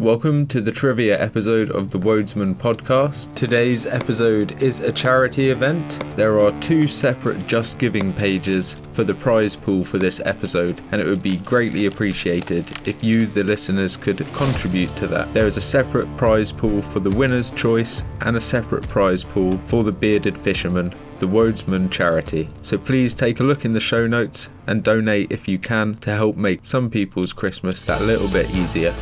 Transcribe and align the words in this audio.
Welcome 0.00 0.46
to 0.46 0.62
the 0.62 0.72
trivia 0.72 1.22
episode 1.22 1.70
of 1.72 1.90
the 1.90 1.98
Wodesman 1.98 2.54
podcast. 2.54 3.34
Today's 3.34 3.84
episode 3.84 4.62
is 4.62 4.80
a 4.80 4.90
charity 4.90 5.50
event. 5.50 6.02
There 6.16 6.40
are 6.40 6.58
two 6.62 6.88
separate 6.88 7.46
Just 7.46 7.78
Giving 7.78 8.14
pages 8.14 8.80
for 8.92 9.04
the 9.04 9.12
prize 9.12 9.56
pool 9.56 9.84
for 9.84 9.98
this 9.98 10.18
episode, 10.24 10.80
and 10.90 11.02
it 11.02 11.06
would 11.06 11.22
be 11.22 11.36
greatly 11.36 11.84
appreciated 11.84 12.88
if 12.88 13.04
you, 13.04 13.26
the 13.26 13.44
listeners, 13.44 13.98
could 13.98 14.16
contribute 14.32 14.96
to 14.96 15.06
that. 15.08 15.34
There 15.34 15.46
is 15.46 15.58
a 15.58 15.60
separate 15.60 16.08
prize 16.16 16.50
pool 16.50 16.80
for 16.80 17.00
the 17.00 17.10
winner's 17.10 17.50
choice 17.50 18.02
and 18.22 18.38
a 18.38 18.40
separate 18.40 18.88
prize 18.88 19.22
pool 19.22 19.52
for 19.66 19.84
the 19.84 19.92
bearded 19.92 20.38
fisherman 20.38 20.94
the 21.18 21.26
Wodesman 21.26 21.90
charity. 21.90 22.48
So 22.62 22.78
please 22.78 23.12
take 23.12 23.40
a 23.40 23.42
look 23.42 23.66
in 23.66 23.74
the 23.74 23.80
show 23.80 24.06
notes 24.06 24.48
and 24.66 24.82
donate 24.82 25.30
if 25.30 25.46
you 25.46 25.58
can 25.58 25.96
to 25.96 26.14
help 26.14 26.38
make 26.38 26.64
some 26.64 26.88
people's 26.88 27.34
Christmas 27.34 27.82
that 27.82 28.00
little 28.00 28.28
bit 28.28 28.48
easier. 28.54 28.94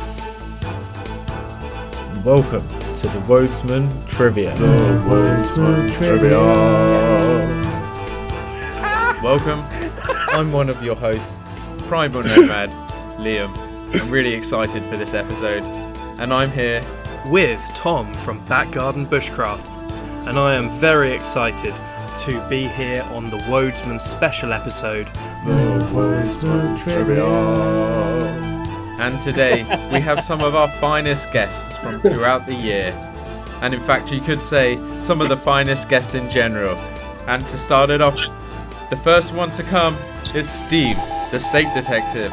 Welcome 2.25 2.67
to 2.95 3.07
the 3.07 3.23
Wodesman 3.27 4.05
Trivia. 4.05 4.53
The 4.55 4.65
Wodesman 5.07 5.91
Trivia. 5.93 6.39
Welcome. 9.23 9.61
I'm 10.29 10.51
one 10.51 10.69
of 10.69 10.83
your 10.83 10.95
hosts, 10.95 11.61
Primal 11.87 12.23
Nomad, 12.23 12.69
Liam. 13.19 13.55
I'm 13.93 14.09
really 14.09 14.33
excited 14.33 14.83
for 14.83 14.97
this 14.97 15.13
episode, 15.13 15.63
and 16.19 16.33
I'm 16.33 16.51
here 16.51 16.83
with 17.27 17.65
Tom 17.75 18.13
from 18.13 18.43
Back 18.45 18.71
Garden 18.71 19.05
Bushcraft, 19.05 19.65
and 20.27 20.37
I 20.37 20.55
am 20.55 20.69
very 20.71 21.13
excited 21.13 21.73
to 22.17 22.49
be 22.49 22.67
here 22.67 23.03
on 23.11 23.29
the 23.29 23.37
Wodesman 23.37 24.01
special 24.01 24.51
episode. 24.51 25.05
The 25.45 25.87
Wodesman 25.93 26.77
Trivia. 26.83 28.48
And 28.99 29.17
today 29.17 29.63
we 29.93 30.01
have 30.01 30.19
some 30.19 30.41
of 30.41 30.55
our 30.55 30.67
finest 30.67 31.31
guests 31.31 31.77
from 31.77 32.01
throughout 32.01 32.45
the 32.45 32.53
year. 32.53 32.91
And 33.61 33.73
in 33.73 33.79
fact, 33.79 34.11
you 34.11 34.19
could 34.19 34.41
say 34.41 34.77
some 34.99 35.21
of 35.21 35.29
the 35.29 35.37
finest 35.37 35.87
guests 35.87 36.15
in 36.15 36.29
general. 36.29 36.75
And 37.25 37.47
to 37.47 37.57
start 37.57 37.91
it 37.91 38.01
off, 38.01 38.17
the 38.89 38.97
first 38.97 39.33
one 39.33 39.51
to 39.53 39.63
come 39.63 39.97
is 40.35 40.49
Steve, 40.49 40.97
the 41.31 41.39
Steak 41.39 41.73
Detective, 41.73 42.29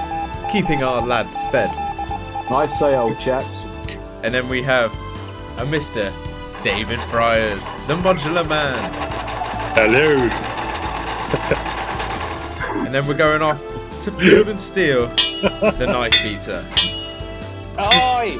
keeping 0.50 0.82
our 0.82 1.06
lads 1.06 1.46
fed. 1.52 1.70
Nice 2.50 2.76
say, 2.80 2.96
old 2.96 3.20
chaps. 3.20 3.62
And 4.24 4.34
then 4.34 4.48
we 4.48 4.60
have 4.62 4.92
a 5.58 5.64
Mr. 5.64 6.12
David 6.64 6.98
Friars, 6.98 7.70
the 7.86 7.94
modular 7.94 8.46
man. 8.48 8.92
Hello. 9.76 10.16
and 12.84 12.92
then 12.92 13.06
we're 13.06 13.14
going 13.14 13.40
off 13.40 13.75
to 14.02 14.12
Field 14.12 14.48
and 14.48 14.60
Steel 14.60 15.06
the 15.08 15.86
knife 15.86 16.22
beater. 16.22 16.64
Oi! 17.78 18.38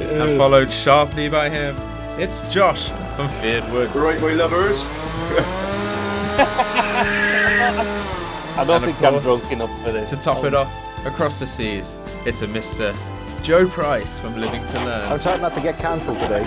And 0.00 0.36
followed 0.36 0.70
sharply 0.70 1.28
by 1.28 1.48
him, 1.48 1.76
it's 2.18 2.42
Josh 2.52 2.88
from 3.16 3.28
Fyrd 3.28 3.70
Woods. 3.72 3.94
Right, 3.94 4.20
my 4.20 4.32
lovers. 4.32 4.82
I 8.54 8.64
don't 8.66 8.82
And 8.82 8.84
of 8.84 8.96
think 8.98 9.14
I'm 9.14 9.20
drunk 9.22 9.52
enough 9.52 9.82
for 9.82 9.92
this. 9.92 10.10
To 10.10 10.16
top 10.16 10.44
it 10.44 10.54
off, 10.54 10.72
across 11.06 11.38
the 11.40 11.46
seas, 11.46 11.96
it's 12.26 12.42
a 12.42 12.46
Mr. 12.46 12.94
Joe 13.42 13.66
Price 13.66 14.18
from 14.18 14.38
Living 14.38 14.64
to 14.64 14.84
Learn. 14.84 15.10
I'm 15.10 15.20
trying 15.20 15.40
not 15.40 15.54
to 15.54 15.60
get 15.60 15.78
cancelled 15.78 16.18
today. 16.20 16.46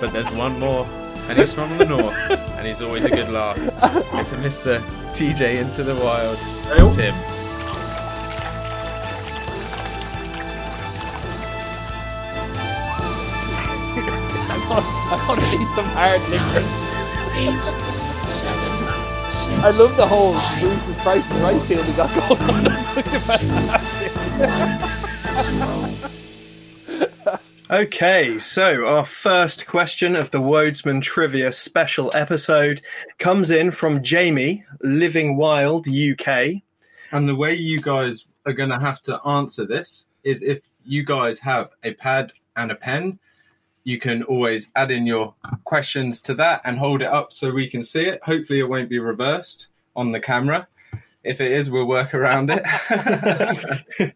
But 0.00 0.14
there's 0.14 0.30
one 0.30 0.58
more, 0.58 0.86
and 1.30 1.38
he's 1.38 1.54
from 1.54 1.78
the 1.78 1.84
north, 1.84 2.12
and 2.28 2.66
he's 2.66 2.82
always 2.82 3.04
a 3.04 3.10
good 3.10 3.30
laugh. 3.30 3.56
It's 4.14 4.32
a 4.32 4.36
Mr. 4.36 4.80
TJ 5.12 5.60
Into 5.60 5.84
the 5.84 5.94
Wild, 5.94 6.36
oh. 6.40 6.92
Tim. 6.92 7.14
I 14.72 15.24
want 15.28 15.40
to 15.40 15.46
need 15.56 15.70
some 15.70 15.84
hard 15.86 16.20
liquor. 16.28 16.64
eight, 17.38 17.64
seven, 18.28 18.72
six, 19.30 19.58
I 19.62 19.70
love 19.70 19.96
the 19.96 20.06
whole 20.06 20.34
Bruce's 20.58 20.96
Price 20.96 21.30
is 21.30 21.40
Right 21.40 21.62
feel 21.62 21.84
we 21.84 21.92
got 21.92 22.12
going 22.28 22.42
on. 22.50 22.64
That's 22.64 22.88
fucking 22.88 23.20
fantastic. 23.20 24.12
zero, 25.44 26.19
Okay, 27.70 28.40
so 28.40 28.84
our 28.84 29.04
first 29.04 29.68
question 29.68 30.16
of 30.16 30.32
the 30.32 30.40
Wodesman 30.40 31.00
Trivia 31.00 31.52
special 31.52 32.10
episode 32.16 32.82
comes 33.18 33.52
in 33.52 33.70
from 33.70 34.02
Jamie, 34.02 34.64
Living 34.82 35.36
Wild, 35.36 35.86
UK. 35.86 36.62
And 37.12 37.28
the 37.28 37.36
way 37.36 37.54
you 37.54 37.78
guys 37.78 38.26
are 38.44 38.54
going 38.54 38.70
to 38.70 38.80
have 38.80 39.00
to 39.02 39.24
answer 39.24 39.64
this 39.66 40.06
is 40.24 40.42
if 40.42 40.68
you 40.84 41.04
guys 41.04 41.38
have 41.38 41.70
a 41.84 41.94
pad 41.94 42.32
and 42.56 42.72
a 42.72 42.74
pen, 42.74 43.20
you 43.84 44.00
can 44.00 44.24
always 44.24 44.72
add 44.74 44.90
in 44.90 45.06
your 45.06 45.36
questions 45.62 46.20
to 46.22 46.34
that 46.34 46.62
and 46.64 46.76
hold 46.76 47.02
it 47.02 47.08
up 47.08 47.32
so 47.32 47.52
we 47.52 47.68
can 47.68 47.84
see 47.84 48.02
it. 48.02 48.20
Hopefully, 48.24 48.58
it 48.58 48.68
won't 48.68 48.90
be 48.90 48.98
reversed 48.98 49.68
on 49.94 50.10
the 50.10 50.18
camera. 50.18 50.66
If 51.22 51.40
it 51.40 51.52
is, 51.52 51.70
we'll 51.70 51.86
work 51.86 52.14
around 52.14 52.50
it. 52.50 52.62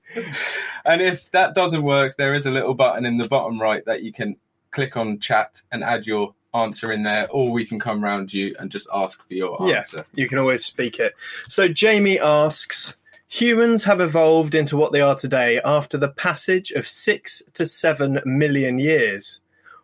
and 0.85 1.03
if 1.03 1.31
that 1.33 1.55
doesn't 1.55 1.83
work, 1.83 2.17
there 2.17 2.35
is 2.35 2.47
a 2.47 2.51
little 2.51 2.75
button 2.75 3.05
in 3.05 3.19
the 3.19 3.29
bottom 3.29 3.61
right 3.61 3.85
that 3.85 4.03
you 4.03 4.13
can 4.13 4.37
click 4.71 4.97
on 4.97 5.19
chat 5.21 5.61
and 5.71 5.85
add 5.85 6.07
your 6.07 6.35
answer 6.55 6.93
in 6.93 7.03
there, 7.03 7.29
or 7.31 7.51
we 7.51 7.65
can 7.67 7.79
come 7.81 8.03
round 8.03 8.33
you 8.33 8.55
and 8.59 8.71
just 8.71 8.89
ask 8.95 9.23
for 9.27 9.35
your 9.35 9.57
Yeah. 9.69 9.79
answer. 9.79 10.07
You 10.15 10.29
can 10.29 10.39
always 10.39 10.65
speak 10.65 10.99
it. 10.99 11.15
So 11.49 11.69
Jamie 11.69 12.21
asks 12.21 12.95
Humans 13.29 13.85
have 13.85 14.01
evolved 14.01 14.55
into 14.55 14.77
what 14.77 14.93
they 14.93 15.01
are 15.01 15.17
today 15.17 15.61
after 15.65 15.97
the 15.99 16.09
passage 16.11 16.71
of 16.71 16.87
six 16.87 17.43
to 17.55 17.67
seven 17.67 18.21
million 18.25 18.79
years. 18.79 19.41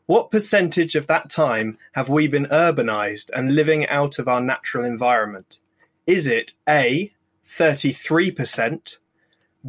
What 0.06 0.30
percentage 0.30 0.94
of 0.94 1.08
that 1.08 1.30
time 1.30 1.76
have 1.92 2.08
we 2.08 2.28
been 2.28 2.46
urbanized 2.46 3.30
and 3.34 3.54
living 3.56 3.88
out 3.88 4.20
of 4.20 4.28
our 4.28 4.40
natural 4.40 4.84
environment? 4.84 5.58
Is 6.06 6.26
it 6.26 6.52
A, 6.68 7.12
33%, 7.46 8.98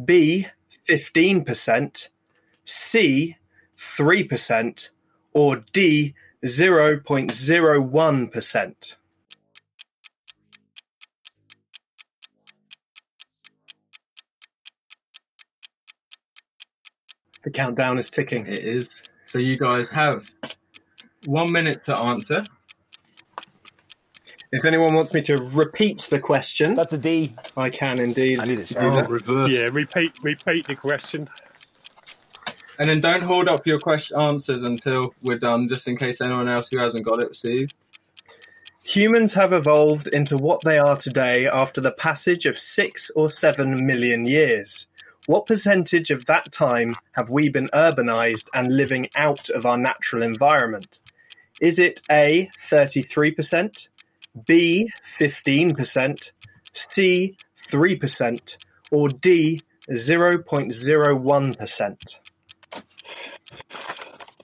B, 0.04 0.46
15%, 0.88 2.08
C, 2.64 3.36
3%, 3.76 4.90
or 5.32 5.64
D, 5.72 6.14
0.01%? 6.44 8.96
The 17.42 17.50
countdown 17.50 17.98
is 17.98 18.08
ticking. 18.08 18.46
It 18.46 18.60
is. 18.60 19.02
So 19.24 19.38
you 19.38 19.56
guys 19.56 19.88
have 19.88 20.30
one 21.26 21.50
minute 21.50 21.82
to 21.82 21.98
answer. 21.98 22.44
If 24.52 24.66
anyone 24.66 24.94
wants 24.94 25.14
me 25.14 25.22
to 25.22 25.38
repeat 25.38 26.02
the 26.10 26.20
question, 26.20 26.74
That's 26.74 26.92
a 26.92 26.98
D. 26.98 27.34
I 27.56 27.70
can 27.70 27.98
indeed. 27.98 28.38
I 28.38 28.44
need 28.44 28.58
a 28.58 28.64
do 28.64 28.74
that. 28.74 29.08
reverse. 29.08 29.48
Yeah, 29.48 29.68
repeat 29.72 30.12
repeat 30.22 30.66
the 30.66 30.76
question. 30.76 31.28
And 32.78 32.88
then 32.88 33.00
don't 33.00 33.22
hold 33.22 33.48
up 33.48 33.66
your 33.66 33.78
question 33.78 34.20
answers 34.20 34.62
until 34.62 35.14
we're 35.22 35.38
done, 35.38 35.68
just 35.68 35.88
in 35.88 35.96
case 35.96 36.20
anyone 36.20 36.48
else 36.48 36.68
who 36.68 36.78
hasn't 36.78 37.04
got 37.04 37.22
it 37.22 37.34
sees. 37.34 37.76
Humans 38.84 39.32
have 39.34 39.52
evolved 39.52 40.08
into 40.08 40.36
what 40.36 40.62
they 40.64 40.78
are 40.78 40.96
today 40.96 41.46
after 41.46 41.80
the 41.80 41.92
passage 41.92 42.44
of 42.44 42.58
six 42.58 43.10
or 43.10 43.30
seven 43.30 43.86
million 43.86 44.26
years. 44.26 44.86
What 45.26 45.46
percentage 45.46 46.10
of 46.10 46.26
that 46.26 46.50
time 46.52 46.96
have 47.12 47.30
we 47.30 47.48
been 47.48 47.68
urbanized 47.68 48.48
and 48.52 48.76
living 48.76 49.08
out 49.14 49.48
of 49.50 49.64
our 49.64 49.78
natural 49.78 50.22
environment? 50.22 50.98
Is 51.60 51.78
it 51.78 52.02
A, 52.10 52.50
33%, 52.68 53.86
B, 54.46 54.88
15%, 55.18 56.30
C, 56.72 57.36
3%, 57.58 58.56
or 58.90 59.08
D, 59.08 59.60
0.01%? 59.90 61.96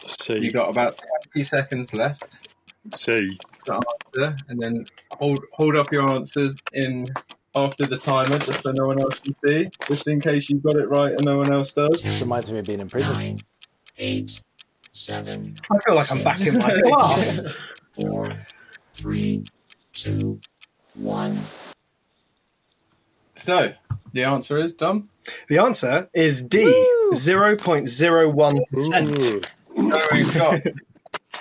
C. 0.06 0.34
You 0.40 0.50
got 0.50 0.70
about 0.70 0.98
20 1.32 1.44
seconds 1.44 1.92
left 1.94 2.24
C. 2.92 3.38
to 3.64 3.74
answer, 3.74 4.36
and 4.48 4.60
then 4.60 4.86
hold 5.12 5.44
hold 5.52 5.76
up 5.76 5.92
your 5.92 6.12
answers 6.14 6.56
in 6.72 7.06
after 7.54 7.86
the 7.86 7.98
timer, 7.98 8.38
just 8.38 8.62
so 8.62 8.72
no 8.72 8.86
one 8.86 9.00
else 9.00 9.18
can 9.20 9.34
see, 9.36 9.68
just 9.86 10.08
in 10.08 10.20
case 10.20 10.48
you've 10.48 10.62
got 10.62 10.76
it 10.76 10.88
right 10.88 11.12
and 11.12 11.24
no 11.24 11.38
one 11.38 11.52
else 11.52 11.72
does. 11.72 12.04
Reminds 12.20 12.50
me 12.52 12.58
of 12.58 12.66
being 12.66 12.80
in 12.80 12.88
prison. 12.88 13.12
nine, 13.12 13.38
eight, 13.98 14.40
seven, 14.92 15.56
I 15.70 15.78
feel 15.78 15.94
like 15.94 16.10
I'm 16.10 16.22
back 16.22 16.40
in 16.46 16.58
my 16.58 16.78
class. 16.82 17.40
four, 17.92 18.28
three, 18.92 19.44
two, 19.92 20.40
one. 20.94 21.38
So 23.36 23.72
the 24.12 24.24
answer 24.24 24.58
is 24.58 24.72
Dom. 24.74 25.08
The 25.48 25.58
answer 25.58 26.08
is 26.14 26.42
D, 26.42 26.64
0.01%. 27.12 29.18
Ooh. 29.18 29.42
So. 30.32 30.60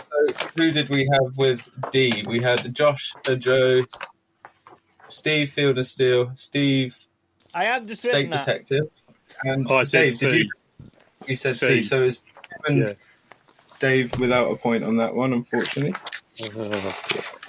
So 0.10 0.18
who 0.56 0.72
did 0.72 0.90
we 0.90 1.08
have 1.12 1.38
with 1.38 1.68
D? 1.92 2.24
We 2.28 2.42
had 2.42 2.74
Josh, 2.76 3.14
Joe, 3.38 3.84
Steve 5.10 5.50
Field 5.50 5.78
of 5.78 5.86
Steel, 5.88 6.32
Steve 6.36 7.08
I 7.58 7.64
had 7.64 7.88
just 7.88 8.02
Steak 8.02 8.14
written 8.14 8.30
that. 8.32 8.46
Detective. 8.46 8.90
And 9.44 9.68
Oh, 9.70 9.78
I 9.78 9.84
said 9.84 10.02
Dave, 10.02 10.20
did 10.20 10.34
you? 10.34 10.50
You 11.26 11.36
said 11.36 11.56
C. 11.56 11.68
C. 11.68 11.82
So 11.82 12.04
it's 12.04 12.24
and 12.68 12.80
Yeah. 12.80 12.94
Dave 13.80 14.20
without 14.20 14.52
a 14.52 14.56
point 14.56 14.84
on 14.84 14.98
that 14.98 15.16
one, 15.16 15.34
unfortunately. 15.34 15.96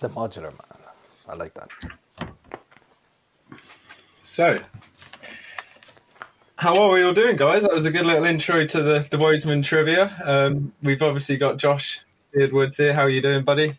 The 0.00 0.08
modular 0.08 0.50
man. 0.50 0.80
I 1.28 1.34
like 1.34 1.54
that. 1.54 1.68
So, 4.22 4.58
how 6.56 6.78
are 6.78 6.90
we 6.90 7.02
all 7.02 7.14
doing, 7.14 7.36
guys? 7.36 7.62
That 7.62 7.72
was 7.72 7.86
a 7.86 7.90
good 7.90 8.06
little 8.06 8.24
intro 8.24 8.66
to 8.66 8.82
the 8.82 9.06
the 9.10 9.16
Wodesman 9.16 9.64
trivia. 9.64 10.14
Um, 10.24 10.72
we've 10.82 11.02
obviously 11.02 11.36
got 11.36 11.56
Josh 11.56 12.00
Fyrd 12.34 12.52
Woods 12.52 12.76
here. 12.76 12.92
How 12.92 13.02
are 13.02 13.10
you 13.10 13.22
doing, 13.22 13.44
buddy? 13.44 13.74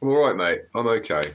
I'm 0.00 0.08
all 0.08 0.26
right, 0.26 0.36
mate. 0.36 0.62
I'm 0.74 0.86
okay. 0.86 1.34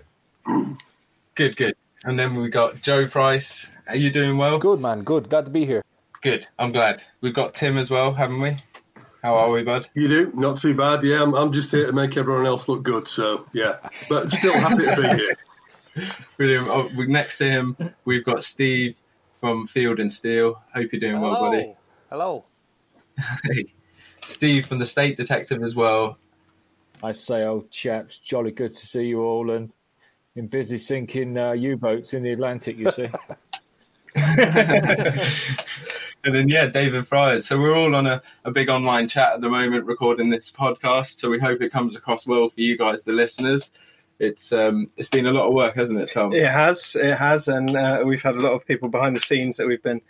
Good, 1.35 1.55
good. 1.57 1.75
And 2.03 2.17
then 2.17 2.35
we 2.35 2.49
got 2.49 2.81
Joe 2.81 3.07
Price. 3.07 3.69
Are 3.87 3.95
you 3.95 4.09
doing 4.09 4.37
well? 4.37 4.57
Good 4.57 4.79
man, 4.79 5.03
good. 5.03 5.29
Glad 5.29 5.45
to 5.45 5.51
be 5.51 5.65
here. 5.65 5.83
Good. 6.21 6.47
I'm 6.57 6.71
glad. 6.71 7.03
We've 7.21 7.33
got 7.33 7.53
Tim 7.53 7.77
as 7.77 7.91
well, 7.91 8.13
haven't 8.13 8.41
we? 8.41 8.57
How 9.25 9.37
are 9.37 9.49
we, 9.49 9.63
bud? 9.63 9.89
You 9.95 10.07
do? 10.07 10.31
Not 10.35 10.61
too 10.61 10.75
bad. 10.75 11.03
Yeah, 11.03 11.23
I'm, 11.23 11.33
I'm 11.33 11.51
just 11.51 11.71
here 11.71 11.87
to 11.87 11.91
make 11.91 12.15
everyone 12.15 12.45
else 12.45 12.67
look 12.67 12.83
good. 12.83 13.07
So, 13.07 13.47
yeah. 13.53 13.77
But 14.07 14.29
still 14.29 14.53
happy 14.53 14.85
to 14.85 14.95
be 14.95 15.01
here. 15.01 15.35
Brilliant. 16.37 16.67
Oh, 16.69 16.91
we- 16.95 17.07
next 17.07 17.39
to 17.39 17.49
him, 17.49 17.75
we've 18.05 18.23
got 18.23 18.43
Steve 18.43 18.95
from 19.39 19.65
Field 19.65 19.99
and 19.99 20.13
Steel. 20.13 20.61
Hope 20.75 20.93
you're 20.93 20.99
doing 20.99 21.19
well, 21.21 21.39
buddy. 21.41 21.73
Hello. 22.11 22.45
Hey, 23.45 23.73
Steve 24.21 24.67
from 24.67 24.77
the 24.77 24.85
Steak 24.85 25.17
Detective 25.17 25.63
as 25.63 25.73
well. 25.73 26.19
I 27.01 27.11
say, 27.13 27.45
old 27.45 27.71
chaps, 27.71 28.19
jolly 28.19 28.51
good 28.51 28.75
to 28.75 28.85
see 28.85 29.05
you 29.05 29.23
all, 29.23 29.49
and 29.49 29.73
been 30.35 30.45
busy 30.45 30.77
sinking 30.77 31.35
uh, 31.35 31.53
U-boats 31.53 32.13
in 32.13 32.21
the 32.21 32.31
Atlantic. 32.31 32.77
You 32.77 32.91
see. 32.91 33.09
and 36.25 36.33
then 36.35 36.49
yeah, 36.49 36.65
David 36.65 37.07
Friars. 37.07 37.47
So 37.47 37.57
we're 37.57 37.77
all 37.77 37.95
on 37.95 38.07
a, 38.07 38.21
a 38.43 38.51
big 38.51 38.69
online 38.69 39.07
chat 39.07 39.33
at 39.33 39.41
the 39.41 39.49
moment, 39.49 39.85
recording 39.85 40.29
this 40.29 40.51
podcast. 40.51 41.19
So 41.19 41.29
we 41.29 41.39
hope 41.39 41.61
it 41.61 41.71
comes 41.71 41.95
across 41.95 42.25
well 42.25 42.49
for 42.49 42.59
you 42.59 42.77
guys, 42.77 43.03
the 43.03 43.13
listeners. 43.13 43.71
It's 44.17 44.51
um, 44.51 44.89
it's 44.97 45.09
been 45.09 45.27
a 45.27 45.31
lot 45.31 45.47
of 45.47 45.53
work, 45.53 45.75
hasn't 45.75 45.99
it, 45.99 46.09
Tom? 46.11 46.33
It 46.33 46.49
has, 46.49 46.95
it 46.99 47.15
has, 47.15 47.47
and 47.47 47.75
uh, 47.75 48.03
we've 48.05 48.21
had 48.21 48.35
a 48.35 48.41
lot 48.41 48.53
of 48.53 48.65
people 48.65 48.89
behind 48.89 49.15
the 49.15 49.19
scenes 49.19 49.57
that 49.57 49.67
we've 49.67 49.83
been 49.83 50.01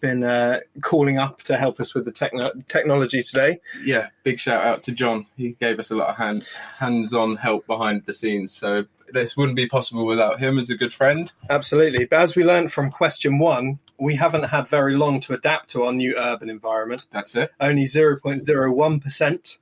been 0.00 0.22
uh, 0.22 0.60
calling 0.80 1.18
up 1.18 1.42
to 1.42 1.56
help 1.56 1.80
us 1.80 1.92
with 1.92 2.04
the 2.04 2.12
techno- 2.12 2.52
technology 2.68 3.20
today. 3.22 3.60
Yeah, 3.82 4.08
big 4.22 4.38
shout 4.38 4.64
out 4.64 4.82
to 4.84 4.92
John. 4.92 5.26
He 5.36 5.50
gave 5.60 5.80
us 5.80 5.90
a 5.90 5.96
lot 5.96 6.08
of 6.08 6.16
hand 6.16 6.48
hands 6.78 7.12
on 7.12 7.36
help 7.36 7.66
behind 7.66 8.06
the 8.06 8.12
scenes. 8.12 8.54
So 8.54 8.86
this 9.12 9.36
wouldn't 9.36 9.56
be 9.56 9.66
possible 9.66 10.06
without 10.06 10.38
him 10.38 10.58
as 10.58 10.70
a 10.70 10.76
good 10.76 10.94
friend. 10.94 11.30
Absolutely, 11.50 12.04
but 12.04 12.20
as 12.20 12.36
we 12.36 12.44
learned 12.44 12.72
from 12.72 12.90
question 12.90 13.38
one, 13.38 13.80
we 13.98 14.14
haven't 14.14 14.44
had 14.44 14.68
very 14.68 14.96
long 14.96 15.20
to 15.20 15.34
adapt 15.34 15.70
to 15.70 15.84
our 15.84 15.92
new 15.92 16.14
urban 16.16 16.50
environment. 16.50 17.06
That's 17.12 17.34
it. 17.34 17.52
Only 17.60 17.86
zero 17.86 18.18
point 18.18 18.40
zero 18.40 18.72
one 18.72 19.00
percent, 19.00 19.58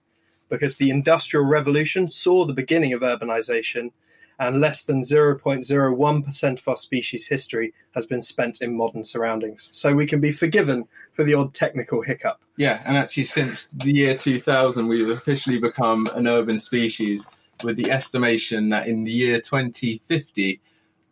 because 0.49 0.77
the 0.77 0.91
Industrial 0.91 1.45
Revolution 1.45 2.09
saw 2.09 2.45
the 2.45 2.53
beginning 2.53 2.93
of 2.93 3.01
urbanization. 3.01 3.93
And 4.39 4.61
less 4.61 4.85
than 4.85 5.01
0.01% 5.01 6.59
of 6.59 6.69
our 6.69 6.77
species' 6.77 7.27
history 7.27 7.73
has 7.95 8.05
been 8.05 8.21
spent 8.21 8.61
in 8.61 8.77
modern 8.77 9.03
surroundings. 9.03 9.71
So 9.73 9.95
we 9.95 10.05
can 10.05 10.21
be 10.21 10.31
forgiven 10.31 10.85
for 11.15 11.25
the 11.25 11.33
odd 11.33 11.55
technical 11.55 12.03
hiccup. 12.03 12.39
Yeah, 12.59 12.83
and 12.85 12.99
actually, 12.99 13.25
since 13.25 13.69
the 13.69 13.95
year 13.95 14.15
2000, 14.15 14.89
we've 14.89 15.09
officially 15.09 15.59
become 15.59 16.07
an 16.15 16.27
urban 16.29 16.59
species 16.59 17.27
with 17.65 17.79
the 17.79 17.91
estimation 17.91 18.69
that 18.69 18.87
in 18.87 19.05
the 19.05 19.11
year 19.11 19.41
2050, 19.41 20.61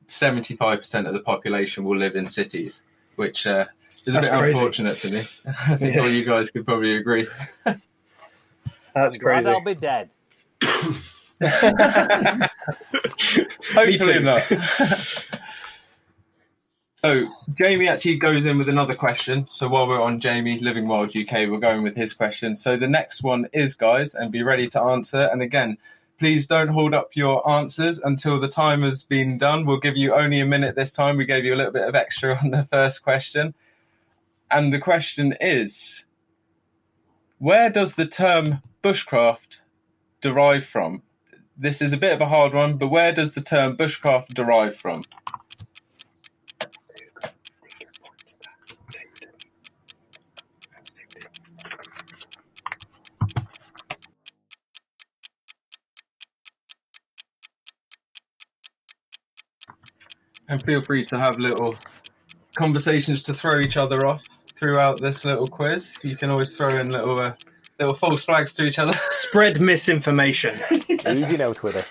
75% 0.07 1.07
of 1.07 1.15
the 1.15 1.21
population 1.21 1.85
will 1.85 1.97
live 1.97 2.17
in 2.17 2.27
cities, 2.27 2.83
which 3.17 3.47
uh, 3.47 3.65
is 4.03 4.09
a 4.09 4.13
That's 4.13 4.29
bit 4.29 4.39
crazy. 4.39 4.59
unfortunate 4.59 4.99
to 4.99 5.11
me. 5.13 5.19
I 5.47 5.77
think 5.77 5.95
Yeah. 5.97 6.03
all 6.03 6.11
you 6.11 6.25
guys 6.25 6.51
could 6.51 6.65
probably 6.67 6.97
agree. 6.97 7.27
That's 8.95 9.17
Glad 9.17 9.21
crazy. 9.45 9.49
I'll 9.51 9.65
be 9.65 9.75
dead. 9.75 10.11
Hopefully 13.75 13.99
too. 13.99 14.21
not. 14.21 14.43
so 16.97 17.27
Jamie 17.55 17.89
actually 17.89 18.17
goes 18.17 18.47
in 18.47 18.59
with 18.59 18.69
another 18.69 18.95
question. 18.95 19.49
So 19.53 19.69
while 19.69 19.87
we're 19.87 20.01
on 20.01 20.21
Jamie 20.21 20.59
Living 20.61 20.87
Wild 20.89 21.15
UK, 21.17 21.49
we're 21.51 21.59
going 21.59 21.83
with 21.83 21.97
his 21.97 22.13
question. 22.13 22.55
So 22.57 22.77
the 22.77 22.89
next 22.89 23.23
one 23.23 23.49
is, 23.53 23.75
guys, 23.75 24.15
and 24.15 24.31
be 24.31 24.43
ready 24.43 24.69
to 24.69 24.81
answer. 24.81 25.29
And 25.33 25.43
again, 25.43 25.77
please 26.19 26.47
don't 26.47 26.69
hold 26.69 26.95
up 26.95 27.11
your 27.15 27.49
answers 27.49 27.99
until 27.99 28.41
the 28.41 28.49
time 28.49 28.83
has 28.83 29.03
been 29.03 29.39
done. 29.39 29.67
We'll 29.67 29.79
give 29.79 29.97
you 29.97 30.15
only 30.15 30.41
a 30.41 30.47
minute 30.47 30.77
this 30.77 30.93
time. 30.93 31.17
We 31.17 31.27
gave 31.27 31.45
you 31.45 31.55
a 31.55 31.57
little 31.57 31.73
bit 31.73 31.89
of 31.89 31.95
extra 31.95 32.39
on 32.43 32.51
the 32.51 32.65
first 32.65 33.03
question. 33.03 33.55
And 34.51 34.73
the 34.73 34.79
question 34.79 35.37
is, 35.41 36.05
where 37.39 37.71
does 37.71 37.97
the 37.97 38.07
term 38.07 38.63
bushcraft 38.83 39.61
derive 40.21 40.65
from? 40.65 41.03
this 41.57 41.81
is 41.81 41.93
a 41.93 41.97
bit 41.97 42.13
of 42.13 42.21
a 42.21 42.27
hard 42.27 42.53
one, 42.53 42.77
but 42.77 42.89
where 42.89 43.13
does 43.13 43.33
the 43.33 43.41
term 43.41 43.77
bushcraft 43.77 44.35
derive 44.35 44.77
from? 44.77 45.05
And 60.49 60.63
feel 60.63 60.81
free 60.81 61.05
to 61.07 61.19
have 61.19 61.39
little 61.39 61.77
conversations 62.55 63.23
to 63.25 63.35
throw 63.35 63.61
each 63.61 63.77
other 63.77 64.07
off 64.07 64.25
throughout 64.55 65.01
this 65.01 65.25
little 65.25 65.47
quiz. 65.47 65.97
You 66.03 66.17
can 66.17 66.31
always 66.31 66.57
throw 66.57 66.69
in 66.69 66.91
little 66.91 67.21
uh, 67.21 67.33
little 67.79 67.95
false 67.95 68.25
flags 68.25 68.55
to 68.55 68.65
each 68.65 68.79
other. 68.79 68.93
Spread 69.11 69.61
misinformation. 69.61 70.57
Easy 71.09 71.37
now, 71.37 71.53
Twitter. 71.53 71.85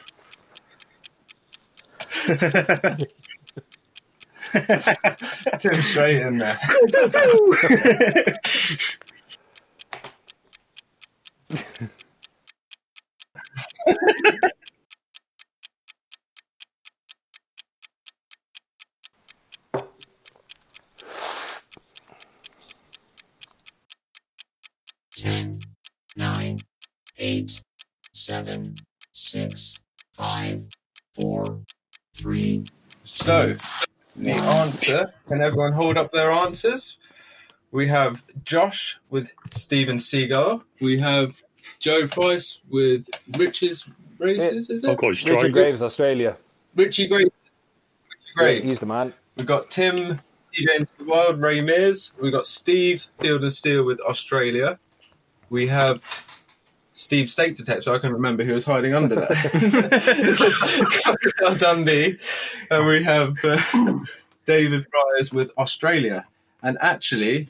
Tim 5.59 5.81
straight 5.81 6.21
in 6.21 6.37
there. 6.37 6.59
So, 33.23 33.55
the 34.17 34.31
answer, 34.31 35.13
can 35.29 35.41
everyone 35.41 35.71
hold 35.71 35.97
up 35.97 36.11
their 36.11 36.29
answers? 36.29 36.97
We 37.71 37.87
have 37.87 38.21
Josh 38.43 38.99
with 39.09 39.31
Steven 39.51 39.95
Seagal. 39.95 40.61
We 40.81 40.99
have 40.99 41.41
Joe 41.79 42.05
Price 42.09 42.59
with 42.69 43.07
Rich's 43.37 43.87
Races, 44.19 44.69
is 44.69 44.83
I'll 44.83 44.95
it? 44.95 45.01
Richard. 45.01 45.53
Graves, 45.53 45.81
Australia. 45.81 46.35
Richie 46.75 47.07
Graves. 47.07 47.31
Richie 48.09 48.33
Graves. 48.35 48.69
He's 48.69 48.79
the 48.79 48.87
man. 48.87 49.13
We've 49.37 49.47
got 49.47 49.71
Tim, 49.71 49.95
TJ 50.53 50.75
into 50.79 50.97
the 50.97 51.05
Wild, 51.05 51.39
Ray 51.39 51.61
Mears. 51.61 52.11
We've 52.19 52.33
got 52.33 52.45
Steve, 52.45 53.07
Field 53.21 53.43
and 53.43 53.53
Steel 53.53 53.85
with 53.85 54.01
Australia. 54.01 54.77
We 55.49 55.65
have 55.67 56.01
Steve 56.93 57.29
Steak 57.29 57.55
Detective. 57.55 57.93
I 57.93 57.97
can 57.97 58.13
remember 58.13 58.43
who 58.43 58.53
was 58.53 58.65
hiding 58.65 58.93
under 58.93 59.15
that. 59.15 59.35
Crocodile 61.03 61.55
Dundee. 61.57 62.17
And 62.69 62.85
we 62.85 63.03
have 63.03 63.43
uh, 63.43 63.99
David 64.45 64.85
Friars 64.89 65.31
with 65.31 65.51
Australia. 65.57 66.25
And 66.61 66.77
actually, 66.81 67.49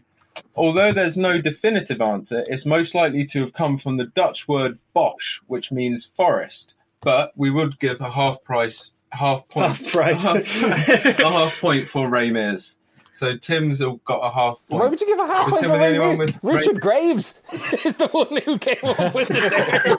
although 0.56 0.92
there's 0.92 1.18
no 1.18 1.42
definitive 1.42 2.02
answer, 2.02 2.44
it's 2.48 2.66
most 2.66 2.96
likely 2.96 3.26
to 3.26 3.42
have 3.42 3.54
come 3.54 3.78
from 3.78 3.98
the 3.98 4.06
Dutch 4.06 4.48
word 4.48 4.80
bosch, 4.94 5.42
which 5.48 5.72
means 5.72 6.06
forest. 6.06 6.76
But 7.02 7.34
we 7.36 7.52
would 7.52 7.80
give 7.80 8.00
a 8.00 8.10
half 8.10 8.44
price, 8.44 8.92
half 9.12 9.48
point, 9.50 9.76
Half 9.76 9.92
price. 9.92 10.26
a 10.26 11.32
half 11.32 11.60
point 11.60 11.90
for 11.90 12.10
Ray 12.10 12.32
Mears. 12.32 12.78
So 13.16 13.38
Tim's 13.38 13.80
got 14.06 14.20
a 14.22 14.32
half 14.32 14.66
point. 14.68 14.82
Why 14.82 14.88
would 14.90 15.00
you 15.00 15.06
give 15.06 15.20
a 15.20 15.28
half 15.28 15.46
Was 15.46 15.54
point 15.56 15.62
Tim 15.66 15.72
the 15.72 15.86
only 15.86 16.00
one 16.00 16.18
with 16.18 16.40
Richard 16.44 16.74
Ray- 16.74 16.80
Graves 16.82 17.40
is 17.86 17.98
the 17.98 18.08
one 18.08 18.36
who 18.44 18.58
came 18.58 18.80
up 18.84 19.14
with 19.14 19.28
the 19.28 19.40
term. 19.54 19.98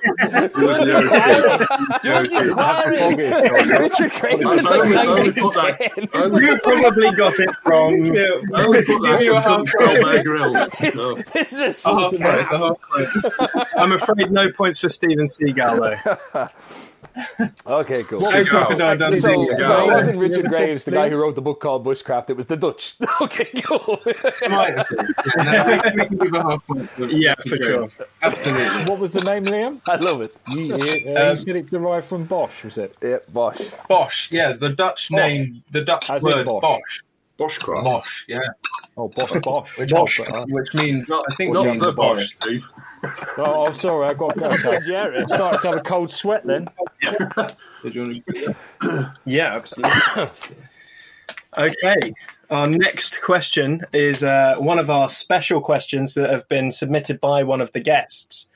Richard 3.80 4.10
Graves 4.20 4.50
in 4.50 4.66
I 4.66 4.78
only- 4.78 4.96
I 4.96 5.06
only 5.06 5.32
put 5.32 5.54
that- 5.54 5.78
1910. 6.12 6.42
You 6.44 6.58
probably 6.60 7.10
got 7.12 7.38
it 7.38 7.50
wrong. 7.64 8.16
I 8.54 8.64
only 8.64 8.84
put 8.84 9.02
that 9.02 9.18
Give 9.18 9.22
you 9.22 9.32
a 9.34 9.36
as 9.38 9.44
half 9.44 9.56
control 9.58 10.02
by 10.02 10.22
Grill. 10.22 10.54
So, 11.00 11.14
This 11.34 11.52
is 11.52 11.84
A 11.86 11.88
a 11.90 12.00
half 12.00 12.16
price, 12.18 12.48
a 12.50 12.58
half 12.58 12.80
point. 12.80 13.08
I'm 13.76 13.92
afraid 13.92 14.30
no 14.32 14.50
points 14.50 14.78
for 14.80 14.88
Steven 14.88 15.26
Seagal 15.26 15.98
though. 16.32 16.48
Okay, 17.66 18.02
cool. 18.04 18.18
What 18.20 18.32
Hey, 18.34 18.40
was 18.40 18.48
Crocodile. 18.48 18.98
So, 19.16 19.16
so 19.16 19.84
it 19.88 19.92
wasn't 19.92 20.18
Richard 20.18 20.46
Graves, 20.48 20.84
the 20.84 20.90
guy 20.90 21.08
who 21.08 21.16
wrote 21.16 21.34
the 21.34 21.42
book 21.42 21.60
called 21.60 21.84
Bushcraft. 21.84 22.30
It 22.30 22.36
was 22.36 22.46
the 22.46 22.56
Dutch. 22.56 22.94
Okay, 23.20 23.48
cool. 23.62 24.00
Might 24.48 24.76
have 24.76 24.88
been. 24.88 25.14
No, 25.38 25.64
we, 25.66 25.74
we 26.02 26.06
can 26.08 26.18
give 26.18 26.34
a 26.34 26.42
half 26.42 26.66
point. 26.66 26.90
for- 26.90 27.06
Yeah, 27.06 27.34
for 27.42 27.48
for 27.50 27.56
sure. 27.62 27.88
Absolutely. 28.22 28.84
What 28.84 28.98
was 28.98 29.12
the 29.12 29.20
name, 29.22 29.44
Liam? 29.44 29.80
I 29.88 29.96
love 29.96 30.20
it. 30.22 30.36
You, 30.48 30.74
uh, 30.74 30.76
Um, 30.76 31.30
you 31.30 31.36
said 31.36 31.56
it 31.56 31.70
derived 31.70 32.06
from 32.06 32.24
Bosch, 32.24 32.64
was 32.64 32.76
it? 32.78 32.96
Yeah, 33.02 33.18
Bosch. 33.28 33.60
Bosch. 33.88 34.30
Yeah, 34.32 34.52
the 34.52 34.70
Dutch 34.70 35.10
name, 35.10 35.62
the 35.70 35.82
Dutch 35.82 36.10
As 36.10 36.22
word 36.22 36.44
Bosch. 36.46 36.62
Bosch. 36.62 37.00
Boschcraft. 37.38 37.84
Bosch. 37.84 38.24
Yeah. 38.28 38.40
Oh, 38.96 39.08
Bosch, 39.08 39.32
Bosch. 39.42 39.78
Which, 39.78 39.90
Bosch. 39.90 40.20
which 40.50 40.74
means 40.74 41.08
Not, 41.08 41.24
I 41.30 41.34
think 41.34 41.52
not 41.54 41.64
means 41.66 41.82
the 41.82 41.92
Bosch, 41.92 42.36
forest. 42.38 42.48
Steve. 43.08 43.28
Oh, 43.38 43.66
I'm 43.66 43.74
sorry, 43.74 44.08
I 44.08 44.14
got 44.14 44.34
to 44.34 44.40
go. 44.40 44.48
I 44.48 44.56
started 45.26 45.60
to 45.60 45.68
have 45.68 45.76
a 45.76 45.80
cold 45.80 46.12
sweat 46.12 46.44
then. 46.44 46.68
Did 47.82 47.94
you 47.94 48.02
want 48.02 48.26
to- 48.26 49.10
Yeah, 49.24 49.54
absolutely. 49.54 50.00
okay. 51.58 52.12
Our 52.50 52.66
next 52.66 53.22
question 53.22 53.80
is 53.92 54.22
uh, 54.22 54.56
one 54.58 54.78
of 54.78 54.90
our 54.90 55.08
special 55.08 55.60
questions 55.60 56.14
that 56.14 56.30
have 56.30 56.46
been 56.48 56.70
submitted 56.70 57.20
by 57.20 57.42
one 57.42 57.60
of 57.60 57.72
the 57.72 57.80
guests. 57.80 58.48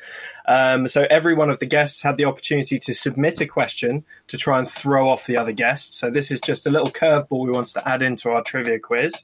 Um, 0.47 0.89
so 0.89 1.07
every 1.11 1.35
one 1.35 1.51
of 1.51 1.59
the 1.59 1.67
guests 1.67 2.03
had 2.03 2.17
the 2.17 2.27
opportunity 2.27 2.79
to 2.79 2.95
submit 2.95 3.41
a 3.41 3.47
question 3.47 4.05
to 4.29 4.37
try 4.37 4.59
and 4.59 4.69
throw 4.69 5.09
off 5.09 5.27
the 5.27 5.39
other 5.39 5.53
guests. 5.53 5.99
So 5.99 6.11
this 6.11 6.31
is 6.31 6.41
just 6.41 6.67
a 6.67 6.71
little 6.71 6.91
curveball 6.91 7.47
we 7.47 7.51
wanted 7.53 7.75
to 7.75 7.89
add 7.89 8.03
into 8.03 8.31
our 8.31 8.43
trivia 8.43 8.79
quiz. 8.79 9.15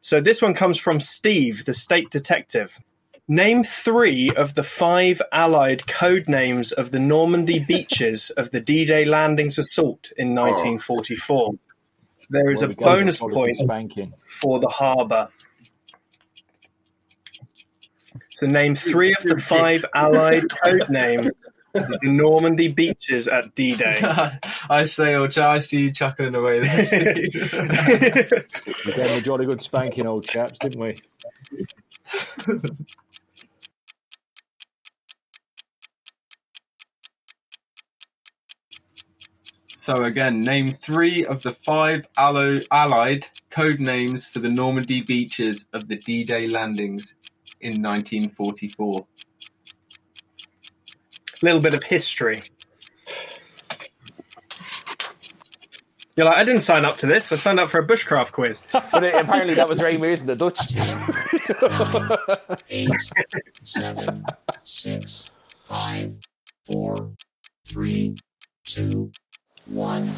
So 0.00 0.20
this 0.20 0.42
one 0.42 0.54
comes 0.54 0.78
from 0.78 1.00
Steve, 1.00 1.64
the 1.64 1.74
Steak 1.74 2.10
Detective. 2.10 2.78
Name 3.26 3.64
three 3.64 4.30
of 4.30 4.54
the 4.54 4.62
five 4.62 5.22
Allied 5.32 5.86
code 5.86 6.28
names 6.28 6.72
of 6.72 6.90
the 6.90 6.98
Normandy 6.98 7.58
beaches 7.68 8.28
of 8.30 8.50
the 8.50 8.60
D-Day 8.60 9.06
landings 9.06 9.58
assault 9.58 10.12
in 10.18 10.34
1944. 10.34 11.54
There 12.28 12.50
is 12.50 12.60
Well, 12.60 12.72
a 12.72 12.74
bonus 12.74 13.18
point 13.20 13.56
for 14.24 14.60
the 14.60 14.68
harbour. 14.68 15.28
So 18.34 18.46
name 18.46 18.74
three 18.74 19.14
of 19.14 19.22
the 19.22 19.36
five 19.38 19.86
Allied 19.94 20.44
code 20.62 20.90
names 20.90 21.28
of 21.74 21.88
the 21.88 21.98
Normandy 22.02 22.68
beaches 22.68 23.26
at 23.26 23.54
D-Day. 23.54 24.00
I 24.68 24.84
say, 24.84 25.14
oh, 25.14 25.24
or 25.24 25.42
I 25.42 25.60
see 25.60 25.84
you 25.84 25.92
chuckling 25.92 26.34
away 26.34 26.60
there, 26.60 26.84
Steve. 26.84 27.52
We 28.84 28.92
gave 28.92 29.06
him 29.06 29.18
a 29.18 29.22
jolly 29.22 29.46
good 29.46 29.62
spanking, 29.62 30.06
old 30.06 30.26
chaps, 30.26 30.58
didn't 30.58 30.80
we? 30.80 30.96
So 39.84 40.02
again, 40.04 40.40
name 40.40 40.70
three 40.70 41.26
of 41.26 41.42
the 41.42 41.52
five 41.52 42.06
allo- 42.16 42.62
Allied 42.70 43.26
code 43.50 43.80
names 43.80 44.26
for 44.26 44.38
the 44.38 44.48
Normandy 44.48 45.02
beaches 45.02 45.68
of 45.74 45.88
the 45.88 45.96
D-Day 45.96 46.48
landings 46.48 47.16
in 47.60 47.82
1944. 47.82 49.06
A 51.28 51.44
little 51.44 51.60
bit 51.60 51.74
of 51.74 51.84
history. 51.84 52.44
You're 56.16 56.24
like, 56.24 56.38
I 56.38 56.44
didn't 56.44 56.62
sign 56.62 56.86
up 56.86 56.96
to 56.98 57.06
this. 57.06 57.30
I 57.30 57.36
signed 57.36 57.60
up 57.60 57.68
for 57.68 57.78
a 57.80 57.86
bushcraft 57.86 58.32
quiz. 58.32 58.62
But 58.72 59.04
uh, 59.04 59.18
apparently 59.18 59.52
that 59.52 59.68
was 59.68 59.82
Ray 59.82 59.98
Mears 59.98 60.22
and 60.22 60.30
the 60.30 60.36
Dutch. 60.36 60.60
eight, 62.70 62.88
seven, 63.62 64.24
six, 64.62 65.30
five, 65.62 66.16
four, 66.64 67.10
three, 67.66 68.16
two, 68.64 69.12
one. 69.66 70.12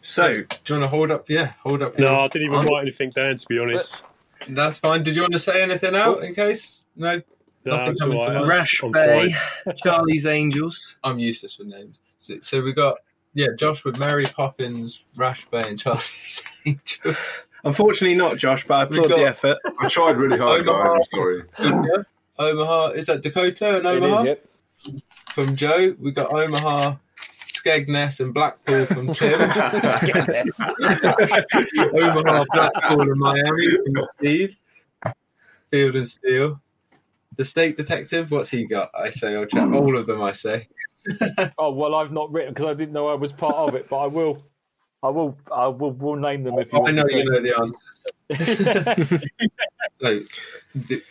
So, 0.00 0.28
Do 0.28 0.34
you 0.74 0.74
want 0.80 0.82
to 0.84 0.88
hold 0.88 1.10
up? 1.12 1.30
Yeah, 1.30 1.52
hold 1.62 1.82
up. 1.82 1.98
No, 1.98 2.20
I 2.20 2.26
didn't 2.28 2.46
even 2.48 2.58
arm. 2.58 2.66
write 2.66 2.82
anything 2.82 3.10
down, 3.10 3.36
to 3.36 3.46
be 3.48 3.58
honest. 3.58 4.02
That's 4.48 4.78
fine. 4.80 5.04
Did 5.04 5.14
you 5.14 5.22
want 5.22 5.32
to 5.34 5.38
say 5.38 5.62
anything 5.62 5.94
out 5.94 6.24
in 6.24 6.34
case? 6.34 6.84
No, 6.96 7.22
No, 7.64 7.76
Nothing 7.76 7.94
coming 7.94 8.18
all 8.18 8.26
to 8.26 8.34
mind. 8.34 8.48
Rash 8.48 8.82
I'm 8.82 8.90
Bay, 8.90 9.32
fine. 9.64 9.76
Charlie's 9.76 10.26
Angels. 10.26 10.96
I'm 11.04 11.20
useless 11.20 11.58
with 11.58 11.68
names. 11.68 12.00
So, 12.18 12.34
so 12.42 12.60
we 12.62 12.72
got 12.72 12.96
yeah, 13.34 13.46
Josh 13.56 13.84
with 13.84 13.98
Mary 13.98 14.26
Poppins, 14.26 15.04
Rash 15.16 15.46
Bay, 15.46 15.68
and 15.68 15.78
Charlie's 15.78 16.42
Angel. 16.66 17.14
Unfortunately, 17.64 18.16
not 18.16 18.36
Josh, 18.38 18.66
but 18.66 18.74
I 18.74 18.82
applaud 18.82 19.08
got- 19.08 19.18
the 19.18 19.24
effort. 19.26 19.58
I 19.80 19.86
tried 19.88 20.16
really 20.16 20.36
hard, 20.38 20.66
Omaha. 20.66 20.82
guys. 20.94 20.96
I'm 20.96 21.18
sorry. 21.18 21.42
Omaha, 21.60 22.02
Omaha 22.40 22.86
is 22.88 23.06
that 23.06 23.22
Dakota 23.22 23.76
and 23.76 23.86
Omaha 23.86 24.22
is, 24.24 24.38
yeah. 24.84 24.92
from 25.30 25.54
Joe. 25.54 25.94
We 26.00 26.10
got 26.10 26.32
Omaha, 26.32 26.96
Skegness, 27.62 28.20
and 28.20 28.34
Blackpool 28.34 28.86
from 28.86 29.12
Tim. 29.12 29.40
Omaha, 31.94 32.44
Blackpool, 32.54 33.02
and 33.02 33.20
Miami 33.20 33.70
from 33.70 34.06
Steve. 34.16 34.56
Field 35.70 35.96
and 35.96 36.08
Steel. 36.08 36.60
The 37.36 37.44
Steak 37.44 37.76
Detective, 37.76 38.30
what's 38.30 38.50
he 38.50 38.66
got? 38.66 38.90
I 38.94 39.10
say, 39.10 39.34
I'll 39.34 39.46
check 39.46 39.62
hmm. 39.62 39.74
all 39.74 39.96
of 39.96 40.06
them. 40.06 40.22
I 40.22 40.32
say. 40.32 40.68
Oh 41.58 41.72
well, 41.72 41.96
I've 41.96 42.12
not 42.12 42.30
written 42.32 42.54
because 42.54 42.66
I 42.66 42.74
didn't 42.74 42.92
know 42.92 43.08
I 43.08 43.14
was 43.14 43.32
part 43.32 43.56
of 43.56 43.74
it, 43.74 43.88
but 43.88 43.98
I 43.98 44.06
will. 44.06 44.44
I 45.02 45.08
will. 45.08 45.36
I 45.50 45.66
will. 45.66 45.90
Will 45.92 46.14
name 46.14 46.44
them 46.44 46.58
if 46.60 46.72
you 46.72 46.78
I 46.78 46.82
want 46.82 46.94
know 46.94 47.02
me 47.04 47.18
you 47.18 47.24
know 47.24 47.40
the 47.40 47.56
answers. 47.58 48.92
So, 50.00 50.20
d- 50.86 51.02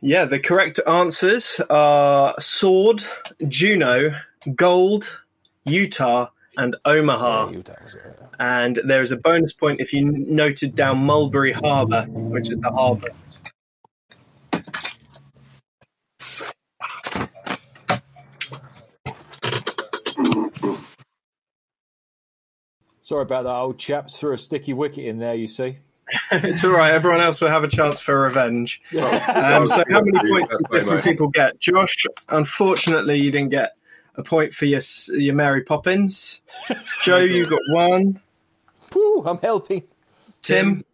Yeah, 0.00 0.24
the 0.24 0.38
correct 0.38 0.78
answers 0.86 1.60
are 1.68 2.34
Sword, 2.38 3.02
Juno, 3.48 4.14
Gold, 4.54 5.20
Utah, 5.64 6.28
and 6.56 6.76
Omaha. 6.84 7.46
Yeah, 7.46 7.56
Utah 7.56 7.74
was 7.82 7.96
yeah. 7.96 8.26
And 8.38 8.80
there 8.84 9.02
is 9.02 9.12
a 9.12 9.16
bonus 9.16 9.52
point 9.52 9.80
if 9.80 9.92
you 9.92 10.04
noted 10.04 10.74
down 10.74 10.98
Mulberry 10.98 11.52
Harbour, 11.52 12.06
which 12.08 12.50
is 12.50 12.60
the 12.60 12.70
harbour. 12.70 13.08
Sorry 23.00 23.22
about 23.22 23.42
that, 23.42 23.50
old 23.50 23.78
chaps. 23.78 24.18
Threw 24.18 24.32
a 24.32 24.38
sticky 24.38 24.72
wicket 24.72 25.04
in 25.04 25.18
there. 25.18 25.34
You 25.34 25.48
see. 25.48 25.78
it's 26.32 26.64
all 26.64 26.70
right. 26.70 26.92
Everyone 26.92 27.20
else 27.20 27.40
will 27.40 27.48
have 27.48 27.64
a 27.64 27.68
chance 27.68 28.00
for 28.00 28.22
revenge. 28.22 28.82
Um, 28.94 29.66
so, 29.66 29.82
how 29.90 30.00
many 30.00 30.30
points 30.30 30.50
did 30.50 30.66
different 30.70 31.04
people 31.04 31.28
get? 31.28 31.58
Josh, 31.60 32.06
unfortunately, 32.28 33.18
you 33.18 33.30
didn't 33.30 33.50
get 33.50 33.72
a 34.16 34.22
point 34.22 34.52
for 34.52 34.66
your 34.66 34.80
your 35.08 35.34
Mary 35.34 35.62
Poppins. 35.62 36.40
Joe, 37.02 37.18
you 37.18 37.46
got 37.46 37.60
one. 37.70 38.20
Woo, 38.94 39.24
I'm 39.24 39.38
helping. 39.38 39.82
Tim, 40.42 40.84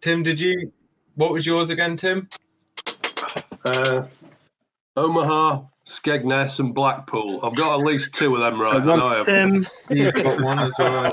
Tim, 0.00 0.22
did 0.22 0.40
you? 0.40 0.72
What 1.14 1.32
was 1.32 1.46
yours 1.46 1.70
again, 1.70 1.96
Tim? 1.96 2.28
Uh, 3.64 4.04
Omaha, 4.96 5.62
Skegness, 5.86 6.58
and 6.58 6.74
Blackpool. 6.74 7.40
I've 7.42 7.54
got 7.56 7.80
at 7.80 7.86
least 7.86 8.14
two 8.14 8.34
of 8.36 8.42
them 8.42 8.60
right. 8.60 8.72
so 8.72 8.78
I 8.78 8.84
know 8.84 8.92
I 8.92 9.02
one 9.02 9.12
have. 9.12 9.24
for 9.24 9.30
Tim. 9.30 9.62
Steve 9.62 10.12
got 10.14 10.40
one 10.42 10.58
as 10.60 10.78
well. 10.78 11.12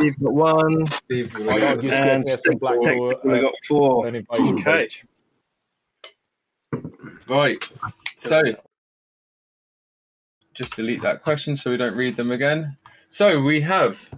You've 0.00 0.20
got 0.20 0.32
one, 0.32 0.86
Steve, 0.86 1.36
I'll 1.36 1.58
got 1.58 1.80
give 1.80 1.92
and 1.92 2.24
Skegness 2.24 2.40
and 2.46 2.60
Blackpool, 2.60 3.14
we 3.24 3.40
got 3.40 3.54
four. 3.66 4.06
Okay. 4.06 4.88
right. 7.28 7.72
So, 8.16 8.42
just 10.54 10.76
delete 10.76 11.02
that 11.02 11.22
question 11.22 11.56
so 11.56 11.70
we 11.70 11.76
don't 11.76 11.96
read 11.96 12.16
them 12.16 12.30
again. 12.30 12.76
So 13.08 13.40
we 13.40 13.60
have 13.62 14.10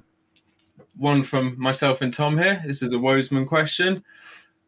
one 0.97 1.23
from 1.23 1.59
myself 1.59 2.00
and 2.00 2.12
Tom 2.12 2.38
here. 2.38 2.62
This 2.66 2.83
is 2.83 2.93
a 2.93 2.97
Wodesman 2.97 3.47
question. 3.47 4.05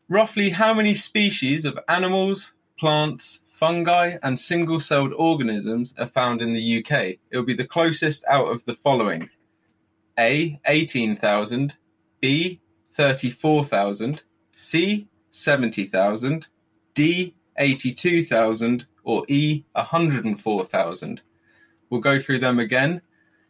Roughly 0.09 0.51
how 0.51 0.73
many 0.73 0.95
species 0.95 1.65
of 1.65 1.79
animals, 1.89 2.53
plants, 2.79 3.41
fungi, 3.49 4.17
and 4.23 4.41
single 4.41 4.81
celled 4.81 5.13
organisms 5.13 5.95
are 5.99 6.07
found 6.07 6.41
in 6.41 6.55
the 6.55 6.79
UK? 6.79 6.93
It 7.31 7.37
will 7.37 7.45
be 7.45 7.55
the 7.55 7.67
closest 7.67 8.25
out 8.29 8.47
of 8.47 8.65
the 8.65 8.73
following 8.73 9.29
A. 10.19 10.59
18,000, 10.67 11.77
B. 12.21 12.61
34,000, 12.91 14.23
C. 14.55 15.09
70,000, 15.31 16.47
D. 16.95 17.35
82,000, 17.59 18.87
or 19.05 19.25
E. 19.29 19.65
104,000. 19.73 21.21
We'll 21.91 22.01
go 22.01 22.19
through 22.19 22.41
them 22.41 22.59
again. 22.59 23.03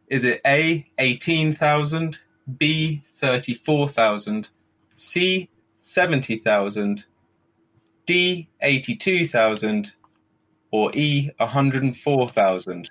Is 0.09 0.25
it 0.25 0.41
A. 0.47 0.87
18,000, 0.99 2.21
B. 2.57 3.03
34,000, 3.15 4.49
C. 4.95 5.49
70,000, 5.81 7.05
D. 8.07 8.49
82,000, 8.63 9.93
or 10.71 10.91
E. 10.95 11.31
104,000? 11.39 12.91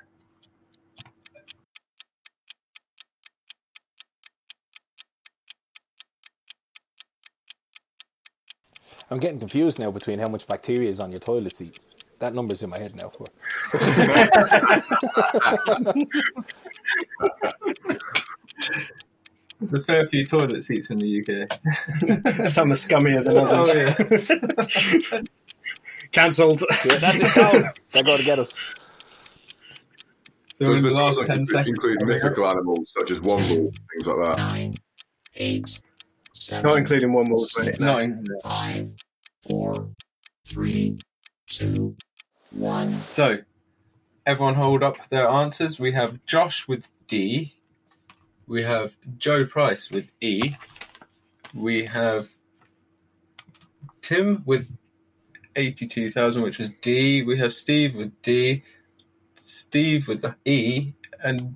I'm 9.09 9.19
getting 9.19 9.39
confused 9.39 9.79
now 9.79 9.89
between 9.89 10.19
how 10.19 10.27
much 10.27 10.45
bacteria 10.47 10.89
is 10.89 10.99
on 10.99 11.11
your 11.11 11.21
toilet 11.21 11.55
seat. 11.55 11.79
That 12.19 12.33
number's 12.33 12.63
in 12.63 12.69
my 12.69 12.79
head 12.79 12.95
now. 12.95 13.11
There's 19.59 19.73
a 19.73 19.83
fair 19.83 20.07
few 20.07 20.25
toilet 20.25 20.63
seats 20.63 20.91
in 20.91 20.99
the 20.99 21.19
UK. 21.21 22.47
Some 22.47 22.71
are 22.71 22.75
scummier 22.75 23.23
than 23.25 23.37
others. 23.37 25.11
Oh, 25.11 25.21
Cancelled. 26.11 26.61
Yeah, 26.85 26.95
that's 26.97 27.17
it. 27.17 27.35
Down. 27.35 27.71
They're 27.91 28.03
going 28.03 28.19
to 28.19 28.23
get 28.23 28.39
us. 28.39 28.53
So 30.57 30.65
Does 30.65 30.77
in 30.77 30.83
the 30.83 30.89
this 30.89 30.97
last 30.97 31.17
also 31.17 31.23
10 31.23 31.45
seconds, 31.45 31.69
include 31.69 32.05
mythical 32.05 32.47
animals 32.47 32.91
such 32.97 33.11
as 33.11 33.19
womble, 33.19 33.71
things 33.93 34.07
like 34.07 34.25
that? 34.27 34.37
nine, 34.37 34.73
eight, 35.35 35.79
seven, 36.33 36.63
Not 36.67 36.77
including 36.79 37.13
one 37.13 37.25
more, 37.29 37.45
mate. 37.59 37.79
not 37.79 38.01
in, 38.01 38.23
five, 38.43 38.89
four, 39.47 39.89
three, 40.47 40.97
two, 41.47 41.95
one. 42.57 42.91
So, 43.01 43.39
everyone 44.25 44.55
hold 44.55 44.83
up 44.83 44.97
their 45.09 45.27
answers. 45.27 45.79
We 45.79 45.91
have 45.93 46.19
Josh 46.25 46.67
with 46.67 46.89
D. 47.07 47.53
We 48.47 48.63
have 48.63 48.95
Joe 49.17 49.45
Price 49.45 49.89
with 49.89 50.09
E. 50.21 50.55
We 51.53 51.85
have 51.85 52.29
Tim 54.01 54.43
with 54.45 54.67
82,000, 55.55 56.41
which 56.41 56.59
was 56.59 56.69
D. 56.81 57.23
We 57.23 57.37
have 57.39 57.53
Steve 57.53 57.95
with 57.95 58.21
D. 58.21 58.63
Steve 59.35 60.07
with 60.07 60.25
E. 60.45 60.93
And 61.23 61.55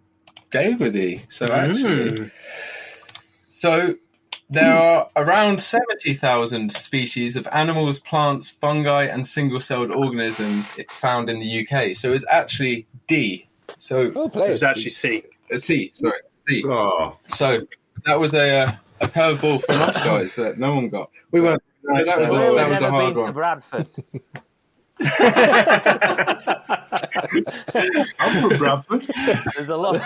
Gabe 0.49 0.79
with 0.79 0.95
E. 0.95 1.23
So, 1.29 1.45
actually, 1.45 2.09
Mm. 2.09 2.31
so 3.45 3.95
there 4.51 4.75
are 4.75 5.09
around 5.15 5.61
70,000 5.61 6.75
species 6.75 7.35
of 7.35 7.47
animals, 7.51 7.99
plants, 8.01 8.49
fungi, 8.49 9.03
and 9.05 9.25
single 9.25 9.59
celled 9.59 9.91
organisms 9.91 10.69
found 10.89 11.29
in 11.29 11.39
the 11.39 11.65
UK. 11.67 11.95
So 11.95 12.11
it's 12.13 12.25
actually 12.29 12.85
D. 13.07 13.47
So 13.79 14.11
Oh, 14.15 14.25
It 14.27 14.51
was 14.51 14.63
actually 14.63 14.89
C. 14.91 15.23
uh, 15.53 15.57
C, 15.57 15.91
sorry, 15.93 16.19
C. 16.47 16.63
Oh, 16.67 17.17
So 17.29 17.65
that 18.05 18.19
was 18.19 18.33
a, 18.33 18.59
uh, 18.61 18.71
a 19.01 19.07
curveball 19.07 19.63
from 19.63 19.81
us 19.81 19.95
guys 20.03 20.35
that 20.35 20.57
no 20.59 20.75
one 20.75 20.89
got. 20.89 21.09
We 21.31 21.41
weren't. 21.41 21.63
Nice 21.83 22.05
that 22.07 22.19
was 22.19 22.29
though. 22.29 22.53
a- 22.53 22.55
that 22.57 22.69
was 22.69 22.81
a 22.81 22.91
hard 22.91 23.13
been 23.15 23.23
one. 23.23 23.27
to 23.27 23.33
Bradford. 23.33 23.87
I'm 28.19 28.49
from 28.49 28.57
Bradford. 28.59 29.01
There's 29.55 29.69
a 29.69 29.77
lot. 29.77 29.99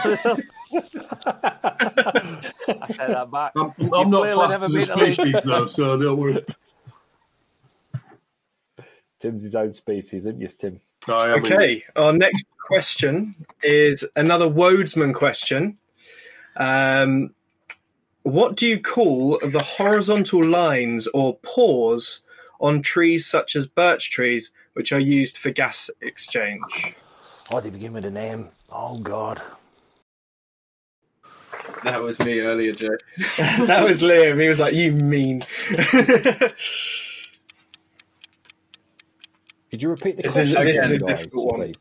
I 0.75 2.41
said 2.91 3.09
that 3.11 3.31
back. 3.31 3.51
I'm, 3.57 3.71
I'm 3.93 4.09
not 4.09 4.19
clearly 4.19 4.33
classed 4.33 4.49
never 4.49 4.65
as 4.65 4.75
a 4.75 4.77
been 4.79 4.87
to 4.89 4.97
Leeds. 4.97 4.97
species 4.97 5.43
though, 5.43 5.67
so 5.67 5.97
don't 5.97 6.17
worry. 6.17 6.43
Tim's 9.19 9.43
his 9.43 9.55
own 9.55 9.71
species, 9.71 10.25
isn't 10.25 10.41
you, 10.41 10.47
Tim? 10.47 10.81
I 11.07 11.33
am 11.35 11.43
Okay, 11.45 11.83
our 11.95 12.13
next 12.13 12.45
question 12.67 13.35
is 13.63 14.05
another 14.15 14.47
Wodesman 14.47 15.13
question. 15.13 15.77
Um, 16.57 17.33
what 18.23 18.55
do 18.55 18.65
you 18.67 18.79
call 18.79 19.37
the 19.39 19.61
horizontal 19.61 20.43
lines 20.43 21.07
or 21.07 21.37
pores 21.43 22.21
on 22.59 22.81
trees 22.81 23.25
such 23.25 23.55
as 23.55 23.67
birch 23.67 24.11
trees, 24.11 24.51
which 24.73 24.91
are 24.91 24.99
used 24.99 25.37
for 25.37 25.51
gas 25.51 25.89
exchange? 26.01 26.95
Oh, 27.51 27.61
they 27.61 27.69
begin 27.69 27.93
with 27.93 28.05
a 28.05 28.11
name. 28.11 28.49
Oh, 28.71 28.97
God. 28.97 29.41
That 31.85 32.01
was 32.01 32.19
me 32.19 32.39
earlier, 32.39 32.71
Joe. 32.71 32.97
that 33.67 33.83
was 33.87 34.01
Liam. 34.01 34.41
He 34.41 34.47
was 34.47 34.59
like, 34.59 34.73
"You 34.73 34.91
mean." 34.91 35.43
Could 39.71 39.81
you 39.81 39.89
repeat 39.89 40.17
the 40.17 40.23
This 40.23 40.35
is- 40.37 40.53
question 40.53 40.65
this 40.65 40.85
is 40.85 40.91
a 40.91 40.95
again, 40.95 41.07
guys, 41.07 41.19
difficult 41.19 41.51
one. 41.51 41.61
please? 41.61 41.75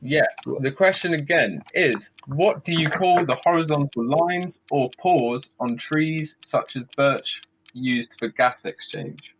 Yeah, 0.00 0.26
the 0.60 0.70
question 0.72 1.14
again 1.14 1.60
is 1.72 2.10
what 2.26 2.64
do 2.64 2.72
you 2.78 2.88
call 2.88 3.24
the 3.24 3.36
horizontal 3.36 4.04
lines 4.06 4.62
or 4.70 4.90
pores 4.98 5.50
on 5.60 5.76
trees 5.76 6.36
such 6.40 6.76
as 6.76 6.84
birch 6.96 7.42
used 7.72 8.16
for 8.18 8.28
gas 8.28 8.64
exchange? 8.66 9.34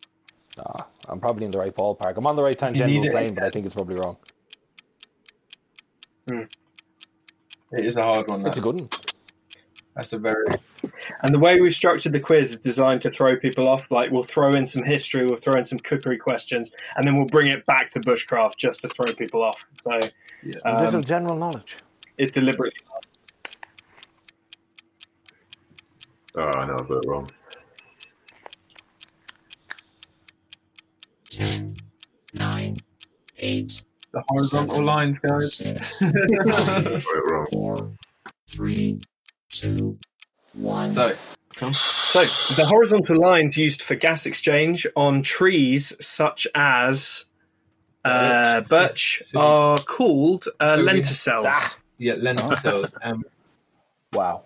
Nah, 0.57 0.77
I'm 1.09 1.21
probably 1.21 1.45
in 1.45 1.51
the 1.51 1.59
right 1.59 1.75
ballpark. 1.75 2.17
I'm 2.17 2.27
on 2.27 2.37
the 2.37 2.43
right 2.43 2.55
You 2.55 2.57
tangential 2.57 3.11
plane, 3.11 3.35
but 3.35 3.45
I 3.45 3.51
think 3.51 3.67
it's 3.67 3.75
probably 3.75 3.97
wrong. 3.97 4.17
Hmm. 6.31 6.43
It 7.73 7.85
is 7.85 7.97
a 7.97 8.03
hard 8.03 8.29
one. 8.31 8.47
It's 8.47 8.59
a 8.59 8.61
good 8.63 8.81
one. 8.81 8.89
That's 9.95 10.13
a 10.13 10.19
very 10.19 10.47
And 11.23 11.33
the 11.33 11.39
way 11.39 11.61
we've 11.61 11.75
structured 11.75 12.13
the 12.13 12.21
quiz 12.21 12.51
is 12.53 12.57
designed 12.57 13.01
to 13.03 13.11
throw 13.11 13.37
people 13.37 13.69
off. 13.69 13.91
Like 13.91 14.11
we'll 14.11 14.25
throw 14.25 14.51
in 14.51 14.67
some 14.67 14.83
history, 14.83 15.25
we'll 15.25 15.37
throw 15.37 15.55
in 15.55 15.65
some 15.65 15.79
cookery 15.79 16.19
questions, 16.19 16.73
and 16.97 17.07
then 17.07 17.17
we'll 17.17 17.27
bring 17.27 17.49
it 17.49 17.65
back 17.67 17.93
to 17.93 18.01
bushcraft 18.01 18.57
just 18.57 18.81
to 18.81 18.89
throw 18.89 19.07
people 19.15 19.43
off. 19.43 19.69
So 19.83 20.01
yeah. 20.43 20.79
Little 20.79 20.97
um, 20.97 21.05
general 21.05 21.37
knowledge. 21.37 21.77
it's 22.19 22.33
deliberately. 22.33 22.79
oh, 26.37 26.43
I 26.43 26.67
know, 26.67 26.75
I 26.75 26.77
got 26.77 26.91
it 26.91 27.05
wrong. 27.07 27.31
Ten, 31.31 31.77
nine, 32.33 32.77
eight, 33.39 33.83
the 34.13 34.23
horizontal 34.29 34.83
lines, 34.83 35.19
guys. 35.21 35.55
six, 35.55 36.03
I 36.03 36.13
got 36.45 36.87
it 36.87 37.31
wrong. 37.31 37.47
four, 37.53 37.91
three, 38.49 39.01
two, 39.61 39.99
one. 40.55 40.91
So, 40.91 41.15
So 41.73 42.25
the 42.57 42.67
horizontal 42.67 43.19
lines 43.19 43.57
used 43.57 43.81
for 43.83 43.95
gas 43.95 44.27
exchange 44.27 44.87
on 44.97 45.23
trees 45.23 45.95
such 46.05 46.47
as 46.55 47.25
uh, 48.05 48.61
Birch. 48.63 48.69
birch 48.71 49.23
So- 49.27 49.41
are 49.41 49.79
called 49.79 50.47
uh, 50.61 50.77
so 50.77 50.85
lenticels. 50.85 51.45
Ah. 51.47 51.77
yeah, 51.99 52.15
lentil 52.19 52.57
cells. 52.57 52.95
Um, 53.03 53.23
Wow. 54.13 54.43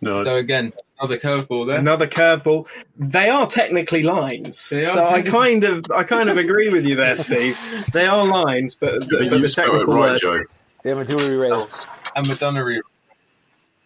No, 0.00 0.24
so 0.24 0.34
again, 0.34 0.72
another 0.98 1.16
curveball 1.18 1.68
there. 1.68 1.78
Another 1.78 2.08
curveball. 2.08 2.66
They 2.96 3.28
are 3.30 3.46
technically 3.46 4.02
lines, 4.02 4.68
They 4.70 4.84
are 4.84 4.92
so 4.94 5.04
I 5.04 5.22
kind 5.22 5.62
of, 5.62 5.84
I 5.94 6.02
kind 6.02 6.28
of 6.28 6.36
agree 6.38 6.70
with 6.70 6.84
you 6.84 6.96
there, 6.96 7.16
Steve. 7.28 7.56
They 7.92 8.06
are 8.06 8.26
lines, 8.26 8.74
but, 8.74 8.94
I 8.94 8.98
but, 8.98 9.08
think 9.08 9.30
but 9.30 9.36
you 9.36 9.42
the 9.42 9.48
spelled 9.48 9.68
it 9.68 9.72
technical 9.78 9.94
right, 9.94 10.10
word. 10.12 10.20
Joe. 10.20 10.42
The 10.82 10.96
medullary 10.96 11.36
rays. 11.36 11.86
And 12.16 12.26
medullary. 12.26 12.80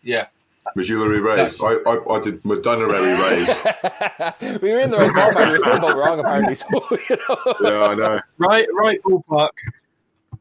Yeah. 0.07 0.29
Medullary 0.77 1.21
rays. 1.21 1.61
I, 1.63 1.77
I, 1.87 2.17
I 2.17 2.21
did 2.21 2.45
medullary 2.45 3.15
rays. 3.15 3.49
we 4.63 4.71
were 4.71 4.81
in 4.81 4.91
the 4.91 4.99
right 4.99 5.11
ballpark. 5.11 5.47
We 5.47 5.53
were 5.53 5.59
still 5.59 5.81
both 5.81 5.97
wrong, 5.97 6.21
apparently. 6.21 6.55
So, 6.55 6.69
you 7.11 7.17
know. 7.29 7.55
Yeah, 7.61 7.87
I 7.87 7.95
know. 7.95 8.21
Right, 8.39 8.69
right 8.73 9.01
ballpark. 9.03 9.51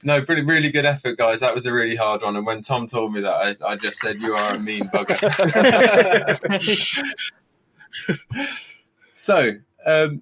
No, 0.03 0.23
really, 0.27 0.43
really 0.43 0.71
good 0.71 0.85
effort, 0.85 1.17
guys. 1.17 1.39
That 1.39 1.55
was 1.55 1.65
a 1.65 1.73
really 1.73 1.95
hard 1.95 2.21
one. 2.21 2.35
And 2.35 2.45
when 2.45 2.61
Tom 2.61 2.85
told 2.85 3.11
me 3.13 3.21
that, 3.21 3.33
I, 3.61 3.71
I 3.71 3.75
just 3.75 3.99
said, 3.99 4.21
"You 4.21 4.35
are 4.35 4.55
a 4.55 4.59
mean 4.59 4.83
bugger." 4.83 5.17
so, 9.13 9.51
um, 9.85 10.21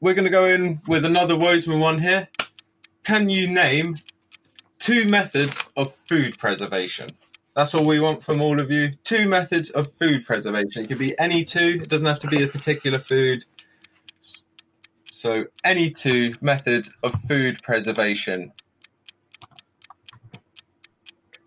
we're 0.00 0.14
going 0.14 0.24
to 0.24 0.30
go 0.30 0.46
in 0.46 0.80
with 0.86 1.04
another 1.04 1.34
Wodesman 1.34 1.80
one 1.80 2.00
here. 2.00 2.28
Can 3.04 3.28
you 3.28 3.46
name 3.46 3.98
two 4.78 5.06
methods 5.06 5.62
of 5.76 5.94
food 5.94 6.38
preservation? 6.38 7.10
That's 7.58 7.74
all 7.74 7.84
we 7.84 7.98
want 7.98 8.22
from 8.22 8.40
all 8.40 8.60
of 8.60 8.70
you. 8.70 8.92
Two 9.02 9.28
methods 9.28 9.70
of 9.70 9.92
food 9.94 10.24
preservation. 10.24 10.82
It 10.82 10.86
could 10.86 10.98
be 10.98 11.18
any 11.18 11.44
two. 11.44 11.80
It 11.82 11.88
doesn't 11.88 12.06
have 12.06 12.20
to 12.20 12.28
be 12.28 12.44
a 12.44 12.46
particular 12.46 13.00
food. 13.00 13.44
So, 15.10 15.46
any 15.64 15.90
two 15.90 16.34
methods 16.40 16.88
of 17.02 17.12
food 17.22 17.60
preservation. 17.64 18.52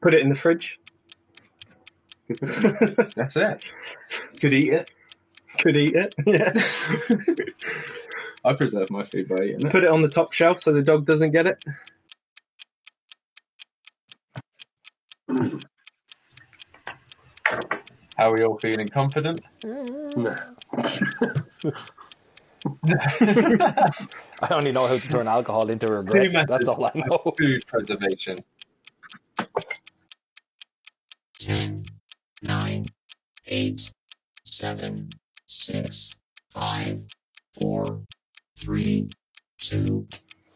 Put 0.02 0.14
it 0.14 0.20
in 0.20 0.28
the 0.28 0.36
fridge. 0.36 0.82
That's 3.16 3.38
it. 3.38 3.64
Could 4.42 4.54
eat 4.54 4.74
it. 4.74 4.92
Could 5.60 5.78
eat 5.78 5.96
it. 5.96 6.14
Yeah. 6.28 6.52
I 8.44 8.52
preserve 8.52 8.90
my 8.90 9.04
food 9.04 9.30
by 9.30 9.46
eating 9.46 9.66
it. 9.66 9.72
Put 9.72 9.86
it 9.86 9.90
on 9.90 10.02
the 10.02 10.10
top 10.10 10.34
shelf 10.34 10.60
so 10.60 10.74
the 10.74 10.84
dog 10.84 11.06
doesn't 11.06 11.32
get 11.32 11.48
it. 11.48 11.64
How 18.18 18.32
are 18.32 18.40
you 18.40 18.46
all 18.46 18.58
feeling? 18.60 18.88
Confident? 18.88 19.42
no. 19.64 20.36
I 24.42 24.50
only 24.52 24.72
know 24.72 24.88
how 24.88 24.98
to 24.98 25.10
turn 25.10 25.28
alcohol 25.28 25.70
into 25.70 25.88
Two 25.88 25.94
regret. 25.94 26.48
That's 26.48 26.68
all 26.68 26.86
I 26.86 26.92
know. 26.96 27.22
of 27.26 27.34
food 27.38 27.66
preservation. 27.68 28.38
Ten, 31.40 31.86
nine, 32.44 32.86
eight, 33.48 33.92
seven, 34.46 35.10
six, 35.48 36.16
five, 36.50 37.02
four, 37.60 38.02
three, 38.58 39.10
two, 39.60 40.08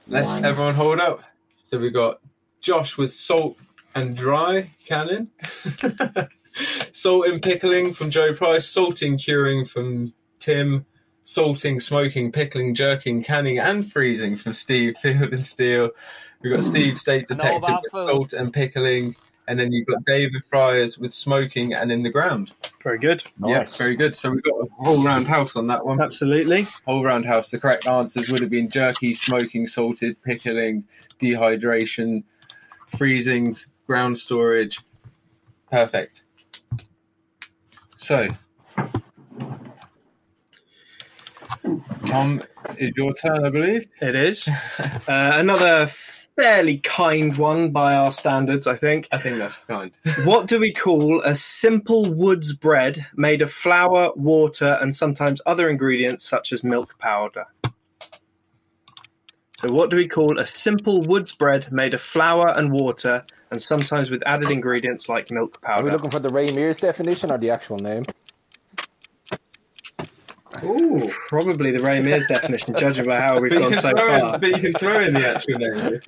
Let's 0.08 0.28
one. 0.28 0.46
everyone 0.46 0.76
hold 0.76 1.00
up. 1.00 1.22
So 1.64 1.80
we 1.80 1.90
got 1.90 2.20
Josh 2.62 2.98
with 2.98 3.14
salt 3.14 3.58
and 3.96 4.16
dry 4.16 4.70
canning, 4.86 5.30
salt 6.92 7.28
and 7.28 7.42
pickling 7.42 7.94
from 7.94 8.10
Joe 8.10 8.34
Price, 8.34 8.68
salt 8.68 9.02
and 9.02 9.20
curing 9.20 9.66
from 9.66 10.14
Tim, 10.40 10.86
salting, 11.24 11.80
smoking, 11.80 12.32
pickling, 12.32 12.76
jerking, 12.76 13.24
canning, 13.24 13.60
and 13.60 13.92
freezing 13.92 14.36
from 14.36 14.54
Steve 14.54 14.96
Field 14.98 15.34
and 15.34 15.46
Steel. 15.46 15.90
We've 16.42 16.54
got 16.54 16.64
Steve 16.64 16.98
Steak 16.98 17.28
Detective 17.28 17.62
with 17.64 17.92
food. 17.92 18.08
salt 18.08 18.34
and 18.34 18.54
pickling, 18.54 19.16
and 19.48 19.60
then 19.60 19.72
you've 19.72 19.88
got 19.88 20.06
David 20.06 20.44
Friars 20.44 20.98
with 21.00 21.14
smoking 21.14 21.74
and 21.74 21.92
in 21.92 22.04
the 22.04 22.10
ground. 22.10 22.54
Very 22.84 23.00
good. 23.00 23.24
Yeah, 23.44 23.66
very 23.66 23.96
good. 23.96 24.16
So 24.16 24.30
we've 24.30 24.44
got 24.44 24.54
a 24.54 24.68
whole 24.84 25.04
round 25.04 25.28
house 25.28 25.56
on 25.56 25.66
that 25.68 25.84
one. 25.86 26.00
Absolutely. 26.00 26.68
Whole 26.86 27.04
round 27.04 27.26
house. 27.26 27.50
The 27.50 27.60
correct 27.60 27.88
answers 27.88 28.30
would 28.30 28.42
have 28.42 28.52
been 28.52 28.70
jerky, 28.70 29.16
smoking, 29.16 29.66
salted, 29.66 30.22
pickling, 30.22 30.84
dehydration, 31.20 32.24
freezing, 32.86 33.58
ground 33.88 34.20
storage. 34.20 34.82
Perfect. 35.72 36.22
So, 37.98 38.30
Tom, 42.06 42.42
it's 42.78 42.98
your 42.98 43.14
turn, 43.14 43.46
I 43.46 43.50
believe. 43.50 43.88
It 44.02 44.16
is. 44.16 44.48
uh, 44.80 44.98
another 45.08 45.88
fairly 45.88 46.78
kind 46.80 47.38
one 47.38 47.72
by 47.72 47.96
our 47.96 48.12
standards, 48.12 48.68
I 48.68 48.76
think. 48.76 49.08
I 49.12 49.18
think 49.18 49.38
that's 49.38 49.58
kind. 49.60 49.92
What 50.26 50.48
do 50.48 50.60
we 50.60 50.72
call 50.72 51.22
a 51.22 51.36
simple 51.36 52.14
woods 52.14 52.54
bread 52.54 53.06
made 53.16 53.42
of 53.42 53.52
flour, 53.52 54.12
water, 54.16 54.78
and 54.82 54.94
sometimes 54.94 55.42
other 55.46 55.70
ingredients 55.70 56.28
such 56.28 56.52
as 56.52 56.64
milk 56.64 57.00
powder? 57.00 57.46
So, 59.58 59.72
what 59.72 59.90
do 59.90 59.96
we 59.96 60.06
call 60.06 60.38
a 60.38 60.46
simple 60.46 61.02
woods 61.02 61.32
bread 61.32 61.72
made 61.72 61.94
of 61.94 62.02
flour 62.02 62.54
and 62.58 62.72
water, 62.72 63.26
and 63.52 63.62
sometimes 63.62 64.10
with 64.10 64.24
added 64.26 64.52
ingredients 64.52 65.08
like 65.10 65.32
milk 65.32 65.62
powder. 65.62 65.74
Are 65.74 65.84
we 65.84 65.90
powder? 65.90 65.98
looking 65.98 66.12
for 66.12 66.20
the 66.20 66.30
Ray 66.30 66.48
Mears 66.54 66.78
definition 66.78 67.32
or 67.32 67.38
the 67.38 67.50
actual 67.50 67.78
name? 67.78 68.04
Ooh, 70.64 71.12
probably 71.28 71.72
the 71.72 71.82
Ray 71.82 72.02
Mears 72.02 72.26
definition, 72.28 72.76
judging 72.78 73.06
by 73.06 73.20
how 73.20 73.40
we've 73.40 73.52
But 73.52 73.60
gone 73.60 73.74
so 73.74 73.92
far. 73.92 74.36
in, 74.36 74.42
but 74.42 74.50
you 74.50 74.60
can 74.60 74.74
throw 74.74 75.02
in 75.02 75.14
the 75.14 75.28
actual 75.28 75.60
name. 75.60 76.00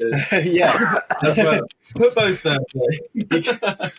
yeah, 0.56 1.00
as 1.21 1.38
well. 1.38 1.67
Put 1.95 2.15
both 2.15 2.43
there. 2.43 2.60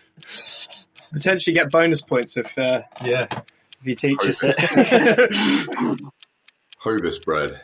potentially 1.13 1.53
get 1.53 1.71
bonus 1.71 2.01
points 2.01 2.37
if 2.37 2.57
uh, 2.57 2.81
yeah. 3.03 3.27
if 3.79 3.87
you 3.87 3.95
teach 3.95 4.19
us 4.23 4.41
it. 4.43 4.55
Hovis 6.77 7.19
bread. 7.19 7.61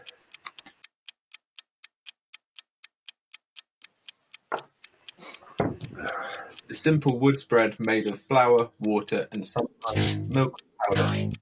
The 6.75 6.81
simple 6.81 7.17
woods 7.19 7.45
bread 7.45 7.79
made 7.79 8.05
of 8.11 8.19
flour, 8.19 8.69
water, 8.81 9.29
and 9.31 9.47
sometimes 9.47 10.17
milk 10.35 10.59
powder. 10.85 11.03
nine, 11.03 11.33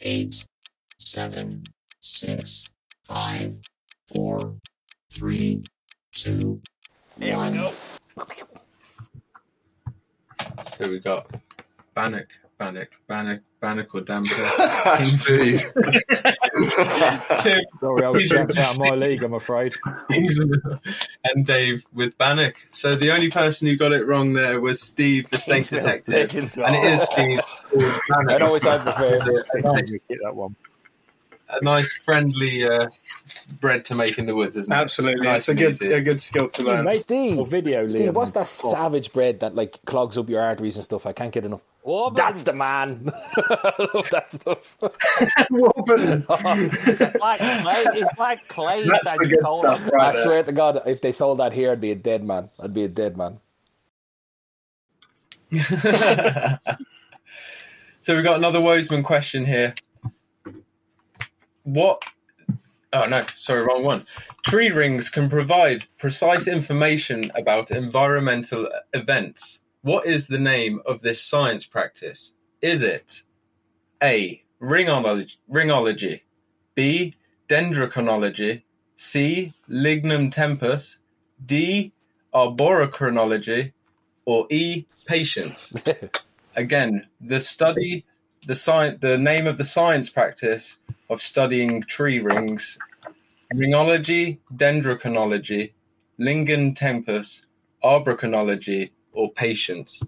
eight, 0.00 0.44
seven, 0.98 1.62
six, 2.00 2.68
five, 3.04 3.58
four, 4.12 4.56
three, 5.08 5.62
two, 6.10 6.60
one. 7.16 7.70
So 10.76 10.90
we 10.90 10.98
got 10.98 11.32
Bannock, 11.94 12.26
Bannock, 12.62 12.88
Bannock, 13.08 13.40
Bannock 13.60 13.94
or 13.94 14.00
Damper. 14.02 15.04
Steve. 15.04 15.64
Tim, 17.40 17.64
Sorry, 17.80 18.04
I 18.04 18.08
was 18.10 18.22
He's 18.22 18.30
jumped 18.30 18.56
out 18.56 18.72
of 18.74 18.78
my 18.78 18.90
league, 18.96 19.24
I'm 19.24 19.34
afraid. 19.34 19.74
and 21.24 21.44
Dave 21.46 21.84
with 21.92 22.16
Bannock. 22.18 22.54
So 22.72 22.94
the 22.94 23.10
only 23.10 23.30
person 23.30 23.68
who 23.68 23.76
got 23.76 23.92
it 23.92 24.06
wrong 24.06 24.32
there 24.32 24.60
was 24.60 24.80
Steve, 24.80 25.28
the 25.30 25.38
Steak 25.38 25.66
Detective. 25.68 26.34
And 26.58 26.76
it 26.76 26.84
is 26.94 27.02
Steve. 27.02 27.40
called 27.70 27.82
Bannock. 28.08 28.30
I 28.42 28.44
know 28.46 28.52
which 28.52 28.66
I 28.66 28.78
prefer. 28.78 29.16
A 29.54 29.60
nice, 29.62 29.90
Get 30.08 30.18
that 30.22 30.34
one. 30.36 30.54
a 31.48 31.64
nice 31.64 31.96
friendly 31.98 32.64
uh, 32.64 32.88
bread 33.60 33.84
to 33.86 33.94
make 33.94 34.18
in 34.18 34.26
the 34.26 34.34
woods, 34.34 34.56
isn't 34.56 34.72
it? 34.72 34.76
Absolutely, 34.76 35.26
Nice 35.26 35.38
it's 35.38 35.48
a 35.48 35.54
good 35.54 35.70
easy. 35.72 35.92
a 35.92 36.00
good 36.00 36.20
skill 36.20 36.48
to 36.48 36.62
learn. 36.62 36.84
Mate, 36.84 36.96
Steve, 36.96 37.38
or 37.38 37.46
video, 37.46 37.86
Steve, 37.88 38.10
Liam. 38.10 38.14
what's 38.14 38.32
that 38.32 38.46
savage 38.48 39.12
bread 39.12 39.40
that 39.40 39.54
like 39.54 39.78
clogs 39.84 40.16
up 40.16 40.28
your 40.28 40.40
arteries 40.42 40.76
and 40.76 40.84
stuff? 40.84 41.06
I 41.06 41.12
can't 41.12 41.32
get 41.32 41.44
enough. 41.44 41.62
Wobbins. 41.84 42.16
That's 42.16 42.42
the 42.44 42.52
man. 42.52 43.10
I 43.36 43.88
love 43.94 44.10
that 44.10 44.30
stuff. 44.30 44.76
Wobbins. 45.50 46.26
It's 46.30 47.14
like 47.20 47.40
clay. 47.40 47.84
It's 47.94 48.18
like 48.18 48.48
clay 48.48 48.86
That's 48.86 49.12
the 49.14 49.26
good 49.26 49.40
stuff, 49.56 49.90
right 49.92 50.02
I 50.10 50.12
there. 50.12 50.22
swear 50.24 50.42
to 50.44 50.52
God, 50.52 50.82
if 50.86 51.00
they 51.00 51.12
sold 51.12 51.38
that 51.40 51.52
here, 51.52 51.72
I'd 51.72 51.80
be 51.80 51.92
a 51.92 51.96
dead 51.96 52.24
man. 52.24 52.50
I'd 52.60 52.74
be 52.74 52.84
a 52.84 52.88
dead 52.88 53.16
man. 53.16 53.40
so 58.02 58.16
we've 58.16 58.24
got 58.24 58.36
another 58.38 58.60
Wodesman 58.60 59.04
question 59.04 59.44
here. 59.46 59.74
What? 61.64 62.02
Oh 62.92 63.06
no, 63.06 63.26
sorry, 63.36 63.62
wrong 63.64 63.84
one. 63.84 64.06
Tree 64.44 64.70
rings 64.70 65.08
can 65.08 65.30
provide 65.30 65.86
precise 65.98 66.46
information 66.48 67.30
about 67.36 67.70
environmental 67.70 68.68
events. 68.92 69.61
What 69.82 70.06
is 70.06 70.28
the 70.28 70.38
name 70.38 70.80
of 70.86 71.00
this 71.00 71.20
science 71.20 71.66
practice? 71.66 72.34
Is 72.60 72.82
it 72.82 73.24
A. 74.00 74.40
Ringology, 74.60 75.36
ringology 75.50 76.20
B. 76.76 77.14
Dendrochronology 77.48 78.62
C. 78.94 79.52
Lignum 79.68 80.30
tempus 80.30 80.98
D. 81.44 81.92
Arborochronology 82.32 83.72
or 84.24 84.46
E. 84.50 84.84
Patience? 85.06 85.72
Again, 86.56 87.08
the 87.20 87.40
study, 87.40 88.04
the 88.46 88.54
science, 88.54 88.98
the 89.00 89.18
name 89.18 89.48
of 89.48 89.58
the 89.58 89.64
science 89.64 90.08
practice 90.08 90.78
of 91.10 91.20
studying 91.20 91.82
tree 91.82 92.20
rings: 92.20 92.78
ringology, 93.52 94.38
dendrochronology, 94.54 95.72
lingen 96.18 96.72
tempus, 96.74 97.46
arborochronology, 97.82 98.90
or 99.12 99.32
patience. 99.32 100.02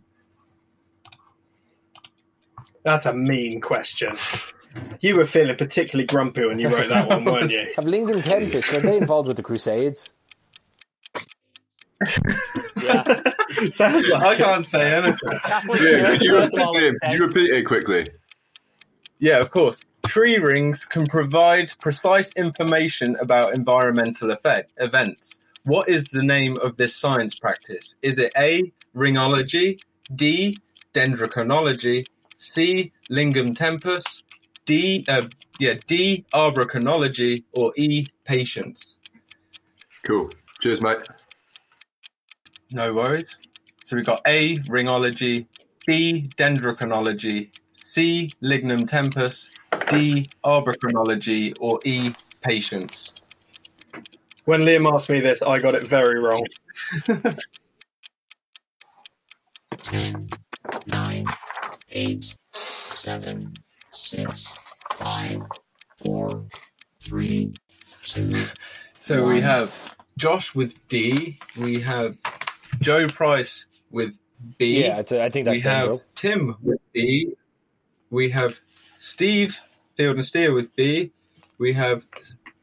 That's 2.84 3.06
a 3.06 3.14
mean 3.14 3.60
question. 3.60 4.16
You 5.00 5.16
were 5.16 5.26
feeling 5.26 5.56
particularly 5.56 6.06
grumpy 6.06 6.46
when 6.46 6.58
you 6.58 6.68
wrote 6.68 6.88
that 6.88 7.08
one, 7.08 7.24
weren't 7.24 7.50
you? 7.50 7.70
Have 7.76 7.86
Lincoln 7.86 8.20
Tempest, 8.22 8.72
were 8.72 8.80
they 8.80 8.96
involved 8.96 9.28
with 9.28 9.36
the 9.36 9.42
Crusades? 9.42 10.12
Yeah. 12.82 13.22
Sounds 13.68 14.10
I 14.10 14.18
like 14.18 14.40
it. 14.40 14.42
can't 14.42 14.64
say 14.64 14.92
anything. 14.94 15.16
Yeah, 15.32 16.10
could 16.10 16.22
you 16.22 16.36
repeat 16.36 16.82
it? 16.82 16.94
Could 17.02 17.12
you 17.14 17.24
repeat 17.24 17.50
it 17.50 17.62
quickly? 17.62 18.06
Yeah, 19.18 19.38
of 19.38 19.50
course. 19.50 19.84
Tree 20.06 20.36
rings 20.36 20.84
can 20.84 21.06
provide 21.06 21.72
precise 21.78 22.32
information 22.36 23.16
about 23.20 23.54
environmental 23.54 24.30
effect, 24.30 24.72
events. 24.76 25.40
What 25.64 25.88
is 25.88 26.10
the 26.10 26.22
name 26.22 26.56
of 26.62 26.76
this 26.76 26.94
science 26.94 27.34
practice? 27.34 27.96
Is 28.02 28.18
it 28.18 28.32
A. 28.36 28.70
Ringology, 28.94 29.80
D. 30.14 30.56
Dendrochronology, 30.92 32.06
C. 32.36 32.92
Lingam 33.10 33.56
tempus, 33.56 34.22
D. 34.64 35.04
Uh, 35.08 35.22
yeah, 35.58 35.74
D. 35.86 36.24
Arborochronology, 36.32 37.42
or 37.52 37.72
E. 37.76 38.06
Patience? 38.24 38.98
Cool. 40.04 40.30
Cheers, 40.60 40.80
mate. 40.80 40.98
No 42.70 42.92
worries. 42.92 43.38
So 43.84 43.96
we've 43.96 44.06
got 44.06 44.20
A. 44.26 44.56
Ringology, 44.68 45.46
B. 45.86 46.30
Dendrochronology, 46.36 47.50
C. 47.76 48.30
Lignum 48.42 48.86
tempus, 48.86 49.58
D. 49.88 50.30
Arborochronology, 50.44 51.56
or 51.60 51.80
E. 51.84 52.12
Patience. 52.42 53.14
When 54.44 54.60
Liam 54.60 54.92
asked 54.92 55.08
me 55.08 55.20
this, 55.20 55.42
I 55.42 55.58
got 55.58 55.74
it 55.74 55.86
very 55.86 56.20
wrong. 56.20 56.46
Ten, 59.84 60.30
nine, 60.86 61.26
eight, 61.92 62.34
seven, 62.52 63.52
six, 63.90 64.58
five, 64.94 65.42
four, 66.02 66.46
three, 67.00 67.52
two, 68.02 68.32
So 69.00 69.28
we 69.28 69.42
have 69.42 69.94
Josh 70.16 70.54
with 70.54 70.88
D. 70.88 71.38
We 71.58 71.80
have 71.82 72.16
Joe 72.80 73.08
Price 73.08 73.66
with 73.90 74.16
B. 74.56 74.84
Yeah, 74.84 74.96
I 74.96 75.00
I 75.00 75.28
think 75.28 75.44
that's 75.44 75.58
we 75.58 75.60
have 75.60 75.86
Joe. 75.86 76.02
Tim 76.14 76.56
with 76.62 76.80
B. 76.94 77.34
We 78.08 78.30
have 78.30 78.60
Steve 78.98 79.60
Field 79.96 80.16
and 80.16 80.24
Steel 80.24 80.54
with 80.54 80.74
B. 80.74 81.12
We 81.58 81.74
have 81.74 82.06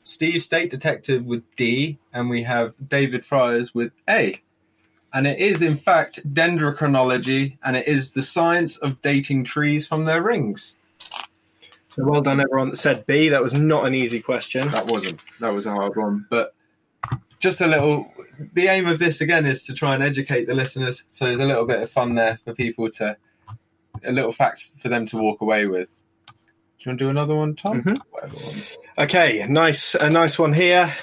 Steve 0.05 0.41
Steak 0.41 0.71
Detective 0.71 1.23
with 1.23 1.43
D, 1.55 1.99
and 2.11 2.31
we 2.31 2.41
have 2.41 2.73
David 2.89 3.23
Friars 3.23 3.75
with 3.75 3.91
A. 4.09 4.41
And 5.13 5.27
it 5.27 5.39
is, 5.39 5.61
in 5.61 5.75
fact, 5.75 6.21
dendrochronology, 6.33 7.57
and 7.63 7.75
it 7.75 7.87
is 7.87 8.11
the 8.11 8.23
science 8.23 8.77
of 8.77 9.01
dating 9.01 9.43
trees 9.43 9.87
from 9.87 10.05
their 10.05 10.21
rings. 10.21 10.75
So 11.89 12.05
well 12.05 12.21
done, 12.21 12.39
everyone 12.39 12.69
that 12.69 12.77
said 12.77 13.05
B. 13.05 13.27
That 13.29 13.43
was 13.43 13.53
not 13.53 13.85
an 13.85 13.93
easy 13.93 14.21
question. 14.21 14.65
That 14.69 14.85
wasn't. 14.87 15.19
That 15.41 15.53
was 15.53 15.65
a 15.65 15.71
hard 15.71 15.97
one. 15.97 16.25
But 16.29 16.55
just 17.39 17.59
a 17.59 17.67
little. 17.67 18.13
The 18.53 18.67
aim 18.67 18.87
of 18.87 18.97
this 18.99 19.19
again 19.19 19.45
is 19.45 19.65
to 19.65 19.73
try 19.73 19.93
and 19.93 20.01
educate 20.01 20.45
the 20.45 20.55
listeners. 20.55 21.03
So 21.09 21.25
there's 21.25 21.41
a 21.41 21.45
little 21.45 21.65
bit 21.65 21.83
of 21.83 21.91
fun 21.91 22.15
there 22.15 22.39
for 22.45 22.55
people 22.55 22.89
to, 22.91 23.17
a 24.05 24.11
little 24.11 24.31
facts 24.31 24.73
for 24.77 24.87
them 24.87 25.05
to 25.07 25.17
walk 25.17 25.41
away 25.41 25.67
with. 25.67 25.97
Do 26.27 26.33
you 26.79 26.89
want 26.91 26.99
to 26.99 27.05
do 27.05 27.09
another 27.09 27.35
one, 27.35 27.55
Tom? 27.55 27.83
Mhm. 27.83 28.01
One. 28.09 29.05
Okay, 29.05 29.45
nice, 29.47 29.93
a 29.93 30.09
nice 30.09 30.39
one 30.39 30.53
here. 30.53 30.95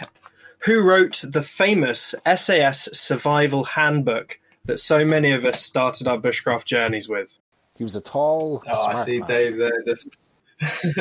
Who 0.60 0.82
wrote 0.82 1.22
the 1.26 1.42
famous 1.42 2.14
SAS 2.36 2.88
survival 2.98 3.64
handbook 3.64 4.38
that 4.64 4.78
so 4.78 5.04
many 5.04 5.30
of 5.30 5.44
us 5.44 5.62
started 5.62 6.06
our 6.08 6.18
bushcraft 6.18 6.64
journeys 6.64 7.08
with? 7.08 7.38
He 7.76 7.84
was 7.84 7.94
a 7.96 8.00
tall, 8.00 8.62
Oh, 8.66 8.84
I 8.86 9.04
see 9.04 9.20
man. 9.20 9.28
Dave 9.28 9.56
there. 9.58 9.82
Just 9.86 10.16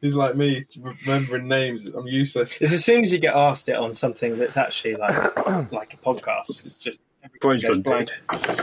he's 0.00 0.14
like 0.14 0.34
me, 0.36 0.66
remembering 1.06 1.46
names. 1.46 1.86
I'm 1.86 2.08
useless. 2.08 2.60
It's 2.60 2.72
as 2.72 2.84
soon 2.84 3.04
as 3.04 3.12
you 3.12 3.18
get 3.20 3.34
asked 3.36 3.68
it 3.68 3.76
on 3.76 3.94
something 3.94 4.36
that's 4.38 4.56
actually 4.56 4.96
like 4.96 5.36
like 5.72 5.94
a 5.94 5.96
podcast, 5.98 6.64
it's 6.64 6.76
just 6.76 7.00
Brain's 7.40 7.62
goes 7.62 7.78
gone 7.78 7.82
blank. 7.82 8.10
dead. 8.30 8.60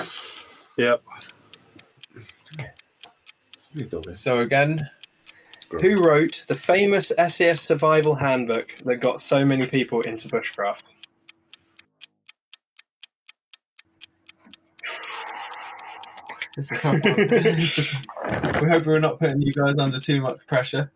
Yep. 0.77 1.03
So 4.13 4.39
again, 4.39 4.89
Who 5.81 6.01
wrote 6.03 6.45
the 6.47 6.55
famous 6.55 7.11
SAS 7.29 7.61
survival 7.61 8.15
handbook 8.15 8.75
that 8.85 8.97
got 8.97 9.21
so 9.21 9.45
many 9.45 9.67
people 9.67 10.01
into 10.01 10.27
bushcraft? 10.29 10.93
It's 16.57 16.71
a 16.71 16.75
tough 16.75 17.03
one. 17.03 17.25
we 18.61 18.69
hope 18.69 18.85
we're 18.85 18.99
not 18.99 19.19
putting 19.19 19.41
you 19.41 19.53
guys 19.53 19.75
under 19.79 19.99
too 19.99 20.21
much 20.21 20.45
pressure. 20.47 20.91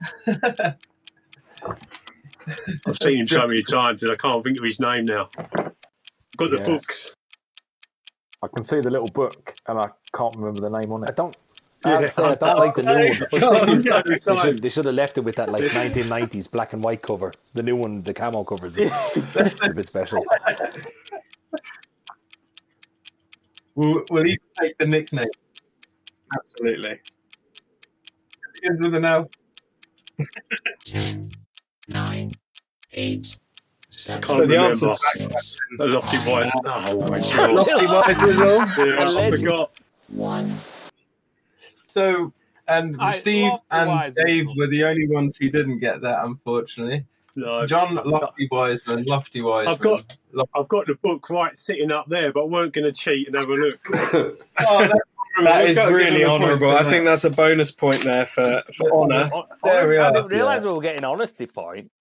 I've 2.86 2.98
seen 3.02 3.20
him 3.20 3.28
so 3.28 3.48
many 3.48 3.64
times 3.64 4.04
and 4.04 4.12
I 4.12 4.16
can't 4.16 4.44
think 4.44 4.60
of 4.60 4.64
his 4.64 4.80
name 4.80 5.06
now. 5.06 5.30
Got 6.38 6.52
the 6.52 6.58
Yeah. 6.58 6.66
books. 6.66 7.14
I 8.44 8.48
can 8.56 8.64
see 8.64 8.80
the 8.82 8.92
little 8.92 9.08
book, 9.10 9.56
and 9.68 9.80
I 9.80 9.90
can't 10.16 10.36
remember 10.38 10.62
the 10.62 10.70
name 10.70 10.92
on 10.94 11.04
it. 11.04 11.10
I 11.10 11.14
don't. 11.14 11.36
I 11.88 12.02
have 12.02 12.14
to 12.16 12.24
I 12.24 12.36
don't 12.36 12.60
like 12.60 12.76
the 12.76 12.84
new 12.84 12.92
oh 13.34 13.54
one. 13.54 13.70
I've 13.70 13.84
seen 13.84 14.22
so 14.22 14.34
They 14.34 14.40
should, 14.40 14.62
they 14.64 14.70
should 14.70 14.86
have 14.86 14.96
left 14.96 15.18
it 15.18 15.22
with 15.22 15.36
that 15.38 15.50
like 15.52 15.64
1990s 15.72 16.50
black 16.52 16.74
and 16.74 16.84
white 16.84 17.02
cover. 17.02 17.32
The 17.54 17.64
new 17.64 17.76
one, 17.76 18.04
the 18.04 18.14
camo 18.14 18.44
covers, 18.44 18.78
is 18.78 18.92
that's 19.34 19.56
a 19.64 19.74
bit 19.74 19.88
special. 19.88 20.24
We'll, 23.76 24.04
we'll 24.10 24.26
even 24.26 24.40
take 24.60 24.76
the 24.80 24.88
nickname. 24.88 25.30
Absolutely. 26.36 27.00
Begins 28.56 28.80
with 28.84 28.96
an 28.96 29.06
L. 29.06 29.30
10, 30.86 31.30
9, 31.88 32.32
8, 32.94 33.38
7, 33.92 34.22
Can't 34.24 34.26
So 34.26 34.48
the 34.48 34.54
remember. 34.54 34.70
answer 34.70 34.86
to 34.88 34.98
six, 35.30 35.58
A 35.80 35.84
lofty 35.88 36.18
voice. 36.18 36.50
Ah. 36.66 36.88
Oh, 36.90 37.02
my 37.08 37.20
Lofty 37.54 37.86
God. 37.86 38.08
Wise 38.08 38.18
Whistle. 38.18 38.58
Yeah, 38.88 39.06
I 39.20 39.32
forgot. 39.32 39.72
1. 40.08 40.58
So, 41.98 42.32
and 42.68 42.96
I 43.00 43.10
Steve 43.10 43.54
and 43.72 44.14
Dave 44.14 44.48
were 44.56 44.68
the 44.68 44.84
only 44.84 45.08
ones 45.08 45.36
who 45.36 45.50
didn't 45.50 45.80
get 45.80 46.02
that, 46.02 46.24
unfortunately. 46.26 47.06
No, 47.36 47.66
John 47.66 47.96
Lofty 47.96 48.48
Wiseman, 48.52 49.06
Lofty 49.06 49.42
Wiseman. 49.42 49.74
I've 49.74 49.80
got- 49.80 50.18
Lo- 50.32 50.50
I've 50.56 50.68
got 50.68 50.86
the 50.86 50.94
book 50.96 51.28
right 51.32 51.58
sitting 51.58 51.92
up 51.92 52.06
there, 52.08 52.32
but 52.32 52.42
I 52.44 52.46
weren't 52.46 52.74
going 52.74 52.86
to 52.86 52.92
cheat 52.92 53.26
and 53.28 53.36
have 53.36 53.50
a 53.50 53.54
look. 53.54 53.80
oh, 53.94 54.38
that's 54.60 54.94
That 55.44 55.62
We've 55.62 55.70
is 55.72 55.76
got 55.76 55.86
to 55.86 55.90
give 55.92 55.96
really 55.98 56.22
him 56.22 56.28
a 56.30 56.32
point 56.32 56.44
honourable. 56.44 56.72
I 56.72 56.84
think 56.90 57.06
that's 57.06 57.24
a 57.24 57.30
bonus 57.32 57.72
point 57.72 58.04
there 58.04 58.26
for, 58.28 58.62
for 58.76 58.92
honour. 58.92 59.30
There 59.64 59.88
we 59.88 59.98
I 59.98 60.08
are. 60.10 60.14
didn't 60.14 60.28
realise 60.28 60.64
we 60.64 60.70
were 60.72 60.82
getting 60.82 61.04
honesty 61.04 61.48
point. 61.48 61.92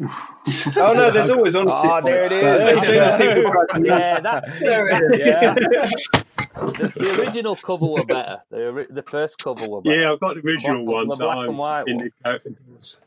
Oh 0.00 0.92
no, 0.94 1.10
there's 1.10 1.30
always 1.30 1.54
honesty 1.54 1.80
Ah, 1.88 2.00
there 2.00 2.16
points. 2.22 2.30
it 2.32 2.42
but 2.42 2.60
is. 2.60 2.80
As 2.80 2.86
soon 2.86 2.98
as 3.02 3.14
people 3.14 3.84
Yeah, 3.84 4.20
that. 4.20 4.56
There 4.58 4.88
it 4.88 5.12
is. 5.12 5.26
Yeah. 5.26 5.54
the, 5.54 6.92
the 6.96 7.22
original 7.22 7.56
cover 7.56 7.86
were 7.86 8.04
better. 8.04 8.42
The, 8.50 8.86
the 8.90 9.02
first 9.02 9.38
cover 9.38 9.68
were 9.68 9.80
better. 9.82 9.96
Yeah, 10.00 10.12
I've 10.12 10.20
got 10.20 10.34
the 10.34 10.40
original 10.46 10.84
Black- 10.84 11.06
ones 11.06 11.18
the 11.18 11.24
that 11.24 11.24
black 11.24 11.36
and 11.38 11.48
I'm 11.50 11.56
white 11.56 11.84
in 11.88 11.96
one. 11.96 12.04
the 12.04 12.10
categories. 12.24 13.00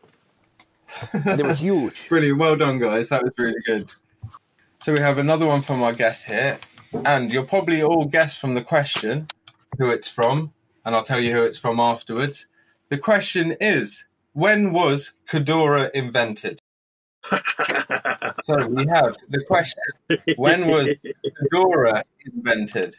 And 1.13 1.39
they 1.39 1.43
were 1.43 1.53
huge. 1.53 2.07
Brilliant. 2.09 2.37
Well 2.39 2.55
done, 2.55 2.79
guys. 2.79 3.09
That 3.09 3.23
was 3.23 3.33
really 3.37 3.59
good. 3.65 3.91
So 4.81 4.93
we 4.93 4.99
have 4.99 5.17
another 5.17 5.45
one 5.45 5.61
from 5.61 5.83
our 5.83 5.93
guest 5.93 6.25
here. 6.27 6.59
And 7.05 7.31
you'll 7.31 7.43
probably 7.45 7.83
all 7.83 8.05
guess 8.05 8.37
from 8.37 8.53
the 8.53 8.61
question 8.61 9.27
who 9.77 9.89
it's 9.91 10.07
from. 10.07 10.53
And 10.85 10.95
I'll 10.95 11.03
tell 11.03 11.19
you 11.19 11.33
who 11.35 11.43
it's 11.43 11.57
from 11.57 11.79
afterwards. 11.79 12.47
The 12.89 12.97
question 12.97 13.57
is 13.59 14.05
When 14.33 14.71
was 14.71 15.13
Cordura 15.27 15.89
invented? 15.91 16.59
So 18.43 18.67
we 18.67 18.85
have 18.87 19.17
the 19.29 19.43
question 19.47 19.81
When 20.35 20.67
was 20.67 20.89
Cordura 21.51 22.03
invented? 22.25 22.95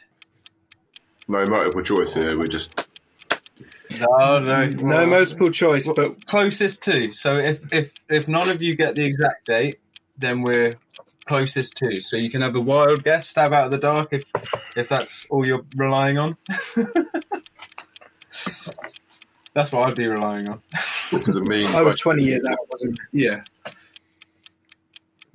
No 1.29 1.47
multiple 1.47 1.83
choice 1.83 2.15
here. 2.15 2.37
We 2.37 2.49
just 2.49 2.87
No, 4.01 4.39
no. 4.39 4.67
No 4.67 5.07
multiple 5.07 5.51
choice, 5.51 5.89
but 5.95 6.27
closest 6.27 6.83
to. 6.85 7.13
So 7.13 7.37
if 7.39 7.73
if 7.73 7.95
if 8.09 8.27
none 8.27 8.49
of 8.49 8.61
you 8.63 8.75
get 8.75 8.97
the 8.97 9.05
exact 9.05 9.47
date, 9.47 9.77
then 10.19 10.43
we're 10.43 10.73
closest 11.27 11.77
to. 11.79 12.01
So 12.01 12.17
you 12.17 12.31
can 12.31 12.41
have 12.43 12.57
a 12.57 12.61
wild 12.61 13.05
guess, 13.05 13.29
stab 13.29 13.53
out 13.53 13.67
of 13.67 13.71
the 13.71 13.79
dark 13.79 14.13
if 14.13 14.25
if 14.77 14.89
that's 14.89 15.27
all 15.31 15.47
you're 15.47 15.65
relying 15.77 16.19
on. 16.19 16.37
that's 19.55 19.73
what 19.73 19.89
I'd 19.89 19.95
be 19.97 20.07
relying 20.07 20.49
on. 20.49 20.63
this 21.13 21.29
is 21.29 21.37
a 21.37 21.41
mean. 21.41 21.67
I 21.69 21.83
was 21.83 22.01
question. 22.01 22.23
20 22.23 22.25
years 22.25 22.45
out, 22.45 22.59
wasn't 22.73 22.99
Yeah. 23.13 23.43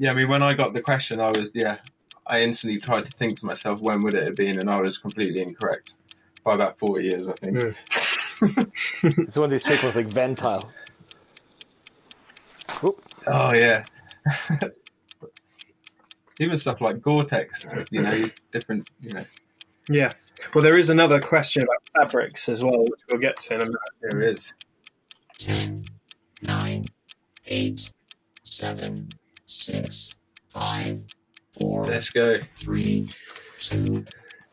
Yeah, 0.02 0.10
I 0.10 0.16
mean 0.16 0.30
when 0.30 0.42
I 0.42 0.56
got 0.56 0.74
the 0.74 0.82
question 0.82 1.20
I 1.22 1.30
was 1.30 1.52
yeah, 1.54 1.78
I 2.26 2.42
instantly 2.42 2.80
tried 2.80 3.06
to 3.06 3.12
think 3.12 3.38
to 3.42 3.46
myself 3.46 3.80
when 3.82 4.02
would 4.02 4.16
it 4.16 4.24
have 4.24 4.36
been 4.36 4.58
and 4.58 4.68
I 4.68 4.82
was 4.82 4.98
completely 4.98 5.44
incorrect. 5.44 5.94
By 6.44 6.56
about 6.56 6.80
forty 6.80 7.06
years 7.06 7.28
I 7.28 7.34
think. 7.34 7.54
Yeah. 7.54 7.72
Mm. 8.40 8.72
It's 9.28 9.38
one 9.38 9.46
of 9.46 9.52
these 9.52 9.62
trick 9.62 9.84
ones 9.84 9.96
like 9.96 10.08
Ventile. 10.08 10.72
Oop. 12.84 13.00
Oh 13.28 13.54
yeah. 13.54 13.84
Even 16.40 16.58
stuff 16.58 16.82
like 16.82 17.00
Gore-Tex, 17.00 17.68
you 17.92 18.02
know, 18.02 18.28
different, 18.52 18.90
you 19.00 19.14
know. 19.14 19.26
Yeah. 19.88 20.14
Well, 20.56 20.64
there 20.64 20.80
is 20.80 20.90
another 20.90 21.22
question 21.22 21.62
about 21.62 22.10
fabrics 22.10 22.50
as 22.50 22.64
well, 22.64 22.80
which 22.80 23.02
we'll 23.08 23.22
get 23.22 23.40
to 23.42 23.54
in 23.54 23.62
a 23.62 23.66
minute. 23.66 23.80
There 24.02 24.24
is. 24.24 24.52
10, 25.38 25.86
9, 26.42 26.86
8, 27.46 27.92
7, 28.42 29.10
6, 29.52 30.16
5, 30.50 31.04
Let's 31.60 32.10
go. 32.10 32.38
3, 32.56 33.10
2, 33.60 34.06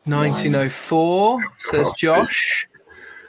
1904, 0.03 1.39
says 1.59 1.91
Josh. 1.97 2.67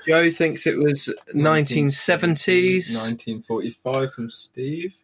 Joe 0.04 0.30
thinks 0.30 0.66
it 0.66 0.76
was 0.76 1.14
1970s. 1.35 2.94
1945 2.96 4.12
from 4.12 4.30
Steve, 4.30 4.96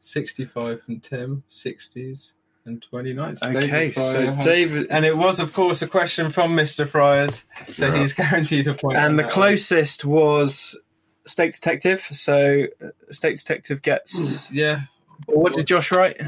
65 0.00 0.82
from 0.82 1.00
Tim, 1.00 1.42
60s, 1.50 2.32
and 2.66 2.80
29. 2.80 3.36
Okay, 3.42 3.66
David 3.66 3.94
so 3.94 4.38
David. 4.42 4.86
And 4.90 5.04
it 5.04 5.16
was, 5.16 5.40
of 5.40 5.52
course, 5.52 5.82
a 5.82 5.88
question 5.88 6.30
from 6.30 6.54
Mr. 6.54 6.86
Friars, 6.86 7.46
so 7.66 7.90
he's 7.90 8.12
guaranteed 8.14 8.68
a 8.68 8.74
point. 8.74 8.96
And 8.96 9.18
the 9.18 9.24
that 9.24 9.32
closest 9.32 10.04
was 10.04 10.78
Steak 11.26 11.54
Detective. 11.54 12.02
So 12.02 12.66
uh, 12.82 12.88
Steak 13.10 13.38
Detective 13.38 13.82
gets. 13.82 14.50
Yeah. 14.50 14.82
Or 15.26 15.42
what 15.42 15.54
did 15.54 15.66
Josh 15.66 15.90
write? 15.92 16.20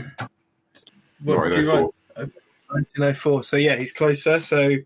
What 1.23 1.51
did 1.51 1.65
you 1.65 1.73
write? 1.73 1.91
1904. 2.71 3.45
So 3.45 3.57
yeah, 3.57 3.77
he's 3.77 3.93
closer. 3.93 4.41
So 4.41 4.77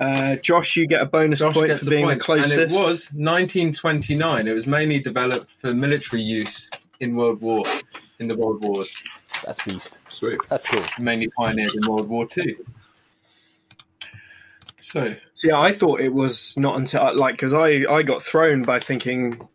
uh, 0.00 0.36
Josh, 0.36 0.76
you 0.76 0.86
get 0.86 1.02
a 1.02 1.06
bonus 1.06 1.40
Josh 1.40 1.54
point 1.54 1.78
for 1.78 1.90
being 1.90 2.04
point. 2.04 2.18
the 2.18 2.24
closest. 2.24 2.52
And 2.52 2.62
it 2.62 2.70
was 2.70 3.10
1929. 3.12 4.48
It 4.48 4.52
was 4.52 4.66
mainly 4.66 5.00
developed 5.00 5.50
for 5.50 5.72
military 5.72 6.22
use 6.22 6.68
in 7.00 7.16
World 7.16 7.40
War, 7.40 7.62
in 8.18 8.28
the 8.28 8.36
World 8.36 8.62
Wars. 8.64 8.94
That's 9.44 9.62
beast. 9.64 9.98
Sweet. 10.08 10.38
That's 10.48 10.66
cool. 10.68 10.84
Mainly 10.98 11.28
pioneered 11.28 11.74
in 11.74 11.90
World 11.90 12.08
War 12.08 12.26
Two. 12.26 12.64
So 14.80 15.14
So 15.34 15.48
yeah, 15.48 15.60
I 15.60 15.72
thought 15.72 16.00
it 16.00 16.12
was 16.12 16.56
not 16.56 16.78
until 16.78 17.16
like 17.16 17.34
because 17.34 17.54
I 17.54 17.84
I 17.90 18.02
got 18.02 18.22
thrown 18.22 18.62
by 18.62 18.78
thinking 18.78 19.48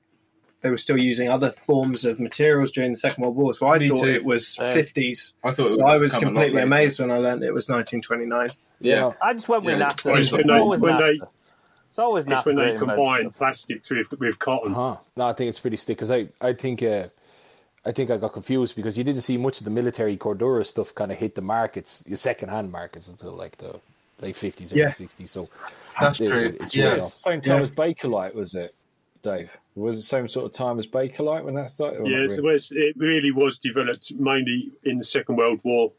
they 0.62 0.70
were 0.70 0.78
still 0.78 1.00
using 1.00 1.30
other 1.30 1.52
forms 1.52 2.04
of 2.06 2.20
materials 2.20 2.72
during 2.72 2.92
the 2.92 2.98
Second 2.98 3.24
World 3.24 3.36
War. 3.36 3.54
So 3.54 3.68
I 3.68 3.78
Me 3.78 3.90
thought 3.90 4.04
too. 4.04 4.10
it 4.10 4.26
was 4.26 4.48
Same. 4.48 4.74
fifties. 4.74 5.34
I 5.44 5.52
thought 5.52 5.68
it 5.72 5.76
So 5.76 5.86
I 5.86 5.98
was 5.98 6.14
come 6.14 6.24
a 6.24 6.26
lot 6.26 6.30
completely 6.34 6.62
amazed 6.62 7.00
when 7.00 7.12
I 7.12 7.18
learned 7.18 7.44
it 7.44 7.54
was 7.54 7.70
1929. 7.70 8.50
Yeah. 8.80 9.12
I 9.22 9.34
just 9.34 9.48
went 9.50 9.64
with 9.64 9.78
Yeah. 9.80 9.92
NASA. 9.94 10.06
Well, 10.06 10.18
It's, 10.18 10.28
it's 10.28 10.32
when 10.38 10.48
they- 10.48 10.54
always 10.60 10.82
when 10.82 10.94
NASA. 10.96 11.00
they- 11.20 11.28
it's 11.90 12.00
always 12.00 12.26
NASA. 12.26 12.38
It's 12.38 12.46
when 12.46 12.56
they 12.56 12.62
that 12.66 12.72
invented 12.74 12.96
combine 12.98 13.26
it. 13.28 13.34
plastics 13.34 13.90
with 13.90 14.20
with 14.20 14.40
cotton. 14.40 14.74
Huh. 14.74 14.98
No, 15.16 15.28
I 15.28 15.34
think 15.34 15.50
it's 15.50 15.60
pretty 15.60 15.78
stick 15.78 15.98
because 15.98 16.12
I, 16.12 16.28
I 16.42 16.54
think 16.54 16.84
uh, 16.84 17.08
I 17.86 17.92
think 17.94 18.10
I 18.12 18.18
got 18.18 18.34
confused 18.34 18.76
because 18.76 18.98
you 18.98 19.04
didn't 19.04 19.22
see 19.22 19.38
much 19.38 19.60
of 19.60 19.66
the 19.66 19.72
military 19.72 20.18
Cordura 20.18 20.66
stuff 20.66 20.94
kind 20.94 21.12
of 21.12 21.18
hit 21.18 21.36
the 21.36 21.42
markets, 21.42 22.04
the 22.06 22.16
second 22.18 22.50
hand 22.50 22.72
markets 22.72 23.08
until 23.08 23.32
like 23.34 23.58
the 23.58 23.80
late 24.20 24.36
fifties, 24.36 24.74
early 24.74 24.82
Yeah. 24.82 24.92
sixties. 24.92 25.32
So 25.32 25.48
That's 26.00 26.20
it- 26.20 26.28
true. 26.30 26.58
it's 26.60 26.76
Yeah. 26.76 26.86
really 26.90 27.02
off. 27.02 27.14
Same 27.14 27.42
time 27.42 27.58
Yeah. 27.58 27.64
as 27.64 27.70
Bakelite, 27.72 28.34
was 28.36 28.54
it, 28.56 28.76
Dave? 29.28 29.52
Was 29.76 29.98
it 29.98 30.02
the 30.02 30.08
same 30.08 30.28
sort 30.28 30.46
of 30.46 30.54
time 30.54 30.80
as 30.80 30.88
Bakelite 30.88 31.44
when 31.44 31.56
that 31.56 31.70
started? 31.70 32.08
Yes, 32.08 32.38
really? 32.38 32.38
it, 32.38 32.44
was, 32.44 32.72
it 32.72 32.98
really 32.98 33.32
was 33.32 33.60
developed 33.60 34.14
mainly 34.14 34.72
in 34.84 34.98
the 34.98 35.04
Second 35.04 35.36
World 35.36 35.60
War 35.64 35.92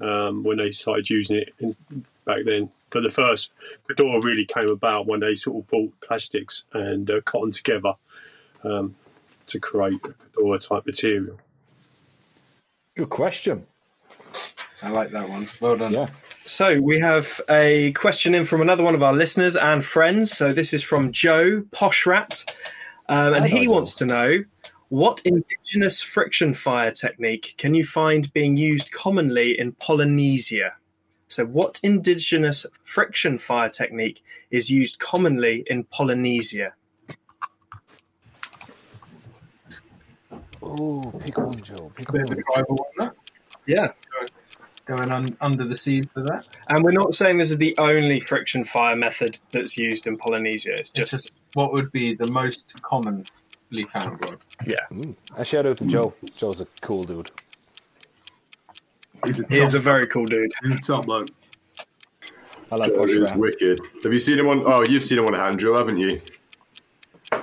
um, 0.00 0.42
when 0.42 0.58
they 0.58 0.72
started 0.72 1.08
using 1.08 1.36
it 1.36 1.54
in, 1.60 1.76
back 2.24 2.44
then. 2.44 2.68
But 2.90 3.04
the 3.04 3.08
first 3.08 3.52
Cordura 3.88 4.22
really 4.22 4.44
came 4.44 4.68
about 4.68 5.06
when 5.06 5.20
they 5.20 5.34
sort 5.34 5.58
of 5.58 5.68
brought 5.68 6.00
plastics 6.00 6.64
and 6.72 7.08
uh, 7.08 7.20
cotton 7.22 7.52
together 7.52 7.92
um, 8.64 8.96
to 9.46 9.60
create 9.60 10.00
a 10.04 10.14
door 10.34 10.58
type 10.58 10.86
material. 10.86 11.38
Good 12.96 13.10
question. 13.10 13.66
I 14.82 14.90
like 14.90 15.10
that 15.12 15.28
one. 15.28 15.46
Well 15.60 15.76
done. 15.76 15.92
Yeah. 15.92 16.08
So 16.46 16.80
we 16.80 17.00
have 17.00 17.40
a 17.50 17.90
question 17.92 18.32
in 18.32 18.44
from 18.44 18.60
another 18.60 18.84
one 18.84 18.94
of 18.94 19.02
our 19.02 19.12
listeners 19.12 19.56
and 19.56 19.84
friends. 19.84 20.30
So 20.30 20.52
this 20.52 20.72
is 20.72 20.80
from 20.80 21.10
Joe 21.10 21.62
Poshrat, 21.72 22.54
um, 23.08 23.34
and 23.34 23.44
he 23.46 23.66
wants 23.66 23.96
to 23.96 24.06
know 24.06 24.44
what 24.88 25.20
indigenous 25.24 26.02
friction 26.02 26.54
fire 26.54 26.92
technique 26.92 27.54
can 27.58 27.74
you 27.74 27.84
find 27.84 28.32
being 28.32 28.56
used 28.56 28.92
commonly 28.92 29.58
in 29.58 29.72
Polynesia? 29.72 30.74
So 31.26 31.44
what 31.44 31.80
indigenous 31.82 32.64
friction 32.80 33.38
fire 33.38 33.68
technique 33.68 34.22
is 34.52 34.70
used 34.70 35.00
commonly 35.00 35.64
in 35.66 35.82
Polynesia? 35.82 36.74
Oh, 40.62 41.12
pick 41.18 41.38
one, 41.38 41.60
Joe. 41.60 41.90
Pick 41.96 42.12
Bit 42.12 42.22
of 42.22 42.30
a 42.30 42.34
one. 42.34 42.42
tribal 42.52 42.76
one, 42.76 43.08
that. 43.08 43.16
Yeah. 43.66 43.88
Going 44.86 45.10
un- 45.10 45.36
under 45.40 45.64
the 45.66 45.74
sea 45.74 46.02
for 46.14 46.22
that. 46.22 46.46
And 46.68 46.84
we're 46.84 46.92
not 46.92 47.12
saying 47.12 47.38
this 47.38 47.50
is 47.50 47.58
the 47.58 47.76
only 47.78 48.20
friction 48.20 48.64
fire 48.64 48.94
method 48.96 49.36
that's 49.50 49.76
used 49.76 50.06
in 50.06 50.16
Polynesia. 50.16 50.74
It's 50.74 50.90
It's 50.94 51.10
just, 51.10 51.10
just 51.10 51.32
what 51.54 51.72
would 51.72 51.90
be 51.90 52.14
the 52.14 52.28
most 52.28 52.72
commonly 52.82 53.24
found 53.88 54.20
one. 54.24 54.36
yeah. 54.64 54.76
Mm. 54.92 55.16
A 55.36 55.44
shout 55.44 55.66
out 55.66 55.78
to 55.78 55.86
Joe. 55.86 56.14
Joe's 56.36 56.60
a 56.60 56.66
cool 56.82 57.02
dude. 57.02 57.30
He's 59.24 59.40
a 59.40 59.46
He 59.48 59.58
is 59.58 59.74
a 59.74 59.80
very 59.80 60.06
cool 60.06 60.26
dude. 60.26 60.52
he's 60.62 60.76
a 60.76 60.80
top 60.82 61.06
bloke. 61.06 61.28
I 62.70 62.76
like 62.76 62.92
Joe 62.94 63.02
is 63.04 63.28
Poshrat. 63.30 63.36
wicked. 63.36 63.80
Have 64.04 64.12
you 64.12 64.20
seen 64.20 64.38
him 64.38 64.46
on? 64.48 64.62
Oh, 64.66 64.82
you've 64.82 65.04
seen 65.04 65.18
him 65.18 65.26
on 65.26 65.34
a 65.34 65.38
hand 65.40 65.58
drill, 65.58 65.76
haven't 65.76 65.98
you? 65.98 66.20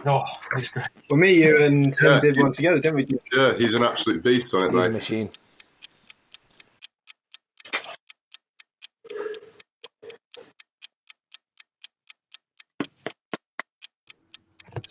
Oh, 0.06 0.22
he's 0.56 0.70
great. 0.70 0.88
Well, 1.10 1.20
me, 1.20 1.44
you, 1.44 1.62
and 1.62 1.94
him 1.96 2.12
Yeah. 2.14 2.20
did 2.22 2.38
one 2.42 2.54
together, 2.54 2.80
didn't 2.80 2.96
we? 2.96 3.08
Yeah, 3.36 3.54
he's 3.58 3.74
an 3.74 3.84
absolute 3.84 4.24
beast 4.24 4.54
on 4.54 4.66
it, 4.66 4.72
He's 4.74 4.86
a 4.86 4.90
machine. 4.90 5.30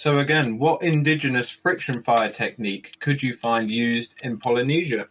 So 0.02 0.18
again, 0.18 0.58
what 0.58 0.82
indigenous 0.82 1.48
friction 1.48 2.02
fire 2.02 2.28
technique 2.28 2.96
could 2.98 3.22
you 3.22 3.34
find 3.34 3.70
used 3.70 4.14
in 4.24 4.36
Polynesia? 4.36 5.06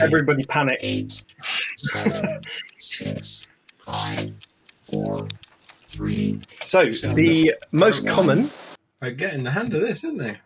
Everybody 0.00 0.42
panic. 0.42 0.80
eight, 0.82 1.22
seven, 1.44 2.40
six, 2.80 3.46
five, 3.78 4.34
four, 4.90 5.28
three, 5.86 6.40
So 6.64 6.86
the 6.90 7.54
most 7.70 8.04
common. 8.04 8.50
They're 9.00 9.12
getting 9.12 9.44
the 9.44 9.52
hand 9.52 9.72
of 9.72 9.82
this, 9.82 10.02
aren't 10.02 10.18
they? 10.18 10.40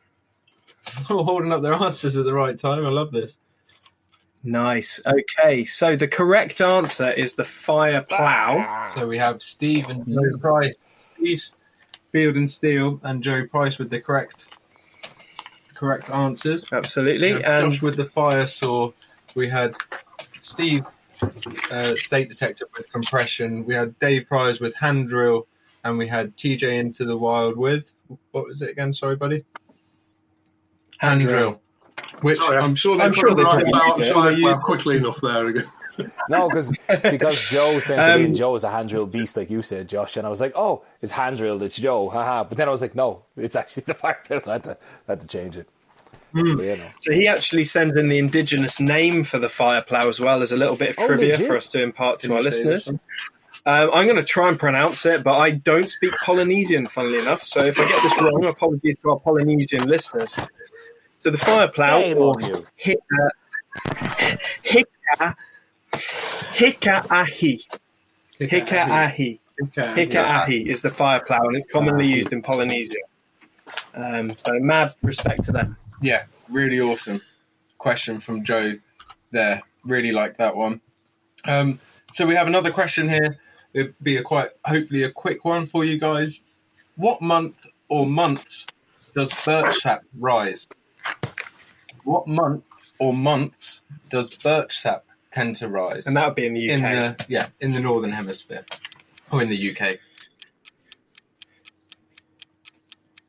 All 1.09 1.25
holding 1.25 1.51
up 1.51 1.63
their 1.63 1.73
answers 1.73 2.19
at 2.19 2.27
the 2.27 2.35
right 2.35 2.59
time. 2.59 2.85
I 2.85 2.91
love 2.91 3.11
this. 3.11 3.41
Nice. 4.47 5.01
Okay, 5.05 5.65
so 5.65 5.97
the 5.97 6.07
correct 6.07 6.61
answer 6.61 7.11
is 7.11 7.35
the 7.35 7.45
fire 7.45 8.03
plow. 8.03 8.89
So 8.95 9.07
we 9.07 9.19
have 9.19 9.43
Steve 9.43 9.89
and 9.89 10.07
Joe 10.07 10.39
Price. 10.39 10.75
Steve 10.97 11.43
Field 12.13 12.37
and 12.37 12.49
Steel 12.49 13.01
and 13.03 13.25
Joe 13.25 13.47
Price 13.47 13.79
with 13.79 13.91
the 13.91 14.01
correct 14.01 14.49
correct 15.75 16.09
answers. 16.11 16.65
Absolutely. 16.73 17.43
And 17.43 17.73
Josh 17.73 17.83
with 17.83 17.97
the 17.97 18.05
fire 18.05 18.47
saw. 18.47 18.93
We 19.35 19.51
had 19.51 19.73
Steve, 20.41 20.87
uh, 21.71 21.95
steak 21.97 22.31
detective 22.31 22.69
with 22.77 22.91
compression. 22.93 23.67
We 23.67 23.75
had 23.75 23.99
Dave 23.99 24.27
Price 24.27 24.61
with 24.61 24.75
hand 24.77 25.09
drill, 25.09 25.49
and 25.85 25.99
we 25.99 26.07
had 26.07 26.37
TJ 26.37 26.79
into 26.79 27.05
the 27.05 27.17
wild 27.17 27.57
with 27.57 27.93
what 28.31 28.47
was 28.47 28.63
it 28.63 28.71
again? 28.71 28.93
Sorry, 28.93 29.17
buddy. 29.17 29.45
Hand, 30.99 31.23
drill. 31.23 31.61
Which 32.23 32.39
Sorry, 32.39 32.59
I'm 32.59 32.75
sure 32.75 32.97
they 32.97 33.05
I'm 33.05 33.13
sure 33.13 33.35
they 33.35 33.43
Right, 33.43 33.65
probably 33.65 33.73
well, 33.73 33.99
use 33.99 34.09
it. 34.09 34.17
well, 34.17 34.43
well, 34.43 34.59
quickly 34.61 34.97
enough 34.97 35.21
there 35.21 35.47
again. 35.47 35.67
No, 36.29 36.47
because 36.49 36.77
because 37.03 37.49
Joe 37.49 37.81
sent 37.81 37.99
it 37.99 38.03
Um, 38.03 38.21
in. 38.27 38.35
Joe 38.35 38.55
is 38.55 38.65
a 38.65 38.71
handrail 38.71 39.07
beast, 39.07 39.35
like 39.35 39.49
you 39.49 39.63
said, 39.63 39.89
Josh. 39.89 40.19
And 40.19 40.27
I 40.27 40.31
was 40.31 40.43
like, 40.43 40.53
oh, 40.55 40.83
it's 41.01 41.13
handrail. 41.13 41.63
It's 41.63 41.77
Joe. 41.77 42.11
Haha. 42.11 42.45
But 42.45 42.59
then 42.59 42.69
I 42.69 42.71
was 42.71 42.83
like, 42.83 42.95
no, 42.95 43.23
it's 43.35 43.57
actually 43.57 43.85
the 43.87 43.95
fire 43.95 44.19
drill. 44.27 44.41
So 44.43 44.51
I 44.51 44.55
had 44.57 44.65
to, 44.65 44.71
I 45.09 45.13
had 45.13 45.21
to 45.23 45.27
change 45.27 45.57
it. 45.57 45.67
Hmm. 46.33 46.61
Yeah, 46.61 46.75
no. 46.75 46.85
so 46.99 47.15
he 47.15 47.27
actually 47.27 47.65
sends 47.65 47.97
in 47.97 48.09
the 48.11 48.19
indigenous 48.19 48.79
name 48.79 49.25
for 49.25 49.39
the 49.39 49.49
fire 49.49 49.81
plow 49.81 50.07
as 50.07 50.21
well 50.21 50.43
as 50.43 50.53
a 50.53 50.57
little 50.59 50.77
bit 50.77 50.91
of 50.91 50.97
Oh, 50.99 51.07
trivia 51.07 51.33
legit? 51.33 51.47
for 51.47 51.57
us 51.57 51.69
to 51.71 51.83
impart 51.83 52.19
to 52.19 52.27
Didn't 52.29 52.37
our 52.39 52.43
listeners. 52.43 52.89
Um, 53.65 53.91
I'm 53.95 54.05
going 54.07 54.17
to 54.17 54.23
try 54.23 54.49
and 54.51 54.59
pronounce 54.59 55.07
it, 55.07 55.25
but 55.25 55.39
I 55.39 55.51
don't 55.53 55.89
speak 55.89 56.13
Polynesian, 56.23 56.89
funnily 56.89 57.21
enough. 57.21 57.43
So 57.45 57.65
if 57.65 57.81
I 57.81 57.89
get 57.89 58.03
this 58.03 58.21
wrong, 58.21 58.45
apologies 58.45 58.97
to 59.03 59.13
our 59.13 59.19
Polynesian 59.21 59.89
listeners. 59.89 60.37
So 61.19 61.31
the 61.31 61.39
fire 61.39 61.69
plow, 61.69 62.01
Shame 62.01 62.19
or 62.19 62.35
on 62.35 62.45
you. 62.45 62.67
hika, 62.79 63.31
ahi. 64.65 65.35
hika, 66.55 66.59
hikaahi, 66.59 67.67
hikaahi, 68.41 69.41
hikaahi 69.61 70.67
is 70.67 70.83
the 70.83 70.91
fire 70.91 71.21
plow, 71.21 71.41
and 71.41 71.57
it's 71.57 71.71
commonly 71.71 72.07
used 72.07 72.33
in 72.33 72.43
Polynesia. 72.43 73.01
Um, 73.95 74.31
so 74.37 74.59
mad 74.61 74.95
respect 75.03 75.45
to 75.45 75.53
them. 75.53 75.77
Yeah, 76.01 76.25
really 76.49 76.81
awesome 76.81 77.21
question 77.79 78.19
from 78.19 78.43
Joe 78.43 78.75
there. 79.31 79.63
Really 79.85 80.13
like 80.13 80.37
that 80.39 80.57
one. 80.57 80.81
Um, 81.45 81.79
so 82.13 82.25
we 82.25 82.35
have 82.35 82.47
another 82.47 82.71
question 82.71 83.09
here. 83.09 83.39
It'd 83.73 83.95
be 84.03 84.17
a 84.17 84.23
quite, 84.23 84.51
hopefully, 84.65 85.05
a 85.05 85.11
quick 85.11 85.45
one 85.45 85.67
for 85.67 85.85
you 85.85 85.99
guys. 85.99 86.41
What 86.97 87.21
month 87.21 87.67
or 87.89 88.07
months 88.07 88.67
does 89.15 89.33
birch 89.45 89.77
sap 89.77 90.03
rise? 90.19 90.67
What 92.05 92.29
month 92.29 92.69
or 92.99 93.13
months 93.13 93.83
does 94.11 94.31
birch 94.31 94.79
sap 94.79 95.05
tend 95.33 95.57
to 95.57 95.69
rise? 95.69 96.07
And 96.07 96.17
that 96.17 96.27
would 96.27 96.37
be 96.37 96.47
in 96.47 96.55
the 96.55 96.71
UK. 96.71 96.77
in 96.77 96.83
the 96.83 97.27
yeah 97.29 97.49
in 97.61 97.73
the 97.73 97.81
northern 97.81 98.13
hemisphere 98.13 98.65
or 99.31 99.43
in 99.43 99.49
the 99.49 99.71
UK. 99.71 99.97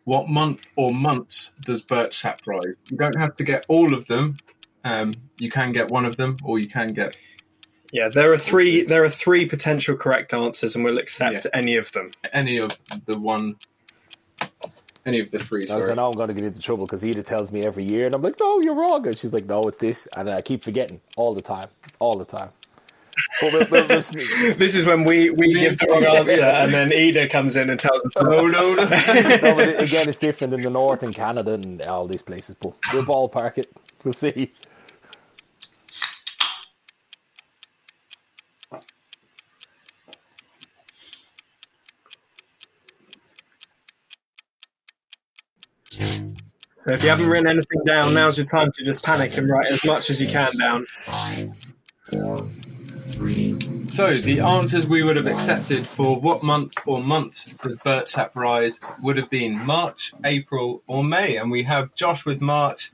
What 0.06 0.30
month 0.30 0.68
or 0.76 0.92
months 0.92 1.54
does 1.66 1.82
birch 1.82 2.20
sap 2.20 2.42
rise? 2.46 2.76
You 2.90 2.98
don't 2.98 3.18
have 3.18 3.36
to 3.38 3.44
get 3.44 3.66
all 3.68 3.94
of 3.94 4.08
them. 4.08 4.38
Um, 4.84 5.13
you 5.38 5.52
can 5.52 5.74
get 5.74 5.90
one 5.92 6.06
of 6.06 6.18
them, 6.18 6.38
or 6.44 6.60
you 6.60 6.70
can 6.70 6.88
get 6.90 7.18
Yeah, 7.92 8.10
there 8.10 8.32
are 8.32 8.38
three. 8.38 8.84
There 8.84 9.04
are 9.04 9.10
three 9.10 9.46
potential 9.48 9.98
correct 9.98 10.34
answers, 10.34 10.76
and 10.76 10.86
we'll 10.86 10.98
accept 11.00 11.46
Yeah. 11.46 11.52
any 11.54 11.76
of 11.78 11.92
them. 11.94 12.12
any 12.34 12.58
of 12.58 12.80
the 13.06 13.18
one, 13.20 13.56
any 15.08 15.20
of 15.20 15.32
the 15.32 15.39
three. 15.39 15.65
Because 15.65 15.86
I 15.88 15.88
Sorry. 15.88 15.96
know 15.96 16.08
I'm 16.08 16.13
going 16.13 16.28
to 16.28 16.34
get 16.34 16.43
into 16.43 16.60
trouble 16.60 16.86
because 16.86 17.06
Eda 17.06 17.24
tells 17.24 17.52
me 17.52 17.63
every 17.63 17.84
year, 17.86 18.06
and 18.06 18.15
I'm 18.15 18.22
like, 18.22 18.39
no, 18.39 18.60
you're 18.62 18.76
wrong. 18.76 19.08
And 19.08 19.17
she's 19.17 19.34
like, 19.34 19.46
no, 19.46 19.63
it's 19.63 19.78
this. 19.78 20.08
And 20.15 20.30
I 20.30 20.41
keep 20.41 20.63
forgetting 20.63 21.02
all 21.15 21.34
the 21.34 21.41
time. 21.41 21.70
All 22.00 22.17
the 22.17 22.26
time. 22.26 22.50
But 23.41 23.54
we'll, 23.54 23.67
we'll, 23.72 23.88
we'll, 23.88 24.56
This 24.56 24.76
is 24.76 24.86
when 24.86 25.04
we, 25.04 25.32
we 25.32 25.54
give 25.60 25.78
the 25.80 25.88
wrong 25.89 26.06
answer, 26.06 26.43
and 26.43 26.74
then 26.74 26.93
Ida 26.93 27.30
comes 27.30 27.58
in 27.58 27.70
and 27.70 27.80
tells 27.80 28.04
us, 28.06 28.12
"No, 28.15 28.48
no, 28.48 28.76
no." 28.76 28.86
no, 29.41 29.60
again, 29.80 30.08
it's 30.08 30.20
different 30.20 30.54
in 30.54 30.62
the 30.62 30.70
north 30.70 31.04
and 31.04 31.15
Canada 31.15 31.54
and 31.54 31.82
all 31.84 32.08
these 32.08 32.22
places. 32.22 32.56
But 32.60 32.74
we'll 32.93 33.04
ballpark 33.04 33.58
it. 33.58 33.72
We'll 34.04 34.13
see. 34.13 34.52
So 46.88 46.93
if 46.93 47.04
you 47.04 47.10
haven't 47.10 47.28
written 47.28 47.47
anything 47.47 47.84
down, 47.86 48.13
now's 48.13 48.38
your 48.38 48.47
time 48.47 48.71
to 48.71 48.86
just 48.86 49.04
panic 49.04 49.36
and 49.36 49.50
write 49.50 49.65
as 49.65 49.84
much 49.84 50.10
as 50.10 50.21
you 50.21 50.28
can 50.30 50.50
down. 50.58 50.86
five, 51.02 51.52
four, 52.04 52.39
three, 53.10 53.60
So 53.89 54.13
the 54.13 54.39
answers 54.39 54.88
we 54.88 55.04
would 55.04 55.17
have 55.17 55.28
accepted 55.28 55.86
for 55.86 56.17
what 56.17 56.43
month 56.43 56.76
or 56.86 57.04
months 57.04 57.50
does 57.62 57.78
birch 57.80 58.08
sap 58.12 58.34
rise 58.38 58.80
would 59.02 59.17
have 59.17 59.30
been 59.30 59.65
March, 59.65 60.13
April, 60.23 60.82
or 60.88 61.04
May, 61.04 61.36
and 61.36 61.52
we 61.52 61.62
have 61.63 61.93
Josh 61.95 62.26
with 62.26 62.39
March. 62.39 62.89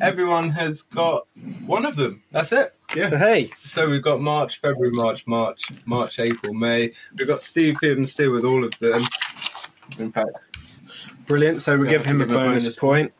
Everyone 0.00 0.50
has 0.50 0.82
got 0.82 1.28
one 1.66 1.86
of 1.86 1.94
them. 1.94 2.24
That's 2.32 2.50
it. 2.50 2.74
Yeah. 2.96 3.10
So, 3.10 3.16
hey, 3.16 3.50
So 3.64 3.88
we've 3.88 4.02
got 4.02 4.20
March, 4.20 4.60
February, 4.60 4.90
March, 4.90 5.24
March, 5.28 5.62
March, 5.84 6.18
April, 6.18 6.52
May. 6.52 6.90
We've 7.16 7.28
got 7.28 7.40
Steve 7.40 7.78
Field 7.78 7.98
and 7.98 8.08
Steel 8.08 8.32
with 8.32 8.44
all 8.44 8.64
of 8.64 8.76
them. 8.80 9.02
In 10.00 10.10
fact, 10.10 10.30
brilliant. 11.26 11.62
So 11.62 11.76
we 11.76 11.86
Yeah, 11.86 11.92
give 11.92 12.04
him 12.06 12.20
a 12.20 12.24
give 12.26 12.30
him 12.30 12.36
a 12.36 12.44
bonus 12.48 12.64
bonus 12.64 12.76
point. 12.76 13.12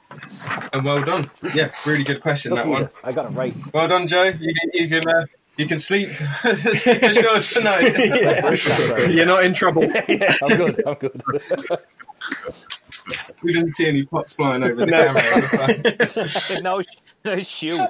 and 0.73 0.85
well 0.85 1.03
done. 1.05 1.31
Yeah, 1.55 1.71
really 1.85 2.05
good 2.05 2.21
question 2.21 2.53
Look, 2.53 2.65
that 2.65 2.69
one. 2.71 2.89
I 3.05 3.13
got 3.13 3.27
it 3.27 3.35
right. 3.35 3.55
Well 3.73 3.89
done, 3.89 4.07
Joe. 4.09 4.25
You 4.25 4.55
can 4.55 4.71
you 4.73 4.89
can 4.89 5.09
uh, 5.09 5.27
you 5.57 5.67
can 5.67 5.79
sleep 5.79 6.11
sleep 6.43 7.03
assured 7.03 7.43
tonight. 7.43 9.09
You're 9.11 9.27
not 9.27 9.45
in 9.45 9.53
trouble. 9.55 9.85
yeah, 10.09 10.35
I'm 10.43 10.57
good. 10.57 10.87
I'm 10.87 10.95
good. 10.95 11.23
we 13.43 13.53
didn't 13.53 13.71
see 13.71 13.89
any 13.89 14.05
pots 14.05 14.33
flying 14.35 14.63
over 14.63 14.75
the 14.75 14.87
No. 14.87 15.15
camera. 15.15 16.63
no, 16.63 16.83
no 17.25 17.41
shoe. 17.43 17.87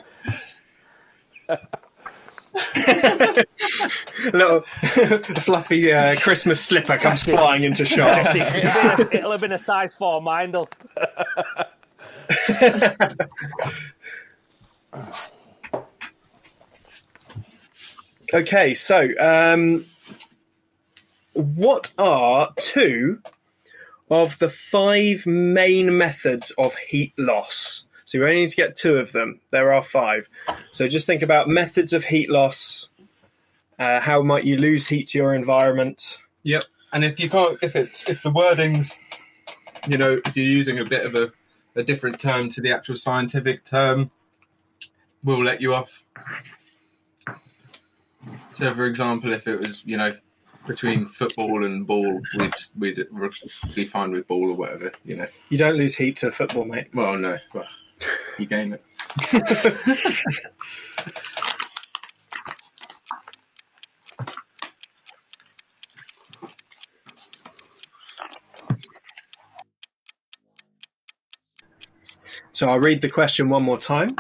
A 2.57 3.45
little 4.33 4.61
fluffy 5.41 5.93
uh, 5.93 6.17
Christmas 6.17 6.65
slipper 6.65 6.97
comes 6.97 7.23
flying 7.23 7.65
into 7.65 7.85
shot. 7.87 8.35
it'll, 8.35 9.15
it'll 9.15 9.31
have 9.33 9.41
been 9.41 9.53
a 9.53 9.59
size 9.59 9.95
four 9.95 10.23
mindle. 10.23 10.69
Okay, 18.35 18.75
so 18.75 19.09
um, 19.21 19.85
what 21.33 21.93
are 21.97 22.53
two 22.59 23.21
of 24.11 24.39
the 24.39 24.49
five 24.49 25.27
main 25.27 25.97
methods 25.97 26.51
of 26.59 26.75
heat 26.77 27.13
loss? 27.19 27.86
So 28.07 28.21
we 28.21 28.25
only 28.25 28.41
need 28.43 28.51
to 28.51 28.57
get 28.57 28.77
two 28.77 28.97
of 28.97 29.11
them. 29.11 29.41
There 29.51 29.73
are 29.73 29.83
five. 29.83 30.29
So 30.71 30.89
just 30.89 31.07
think 31.07 31.23
about 31.23 31.49
methods 31.49 31.93
of 31.93 32.05
heat 32.05 32.31
loss. 32.31 32.89
Uh, 33.79 34.01
how 34.01 34.23
might 34.23 34.45
you 34.45 34.57
lose 34.57 34.87
heat 34.87 35.09
to 35.09 35.19
your 35.19 35.35
environment? 35.35 36.19
Yep. 36.45 36.65
And 36.93 37.05
if 37.05 37.19
you 37.19 37.29
can't, 37.29 37.59
if 37.63 37.75
it's 37.75 38.09
if 38.09 38.23
the 38.23 38.31
wording's, 38.31 38.95
you 39.89 39.99
know, 39.99 40.21
if 40.25 40.37
you're 40.37 40.47
using 40.47 40.79
a 40.79 40.85
bit 40.85 41.05
of 41.05 41.17
a, 41.17 41.33
a 41.75 41.83
different 41.83 42.21
term 42.21 42.49
to 42.51 42.61
the 42.61 42.73
actual 42.73 42.95
scientific 42.95 43.65
term, 43.65 44.13
we'll 45.25 45.43
let 45.43 45.61
you 45.61 45.75
off. 45.75 46.05
So, 48.55 48.73
for 48.73 48.87
example, 48.87 49.33
if 49.33 49.49
it 49.49 49.59
was, 49.59 49.85
you 49.85 49.97
know, 49.97 50.17
between 50.67 51.07
football 51.07 51.65
and 51.65 51.87
ball, 51.87 52.23
we'd 52.39 52.55
we'd 52.79 53.05
be 53.75 53.85
fine 53.85 54.13
with 54.13 54.29
ball 54.29 54.51
or 54.51 54.55
whatever, 54.55 54.93
you 55.05 55.17
know. 55.17 55.27
You 55.49 55.59
don't 55.59 55.77
lose 55.77 55.97
heat 55.97 56.17
to 56.19 56.31
football, 56.31 56.65
mate. 56.65 56.87
Well, 56.95 57.19
no, 57.19 57.37
well, 57.53 57.67
you 58.39 58.47
gain 58.47 58.75
it. 58.75 58.85
So 72.57 72.71
I'll 72.71 72.81
read 72.81 73.03
the 73.03 73.11
question 73.11 73.51
one 73.51 73.65
more 73.65 73.77
time. 73.77 74.17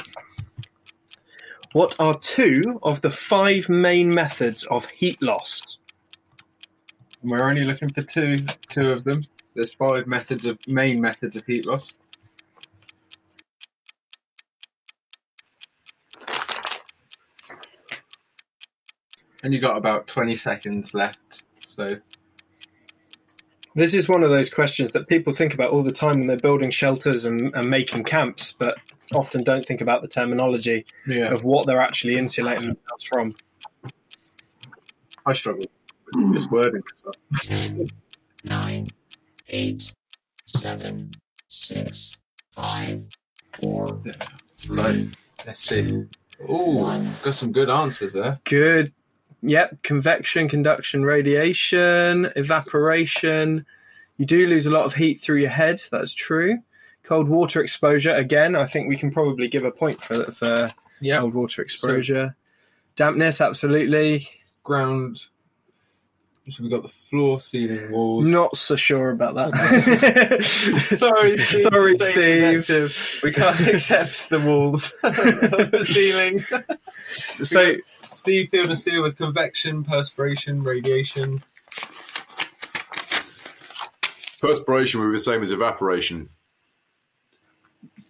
What 1.72 1.96
are 1.98 2.18
two 2.18 2.78
of 2.82 3.00
the 3.00 3.10
five 3.10 3.70
main 3.70 4.10
methods 4.10 4.62
of 4.64 4.90
heat 4.90 5.22
loss? 5.22 5.78
We're 7.22 7.48
only 7.48 7.64
looking 7.64 7.88
for 7.88 8.02
two, 8.02 8.36
two 8.68 8.88
of 8.88 9.04
them. 9.04 9.24
There's 9.54 9.72
five 9.72 10.06
methods 10.06 10.44
of 10.44 10.58
main 10.68 11.00
methods 11.00 11.36
of 11.36 11.46
heat 11.46 11.64
loss. 11.64 11.94
And 19.46 19.54
you 19.54 19.60
got 19.60 19.76
about 19.76 20.08
20 20.08 20.34
seconds 20.34 20.92
left. 20.92 21.44
So 21.64 21.86
This 23.76 23.94
is 23.94 24.08
one 24.08 24.24
of 24.24 24.30
those 24.30 24.50
questions 24.52 24.90
that 24.90 25.06
people 25.06 25.32
think 25.32 25.54
about 25.54 25.68
all 25.70 25.84
the 25.84 25.92
time 25.92 26.18
when 26.18 26.26
they're 26.26 26.36
building 26.36 26.68
shelters 26.70 27.24
and, 27.24 27.54
and 27.54 27.70
making 27.70 28.02
camps, 28.02 28.56
but 28.58 28.76
often 29.14 29.44
don't 29.44 29.64
think 29.64 29.80
about 29.80 30.02
the 30.02 30.08
terminology 30.08 30.84
yeah, 31.06 31.32
of 31.32 31.44
what 31.44 31.68
they're 31.68 31.80
actually 31.80 32.16
insulating 32.16 32.62
themselves 32.62 33.04
from. 33.04 33.36
I 35.24 35.32
struggle 35.32 35.66
with 36.16 36.32
this 36.32 36.48
wording. 36.50 36.82
ten, 37.40 37.86
nine, 38.42 38.88
eight, 39.50 39.92
seven, 40.46 41.12
six, 41.46 42.18
five, 42.50 43.00
four, 43.52 44.02
So 44.56 45.06
let's 45.46 45.60
see. 45.60 46.04
Oh, 46.48 47.16
got 47.22 47.34
some 47.34 47.52
good 47.52 47.70
answers 47.70 48.12
there. 48.14 48.40
Good. 48.42 48.92
Yep. 49.42 49.82
Convection, 49.82 50.48
conduction, 50.48 51.04
radiation, 51.04 52.30
evaporation. 52.36 53.66
You 54.16 54.26
do 54.26 54.46
lose 54.46 54.66
a 54.66 54.70
lot 54.70 54.86
of 54.86 54.94
heat 54.94 55.20
through 55.20 55.36
your 55.38 55.50
head. 55.50 55.82
That's 55.90 56.12
true. 56.12 56.58
Cold 57.02 57.28
water 57.28 57.62
exposure. 57.62 58.12
Again, 58.12 58.56
I 58.56 58.66
think 58.66 58.88
we 58.88 58.96
can 58.96 59.10
probably 59.12 59.48
give 59.48 59.64
a 59.64 59.70
point 59.70 60.00
for, 60.02 60.32
for 60.32 60.72
Yeah, 61.00 61.20
cold 61.20 61.34
water 61.34 61.62
exposure. 61.62 62.34
Dampness, 62.96 63.40
absolutely. 63.40 64.28
ground. 64.64 65.26
So 66.48 66.62
we 66.62 66.68
got 66.70 66.82
the 66.82 66.88
floor, 66.88 67.40
ceiling, 67.40 67.90
walls. 67.90 68.26
Not 68.28 68.56
so 68.56 68.76
sure 68.76 69.10
about 69.10 69.34
that. 69.34 70.44
Sorry, 70.96 71.36
Steve. 71.38 71.62
Sorry, 71.62 71.98
Steve. 72.62 73.20
We 73.24 73.32
can't 73.32 73.60
accept 73.66 74.30
the 74.30 74.38
walls 74.38 74.94
of 75.02 75.16
the 75.16 75.84
ceiling. 75.84 76.44
So, 77.44 77.74
Steve 78.26 78.48
Field 78.48 78.70
and 78.70 78.76
Steel 78.76 79.02
with 79.04 79.16
convection, 79.16 79.84
perspiration, 79.84 80.64
radiation. 80.64 81.40
Perspiration 84.40 84.98
would 84.98 85.06
be 85.06 85.12
the 85.12 85.20
same 85.20 85.44
as 85.44 85.52
evaporation. 85.52 86.28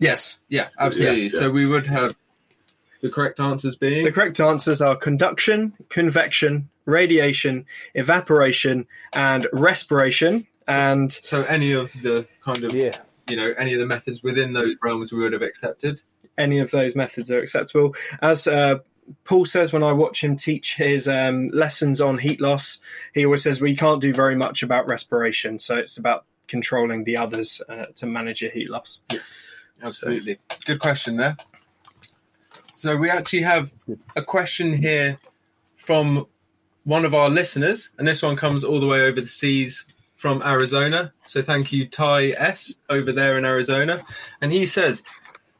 yes, 0.00 0.38
Yeah, 0.48 0.68
absolutely. 0.78 1.24
Yeah, 1.24 1.28
yeah. 1.34 1.38
So 1.38 1.50
we 1.50 1.66
would 1.66 1.86
have 1.86 2.16
the 3.02 3.10
correct 3.10 3.40
answers 3.40 3.76
being 3.76 4.06
the 4.06 4.10
correct 4.10 4.40
answers 4.40 4.80
are 4.80 4.96
conduction, 4.96 5.74
convection, 5.90 6.70
radiation, 6.86 7.66
evaporation, 7.94 8.86
and 9.12 9.46
respiration. 9.52 10.46
And 10.66 11.12
so 11.12 11.42
any 11.42 11.72
of 11.72 11.92
the 12.00 12.26
kind 12.42 12.64
of 12.64 12.72
Yeah. 12.72 12.96
you 13.28 13.36
know 13.36 13.52
any 13.58 13.74
of 13.74 13.80
the 13.80 13.86
methods 13.86 14.22
within 14.22 14.54
those 14.54 14.76
realms 14.82 15.12
we 15.12 15.18
would 15.18 15.34
have 15.34 15.42
accepted. 15.42 16.00
any 16.38 16.58
of 16.58 16.70
those 16.70 16.96
methods 16.96 17.30
are 17.30 17.38
acceptable. 17.40 17.94
As 18.22 18.46
uh, 18.46 18.78
Paul 19.24 19.44
says 19.44 19.72
when 19.72 19.82
I 19.82 19.92
watch 19.92 20.22
him 20.22 20.36
teach 20.36 20.76
his 20.76 21.08
um, 21.08 21.48
lessons 21.48 22.00
on 22.00 22.18
heat 22.18 22.40
loss, 22.40 22.78
he 23.14 23.24
always 23.24 23.42
says 23.42 23.60
we 23.60 23.76
can't 23.76 24.00
do 24.00 24.12
very 24.12 24.34
much 24.34 24.62
about 24.62 24.88
respiration, 24.88 25.58
so 25.58 25.76
it's 25.76 25.96
about 25.96 26.24
controlling 26.48 27.04
the 27.04 27.16
others 27.16 27.60
uh, 27.68 27.86
to 27.96 28.06
manage 28.06 28.42
your 28.42 28.50
heat 28.50 28.70
loss. 28.70 29.02
Absolutely. 29.82 30.38
Good 30.64 30.80
question 30.80 31.16
there. 31.16 31.36
So 32.74 32.96
we 32.96 33.10
actually 33.10 33.42
have 33.42 33.72
a 34.14 34.22
question 34.22 34.72
here 34.72 35.16
from 35.74 36.26
one 36.84 37.04
of 37.04 37.14
our 37.14 37.28
listeners, 37.28 37.90
and 37.98 38.06
this 38.06 38.22
one 38.22 38.36
comes 38.36 38.64
all 38.64 38.80
the 38.80 38.86
way 38.86 39.00
over 39.02 39.20
the 39.20 39.26
seas 39.26 39.84
from 40.14 40.42
Arizona. 40.42 41.12
So 41.26 41.42
thank 41.42 41.72
you, 41.72 41.86
Ty 41.88 42.34
S, 42.38 42.76
over 42.88 43.12
there 43.12 43.36
in 43.38 43.44
Arizona. 43.44 44.04
And 44.40 44.52
he 44.52 44.66
says, 44.66 45.02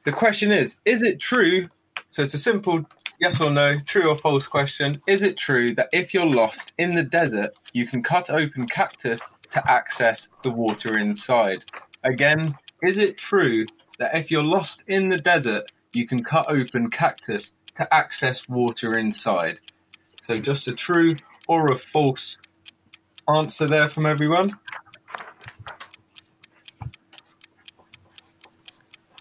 the 0.05 0.13
question 0.13 0.53
is, 0.53 0.79
is 0.85 1.03
it 1.03 1.19
true? 1.19 1.69
So 2.09 2.23
it's 2.23 2.35
a 2.35 2.39
simple 2.39 2.87
yes 3.19 3.41
or 3.41 3.51
no, 3.51 3.79
true 3.81 4.09
or 4.09 4.17
false 4.17 4.47
question. 4.47 4.95
Is 5.07 5.23
it 5.23 5.37
true 5.37 5.75
that 5.75 5.89
if 5.93 6.13
you're 6.13 6.27
lost 6.27 6.73
in 6.79 6.93
the 6.93 7.03
desert, 7.03 7.51
you 7.73 7.87
can 7.87 8.03
cut 8.03 8.31
open 8.31 8.67
cactus 8.67 9.23
to 9.51 9.71
access 9.71 10.31
the 10.43 10.51
water 10.51 10.99
inside? 10.99 11.65
Again, 12.05 12.57
is 12.83 12.99
it 12.99 13.17
true 13.17 13.67
that 13.99 14.15
if 14.15 14.31
you're 14.31 14.45
lost 14.45 14.85
in 14.87 15.09
the 15.09 15.19
desert, 15.19 15.71
you 15.93 16.07
can 16.07 16.23
cut 16.23 16.47
open 16.49 16.91
cactus 16.91 17.53
to 17.75 17.95
access 17.95 18.49
water 18.49 18.99
inside? 18.99 19.61
So 20.21 20.39
just 20.39 20.69
a 20.69 20.75
true 20.75 21.15
or 21.49 21.73
a 21.73 21.77
false 21.77 22.39
answer 23.29 23.67
there 23.67 23.89
from 23.89 24.07
everyone. 24.07 24.59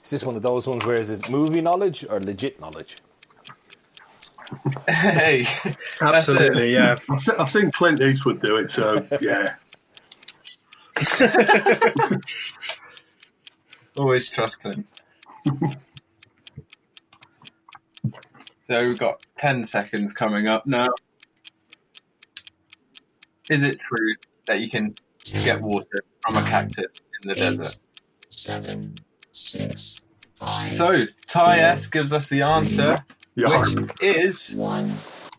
Is 0.04 0.12
this 0.12 0.24
one 0.24 0.36
of 0.36 0.44
those 0.44 0.68
ones 0.68 0.86
where 0.86 1.02
is 1.02 1.10
it 1.10 1.30
movie 1.32 1.62
knowledge 1.62 2.06
or 2.08 2.20
legit 2.20 2.60
knowledge? 2.60 2.98
Hey, 4.88 5.46
Absolutely, 6.02 6.74
yeah. 6.74 6.96
I've, 7.10 7.22
se- 7.22 7.36
I've 7.38 7.52
seen 7.52 7.72
Clint 7.72 8.02
Eastwood 8.02 8.42
do 8.42 8.58
it, 8.58 8.70
so 8.72 8.96
yeah. 9.22 9.56
always 13.98 14.30
trust 14.30 14.62
Clint. 14.62 14.88
so 18.70 18.88
we've 18.88 19.00
got 19.00 19.26
10 19.38 19.66
seconds 19.66 20.14
coming 20.14 20.48
up 20.50 20.66
now. 20.66 20.90
Is 23.50 23.64
it 23.64 23.80
true 23.80 24.16
that 24.48 24.60
you 24.62 24.70
can 24.70 24.96
get 25.44 25.62
water 25.62 26.04
from 26.26 26.38
a 26.38 26.42
cactus 26.44 26.94
in 27.24 27.30
the 27.30 27.36
desert? 27.36 27.78
seven, 28.30 28.96
six, 29.32 30.02
five, 30.34 30.74
So 30.74 31.06
Ty 31.28 31.60
S 31.60 31.88
gives 31.88 32.12
us 32.12 32.28
the 32.28 32.42
answer, 32.42 32.98
Yeah. 33.36 33.62
which 33.62 33.92
is. 34.02 34.56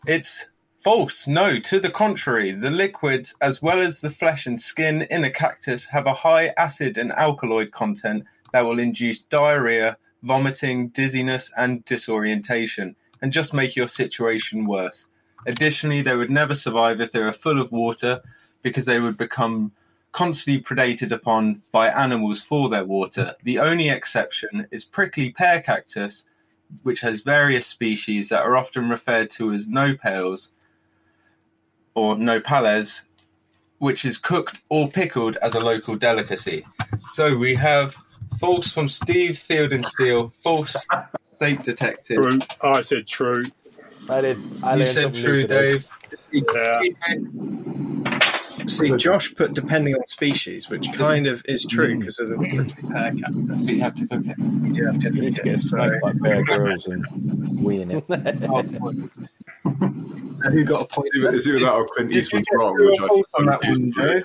It's 0.05 0.47
false. 0.75 1.27
No, 1.27 1.59
to 1.59 1.79
the 1.79 1.89
contrary, 1.89 2.51
the 2.51 2.69
liquids 2.69 3.35
as 3.41 3.61
well 3.61 3.81
as 3.81 3.99
the 3.99 4.09
flesh 4.09 4.45
and 4.45 4.59
skin 4.59 5.01
in 5.09 5.23
a 5.23 5.29
cactus 5.29 5.85
have 5.87 6.05
a 6.05 6.13
high 6.13 6.53
acid 6.57 6.97
and 6.97 7.11
alkaloid 7.11 7.71
content 7.71 8.23
that 8.53 8.65
will 8.65 8.79
induce 8.79 9.23
diarrhea, 9.23 9.97
vomiting, 10.23 10.89
dizziness, 10.89 11.51
and 11.57 11.83
disorientation, 11.85 12.95
and 13.21 13.33
just 13.33 13.53
make 13.53 13.75
your 13.75 13.87
situation 13.87 14.65
worse. 14.65 15.07
Additionally, 15.45 16.01
they 16.01 16.15
would 16.15 16.31
never 16.31 16.55
survive 16.55 17.01
if 17.01 17.11
they 17.11 17.19
were 17.19 17.33
full 17.33 17.59
of 17.59 17.71
water 17.71 18.21
because 18.61 18.85
they 18.85 18.99
would 18.99 19.17
become 19.17 19.71
constantly 20.11 20.61
predated 20.61 21.11
upon 21.11 21.61
by 21.71 21.89
animals 21.89 22.41
for 22.41 22.69
their 22.69 22.85
water. 22.85 23.35
The 23.43 23.59
only 23.59 23.89
exception 23.89 24.67
is 24.71 24.85
prickly 24.85 25.31
pear 25.31 25.61
cactus 25.61 26.25
which 26.83 27.01
has 27.01 27.21
various 27.21 27.65
species 27.65 28.29
that 28.29 28.43
are 28.43 28.55
often 28.55 28.89
referred 28.89 29.29
to 29.31 29.53
as 29.53 29.67
nopales 29.67 30.51
or 31.95 32.15
nopales, 32.15 33.03
which 33.79 34.05
is 34.05 34.17
cooked 34.17 34.63
or 34.69 34.87
pickled 34.87 35.37
as 35.37 35.55
a 35.55 35.59
local 35.59 35.95
delicacy. 35.95 36.65
So 37.09 37.37
we 37.37 37.55
have 37.55 37.95
false 38.39 38.71
from 38.71 38.89
Steve 38.89 39.37
Field 39.37 39.73
and 39.73 39.85
Steel, 39.85 40.29
false 40.29 40.75
steak 41.29 41.63
detective. 41.63 42.17
True. 42.17 42.39
I 42.61 42.81
said 42.81 43.07
true. 43.07 43.45
I 44.09 44.21
did. 44.21 44.63
I 44.63 44.75
You 44.75 44.85
said 44.85 45.13
true, 45.13 45.41
today. 45.41 45.73
Dave. 45.73 45.87
Yeah. 46.31 46.79
See, 48.67 48.95
Josh 48.97 49.33
put 49.33 49.53
depending 49.53 49.95
on 49.95 50.05
species, 50.07 50.69
which 50.69 50.87
mm. 50.87 50.93
kind 50.93 51.25
of 51.27 51.43
is 51.45 51.65
true 51.65 51.95
mm. 51.95 51.99
because 51.99 52.19
of 52.19 52.29
the 52.29 52.37
pear 52.37 53.11
cap. 53.13 53.31
So 53.63 53.71
you 53.71 53.81
have 53.81 53.95
to 53.95 54.07
cook 54.07 54.25
it. 54.25 54.37
You 54.37 54.73
do 54.73 54.85
have 54.85 54.99
to 54.99 55.13
You 55.13 55.21
need 55.21 55.35
to 55.35 55.43
get 55.43 55.55
a 55.55 55.59
so, 55.59 55.77
snack 55.77 56.03
like 56.03 56.21
Bear 56.21 56.43
Grylls 56.43 56.87
and 56.87 57.63
win 57.63 57.91
it. 57.91 58.03
Oh, 59.69 59.73
so 60.33 60.49
who 60.49 60.63
got 60.63 60.81
a 60.81 60.85
point? 60.85 61.07
It's 61.13 61.17
either, 61.17 61.33
it's 61.33 61.45
that 61.45 61.73
or 61.73 61.87
Clint 61.87 62.15
Eastwood's 62.15 62.47
wrong, 62.53 62.75
true 62.75 62.89
which 62.89 62.99
or 62.99 63.03
I 63.03 63.07
false 63.07 63.25
on 63.33 63.45
that 63.47 63.63
one. 63.63 63.91
Joe? 63.91 64.21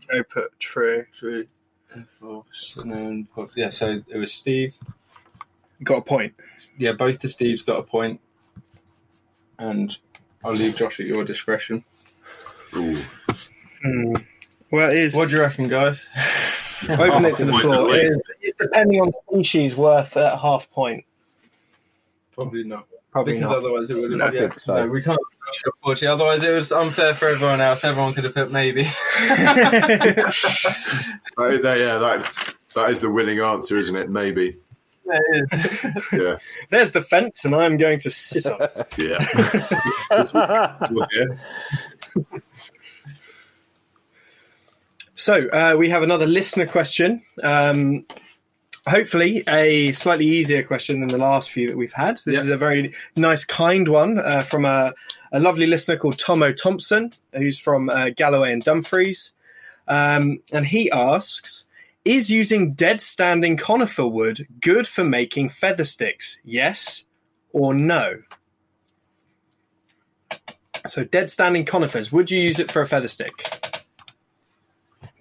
Joe 0.00 0.22
put 0.24 0.58
true. 0.58 1.04
True. 1.12 1.46
and 1.92 2.08
False. 2.08 2.78
Then, 2.82 3.28
yeah, 3.56 3.70
so 3.70 4.02
it 4.08 4.16
was 4.16 4.32
Steve. 4.32 4.76
Got 5.82 5.98
a 5.98 6.02
point. 6.02 6.34
Yeah, 6.78 6.92
both 6.92 7.20
the 7.20 7.28
Steves 7.28 7.64
got 7.64 7.78
a 7.78 7.82
point. 7.82 8.20
And 9.58 9.96
I'll 10.44 10.54
leave 10.54 10.76
Josh 10.76 11.00
at 11.00 11.06
your 11.06 11.24
discretion. 11.24 11.84
Ooh. 12.74 13.02
Hmm. 13.84 14.14
Well, 14.70 14.90
it 14.90 14.96
is. 14.98 15.14
What 15.14 15.28
do 15.28 15.36
you 15.36 15.40
reckon, 15.42 15.68
guys? 15.68 16.08
Open 16.88 17.24
it 17.26 17.36
to 17.36 17.44
the 17.44 17.52
Half 17.52 17.64
a 17.64 17.66
point 17.68 17.74
floor. 17.74 17.92
at 17.92 17.98
It 18.00 18.04
is, 18.06 18.22
it's 18.40 18.58
depending 18.58 19.00
on 19.00 19.10
species 19.12 19.76
worth 19.76 20.16
at 20.16 20.38
half 20.38 20.70
point. 20.70 21.04
Probably 22.34 22.64
not. 22.64 22.86
Probably 23.12 23.34
because 23.34 23.50
not. 23.50 23.58
otherwise 23.58 23.90
it 23.90 23.98
would 23.98 24.10
have 24.10 24.18
No, 24.18 24.26
I 24.26 24.32
yeah, 24.32 24.48
so. 24.56 24.74
No, 24.84 24.90
we 24.90 25.02
can't. 25.02 25.18
Unfortunately, 25.66 26.08
otherwise 26.08 26.42
it 26.42 26.50
was 26.50 26.72
unfair 26.72 27.14
for 27.14 27.28
everyone 27.28 27.60
else. 27.60 27.84
Everyone 27.84 28.12
could 28.14 28.24
have 28.24 28.34
put 28.34 28.50
maybe. 28.50 28.84
That 31.36 31.50
is- 31.50 31.62
that- 31.62 31.78
yeah, 31.78 31.98
that 31.98 32.54
that 32.74 32.90
is 32.90 33.00
the 33.00 33.10
winning 33.10 33.38
answer, 33.40 33.76
isn't 33.76 33.94
it? 33.96 34.08
Maybe. 34.10 34.56
it 35.06 35.52
is. 35.52 36.12
Yeah. 36.12 36.36
There's 36.70 36.92
the 36.92 37.02
fence, 37.02 37.44
and 37.44 37.54
I'm 37.54 37.76
going 37.76 37.98
to 38.00 38.10
sit 38.10 38.46
on 38.46 38.60
it. 38.62 38.82
Yeah. 38.98 39.18
So 45.16 45.38
uh, 45.50 45.76
we 45.78 45.88
have 45.90 46.02
another 46.02 46.26
listener 46.26 46.66
question. 46.66 47.22
Um, 47.42 48.04
hopefully, 48.86 49.44
a 49.48 49.92
slightly 49.92 50.26
easier 50.26 50.62
question 50.62 51.00
than 51.00 51.08
the 51.08 51.18
last 51.18 51.50
few 51.50 51.68
that 51.68 51.76
we've 51.76 51.92
had. 51.92 52.20
This 52.26 52.40
is 52.40 52.48
a 52.48 52.56
very 52.56 52.94
nice, 53.16 53.44
kind 53.44 53.88
one 53.88 54.18
uh, 54.18 54.42
from 54.42 54.64
a, 54.64 54.92
a 55.32 55.38
lovely 55.38 55.66
listener 55.66 55.96
called 55.96 56.18
Tomo 56.18 56.52
Thompson, 56.52 57.12
who's 57.32 57.58
from 57.58 57.90
uh, 57.90 58.10
Galloway 58.10 58.52
and 58.52 58.62
Dumfries. 58.62 59.32
Um, 59.86 60.40
and 60.52 60.66
he 60.66 60.90
asks 60.90 61.66
Is 62.04 62.30
using 62.30 62.74
dead 62.74 63.00
standing 63.00 63.56
conifer 63.56 64.08
wood 64.08 64.48
good 64.60 64.88
for 64.88 65.04
making 65.04 65.50
feather 65.50 65.84
sticks? 65.84 66.40
Yes 66.44 67.04
or 67.52 67.72
no? 67.72 68.22
So, 70.88 71.04
dead 71.04 71.30
standing 71.30 71.64
conifers, 71.64 72.10
would 72.10 72.30
you 72.30 72.40
use 72.40 72.58
it 72.58 72.70
for 72.70 72.82
a 72.82 72.86
feather 72.86 73.08
stick? 73.08 73.63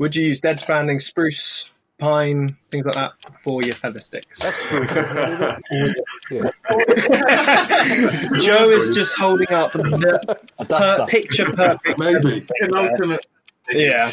Would 0.04 0.18
you 0.18 0.26
use 0.26 0.42
dead 0.42 0.60
standing 0.60 1.00
spruce, 1.00 1.72
pine, 1.98 2.58
things 2.70 2.86
like 2.86 2.96
that 2.96 3.14
for 3.42 3.64
your 3.64 3.74
feather 3.74 4.02
sticks? 4.02 4.42
Joe 8.44 8.66
is 8.66 8.94
just 8.94 9.16
holding 9.16 9.50
up 9.54 9.72
the 9.72 10.38
A 10.60 10.66
per- 10.66 11.06
picture 11.08 11.46
perfect. 11.46 11.98
Maybe. 12.00 12.46
Penultimate. 12.60 13.26
Yeah. 13.72 14.12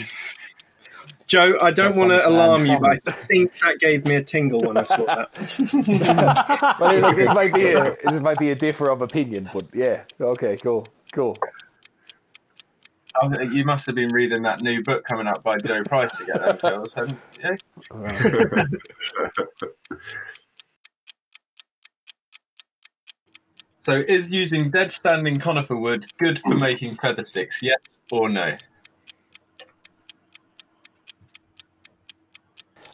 Joe, 1.27 1.59
I 1.61 1.73
don't 1.73 1.97
want 1.97 2.11
to 2.11 2.25
alarm 2.25 2.67
you, 2.67 2.79
but 2.79 3.01
I 3.09 3.11
think 3.11 3.51
that 3.59 3.81
gave 3.81 4.05
me 4.05 4.15
a 4.15 4.23
tingle 4.23 4.61
when 4.61 4.77
I 4.77 4.85
saw 4.85 5.05
that. 5.07 6.77
Well, 6.79 7.01
look, 7.01 7.17
this 7.17 7.35
might 7.35 7.53
be 7.53 7.73
a 7.73 7.97
this 8.05 8.21
might 8.21 8.39
be 8.39 8.53
a 8.53 8.55
differ 8.55 8.91
of 8.91 9.03
opinion, 9.03 9.51
but 9.53 9.65
yeah. 9.75 10.03
Okay, 10.21 10.57
cool, 10.59 10.87
cool. 11.13 11.37
You 13.23 13.65
must 13.65 13.87
have 13.87 13.95
been 13.95 14.13
reading 14.13 14.43
that 14.43 14.63
new 14.63 14.83
book 14.83 15.05
coming 15.05 15.27
out 15.27 15.43
by 15.43 15.59
Joe 15.59 15.83
Price 15.85 16.19
again, 16.21 16.37
then, 16.41 16.57
Phils, 16.57 16.95
haven't 16.95 17.19
you? 17.43 17.57
So, 23.83 23.95
is 24.07 24.31
using 24.31 24.69
dead 24.69 24.93
standing 24.93 25.39
conifer 25.39 25.75
wood 25.75 26.07
good 26.19 26.39
for 26.39 26.55
making 26.55 26.97
feather 26.97 27.23
sticks? 27.23 27.63
Yes 27.63 27.79
or 28.13 28.29
no? 28.29 28.55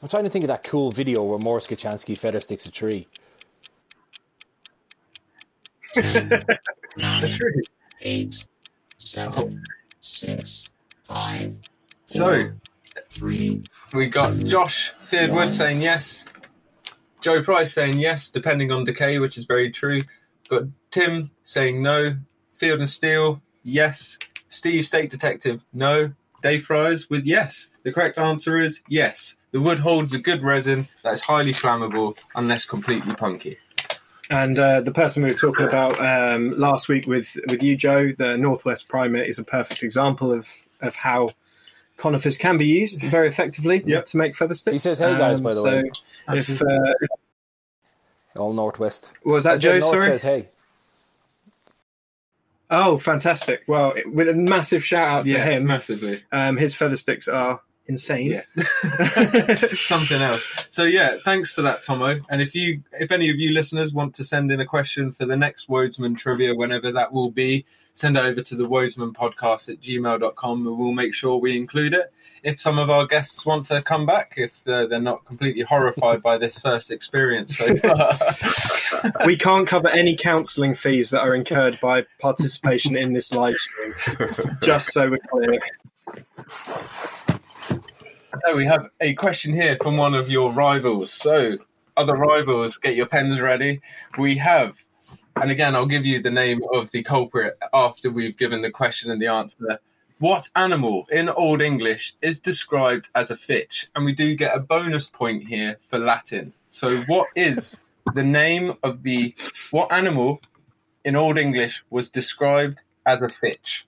I'm 0.01 0.09
trying 0.09 0.24
to 0.24 0.31
think 0.31 0.45
of 0.45 0.49
that 0.49 0.62
cool 0.62 0.93
video 0.93 1.24
where 1.24 1.41
Mors 1.41 1.66
Kochanski 1.66 2.16
feather 2.16 2.41
sticks 2.41 2.66
a 2.66 2.70
tree. 2.70 3.09
nine, 6.97 7.39
eight, 8.03 8.47
seven, 8.99 9.64
six, 10.07 10.70
five, 11.02 11.57
So, 12.07 12.42
three, 13.11 13.64
we 13.92 14.07
got 14.07 14.38
Josh 14.38 14.92
Fearwood 15.11 15.52
saying 15.52 15.82
yes, 15.82 16.24
Joe 17.20 17.42
Price 17.42 17.72
saying 17.72 17.98
yes, 17.98 18.30
depending 18.30 18.70
on 18.70 18.84
decay, 18.84 19.18
which 19.18 19.36
is 19.36 19.46
very 19.46 19.70
true. 19.70 20.00
Got 20.48 20.64
Tim 20.90 21.30
saying 21.42 21.82
no, 21.82 22.16
Field 22.52 22.78
and 22.78 22.88
Steel, 22.88 23.42
yes, 23.64 24.18
Steve 24.48 24.86
Steak 24.86 25.11
Detective, 25.11 25.64
no, 25.72 26.12
Dave 26.42 26.64
Friars 26.64 27.11
with 27.11 27.24
yes. 27.24 27.66
The 27.82 27.92
correct 27.92 28.18
answer 28.18 28.57
is 28.59 28.82
yes. 28.88 29.36
The 29.50 29.61
wood 29.61 29.80
holds 29.80 30.14
a 30.14 30.18
good 30.18 30.42
resin 30.42 30.88
that 31.02 31.14
is 31.14 31.20
highly 31.20 31.52
flammable 31.52 32.16
unless 32.34 32.64
completely 32.64 33.14
punky. 33.14 33.59
And 34.31 34.59
uh, 34.59 34.81
the 34.81 34.91
person 34.93 35.22
we 35.22 35.31
were 35.31 35.37
talking 35.37 35.68
about 35.68 36.01
um, 36.01 36.51
last 36.59 36.89
week 36.89 37.07
with, 37.07 37.37
with 37.49 37.62
you, 37.62 37.77
Joe, 37.77 38.12
the 38.12 38.37
Northwest 38.37 38.89
Primate, 38.89 39.29
is 39.29 39.39
a 39.39 39.45
perfect 39.45 39.83
example 39.85 40.33
of, 40.33 40.49
of 40.81 40.97
how 40.97 41.31
conifers 41.97 42.37
can 42.37 42.59
be 42.59 42.66
used 42.66 43.01
very 43.03 43.29
effectively 43.29 43.83
Yep. 43.87 44.07
to 44.07 44.16
make 44.16 44.37
feather 44.37 44.55
sticks. 44.55 44.72
He 44.74 44.79
says, 44.81 44.99
"Hey, 44.99 45.16
guys," 45.16 45.41
by 45.41 45.51
the 45.51 45.57
so 45.57 45.64
way. 45.64 45.91
If, 46.31 46.61
uh, 46.61 46.95
All 48.37 48.53
Northwest. 48.53 49.11
was 49.24 49.45
that 49.45 49.55
I 49.55 49.57
Joe? 49.59 49.79
North 49.79 49.85
Sorry. 50.03 50.03
says 50.03 50.22
hey. 50.22 50.49
Oh, 52.68 52.99
fantastic! 52.99 53.62
Well, 53.68 53.95
with 54.07 54.29
a 54.29 54.35
massive 54.35 54.85
shout 54.85 55.09
out 55.09 55.27
to 55.27 55.39
him. 55.39 55.66
massively. 55.66 56.20
Um, 56.33 56.57
his 56.57 56.74
feather 56.74 56.97
sticks 56.97 57.29
are 57.29 57.61
insane. 57.89 58.43
Yeah. 58.57 58.64
Something 59.74 60.22
else. 60.22 60.66
So 60.70 60.84
yeah, 60.84 61.16
thanks 61.24 61.53
for 61.53 61.62
that, 61.62 61.82
Tomo. 61.82 62.20
And 62.30 62.41
if 62.41 62.55
you 62.55 62.82
if 62.99 63.11
any 63.11 63.30
of 63.30 63.37
you 63.37 63.53
listeners 63.53 63.93
want 63.93 64.14
to 64.16 64.24
send 64.24 64.51
in 64.51 64.61
a 64.61 64.66
question 64.66 65.11
for 65.11 65.26
the 65.26 65.37
next 65.37 65.68
Wodesman 65.68 66.16
trivia, 66.16 66.55
whenever 66.55 66.93
that 66.93 67.12
will 67.12 67.30
be, 67.30 67.64
send 67.95 68.16
it 68.16 68.24
over 68.24 68.43
to 68.43 68.55
the 68.55 68.68
Wodesman 68.68 69.12
podcast 69.12 69.68
at 69.70 69.80
gmail.com 69.80 70.66
and 70.66 70.78
we'll 70.78 70.93
make 70.93 71.14
sure 71.14 71.39
we 71.39 71.57
include 71.57 71.95
it. 71.95 72.12
If 72.43 72.61
some 72.61 72.78
of 72.78 72.91
our 72.91 73.07
guests 73.07 73.47
want 73.47 73.66
to 73.68 73.82
come 73.82 74.05
back, 74.07 74.34
if 74.37 74.66
uh, 74.68 74.87
they're 74.87 75.01
not 75.01 75.24
completely 75.24 75.62
horrified 75.62 76.22
by 76.22 76.39
this 76.39 76.59
first 76.59 76.91
experience 76.91 77.57
so 77.57 77.74
far. 77.76 78.12
we 79.24 79.37
can't 79.37 79.66
cover 79.66 79.89
any 79.89 80.14
counselling 80.14 80.74
fees 80.74 81.11
that 81.11 81.22
are 81.22 81.34
incurred 81.34 81.80
by 81.80 82.05
participation 82.20 82.97
in 82.97 83.14
this 83.14 83.32
live 83.32 83.57
stream. 83.57 83.95
Just 84.62 84.93
so 84.93 85.11
we're 85.11 85.18
clear. 85.18 85.59
So 88.39 88.55
we 88.55 88.66
have 88.66 88.91
a 89.01 89.14
question 89.14 89.55
here 89.55 89.76
from 89.76 89.97
one 89.97 90.14
of 90.14 90.28
your 90.28 90.53
rivals. 90.53 91.11
So, 91.11 91.57
other 91.97 92.14
rivals, 92.14 92.76
get 92.76 92.95
your 92.95 93.07
pens 93.07 93.41
ready. 93.41 93.80
We 94.18 94.37
have, 94.37 94.76
and 95.37 95.51
again, 95.51 95.74
I'll 95.74 95.87
give 95.87 96.05
you 96.05 96.20
the 96.20 96.30
name 96.30 96.61
of 96.74 96.91
the 96.91 97.03
culprit 97.03 97.59
after 97.72 98.11
we've 98.11 98.37
given 98.37 98.61
the 98.61 98.70
question 98.70 99.11
and 99.11 99.22
the 99.22 99.28
answer. 99.28 99.78
What 100.18 100.51
animal 100.55 101.07
in 101.11 101.30
Old 101.30 101.62
English 101.62 102.14
is 102.20 102.39
described 102.39 103.09
as 103.14 103.30
a 103.30 103.37
fitch? 103.37 103.89
And 103.95 104.05
we 104.05 104.12
do 104.12 104.34
get 104.34 104.55
a 104.55 104.61
bonus 104.61 105.09
point 105.09 105.47
here 105.47 105.78
for 105.80 105.99
Latin. 105.99 106.53
So, 106.68 107.03
what 107.05 107.28
is 107.37 107.80
the 108.14 108.24
name 108.24 108.74
of 108.82 109.03
the 109.03 109.34
what 109.70 109.91
animal 109.91 110.41
in 111.05 111.16
Old 111.16 111.39
English 111.39 111.82
was 111.89 112.11
described 112.11 112.82
as 113.07 113.22
a 113.22 113.28
fitch? 113.28 113.87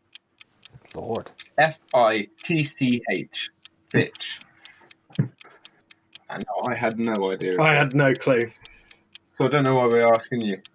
Lord. 0.94 1.30
F 1.58 1.80
I 1.94 2.28
T 2.42 2.64
C 2.64 3.02
H. 3.10 3.50
Fitch. 3.90 4.40
I 6.30 6.40
I 6.66 6.74
had 6.74 6.98
no 6.98 7.30
idea. 7.30 7.60
I 7.60 7.74
had 7.74 7.94
no 7.94 8.12
clue. 8.14 8.50
So 9.34 9.46
I 9.46 9.48
don't 9.48 9.64
know 9.64 9.76
why 9.76 9.86
we're 9.86 10.12
asking 10.12 10.42
you. 10.42 10.60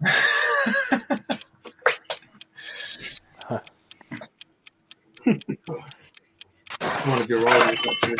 One 7.06 7.20
of 7.20 7.28
your 7.28 7.42
rivals, 7.42 7.86
actually. 7.86 8.16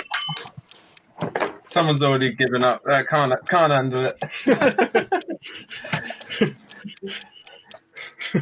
Someone's 1.66 2.02
already 2.02 2.32
given 2.34 2.62
up. 2.62 2.86
I 2.86 3.02
can't 3.02 3.32
can't 3.48 3.72
handle 3.72 4.04
it. 4.04 4.22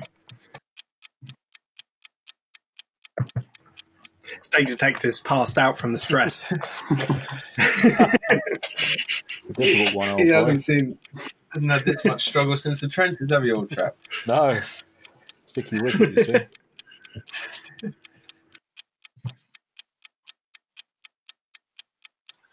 Steak 4.52 4.66
detectives 4.66 5.18
passed 5.20 5.56
out 5.56 5.78
from 5.78 5.92
the 5.92 5.98
stress. 5.98 6.44
It's 9.44 9.50
a 9.50 9.52
difficult 9.54 9.94
one. 9.96 10.08
old 10.10 10.20
He 10.20 10.28
boy. 10.28 10.34
hasn't 10.34 10.62
seen, 10.62 10.98
hasn't 11.52 11.70
had 11.72 11.84
this 11.84 12.04
much 12.04 12.28
struggle 12.28 12.54
since 12.54 12.80
the 12.80 12.86
trenches, 12.86 13.28
have 13.30 13.44
you, 13.44 13.54
old 13.54 13.70
chap? 13.70 13.96
No. 14.28 14.52
Sticky 15.46 15.80
wicket, 15.80 16.12
you 16.12 16.24
see. 17.82 17.92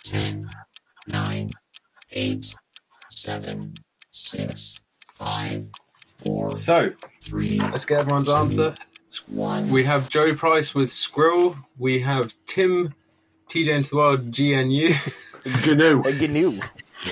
Ten, 0.03 0.45
nine, 1.07 1.51
eight, 2.13 2.53
seven, 3.09 3.73
six, 4.11 4.79
five, 5.13 5.67
four, 6.23 6.55
So, 6.55 6.91
three, 7.21 7.59
let's 7.59 7.85
get 7.85 7.99
everyone's 8.01 8.29
answer. 8.29 8.73
One. 9.27 9.69
We 9.69 9.83
have 9.83 10.09
Joe 10.09 10.33
Price 10.35 10.73
with 10.73 10.91
Squirrel. 10.91 11.55
We 11.77 11.99
have 12.01 12.33
Tim, 12.47 12.93
TJ 13.49 13.67
into 13.67 13.89
the 13.91 13.95
World, 13.95 14.37
GNU. 14.37 14.93
GNU. 15.65 16.03
A 16.05 16.11
GNU. 16.13 16.59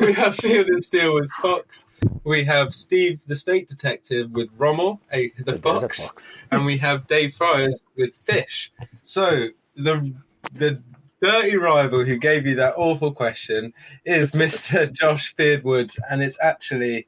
we 0.00 0.12
have 0.12 0.34
Field 0.36 0.66
and 0.68 0.84
Steel 0.84 1.14
with 1.14 1.30
Fox. 1.32 1.86
We 2.24 2.44
have 2.44 2.74
Steve, 2.74 3.22
the 3.26 3.36
Steak 3.36 3.68
Detective, 3.68 4.30
with 4.32 4.48
Rommel, 4.58 5.00
a, 5.12 5.30
the, 5.38 5.52
The 5.52 5.58
Fox. 5.58 6.06
Fox. 6.06 6.30
and 6.50 6.64
we 6.66 6.76
have 6.78 7.06
Dave 7.06 7.34
Friars 7.34 7.82
with 7.96 8.14
Fish. 8.14 8.72
So 9.02 9.48
the 9.76 10.14
the 10.52 10.82
dirty 11.24 11.56
rival 11.56 12.04
who 12.04 12.16
gave 12.18 12.44
you 12.44 12.54
that 12.54 12.74
awful 12.76 13.10
question 13.10 13.72
is 14.04 14.32
Mr. 14.32 14.92
Josh 14.92 15.34
Fyrd 15.36 15.62
Woods, 15.62 15.98
and 16.10 16.22
it's 16.22 16.36
actually 16.42 17.06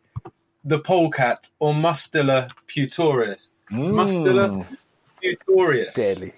the 0.64 0.78
polecat 0.78 1.50
or 1.58 1.74
Mustela 1.74 2.50
putorius. 2.66 3.50
Mustela 3.70 4.66
putorius. 5.22 5.90
Mm. 5.90 5.94
Deadly. 5.94 6.32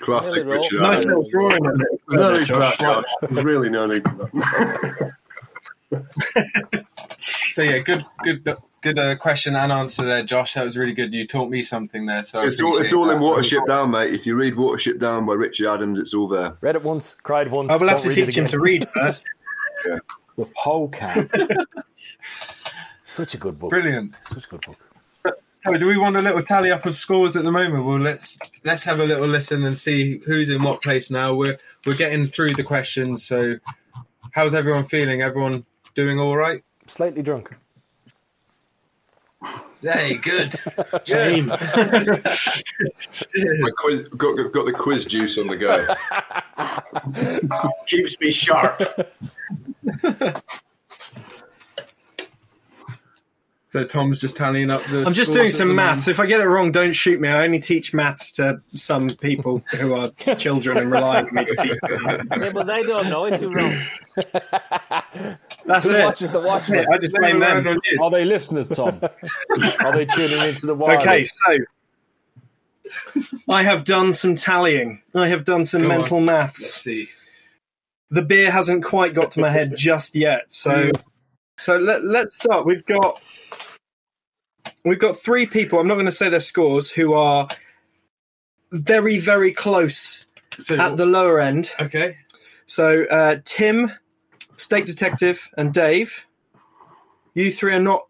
Classic 0.00 0.44
Really 0.44 0.58
Richard 0.58 0.80
nice 0.80 1.00
Adams. 1.06 1.06
little 1.06 1.30
drawing 1.30 1.66
of 1.66 1.82
no 2.10 2.34
need 2.34 2.46
Josh. 2.46 2.78
Josh. 2.78 3.04
There's 3.22 3.44
really 3.44 3.70
no 3.70 3.86
need 3.86 4.04
for 4.04 4.30
that. 5.90 6.84
So 7.52 7.62
yeah, 7.62 7.78
good, 7.78 8.04
good, 8.24 8.48
good 8.80 8.98
uh, 8.98 9.16
question 9.16 9.56
and 9.56 9.70
answer 9.70 10.04
there, 10.04 10.22
Josh. 10.22 10.54
That 10.54 10.64
was 10.64 10.76
really 10.76 10.94
good. 10.94 11.12
You 11.12 11.26
taught 11.26 11.50
me 11.50 11.62
something 11.62 12.06
there. 12.06 12.24
So 12.24 12.40
It's 12.40 12.60
all, 12.60 12.78
it's 12.78 12.92
appreciate 12.92 12.98
all 12.98 13.10
in. 13.10 13.18
Watership 13.18 13.66
Down, 13.66 13.90
mate. 13.90 14.14
If 14.14 14.26
you 14.26 14.34
read 14.34 14.54
Watership 14.54 14.98
Down 14.98 15.26
by 15.26 15.34
Richard 15.34 15.66
Adams, 15.66 16.00
it's 16.00 16.14
all 16.14 16.28
there. 16.28 16.56
Read 16.62 16.76
it 16.76 16.82
once, 16.82 17.14
cried 17.22 17.50
once. 17.50 17.70
I 17.70 17.76
will 17.76 17.88
have 17.88 18.02
to 18.02 18.12
teach 18.12 18.36
him 18.36 18.46
to 18.48 18.58
read 18.58 18.88
first. 18.94 19.26
The 20.38 20.46
polecat. 20.46 21.28
Such 23.06 23.34
a 23.34 23.36
good 23.36 23.58
book. 23.58 23.68
Brilliant. 23.68 24.14
Such 24.30 24.46
a 24.46 24.48
good 24.48 24.60
book. 24.62 24.76
So, 25.56 25.76
do 25.76 25.86
we 25.86 25.98
want 25.98 26.16
a 26.16 26.22
little 26.22 26.40
tally 26.40 26.70
up 26.72 26.86
of 26.86 26.96
scores 26.96 27.36
at 27.36 27.44
the 27.44 27.52
moment? 27.52 27.84
Well, 27.84 28.00
let's 28.00 28.38
let's 28.64 28.82
have 28.84 29.00
a 29.00 29.04
little 29.04 29.28
listen 29.28 29.64
and 29.64 29.76
see 29.76 30.18
who's 30.24 30.48
in 30.48 30.62
what 30.62 30.80
place 30.82 31.10
now. 31.10 31.34
We're 31.34 31.58
we're 31.84 31.96
getting 31.96 32.26
through 32.26 32.54
the 32.54 32.64
questions. 32.64 33.26
So, 33.26 33.56
how's 34.30 34.54
everyone 34.54 34.84
feeling? 34.84 35.20
Everyone 35.20 35.66
doing 35.94 36.18
all 36.18 36.36
right? 36.36 36.64
Slightly 36.92 37.22
drunk. 37.22 37.56
Hey, 39.80 40.18
good. 40.18 40.52
Same. 41.04 41.46
My 41.46 41.56
quiz, 43.78 44.02
got, 44.14 44.52
got 44.52 44.66
the 44.66 44.74
quiz 44.78 45.06
juice 45.06 45.38
on 45.38 45.46
the 45.46 45.56
go. 45.56 45.86
Keeps 47.86 48.20
me 48.20 48.30
sharp. 48.30 48.82
So 53.68 53.84
Tom's 53.84 54.20
just 54.20 54.36
tallying 54.36 54.70
up 54.70 54.84
the. 54.84 55.06
I'm 55.06 55.14
just 55.14 55.32
doing 55.32 55.48
some 55.48 55.74
maths. 55.74 56.08
If 56.08 56.20
I 56.20 56.26
get 56.26 56.42
it 56.42 56.46
wrong, 56.46 56.72
don't 56.72 56.92
shoot 56.92 57.22
me. 57.22 57.28
I 57.28 57.42
only 57.42 57.58
teach 57.58 57.94
maths 57.94 58.32
to 58.32 58.60
some 58.74 59.08
people 59.08 59.64
who 59.80 59.94
are 59.94 60.10
children 60.36 60.76
and 60.76 60.92
rely 60.92 61.20
on 61.20 61.26
me 61.32 61.46
to 61.46 61.56
teach 61.56 61.80
them. 61.80 62.28
Yeah, 62.38 62.52
but 62.52 62.66
they 62.66 62.82
don't 62.82 63.08
know 63.08 63.24
if 63.24 63.40
you're 63.40 63.50
wrong. 63.50 63.78
That's 65.66 65.88
Who 65.88 65.96
it. 65.96 66.04
watches 66.04 66.32
the 66.32 66.40
That's 66.40 66.68
Watchmen? 66.68 66.86
I 66.92 66.98
just 66.98 67.14
blame 67.14 67.38
them. 67.38 67.78
Are 68.02 68.10
they 68.10 68.24
listeners, 68.24 68.68
Tom? 68.68 69.00
Are 69.80 69.92
they 69.96 70.06
tuning 70.06 70.40
into 70.48 70.66
the 70.66 70.74
wireless? 70.74 71.02
Okay, 71.06 71.24
so 71.24 71.58
I 73.48 73.62
have 73.62 73.84
done 73.84 74.12
some 74.12 74.36
tallying. 74.36 75.00
I 75.14 75.28
have 75.28 75.44
done 75.44 75.64
some 75.64 75.82
Go 75.82 75.90
on. 75.90 75.98
mental 75.98 76.18
Let's 76.20 76.26
maths. 76.30 76.74
see. 76.74 77.08
The 78.10 78.22
beer 78.22 78.50
hasn't 78.50 78.84
quite 78.84 79.14
got 79.14 79.30
to 79.32 79.40
my 79.40 79.50
head 79.50 79.74
just 79.76 80.14
yet. 80.14 80.52
So, 80.52 80.90
so 81.58 81.76
let, 81.78 82.04
let's 82.04 82.36
start. 82.36 82.66
We've 82.66 82.84
got 82.84 83.22
we've 84.84 84.98
got 84.98 85.16
three 85.16 85.46
people. 85.46 85.78
I'm 85.78 85.86
not 85.88 85.94
going 85.94 86.06
to 86.06 86.12
say 86.12 86.28
their 86.28 86.40
scores 86.40 86.90
who 86.90 87.14
are 87.14 87.48
very 88.72 89.18
very 89.18 89.52
close 89.52 90.26
So 90.58 90.76
at 90.78 90.96
the 90.96 91.06
lower 91.06 91.40
end. 91.40 91.70
okay. 91.80 92.18
So 92.66 93.04
uh, 93.04 93.36
Tim, 93.44 93.90
Steak 94.62 94.86
Detective, 94.86 95.48
and 95.56 95.72
Dave. 95.72 96.26
You 97.34 97.50
three 97.50 97.74
are 97.74 97.80
not 97.80 98.06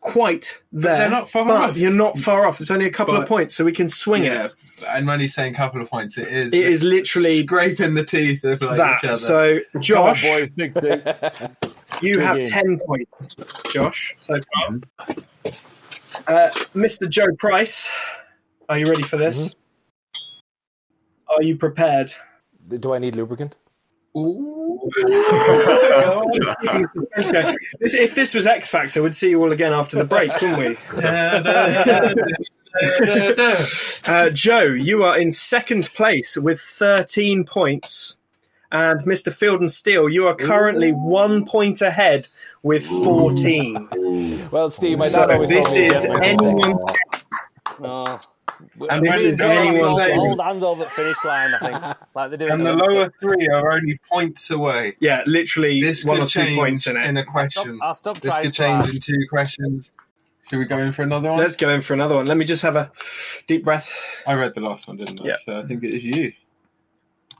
quite 0.00 0.60
there. 0.70 0.98
they're 0.98 1.10
not 1.10 1.28
far 1.28 1.46
but 1.46 1.70
off. 1.70 1.76
You're 1.76 1.90
not 1.90 2.18
far 2.18 2.46
off. 2.46 2.60
It's 2.60 2.70
only 2.70 2.86
a 2.86 2.90
couple 2.90 3.16
of 3.16 3.26
points, 3.26 3.54
so 3.54 3.64
we 3.64 3.72
can 3.72 3.88
swing 3.88 4.24
yeah, 4.24 4.46
it. 4.46 4.54
and 4.88 5.06
when 5.06 5.18
he's 5.18 5.34
saying 5.34 5.54
couple 5.54 5.80
of 5.80 5.90
points, 5.90 6.18
it 6.18 6.28
is. 6.28 6.52
It 6.52 6.64
is 6.64 6.82
literally 6.82 7.42
scraping 7.42 7.94
the 7.94 8.04
teeth 8.04 8.44
of 8.44 8.60
like 8.62 8.98
each 8.98 9.08
other. 9.08 9.16
So, 9.16 9.58
Come 9.72 9.76
on, 9.76 9.82
Josh, 9.82 10.22
boys, 10.22 10.50
dig 10.50 10.74
deep. 10.74 11.06
you 12.02 12.14
dig 12.14 12.22
have 12.22 12.36
in. 12.38 12.44
10 12.44 12.80
points, 12.86 13.36
Josh, 13.72 14.14
so 14.18 14.38
far. 14.54 14.78
Uh, 16.26 16.50
Mr. 16.74 17.08
Joe 17.08 17.34
Price, 17.38 17.90
are 18.68 18.78
you 18.78 18.86
ready 18.86 19.02
for 19.02 19.16
this? 19.16 19.48
Mm-hmm. 19.48 21.34
Are 21.34 21.42
you 21.42 21.56
prepared? 21.56 22.12
Do 22.68 22.94
I 22.94 22.98
need 22.98 23.16
lubricant? 23.16 23.56
This- 27.80 27.94
if 27.94 28.14
this 28.14 28.34
was 28.34 28.46
X 28.46 28.70
Factor, 28.70 29.02
we'd 29.02 29.14
see 29.14 29.30
you 29.30 29.40
all 29.42 29.52
again 29.52 29.72
after 29.72 29.96
the 29.96 30.04
break, 30.04 30.30
wouldn't 30.40 30.58
we? 30.58 30.76
Uh, 34.06 34.30
Joe, 34.30 34.62
you 34.62 35.04
are 35.04 35.16
in 35.18 35.30
second 35.30 35.92
place 35.94 36.36
with 36.36 36.60
13 36.60 37.44
points. 37.44 38.16
And 38.72 39.00
Mr. 39.02 39.32
Field 39.32 39.60
and 39.60 39.70
Steel, 39.70 40.08
you 40.08 40.26
are 40.26 40.34
currently 40.34 40.90
one 40.90 41.46
point 41.46 41.80
ahead 41.80 42.26
with 42.64 42.84
14. 42.84 44.48
Well, 44.50 44.70
Steve, 44.70 44.98
my 44.98 45.06
So 45.06 45.20
dad 45.26 45.30
always 45.34 45.50
this 45.50 45.76
is 45.76 46.04
anyone- 46.20 46.78
say- 46.88 47.20
No. 47.80 48.18
And 48.90 49.04
this 49.04 49.16
when 49.22 49.26
is 49.26 49.40
it's 49.40 49.40
anyone's 49.40 49.94
the 49.96 50.14
Hold 50.14 50.40
hands 50.40 50.62
over 50.62 50.84
the 50.84 50.90
finish 50.90 51.16
line, 51.24 51.54
I 51.54 51.58
think. 51.58 51.96
Like 52.14 52.30
they 52.30 52.36
do. 52.38 52.48
and 52.48 52.64
the 52.66 52.72
Olympics. 52.72 52.92
lower 52.94 53.12
three 53.36 53.48
are 53.48 53.72
only 53.72 53.98
points 54.10 54.50
away. 54.50 54.96
Yeah, 55.00 55.22
literally 55.26 55.80
This 55.80 56.04
one 56.04 56.16
could 56.18 56.24
or 56.24 56.28
two 56.28 56.40
change 56.40 56.58
points 56.58 56.86
in 56.86 56.96
it. 56.96 57.06
in 57.06 57.16
a 57.16 57.24
question. 57.24 57.78
I'll 57.82 57.94
stop 57.94 58.20
This 58.20 58.36
could 58.38 58.52
change 58.52 58.88
in 58.92 59.00
two 59.00 59.26
questions. 59.30 59.92
Should 60.48 60.58
we 60.58 60.64
go 60.66 60.78
in 60.78 60.92
for 60.92 61.02
another 61.02 61.30
one? 61.30 61.38
Let's 61.38 61.56
go 61.56 61.70
in 61.70 61.82
for 61.82 61.94
another 61.94 62.16
one. 62.16 62.26
Let 62.26 62.36
me 62.36 62.44
just 62.44 62.62
have 62.62 62.76
a 62.76 62.90
deep 63.46 63.64
breath. 63.64 63.90
I 64.26 64.34
read 64.34 64.54
the 64.54 64.60
last 64.60 64.86
one, 64.88 64.96
didn't 64.98 65.20
I? 65.22 65.24
Yeah. 65.24 65.36
So 65.44 65.58
I 65.58 65.62
think 65.62 65.82
it 65.84 65.94
is 65.94 66.04
you. 66.04 66.32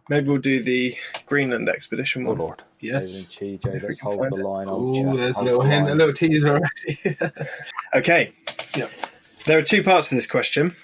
Maybe 0.09 0.29
we'll 0.29 0.39
do 0.39 0.63
the 0.63 0.95
Greenland 1.27 1.69
expedition 1.69 2.25
Oh, 2.27 2.31
one. 2.31 2.39
Lord. 2.39 2.63
Yes. 2.81 3.07
TJ, 3.07 3.65
If 3.67 3.83
we 3.83 3.89
let's 3.89 4.01
can 4.01 4.13
hold 4.13 4.31
the 4.31 4.37
line. 4.37 4.67
Oh, 4.69 5.17
there's 5.17 5.37
a 5.37 5.43
little 5.43 5.63
the 5.63 5.69
hint, 5.71 5.89
a 5.91 5.95
little 5.95 6.13
teaser 6.15 6.49
already. 6.51 7.17
Okay. 7.95 8.33
Yep. 8.77 8.91
There 9.47 9.59
are 9.59 9.63
two 9.63 9.83
parts 9.83 10.09
to 10.11 10.15
this 10.15 10.27
question. 10.27 10.75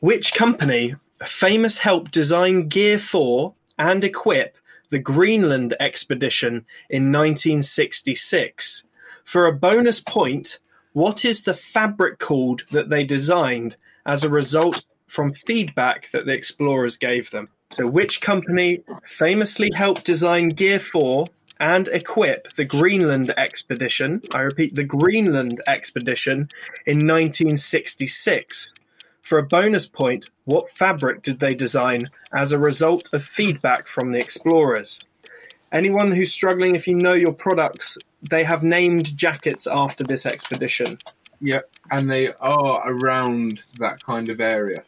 Which 0.00 0.32
company 0.32 0.94
famous 1.22 1.76
helped 1.76 2.10
design 2.10 2.68
gear 2.68 2.98
for 2.98 3.52
and 3.78 4.02
equip 4.02 4.56
the 4.88 4.98
Greenland 4.98 5.76
expedition 5.78 6.64
in 6.88 7.12
1966? 7.12 8.84
For 9.24 9.44
a 9.44 9.52
bonus 9.52 10.00
point, 10.00 10.58
what 10.94 11.26
is 11.26 11.42
the 11.42 11.52
fabric 11.52 12.18
called 12.18 12.62
that 12.70 12.88
they 12.88 13.04
designed 13.04 13.76
as 14.06 14.24
a 14.24 14.30
result 14.30 14.84
from 15.06 15.34
feedback 15.34 16.10
that 16.12 16.24
the 16.24 16.32
explorers 16.32 16.96
gave 16.96 17.30
them? 17.30 17.50
So, 17.70 17.86
which 17.86 18.22
company 18.22 18.82
famously 19.04 19.70
helped 19.74 20.04
design 20.06 20.48
gear 20.48 20.78
for 20.78 21.26
and 21.58 21.88
equip 21.88 22.54
the 22.54 22.64
Greenland 22.64 23.34
expedition? 23.36 24.22
I 24.34 24.40
repeat, 24.40 24.74
the 24.74 24.84
Greenland 24.84 25.60
expedition 25.66 26.48
in 26.86 27.06
1966. 27.06 28.76
For 29.30 29.38
a 29.38 29.44
bonus 29.44 29.88
point, 29.88 30.28
what 30.44 30.68
fabric 30.68 31.22
did 31.22 31.38
they 31.38 31.54
design 31.54 32.10
as 32.32 32.50
a 32.50 32.58
result 32.58 33.08
of 33.12 33.22
feedback 33.22 33.86
from 33.86 34.10
the 34.10 34.18
explorers? 34.18 35.06
Anyone 35.70 36.10
who's 36.10 36.34
struggling, 36.34 36.74
if 36.74 36.88
you 36.88 36.96
know 36.96 37.12
your 37.12 37.32
products, 37.32 37.96
they 38.28 38.42
have 38.42 38.64
named 38.64 39.16
jackets 39.16 39.68
after 39.68 40.02
this 40.02 40.26
expedition. 40.26 40.98
Yep, 41.40 41.70
and 41.92 42.10
they 42.10 42.32
are 42.40 42.82
around 42.84 43.62
that 43.78 44.02
kind 44.02 44.28
of 44.30 44.40
area. 44.40 44.82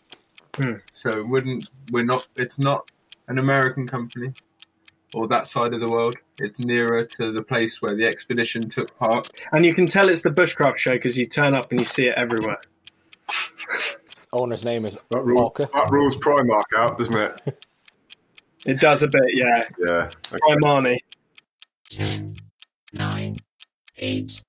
Hmm. 0.56 0.78
So 0.92 1.10
it 1.10 1.28
wouldn't 1.28 1.70
we're 1.92 2.02
not? 2.02 2.26
It's 2.34 2.58
not 2.58 2.90
an 3.28 3.38
American 3.38 3.86
company. 3.86 4.32
or 5.14 5.28
that 5.28 5.46
side 5.46 5.72
of 5.72 5.78
the 5.78 5.86
world. 5.86 6.16
It's 6.40 6.58
nearer 6.58 7.04
to 7.04 7.30
the 7.30 7.44
place 7.44 7.80
where 7.80 7.94
the 7.94 8.08
expedition 8.08 8.68
took 8.68 8.98
part. 8.98 9.30
And 9.52 9.64
you 9.64 9.72
can 9.72 9.86
tell 9.86 10.08
it's 10.08 10.22
the 10.22 10.30
bushcraft 10.30 10.78
show 10.78 10.94
because 10.94 11.16
you 11.16 11.26
turn 11.26 11.54
up 11.54 11.70
and 11.70 11.80
you 11.80 11.86
see 11.86 12.08
it 12.08 12.16
everywhere. 12.16 12.60
Owner's 14.32 14.64
name 14.64 14.84
is 14.86 14.98
That 15.10 15.22
rules, 15.24 15.40
Orca. 15.40 15.68
that 15.74 15.90
rules 15.90 16.16
Primark 16.16 16.64
out, 16.76 16.98
doesn't 16.98 17.16
it? 17.16 17.64
It 18.64 18.78
does 18.78 19.02
a 19.02 19.08
bit, 19.08 19.24
yeah. 19.32 19.64
Yeah. 19.76 20.08
Okay. 20.32 20.36
Primani. 20.62 20.98
10, 21.90 22.36
9, 22.92 23.36
8, 23.98 24.42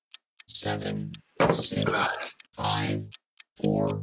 7, 0.46 1.12
6, 1.50 1.92
5, 2.52 3.04
4, 3.60 4.02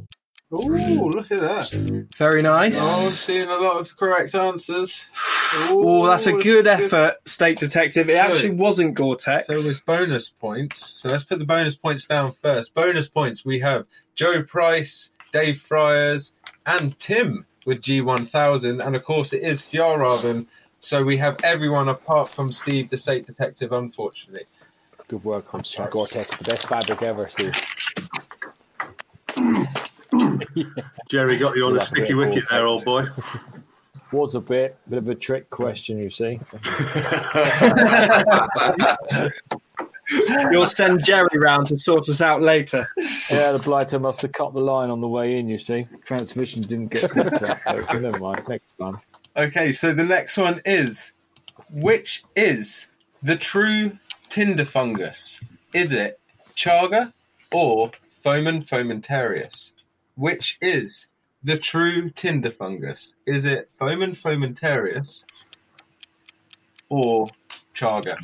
Ooh, 0.54 1.08
look 1.08 1.30
at 1.30 1.40
that. 1.40 1.64
2, 1.64 2.08
Very 2.18 2.42
nice. 2.42 2.76
Oh, 2.78 3.04
I'm 3.06 3.10
seeing 3.10 3.48
a 3.48 3.56
lot 3.56 3.80
of 3.80 3.96
correct 3.96 4.34
answers. 4.34 5.08
Oh, 5.54 6.06
that's 6.06 6.26
a 6.26 6.34
Ooh, 6.34 6.40
good 6.42 6.66
effort, 6.66 7.16
Steak 7.26 7.58
Detective. 7.58 8.08
It 8.08 8.12
So- 8.14 8.18
actually 8.20 8.50
wasn't 8.52 8.94
Gore-Tex. 8.94 9.46
So 9.48 9.52
with 9.52 9.84
bonus 9.84 10.30
points, 10.30 10.86
so 10.86 11.10
let's 11.10 11.24
put 11.24 11.38
the 11.40 11.44
bonus 11.44 11.76
points 11.76 12.06
down 12.06 12.32
first. 12.32 12.72
Bonus 12.74 13.06
points, 13.08 13.44
we 13.44 13.58
have 13.60 13.86
Joe 14.14 14.42
Price, 14.42 15.10
Dave 15.32 15.58
Friars, 15.58 16.34
and 16.66 16.98
Tim 16.98 17.44
with 17.66 17.80
G1000, 17.82 18.84
and 18.84 18.96
of 18.96 19.04
course 19.04 19.32
it 19.32 19.42
is 19.42 19.62
Fjällräven. 19.62 20.46
So 20.80 21.02
we 21.04 21.16
have 21.18 21.36
everyone 21.42 21.88
apart 21.88 22.30
from 22.30 22.52
Steve, 22.52 22.90
the 22.90 22.96
steak 22.96 23.26
detective, 23.26 23.72
unfortunately. 23.72 24.46
Good 25.08 25.24
work, 25.24 25.54
on 25.54 25.62
Gore-Tex, 25.90 26.36
the 26.36 26.44
best 26.44 26.68
fabric 26.68 27.02
ever, 27.02 27.28
Steve. 27.28 27.54
Jerry 31.08 31.38
got 31.38 31.56
you 31.56 31.66
on 31.66 31.78
a 31.78 31.84
sticky 31.84 32.12
at 32.12 32.16
wicket 32.16 32.44
there, 32.50 32.66
old 32.66 32.84
boy. 32.84 33.06
Was 34.12 34.34
a 34.34 34.40
bit, 34.40 34.76
bit 34.88 34.98
of 34.98 35.08
a 35.08 35.14
trick 35.14 35.48
question, 35.48 35.98
you 35.98 36.10
see. 36.10 36.38
You'll 40.10 40.66
send 40.66 41.04
Jerry 41.04 41.38
round 41.38 41.68
to 41.68 41.78
sort 41.78 42.08
us 42.08 42.20
out 42.20 42.42
later. 42.42 42.88
Yeah, 43.30 43.52
the 43.52 43.60
blighter 43.62 43.98
must 43.98 44.22
have 44.22 44.32
cut 44.32 44.52
the 44.52 44.60
line 44.60 44.90
on 44.90 45.00
the 45.00 45.08
way 45.08 45.38
in, 45.38 45.48
you 45.48 45.58
see. 45.58 45.86
Transmission 46.04 46.62
didn't 46.62 46.90
get 46.92 47.12
picked 47.12 47.42
up. 47.42 47.60
So 47.64 47.98
never 47.98 48.18
mind, 48.18 48.42
next 48.48 48.74
one. 48.78 48.96
Okay, 49.36 49.72
so 49.72 49.94
the 49.94 50.04
next 50.04 50.36
one 50.36 50.60
is 50.64 51.12
which 51.70 52.24
is 52.36 52.88
the 53.22 53.36
true 53.36 53.96
tinder 54.28 54.64
fungus? 54.64 55.40
Is 55.72 55.92
it 55.92 56.18
chaga 56.56 57.12
or 57.52 57.90
Fomes 58.10 58.68
fomentarius? 58.68 59.72
Which 60.16 60.58
is 60.60 61.06
the 61.42 61.56
true 61.56 62.10
tinder 62.10 62.50
fungus? 62.50 63.14
Is 63.26 63.46
it 63.46 63.70
Fomes 63.70 64.22
fomentarius 64.22 65.24
or 66.88 67.28
chaga? 67.74 68.16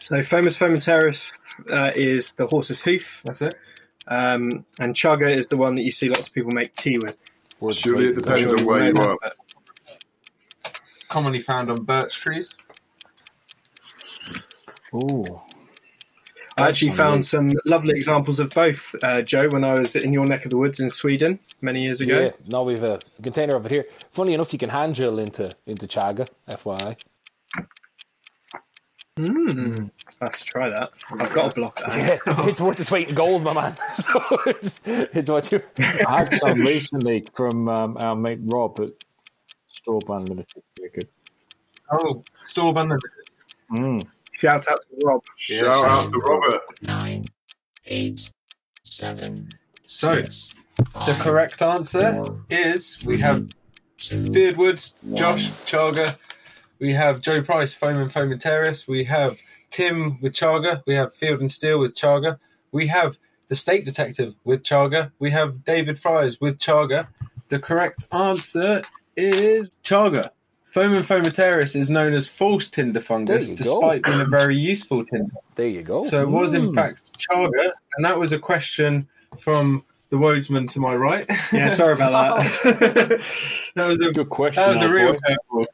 So 0.00 0.22
Fomes 0.22 0.56
fomentarius 0.56 1.30
uh, 1.70 1.92
is 1.94 2.32
the 2.32 2.46
horse's 2.46 2.80
hoof, 2.80 3.22
That's 3.24 3.42
it. 3.42 3.54
um, 4.08 4.64
and 4.78 4.94
chaga 4.94 5.28
is 5.28 5.48
the 5.50 5.58
one 5.58 5.74
that 5.74 5.82
you 5.82 5.92
see 5.92 6.08
lots 6.08 6.28
of 6.28 6.34
people 6.34 6.50
make 6.52 6.74
tea 6.76 6.98
with. 6.98 7.16
Words 7.60 7.78
Surely 7.78 8.08
it 8.08 8.14
depends 8.14 8.40
Sure 8.40 8.58
on 8.58 8.64
where 8.64 8.88
you 8.88 8.96
are. 8.98 9.18
Commonly 11.10 11.40
found 11.40 11.70
on 11.70 11.84
birch 11.84 12.14
trees. 12.14 12.50
Ooh. 14.94 15.24
I 16.56 16.68
actually 16.68 16.90
found 16.90 17.24
some 17.24 17.52
lovely 17.64 17.96
examples 17.96 18.40
of 18.40 18.50
both, 18.50 18.94
uh, 19.02 19.22
Joe, 19.22 19.48
when 19.48 19.64
I 19.64 19.78
was 19.78 19.96
in 19.96 20.12
your 20.12 20.26
neck 20.26 20.44
of 20.44 20.50
the 20.50 20.56
woods 20.56 20.80
in 20.80 20.90
Sweden 20.90 21.38
many 21.60 21.82
years 21.82 22.00
ago. 22.00 22.20
Yeah, 22.20 22.30
now 22.48 22.62
we've 22.62 22.82
a 22.82 23.00
container 23.22 23.56
of 23.56 23.66
it 23.66 23.72
here. 23.72 23.86
Funny 24.10 24.34
enough, 24.34 24.52
you 24.52 24.58
can 24.58 24.70
hand 24.70 24.94
drill 24.94 25.18
into 25.18 25.52
into 25.66 25.86
chaga, 25.86 26.26
FYI. 26.48 26.96
Mm. 29.20 29.90
I 30.20 30.24
have 30.24 30.36
to 30.36 30.44
try 30.44 30.68
that. 30.68 30.90
I've 31.10 31.32
got 31.32 31.52
a 31.52 31.54
block. 31.54 31.80
Yeah, 31.90 32.18
it's 32.26 32.60
worth 32.60 32.80
its 32.80 32.90
weight 32.90 33.08
in 33.08 33.14
gold, 33.14 33.42
my 33.42 33.52
man. 33.54 33.74
So 33.94 34.20
it's 34.46 34.80
it's 34.86 35.30
what 35.30 35.50
you. 35.52 35.62
I 35.78 36.24
had 36.24 36.32
some 36.34 36.60
recently 36.60 37.24
from 37.34 37.68
um, 37.68 37.96
our 37.98 38.16
mate 38.16 38.40
Rob 38.44 38.80
at 38.80 38.90
Storebrand 39.74 40.28
Limited. 40.28 40.62
Very 40.78 40.90
good. 40.90 41.08
Oh, 41.92 42.22
store 42.42 42.72
unlimited. 42.76 43.10
Mm. 43.72 44.06
Shout 44.32 44.68
out 44.68 44.80
to 44.82 45.06
Rob. 45.06 45.22
Shout 45.36 45.84
out 45.84 46.10
to 46.10 46.18
Robert. 46.18 46.62
9, 46.82 47.24
8, 47.86 48.30
7, 48.84 49.48
So, 49.86 50.14
6, 50.14 50.54
The 50.76 51.18
correct 51.20 51.60
answer 51.62 52.12
4, 52.12 52.44
is 52.48 53.04
we 53.04 53.18
have 53.18 53.48
2, 53.98 54.24
Fyrd 54.26 54.56
Woods, 54.56 54.94
Josh, 55.14 55.50
Chaga. 55.66 56.16
We 56.80 56.92
have 56.94 57.20
Joe 57.20 57.42
Price, 57.42 57.74
Fomes 57.74 58.12
Fomentarius. 58.12 58.88
We 58.88 59.04
have 59.04 59.38
Tim 59.70 60.18
with 60.20 60.32
Chaga. 60.32 60.82
We 60.86 60.94
have 60.94 61.14
Field 61.14 61.40
and 61.40 61.52
Steel 61.52 61.78
with 61.78 61.94
Chaga. 61.94 62.38
We 62.72 62.86
have 62.88 63.18
the 63.48 63.54
Steak 63.54 63.84
Detective 63.84 64.34
with 64.44 64.62
Chaga. 64.62 65.12
We 65.18 65.30
have 65.30 65.64
David 65.64 65.98
Friars 65.98 66.40
with 66.40 66.58
Chaga. 66.58 67.06
The 67.48 67.58
correct 67.58 68.04
answer 68.12 68.82
is 69.16 69.68
Chaga. 69.84 70.30
Fomes 70.64 71.06
Fomentarius 71.08 71.74
is 71.74 71.90
known 71.90 72.14
as 72.14 72.28
false 72.28 72.68
tinder 72.68 73.00
fungus, 73.00 73.48
you 73.48 73.56
go. 73.56 73.64
despite 73.64 74.02
being 74.04 74.20
a 74.20 74.24
very 74.24 74.56
useful 74.56 75.04
tinder. 75.04 75.32
There 75.56 75.66
you 75.66 75.82
go. 75.82 76.04
So 76.04 76.20
it 76.22 76.28
was, 76.28 76.54
in 76.54 76.68
Mm. 76.68 76.74
fact, 76.76 77.18
Chaga, 77.18 77.72
and 77.96 78.04
that 78.04 78.18
was 78.18 78.32
a 78.32 78.38
question 78.38 79.08
from 79.36 79.84
the 80.10 80.16
Wodesman 80.16 80.70
to 80.72 80.80
my 80.80 80.94
right. 80.94 81.24
Yeah, 81.52 81.68
sorry 81.68 81.94
about 81.94 82.38
that. 82.38 83.20
that 83.74 83.86
was 83.86 84.00
a 84.00 84.10
Good 84.12 84.28
question. 84.28 84.62
that 84.62 84.72
was 84.72 84.82
a 84.82 84.88
real 84.92 85.12
boy. 85.12 85.18
curveball. 85.52 85.66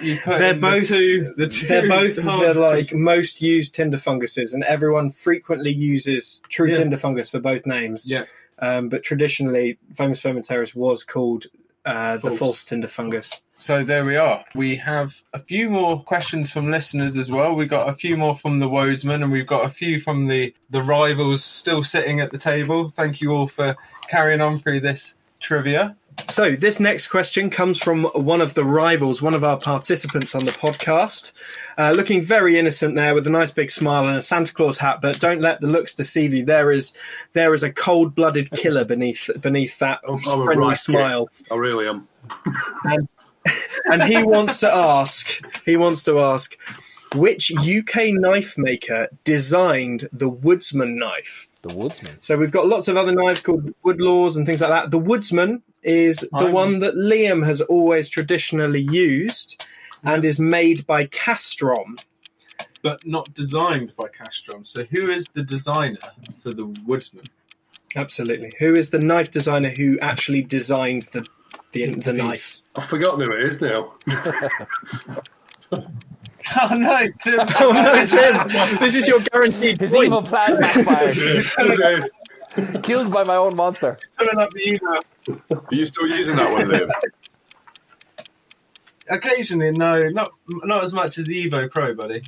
You 0.00 0.18
put 0.18 0.38
They're 0.38 0.54
both- 0.54 0.88
the 0.88 0.94
two, 0.96 1.34
the 1.36 1.48
two 1.48 1.66
They're 1.66 1.88
both 2.00 2.16
the 2.16 2.22
hard- 2.22 2.56
like 2.56 2.92
most 2.94 3.40
used 3.42 3.74
tinder 3.74 3.98
funguses, 3.98 4.52
and 4.54 4.64
everyone 4.64 5.10
frequently 5.10 5.72
uses 5.72 6.42
true 6.48 6.68
Yeah. 6.68 6.78
tinder 6.78 6.96
fungus 6.96 7.28
for 7.30 7.40
both 7.40 7.66
names. 7.66 8.04
Yeah. 8.06 8.24
Um, 8.60 8.88
but 8.88 9.02
traditionally, 9.02 9.78
Fomes 9.94 10.20
Fomentarius 10.22 10.74
was 10.74 11.04
called 11.04 11.46
uh, 11.86 12.14
the 12.16 12.20
False. 12.28 12.38
false 12.38 12.64
tinder 12.64 12.88
fungus. 12.88 13.40
So 13.60 13.84
there 13.84 14.06
we 14.06 14.16
are. 14.16 14.42
We 14.54 14.76
have 14.76 15.22
a 15.34 15.38
few 15.38 15.68
more 15.68 16.02
questions 16.02 16.50
from 16.50 16.70
listeners 16.70 17.18
as 17.18 17.30
well. 17.30 17.54
We 17.54 17.66
got 17.66 17.88
a 17.90 17.92
few 17.92 18.16
more 18.16 18.34
from 18.34 18.58
the 18.58 18.66
Wodesman, 18.68 19.22
and 19.22 19.30
we've 19.30 19.46
got 19.46 19.66
a 19.66 19.68
few 19.68 20.00
from 20.00 20.26
the 20.28 20.54
the 20.70 20.82
rivals 20.82 21.44
still 21.44 21.82
sitting 21.84 22.20
at 22.20 22.32
the 22.32 22.38
table. 22.38 22.88
Thank 22.96 23.20
you 23.20 23.32
all 23.32 23.46
for 23.46 23.76
carrying 24.08 24.40
on 24.40 24.60
through 24.60 24.80
this 24.80 25.14
trivia. 25.40 25.94
So, 26.28 26.52
this 26.52 26.80
next 26.80 27.08
question 27.08 27.48
comes 27.50 27.78
from 27.78 28.04
one 28.04 28.40
of 28.40 28.54
the 28.54 28.64
rivals, 28.64 29.22
one 29.22 29.34
of 29.34 29.44
our 29.44 29.58
participants 29.58 30.34
on 30.34 30.44
the 30.44 30.52
podcast, 30.52 31.32
uh, 31.78 31.92
looking 31.92 32.22
very 32.22 32.58
innocent 32.58 32.94
there 32.94 33.14
with 33.14 33.26
a 33.26 33.30
nice 33.30 33.52
big 33.52 33.70
smile 33.70 34.08
and 34.08 34.16
a 34.18 34.22
Santa 34.22 34.52
Claus 34.52 34.78
hat. 34.78 35.00
But 35.02 35.20
don't 35.20 35.40
let 35.40 35.60
the 35.60 35.66
looks 35.66 35.94
deceive 35.94 36.32
you. 36.34 36.44
There 36.46 36.72
is 36.72 36.92
there 37.34 37.52
is 37.54 37.62
a 37.62 37.70
cold-blooded 37.72 38.50
killer 38.52 38.84
beneath 38.84 39.28
beneath 39.40 39.78
that 39.80 40.00
I'm- 40.06 40.18
I'm 40.28 40.44
friendly 40.44 40.66
right 40.66 40.78
smile. 40.78 41.28
I 41.52 41.54
really 41.56 41.86
am. 41.88 42.08
and 42.84 43.06
he 44.06 44.22
wants 44.22 44.58
to 44.60 44.72
ask 44.72 45.40
he 45.64 45.76
wants 45.76 46.02
to 46.04 46.18
ask 46.18 46.56
which 47.14 47.50
UK 47.52 48.12
knife 48.12 48.56
maker 48.56 49.08
designed 49.24 50.08
the 50.12 50.28
Woodsman 50.28 50.98
knife? 50.98 51.48
the 51.62 51.74
woodsman. 51.74 52.16
So 52.22 52.38
we've 52.38 52.50
got 52.50 52.68
lots 52.68 52.88
of 52.88 52.96
other 52.96 53.12
knives 53.12 53.42
called 53.42 53.72
Woodlaws 53.84 54.36
and 54.36 54.46
things 54.46 54.60
like 54.60 54.70
that. 54.70 54.90
The 54.90 54.98
Woodsman 54.98 55.62
is 55.82 56.20
the 56.20 56.28
I'm- 56.46 56.52
one 56.52 56.78
that 56.78 56.94
Liam 56.94 57.44
has 57.44 57.60
always 57.60 58.08
traditionally 58.08 58.80
used 58.80 59.66
and 60.02 60.24
is 60.24 60.40
made 60.40 60.86
by 60.86 61.04
Casström. 61.04 62.02
But 62.82 63.06
not 63.06 63.34
designed 63.34 63.92
by 63.94 64.06
Casström. 64.08 64.66
So 64.66 64.84
who 64.84 65.10
is 65.10 65.26
the 65.34 65.42
designer 65.42 65.98
for 66.42 66.50
the 66.50 66.64
Woodsman? 66.86 67.24
Absolutely. 67.94 68.52
Who 68.58 68.74
is 68.74 68.90
the 68.90 68.98
knife 68.98 69.30
designer 69.30 69.68
who 69.68 69.98
actually 70.00 70.42
designed 70.42 71.08
the 71.12 71.26
the, 71.72 71.94
the 71.96 72.12
knife? 72.12 72.60
I've 72.76 72.88
forgotten 72.88 73.24
who 73.24 73.32
it 73.32 73.44
is 73.44 73.60
now. 73.60 73.94
Oh 76.58 76.74
no, 76.74 77.06
Tim! 77.22 77.38
Oh 77.60 77.70
no, 77.70 78.04
Tim! 78.06 78.78
This 78.78 78.94
is 78.96 79.06
your 79.06 79.20
guaranteed 79.20 79.78
His 79.80 79.92
point. 79.92 80.06
evil 80.06 80.22
plan 80.22 80.58
backfired. 80.58 82.10
Killed 82.82 83.12
by 83.12 83.22
my 83.24 83.36
own 83.36 83.54
monster. 83.54 83.96
Pulling 84.18 84.38
up 84.38 84.50
the 84.52 84.68
email. 84.68 85.00
Are 85.52 85.74
you 85.74 85.86
still 85.86 86.08
using 86.08 86.36
that 86.36 86.50
one, 86.52 86.66
Liam? 86.66 86.90
Occasionally, 89.10 89.70
no, 89.72 90.00
not 90.08 90.32
not 90.48 90.82
as 90.82 90.92
much 90.92 91.18
as 91.18 91.26
the 91.26 91.46
Evo 91.48 91.70
Pro, 91.70 91.94
buddy. 91.94 92.22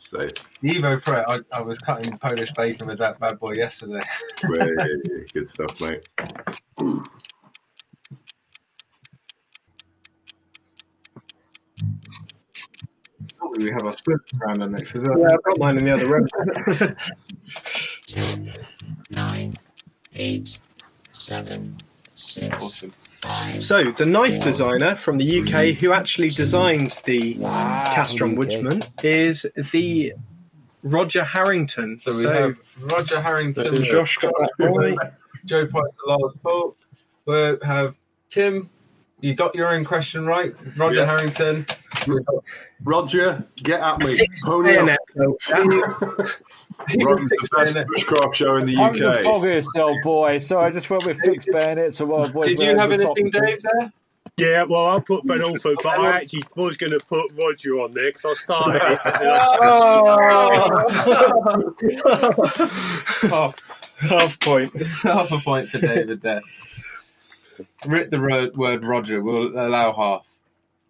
Say, 0.00 0.30
The 0.60 0.70
Evo 0.70 1.02
Pro, 1.04 1.22
I, 1.28 1.40
I 1.52 1.60
was 1.60 1.78
cutting 1.78 2.16
Polish 2.18 2.50
bacon 2.52 2.88
with 2.88 2.98
that 2.98 3.20
bad 3.20 3.38
boy 3.38 3.52
yesterday. 3.54 4.02
way, 4.44 4.70
good 5.32 5.48
stuff, 5.48 5.80
mate. 5.80 6.08
We 13.58 13.70
have 13.70 13.86
our 13.86 13.92
split 13.92 14.20
around 14.40 14.60
the 14.60 14.66
next. 14.66 14.94
Yeah, 14.94 15.02
I've 15.32 15.42
got 15.42 15.58
mine 15.58 15.78
in 15.78 15.84
the 15.84 15.92
other 15.92 16.08
room. 16.08 16.28
10, 18.06 18.52
9, 19.10 19.54
8, 20.16 20.58
7, 21.12 21.76
6, 22.14 22.56
Awesome. 22.56 22.92
So, 23.58 23.84
the 23.84 24.04
knife 24.04 24.42
designer 24.42 24.94
from 24.96 25.16
the 25.16 25.40
UK 25.40 25.74
who 25.76 25.92
actually 25.92 26.28
designed 26.28 26.98
the 27.06 27.36
Casström 27.36 28.32
UK. 28.32 28.38
Woodsman 28.38 28.82
is 29.02 29.46
the 29.72 30.12
Roger 30.82 31.24
Harrington. 31.24 31.96
So 31.96 32.14
we 32.16 32.24
have 32.24 32.58
Roger 32.78 33.20
Harrington, 33.20 33.82
Josh 33.82 34.18
got 34.18 34.34
that 34.38 34.50
right. 34.58 35.12
Joe 35.46 35.66
Piper, 35.66 35.88
Lars 36.06 36.36
Fält. 36.42 36.74
We 37.26 37.56
have 37.66 37.94
Tim. 38.28 38.70
You 39.24 39.32
got 39.34 39.54
your 39.54 39.68
own 39.74 39.86
question 39.86 40.26
right. 40.26 40.54
Roger 40.76 41.00
Yeah. 41.00 41.06
Harrington. 41.06 41.64
Roger, 42.82 43.42
get 43.56 43.80
at 43.80 43.98
me. 43.98 44.14
Fixed 44.14 44.44
Pony 44.44 44.76
up. 44.76 44.86
bayonet. 44.86 44.98
Runs 45.16 45.48
the 47.30 47.48
best 47.56 47.74
bushcraft 47.76 48.34
show 48.34 48.56
in 48.56 48.66
the 48.66 48.76
I'm 48.76 48.92
the 48.92 49.08
UK. 49.20 49.24
foggiest 49.24 49.74
old 49.78 50.02
boy, 50.02 50.36
so 50.36 50.60
I 50.60 50.68
just 50.70 50.90
went 50.90 51.06
with 51.06 51.18
fixed 51.20 51.48
bayonets. 51.52 51.96
So 51.96 52.04
wild 52.04 52.34
boys 52.34 52.48
Did 52.48 52.58
you 52.58 52.76
have 52.76 52.92
anything. 52.92 53.30
Dave? 53.30 53.62
There. 53.62 53.90
Yeah, 54.36 54.64
well, 54.64 54.88
I'll 54.88 55.00
put 55.00 55.24
Ben 55.24 55.40
Orford, 55.42 55.76
but 55.82 55.98
I 55.98 56.10
actually 56.20 56.42
was 56.54 56.76
going 56.76 56.92
to 56.92 57.00
put 57.00 57.32
Roger 57.38 57.80
on 57.80 57.92
there 57.92 58.10
because 58.12 58.26
I 58.26 58.34
started 58.34 58.74
it. 58.74 58.98
and 59.06 59.14
then 59.22 59.36
half, 63.30 63.32
oh. 63.32 63.54
Half 64.00 64.40
point. 64.40 64.74
half 65.02 65.32
a 65.32 65.38
point 65.38 65.70
for 65.70 65.78
David 65.78 66.20
there. 66.20 66.42
Writ 67.86 68.10
the 68.10 68.20
ro- 68.20 68.50
word 68.56 68.84
Roger. 68.84 69.22
We'll 69.22 69.48
allow 69.58 69.92
half. 69.92 70.28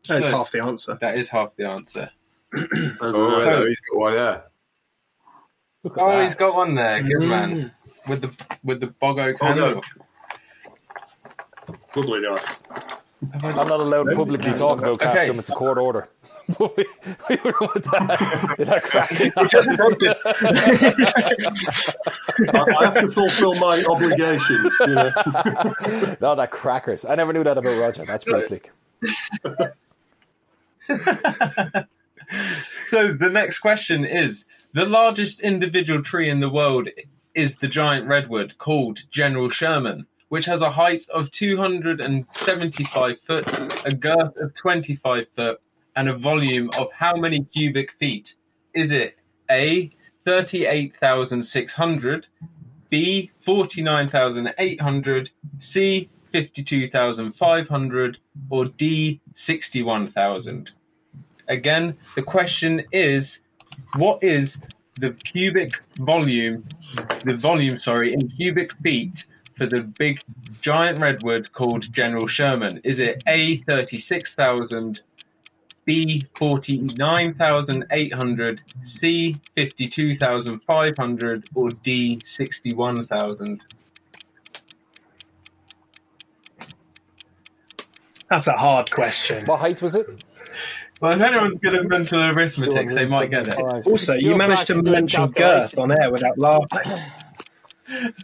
That's 0.09 0.27
So, 0.27 0.31
half 0.33 0.51
the 0.53 0.63
answer. 0.65 0.99
That 1.01 1.19
is 1.19 1.29
half 1.29 1.55
the 1.57 1.69
answer. 1.69 2.11
Oh, 3.01 3.39
So- 3.39 3.45
no, 3.61 3.67
he's 3.67 3.81
got 3.81 3.99
one 3.99 4.13
there. 4.15 4.45
Oh, 5.97 6.09
that. 6.19 6.27
he's 6.27 6.37
got 6.37 6.55
one 6.57 6.75
there. 6.75 7.03
Good 7.03 7.23
Mm. 7.23 7.29
man. 7.29 7.73
With 8.09 8.21
the 8.23 8.31
with 8.63 8.81
the 8.81 8.89
Bogo 8.89 9.33
Bogo. 9.35 9.39
candle. 9.39 9.83
Lovely 11.97 12.23
guy. 12.23 12.37
I'm 13.57 13.67
not 13.67 13.81
allowed 13.81 14.05
to 14.11 14.17
publicly 14.17 14.53
talk 14.53 14.79
about 14.79 15.01
Okay. 15.03 15.29
Casström. 15.29 15.39
It's 15.39 15.49
a 15.51 15.55
court 15.55 15.79
order. 15.79 16.09
we 16.59 16.85
we 17.31 17.37
were 17.45 17.55
with 17.75 17.85
that, 17.85 18.55
with 18.59 18.69
that 18.69 18.83
cracking 18.83 19.31
just 19.49 19.69
broke 19.77 20.03
it. 20.03 20.19
I, 22.55 22.59
I 22.81 22.85
have 22.85 23.01
to 23.01 23.11
fulfil 23.11 23.55
my 23.55 23.83
obligations. 23.85 24.73
You 24.81 24.87
know. 24.87 25.11
no, 26.21 26.35
that 26.35 26.51
crackers. 26.51 27.05
I 27.05 27.15
never 27.15 27.33
knew 27.33 27.45
that 27.45 27.57
about 27.57 27.79
Roger. 27.79 28.05
That's 28.05 28.25
pretty 28.25 28.47
slick. 28.47 28.73
So 32.89 33.13
the 33.13 33.31
next 33.31 33.61
question 33.61 34.05
is 34.05 34.47
the 34.73 34.85
largest 34.85 35.41
individual 35.41 36.03
tree 36.03 36.29
in 36.29 36.41
the 36.41 36.51
world 36.51 36.89
is 37.35 37.59
the 37.59 37.69
giant 37.69 38.07
redwood 38.07 38.57
called 38.59 39.03
General 39.11 39.51
Sherman, 39.51 40.07
which 40.29 40.47
has 40.47 40.63
a 40.63 40.71
height 40.71 41.03
of 41.13 41.31
275 41.31 43.21
foot, 43.21 43.87
a 43.87 43.95
girth 43.95 44.37
of 44.37 44.53
25 44.55 45.29
foot, 45.29 45.61
and 45.97 46.09
a 46.09 46.17
volume 46.17 46.71
of 46.79 46.93
how 46.93 47.17
many 47.17 47.45
cubic 47.45 47.93
feet? 47.93 48.37
Is 48.75 48.93
it 48.93 49.17
A 49.51 49.91
38,600, 50.21 52.27
B 52.91 53.31
49,800, 53.41 55.31
C 55.59 56.09
52,500, 56.31 58.19
or 58.51 58.65
D 58.65 59.21
61,000? 59.35 60.71
Again, 61.49 61.97
the 62.15 62.23
question 62.23 62.85
is 62.91 63.43
what 63.97 64.23
is 64.23 64.61
the 65.01 65.13
cubic 65.13 65.83
volume, 65.99 66.65
the 67.25 67.37
volume, 67.37 67.77
sorry, 67.77 68.15
in 68.15 68.29
cubic 68.31 68.73
feet 68.75 69.25
for 69.55 69.67
the 69.67 69.81
big 69.81 70.21
giant 70.61 71.01
redwood 71.01 71.53
called 71.53 71.93
General 71.93 72.27
Sherman? 72.27 72.81
Is 72.85 73.01
it 73.01 73.23
A, 73.27 73.59
36,000, 73.59 75.01
B, 75.85 76.25
49,800, 76.37 78.61
C, 78.81 79.37
52,500, 79.55 81.45
or 81.55 81.69
D, 81.71 82.21
61,000? 82.25 83.63
That's 88.31 88.47
a 88.47 88.53
hard 88.53 88.91
question. 88.91 89.45
What 89.47 89.61
height 89.61 89.83
was 89.83 89.95
it? 89.95 90.25
Well, 91.01 91.13
if 91.13 91.21
anyone's 91.21 91.59
good 91.59 91.75
at 91.75 91.87
mental 91.87 92.25
arithmetic, 92.25 92.89
they 92.89 93.07
might 93.07 93.31
get 93.31 93.49
it. 93.49 93.59
Also, 93.59 94.15
you 94.15 94.35
managed 94.37 94.69
to 94.69 94.83
mention 94.83 95.31
girth 95.33 95.77
on 95.79 95.93
air 95.93 96.11
without 96.11 96.39
laughing. 96.39 96.99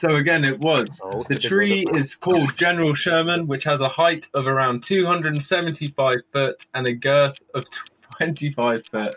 So 0.00 0.16
again, 0.16 0.44
it 0.46 0.60
was. 0.60 0.98
Oh, 1.04 1.22
the 1.28 1.34
tree 1.34 1.84
is 1.92 2.14
called 2.14 2.56
General 2.56 2.94
Sherman, 2.94 3.46
which 3.46 3.64
has 3.64 3.82
a 3.82 3.88
height 3.88 4.28
of 4.32 4.46
around 4.46 4.82
275 4.82 6.14
foot 6.32 6.66
and 6.72 6.88
a 6.88 6.94
girth 6.94 7.38
of 7.54 7.66
25 8.16 8.86
foot. 8.86 9.14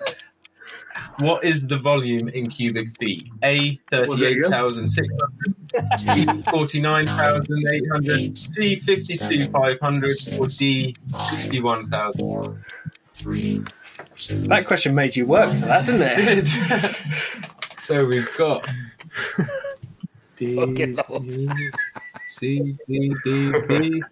What 1.19 1.45
is 1.45 1.67
the 1.67 1.77
volume 1.77 2.27
in 2.27 2.49
cubic 2.49 2.97
feet? 2.97 3.29
A, 3.45 3.75
38,600, 3.91 6.15
B, 6.15 6.25
49,800, 6.51 8.38
C, 8.38 8.75
52,500, 8.75 10.17
or 10.38 10.47
D, 10.47 10.93
61,000? 11.29 12.19
Four, 12.19 12.61
three, 13.13 13.63
two, 14.17 14.36
That 14.47 14.67
question 14.67 14.93
made 14.93 15.15
you 15.15 15.27
work 15.27 15.49
for 15.49 15.65
that, 15.65 15.86
didn't 15.86 16.01
it? 16.01 16.43
so 17.84 18.05
we've 18.05 18.36
got 18.36 18.69
D, 20.38 20.55
Fucking 20.55 20.97
loads. 21.09 21.39
E, 21.39 21.49
C, 22.27 22.75
D, 22.88 23.13
D, 23.23 23.51
B. 23.67 24.03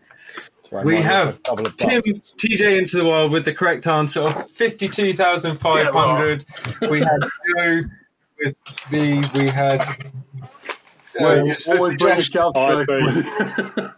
Right, 0.71 0.85
We 0.85 0.95
have 0.97 1.35
a 1.35 1.39
double 1.39 1.65
of 1.65 1.75
Tim. 1.75 2.01
TJ 2.01 2.77
into 2.79 2.97
the 2.97 3.05
wild 3.05 3.31
with 3.31 3.43
the 3.45 3.53
correct 3.53 3.85
answer 3.87 4.21
of 4.21 4.49
52,500. 4.51 6.45
we 6.89 6.99
had 6.99 7.19
Joe 7.55 7.81
with 8.39 8.55
B. 8.89 9.21
We 9.35 9.47
had 9.49 9.81
Yeah, 11.19 11.43
it's 11.45 11.65
50 11.65 11.97
bring 11.97 12.13
a 12.13 12.21
Josh. 12.21 12.29
calculator. 12.29 12.99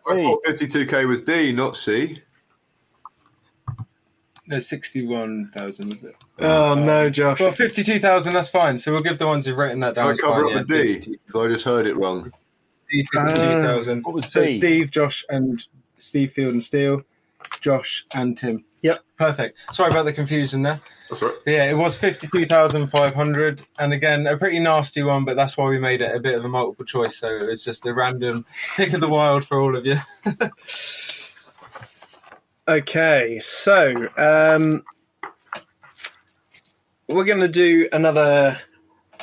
I 0.07 0.15
thought 0.15 0.43
52k 0.47 1.07
was 1.07 1.21
D, 1.21 1.51
not 1.51 1.76
C. 1.78 2.19
no 4.48 4.60
61,000, 4.60 5.89
was 5.89 6.04
it? 6.04 6.16
Oh 6.39 6.74
no, 6.74 7.06
um, 7.06 7.12
Josh. 7.12 7.39
Well, 7.39 7.52
52,000, 7.52 8.34
that's 8.34 8.50
fine. 8.50 8.78
So 8.78 8.91
we'll 8.91 9.02
give 9.02 9.18
the 9.18 9.28
ones 9.28 9.46
who've 9.46 9.58
written 9.58 9.80
that 9.82 9.96
down. 9.96 10.12
I 10.12 10.16
cover 10.16 10.48
fine, 10.50 10.58
up 10.58 10.68
the 10.68 11.00
D, 11.00 11.20
so 11.28 11.44
I 11.44 11.48
just 11.48 11.66
heard 11.66 11.88
it 11.88 11.96
wrong. 11.96 12.32
50, 12.91 13.06
52,000. 13.14 13.98
Uh, 13.98 14.02
what 14.02 14.16
was 14.16 14.32
so 14.32 14.41
B? 14.41 14.48
Steve, 14.48 14.91
Josh, 14.91 15.26
and 15.30 15.66
Steve 15.98 16.32
Field 16.32 16.54
and 16.54 16.64
Steel, 16.64 17.02
Josh, 17.62 18.06
and 18.14 18.38
Tim. 18.38 18.66
Yep. 18.82 19.00
Perfect. 19.18 19.58
Sorry 19.72 19.89
about 19.89 20.04
the 20.04 20.12
confusion 20.12 20.62
there. 20.62 20.82
That's 21.10 21.22
right. 21.22 21.34
But 21.46 21.52
yeah, 21.52 21.70
it 21.70 21.76
was 21.76 21.96
52,500. 21.96 23.66
And 23.80 23.94
again, 23.94 24.28
a 24.28 24.38
pretty 24.38 24.60
nasty 24.60 25.04
one, 25.04 25.24
but 25.24 25.38
that's 25.38 25.58
why 25.58 25.70
we 25.70 25.80
made 25.80 26.02
it 26.02 26.14
a 26.14 26.20
bit 26.20 26.36
of 26.36 26.44
a 26.44 26.50
multiple 26.50 26.84
choice. 26.84 27.18
So 27.18 27.30
it 27.30 27.48
was 27.48 27.64
just 27.64 27.86
a 27.86 27.94
random 27.94 28.46
pick 28.76 28.91
of 28.91 29.00
the 29.00 29.08
wild 29.08 29.46
for 29.46 29.62
all 29.62 29.78
of 29.78 29.86
you. 29.86 29.96
Okay, 32.66 33.39
so 33.41 34.07
um, 34.16 34.86
we're 37.09 37.26
going 37.26 37.41
to 37.41 37.49
do 37.49 37.89
another 37.91 38.57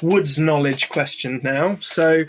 woods 0.02 0.38
knowledge 0.38 0.90
question 0.90 1.40
now. 1.42 1.78
So, 1.80 2.26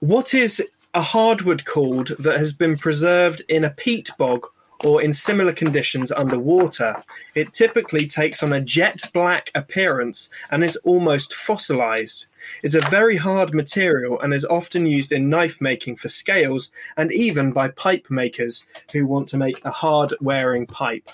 what 0.00 0.32
is 0.32 0.66
a 0.94 1.02
hardwood 1.02 1.66
called 1.66 2.12
that 2.18 2.38
has 2.38 2.54
been 2.54 2.78
preserved 2.78 3.42
in 3.50 3.62
a 3.62 3.68
peat 3.70 4.10
bog 4.16 4.46
or 4.84 5.02
in 5.02 5.12
similar 5.12 5.52
conditions 5.52 6.12
underwater? 6.12 6.96
It 7.34 7.52
typically 7.52 8.06
takes 8.06 8.42
on 8.42 8.52
a 8.52 8.60
jet 8.60 9.02
black 9.12 9.50
appearance 9.54 10.30
and 10.50 10.62
is 10.62 10.76
almost 10.84 11.34
fossilized. 11.34 12.26
It's 12.62 12.74
a 12.74 12.88
very 12.88 13.16
hard 13.16 13.54
material 13.54 14.20
and 14.20 14.32
is 14.32 14.44
often 14.44 14.86
used 14.86 15.12
in 15.12 15.28
knife 15.28 15.60
making 15.60 15.96
for 15.96 16.08
scales 16.08 16.70
and 16.96 17.12
even 17.12 17.52
by 17.52 17.68
pipe 17.68 18.06
makers 18.10 18.64
who 18.92 19.06
want 19.06 19.28
to 19.28 19.36
make 19.36 19.64
a 19.64 19.70
hard 19.70 20.14
wearing 20.20 20.66
pipe. 20.66 21.10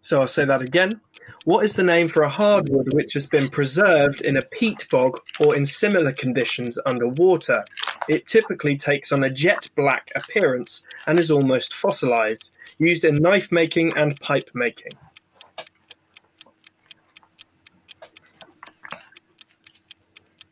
So 0.00 0.20
I'll 0.20 0.28
say 0.28 0.44
that 0.44 0.60
again. 0.60 1.00
What 1.44 1.64
is 1.64 1.72
the 1.72 1.82
name 1.82 2.08
for 2.08 2.22
a 2.22 2.28
hardwood 2.28 2.92
which 2.92 3.14
has 3.14 3.26
been 3.26 3.48
preserved 3.48 4.20
in 4.20 4.36
a 4.36 4.42
peat 4.42 4.86
bog 4.90 5.18
or 5.40 5.56
in 5.56 5.64
similar 5.64 6.12
conditions 6.12 6.78
underwater? 6.84 7.64
It 8.08 8.26
typically 8.26 8.76
takes 8.76 9.12
on 9.12 9.24
a 9.24 9.30
jet 9.30 9.68
black 9.76 10.10
appearance 10.14 10.86
and 11.06 11.18
is 11.18 11.30
almost 11.30 11.74
fossilized, 11.74 12.52
used 12.78 13.04
in 13.04 13.16
knife 13.16 13.50
making 13.50 13.96
and 13.96 14.18
pipe 14.20 14.50
making. 14.54 14.92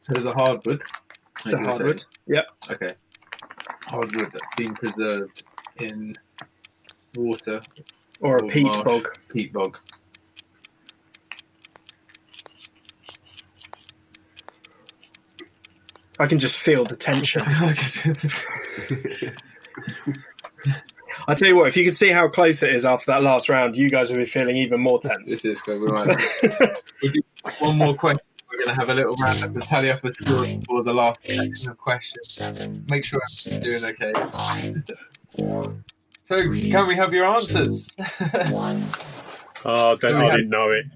So 0.01 0.15
there's 0.15 0.27
a 0.27 0.33
hardwood. 0.33 0.83
It's 1.45 1.53
a 1.53 1.59
hardwood. 1.59 2.05
Yep. 2.27 2.47
Okay. 2.71 2.93
Hardwood 3.87 4.33
that's 4.33 4.57
been 4.57 4.75
preserved 4.75 5.45
in 5.79 6.15
water 7.17 7.61
Or 8.21 8.39
a 8.39 8.47
peat 8.47 8.67
marsh, 8.67 8.85
bog. 8.85 9.19
Peat 9.33 9.53
bog. 9.53 9.79
I 16.23 16.27
can 16.27 16.39
just 16.39 16.57
feel 16.57 16.85
the 16.85 16.95
tension. 16.95 17.43
I 21.27 21.35
tell 21.35 21.49
you 21.49 21.57
what, 21.57 21.67
if 21.67 21.77
you 21.77 21.85
could 21.85 21.97
see 21.97 22.11
how 22.11 22.29
close 22.29 22.63
it 22.63 22.73
is 22.73 22.87
after 22.87 23.11
that 23.11 23.25
last 23.25 23.49
round, 23.49 23.77
you 23.77 23.91
guys 23.91 24.09
will 24.09 24.19
be 24.19 24.25
feeling 24.25 24.55
even 24.57 24.81
more 24.81 25.01
tense. 25.01 25.29
This 25.29 25.45
is 25.45 25.61
going 25.61 25.81
to 25.81 25.87
be 25.87 25.93
right. 25.93 26.17
One 27.59 27.77
more 27.77 27.95
question. 27.95 28.23
We're 28.49 28.59
going 28.59 28.69
to 28.69 28.75
have 28.75 28.91
a 28.91 28.95
little 28.95 29.15
round 29.15 29.43
up 29.43 29.51
and 29.51 29.65
tally 29.65 29.91
up 29.91 30.01
the 30.01 30.13
score 30.13 30.47
for 30.69 30.85
the 30.85 30.95
last 30.95 31.27
section 31.27 31.71
of 31.71 31.79
questions. 31.79 32.41
Make 32.89 33.05
sure 33.05 33.21
I'm 33.53 33.59
doing 33.59 33.85
okay. 33.85 34.13
So, 36.27 36.37
can 36.37 36.87
we 36.87 36.95
have 36.95 37.13
your 37.13 37.25
answers? 37.25 37.89
Oh, 39.65 39.91
I, 39.91 39.95
don't, 39.95 40.23
I 40.23 40.31
didn't 40.31 40.51
know 40.51 40.71
it. 40.71 40.87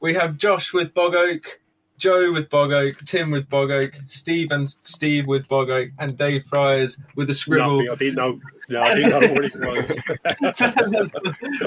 we 0.00 0.14
have 0.14 0.38
Josh 0.38 0.72
with 0.72 0.94
Bog 0.94 1.14
Oak, 1.14 1.60
Joe 1.98 2.32
with 2.32 2.48
Bog 2.50 2.72
Oak, 2.72 2.96
Tim 3.06 3.30
with 3.30 3.48
Bog 3.48 3.70
Oak, 3.70 3.92
Steve 4.06 4.50
and 4.50 4.68
Steve 4.84 5.26
with 5.26 5.48
Bog 5.48 5.70
Oak, 5.70 5.88
and 5.98 6.14
Dave 6.16 6.44
Friars 6.44 6.98
with 7.14 7.30
a 7.30 7.34
scribble. 7.34 7.82
Nothing. 7.82 7.90
I 7.90 7.94
didn't 7.96 8.16
know. 8.16 8.40
No, 8.68 8.82
I 8.82 8.94
didn't 8.94 9.10
know 9.10 9.20
what 9.32 9.44
it 9.44 9.56
was. 9.56 9.90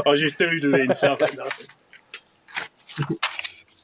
I 0.06 0.10
was 0.10 0.20
just 0.20 0.38
doodling 0.38 0.94
stuff. 0.94 1.20
Nothing. 1.20 1.68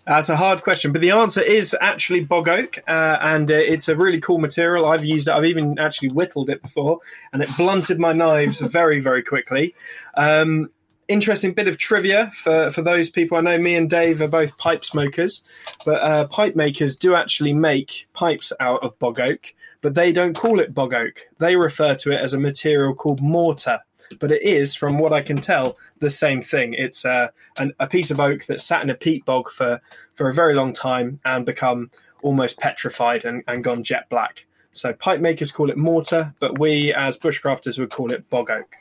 That's 0.06 0.30
a 0.30 0.36
hard 0.36 0.62
question, 0.62 0.92
but 0.92 1.02
the 1.02 1.10
answer 1.12 1.42
is 1.42 1.76
actually 1.82 2.24
bog 2.24 2.48
oak, 2.48 2.78
uh, 2.88 3.18
and 3.22 3.50
uh, 3.50 3.56
it's 3.56 3.90
a 3.90 3.96
really 3.96 4.22
cool 4.22 4.38
material. 4.38 4.86
I've 4.86 5.04
used 5.04 5.28
it. 5.28 5.32
I've 5.32 5.46
even 5.46 5.80
actually 5.80 6.10
whittled 6.10 6.52
it 6.52 6.62
before, 6.62 7.00
and 7.34 7.42
it 7.42 7.50
blunted 7.58 8.00
my 8.00 8.14
knives 8.14 8.62
very, 8.62 9.00
very 9.00 9.24
quickly. 9.24 9.74
Um, 10.14 10.70
interesting 11.08 11.54
bit 11.54 11.68
of 11.68 11.78
trivia 11.78 12.32
for, 12.34 12.72
for 12.72 12.82
those 12.82 13.10
people. 13.10 13.38
I 13.38 13.42
know 13.42 13.58
me 13.58 13.76
and 13.76 13.90
Dave 13.90 14.22
are 14.22 14.28
both 14.28 14.58
pipe 14.58 14.86
smokers, 14.86 15.42
but 15.86 16.02
uh, 16.02 16.28
pipe 16.28 16.56
makers 16.56 16.98
do 16.98 17.16
actually 17.16 17.54
make 17.54 18.08
pipes 18.14 18.52
out 18.60 18.84
of 18.84 18.98
bog 19.00 19.20
oak, 19.20 19.54
but 19.82 19.94
they 19.96 20.12
don't 20.12 20.36
call 20.36 20.60
it 20.60 20.74
bog 20.74 20.94
oak. 20.94 21.28
They 21.40 21.56
refer 21.56 21.96
to 21.96 22.12
it 22.12 22.20
as 22.20 22.34
a 22.34 22.40
material 22.40 22.94
called 22.94 23.22
morta. 23.22 23.84
But 24.20 24.32
it 24.32 24.44
is, 24.44 24.76
from 24.76 25.00
what 25.00 25.14
I 25.14 25.24
can 25.24 25.38
tell, 25.38 25.78
the 25.98 26.12
same 26.12 26.42
thing. 26.42 26.74
It's 26.74 27.06
uh, 27.06 27.30
an, 27.58 27.74
a 27.80 27.88
piece 27.88 28.12
of 28.12 28.20
oak 28.20 28.46
that 28.46 28.62
sat 28.62 28.84
in 28.84 28.92
a 28.92 28.96
peat 28.96 29.26
bog 29.26 29.50
for, 29.50 29.82
for 30.14 30.30
a 30.30 30.34
very 30.34 30.54
long 30.54 30.74
time 30.74 31.20
and 31.26 31.44
become 31.44 31.90
almost 32.22 32.60
petrified 32.60 33.26
and, 33.26 33.44
and 33.48 33.64
gone 33.64 33.84
jet 33.84 34.08
black. 34.10 34.46
So 34.74 34.94
pipe 34.94 35.22
makers 35.22 35.52
call 35.52 35.72
it 35.72 35.78
morta, 35.78 36.36
but 36.40 36.60
we 36.60 36.94
as 36.94 37.18
bushcrafters 37.18 37.80
would 37.80 37.90
call 37.90 38.12
it 38.12 38.30
bog 38.30 38.52
oak. 38.52 38.76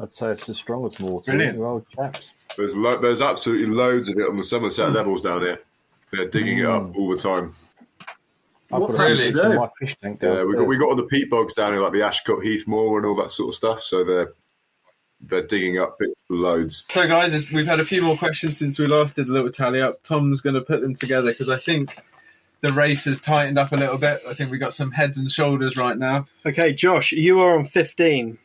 I'd 0.00 0.12
say 0.12 0.30
it's 0.30 0.46
the 0.46 0.54
strongest 0.54 1.00
mortar. 1.00 1.32
Brilliant. 1.32 1.58
You 1.58 1.66
old 1.66 1.88
chaps. 1.88 2.34
There's 2.56 2.74
lo- 2.74 3.00
there's 3.00 3.22
absolutely 3.22 3.66
loads 3.66 4.08
of 4.08 4.18
it 4.18 4.28
on 4.28 4.36
the 4.36 4.44
Somerset 4.44 4.88
hmm. 4.88 4.94
levels 4.94 5.22
down 5.22 5.42
here. 5.42 5.60
They're 6.12 6.28
digging 6.28 6.58
it 6.58 6.66
up 6.66 6.92
hmm. 6.92 7.00
all 7.00 7.10
the 7.10 7.16
time. 7.16 7.54
I've 8.72 8.80
What's 8.80 8.96
got 8.96 9.04
really? 9.04 9.30
bits 9.30 9.44
in 9.44 9.54
my 9.54 9.68
fish 9.78 9.96
tank 10.00 10.18
Yeah, 10.22 10.42
we 10.44 10.54
got 10.54 10.66
we 10.66 10.76
got 10.76 10.88
all 10.88 10.96
the 10.96 11.04
peat 11.04 11.30
bogs 11.30 11.54
down 11.54 11.72
here, 11.72 11.82
like 11.82 11.92
the 11.92 12.02
Ashcott 12.02 12.42
Heath 12.42 12.66
Moor 12.66 12.98
and 12.98 13.06
all 13.06 13.14
that 13.16 13.30
sort 13.30 13.50
of 13.50 13.54
stuff. 13.54 13.80
So 13.82 14.04
they're 14.04 14.32
they're 15.20 15.46
digging 15.46 15.78
up 15.78 15.98
bits 15.98 16.24
loads. 16.28 16.84
So, 16.88 17.06
guys, 17.06 17.50
we've 17.50 17.66
had 17.66 17.80
a 17.80 17.84
few 17.84 18.02
more 18.02 18.16
questions 18.16 18.58
since 18.58 18.78
we 18.78 18.86
last 18.86 19.16
did 19.16 19.28
a 19.28 19.32
little 19.32 19.50
tally 19.50 19.80
up. 19.80 20.02
Tom's 20.02 20.40
going 20.40 20.54
to 20.54 20.60
put 20.60 20.80
them 20.80 20.94
together 20.94 21.30
because 21.30 21.48
I 21.48 21.56
think 21.56 22.02
the 22.60 22.72
race 22.72 23.04
has 23.04 23.20
tightened 23.20 23.58
up 23.58 23.72
a 23.72 23.76
little 23.76 23.98
bit. 23.98 24.20
I 24.28 24.34
think 24.34 24.50
we 24.50 24.58
got 24.58 24.74
some 24.74 24.90
heads 24.90 25.18
and 25.18 25.30
shoulders 25.30 25.76
right 25.76 25.96
now. 25.96 26.26
Okay, 26.44 26.72
Josh, 26.72 27.12
you 27.12 27.40
are 27.40 27.58
on 27.58 27.64
15. 27.64 28.38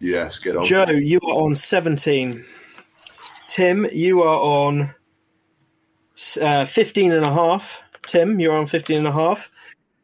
Yes, 0.00 0.38
get 0.38 0.56
on. 0.56 0.64
Joe, 0.64 0.90
you 0.90 1.20
are 1.22 1.42
on 1.44 1.54
17. 1.54 2.44
Tim, 3.48 3.86
you 3.92 4.22
are 4.22 4.40
on 4.40 4.94
uh, 6.40 6.64
15 6.64 7.12
and 7.12 7.26
a 7.26 7.32
half. 7.32 7.82
Tim, 8.06 8.40
you're 8.40 8.54
on 8.54 8.66
15 8.66 8.98
and 8.98 9.06
a 9.06 9.12
half. 9.12 9.50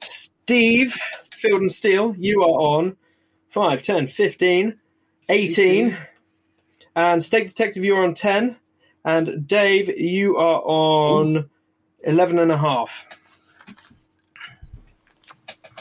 Steve, 0.01 0.97
Field 1.31 1.63
and 1.63 1.73
Steel, 1.73 2.15
you 2.19 2.43
are 2.43 2.61
on 2.79 2.97
5, 3.51 3.83
10, 3.83 4.07
15, 4.07 4.79
18. 5.29 5.97
And 6.95 7.23
Steak 7.23 7.49
Detective, 7.49 7.85
you're 7.85 8.05
on 8.05 8.15
10. 8.15 8.57
And 9.05 9.47
Dave, 9.47 9.99
you 9.99 10.37
are 10.37 10.61
on 10.65 11.49
11 12.03 12.39
and 12.39 12.53
a 12.53 12.59
half. 12.59 13.07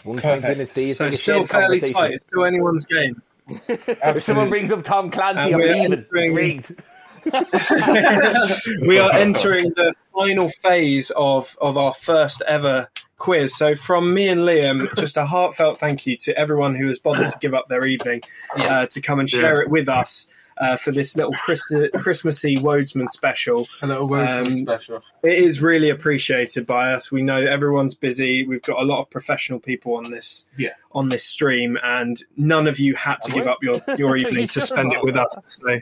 One 0.03 0.19
point 0.19 0.41
Perfect. 0.43 0.55
in 0.55 0.61
it, 0.61 0.69
Steve. 0.69 0.95
So 0.95 1.05
Like 1.05 1.13
still 1.13 1.45
fairly 1.45 1.79
tight. 1.79 2.11
It's 2.11 2.23
still 2.23 2.45
anyone's 2.45 2.85
game. 2.85 3.21
If 3.67 4.23
someone 4.23 4.49
brings 4.49 4.71
up 4.71 4.83
Tom 4.83 5.11
Clancy, 5.11 5.53
I'm 5.53 5.59
we're 5.59 5.73
leaving. 5.73 5.93
It's 5.93 6.01
entering- 6.03 6.35
rigged. 6.35 6.81
we 8.87 8.99
are 8.99 9.11
entering 9.13 9.69
the 9.69 9.95
final 10.13 10.49
phase 10.49 11.11
of, 11.11 11.57
of 11.59 11.75
our 11.75 11.93
first 11.93 12.43
ever 12.47 12.87
quiz. 13.17 13.55
So, 13.55 13.73
from 13.75 14.13
me 14.13 14.27
and 14.27 14.41
Liam, 14.41 14.95
just 14.95 15.17
a 15.17 15.25
heartfelt 15.25 15.79
thank 15.79 16.05
you 16.05 16.17
to 16.17 16.37
everyone 16.37 16.75
who 16.75 16.87
has 16.87 16.99
bothered 16.99 17.31
to 17.31 17.39
give 17.39 17.55
up 17.55 17.67
their 17.67 17.85
evening 17.85 18.21
uh, 18.55 18.85
to 18.87 19.01
come 19.01 19.19
and 19.19 19.29
share 19.29 19.59
it 19.61 19.69
with 19.69 19.89
us 19.89 20.27
uh, 20.57 20.77
for 20.77 20.91
this 20.91 21.15
little 21.17 21.33
Christ- 21.33 21.73
Christmassy 21.95 22.57
Wodesman 22.57 23.09
special. 23.09 23.67
A 23.81 23.87
little 23.87 24.07
word 24.07 24.27
Um, 24.27 24.45
special. 24.45 25.01
It 25.23 25.33
is 25.39 25.61
really 25.61 25.89
appreciated 25.89 26.65
by 26.65 26.93
us. 26.93 27.11
We 27.11 27.21
know 27.21 27.37
everyone's 27.37 27.95
busy. 27.95 28.45
We've 28.47 28.61
got 28.61 28.81
a 28.81 28.85
lot 28.85 28.99
of 29.01 29.09
professional 29.09 29.59
people 29.59 29.95
on 29.95 30.11
this 30.11 30.45
Yeah. 30.57 30.69
on 30.93 31.09
this 31.09 31.25
stream, 31.25 31.77
and 31.83 32.21
none 32.37 32.67
of 32.67 32.79
you 32.79 32.95
had 32.95 33.17
to 33.23 33.31
give 33.31 33.47
up 33.47 33.57
your, 33.61 33.75
your 33.97 34.15
evening 34.21 34.47
to 34.49 34.61
spend 34.61 34.93
it 34.93 35.03
with 35.03 35.17
us. 35.17 35.59
So, 35.61 35.79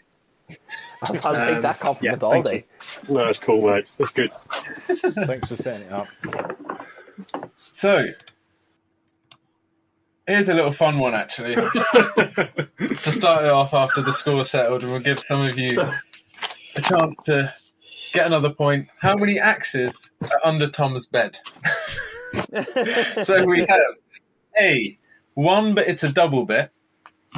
I'll, 1.04 1.28
I'll 1.28 1.36
take 1.36 1.56
Um, 1.56 1.62
that 1.62 1.80
compliment 1.80 2.22
yeah, 2.22 2.26
all 2.28 2.32
thank 2.34 2.46
day. 2.46 2.66
No, 3.10 3.26
that's 3.26 3.40
cool, 3.40 3.62
mate. 3.70 3.86
That's 3.98 4.12
good. 4.12 4.32
Thanks 5.28 5.48
for 5.48 5.56
setting 5.56 5.88
it 5.88 5.92
up. 5.92 6.08
So, 7.72 8.08
here's 10.28 10.50
a 10.50 10.54
little 10.54 10.72
fun 10.72 11.00
one, 11.00 11.14
actually. 11.14 11.56
to 11.56 13.12
start 13.12 13.46
it 13.46 13.52
off 13.52 13.74
after 13.74 14.02
the 14.02 14.14
score 14.14 14.44
settled, 14.44 14.84
and 14.84 14.92
we'll 14.92 15.02
give 15.02 15.20
some 15.20 15.42
of 15.42 15.58
you 15.58 15.82
a 15.82 16.82
chance 16.82 17.16
to 17.26 17.54
get 18.14 18.28
another 18.28 18.50
point. 18.50 18.88
How 19.00 19.16
many 19.16 19.40
axes 19.40 20.12
are 20.24 20.40
under 20.44 20.70
Tom's 20.70 21.06
bed? 21.06 21.40
so 23.22 23.44
we 23.46 23.66
have 23.68 23.82
A, 24.60 24.98
one, 25.34 25.74
but 25.74 25.88
it's 25.88 26.04
a 26.04 26.12
double 26.12 26.46
bit. 26.46 26.72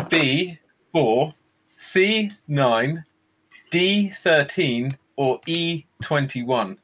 B, 0.09 0.59
four. 0.91 1.33
C, 1.77 2.29
nine. 2.47 3.05
D, 3.71 4.09
13. 4.09 4.91
Or 5.17 5.39
E, 5.47 5.85
21. 6.03 6.77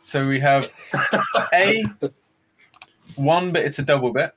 So 0.00 0.26
we 0.26 0.40
have 0.40 0.72
A, 1.52 1.84
one, 3.16 3.52
but 3.52 3.64
it's 3.64 3.78
a 3.78 3.82
double 3.82 4.12
bit. 4.12 4.34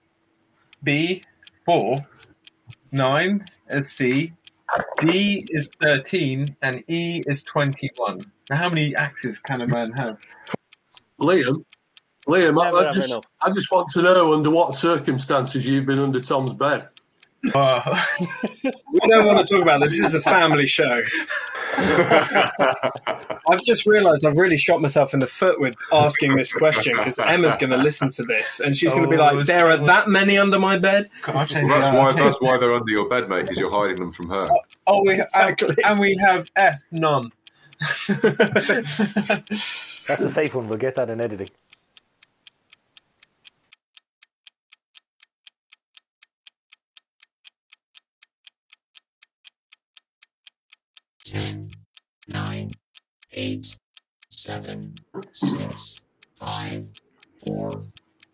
B, 0.84 1.22
four. 1.66 1.98
Nine 2.92 3.46
is 3.70 3.92
C. 3.92 4.34
D 5.00 5.46
is 5.50 5.72
13. 5.82 6.56
And 6.62 6.84
E 6.88 7.24
is 7.26 7.44
21. 7.44 8.22
Now, 8.50 8.56
how 8.56 8.70
many 8.70 8.96
axes 8.96 9.40
can 9.40 9.62
a 9.62 9.68
man 9.68 9.92
have? 9.94 10.18
Liam, 11.20 11.64
Liam, 12.28 12.62
I, 12.62 12.90
I 12.90 12.92
just. 12.92 13.14
I 13.42 13.52
just 13.52 13.72
want 13.72 13.90
to 13.90 14.02
know 14.02 14.34
under 14.34 14.52
what 14.52 14.76
circumstances 14.76 15.66
you've 15.66 15.86
been 15.86 16.00
under 16.00 16.20
Tom's 16.20 16.54
bed. 16.54 16.90
Oh, 17.56 18.06
we 18.64 19.00
don't 19.08 19.26
want 19.26 19.46
to 19.46 19.54
talk 19.54 19.64
about 19.64 19.82
this. 19.82 19.98
This 19.98 20.08
is 20.08 20.16
a 20.16 20.22
family 20.22 20.68
show. 20.68 21.00
I've 21.78 23.62
just 23.66 23.86
realised 23.88 24.26
I've 24.26 24.38
really 24.38 24.58
shot 24.58 24.82
myself 24.82 25.14
in 25.14 25.20
the 25.20 25.28
foot 25.28 25.60
with 25.60 25.74
asking 25.92 26.36
this 26.36 26.54
question 26.54 26.96
because 26.98 27.18
Emma's 27.18 27.58
going 27.58 27.72
to 27.72 27.78
listen 27.78 28.12
to 28.12 28.24
this 28.24 28.60
and 28.60 28.78
she's 28.78 28.92
going 28.92 29.04
to 29.04 29.10
be 29.10 29.16
Oh, 29.16 29.34
like, 29.34 29.46
"There 29.48 29.70
are 29.72 29.78
that 29.78 30.08
many 30.08 30.38
under 30.38 30.60
my 30.60 30.78
bed." 30.78 31.10
God, 31.24 31.36
I'll 31.36 31.48
change 31.48 31.70
Well, 31.70 31.82
that's 31.82 31.98
why 31.98 32.12
that's 32.24 32.42
why 32.42 32.58
they're 32.58 32.76
under 32.76 32.92
your 32.92 33.10
bed, 33.10 33.28
mate, 33.30 33.44
because 33.44 33.58
you're 33.58 33.72
hiding 33.72 33.96
them 33.98 34.12
from 34.12 34.30
her. 34.30 34.48
Oh, 34.86 35.02
we 35.04 35.20
Exactly. 35.20 35.76
and 35.84 36.00
we 36.00 36.16
have 36.24 36.52
F 36.56 36.84
none. 36.92 37.32
That's 38.08 38.10
a 40.22 40.30
safe 40.30 40.54
one. 40.54 40.68
We'll 40.68 40.78
get 40.78 40.96
that 40.96 41.10
in 41.10 41.20
editing. 41.22 41.50
Ten, 51.24 51.72
nine, 52.28 52.72
eight, 53.34 53.76
seven, 54.30 54.96
six, 55.32 56.02
five, 56.36 56.88
four, 57.46 57.84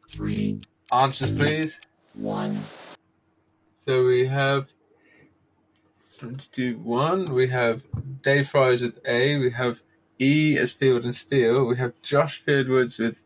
three, 0.10 0.62
Answers, 0.92 1.32
please. 1.32 1.80
one. 2.14 2.60
So 3.86 4.06
we 4.06 4.28
have. 4.28 4.68
Let's 6.22 6.48
do 6.48 6.78
one. 6.80 7.34
We 7.34 7.48
have 7.50 7.84
Dave 8.24 8.48
Friars 8.48 8.82
with 8.82 9.00
A. 9.06 9.38
We 9.38 9.52
have 9.52 9.82
E 10.20 10.58
as 10.58 10.72
Field 10.74 11.04
and 11.04 11.14
Steel. 11.14 11.66
We 11.66 11.78
have 11.78 11.94
Josh 12.02 12.44
Fyrd 12.44 12.70
Woods 12.70 12.98
with 12.98 13.22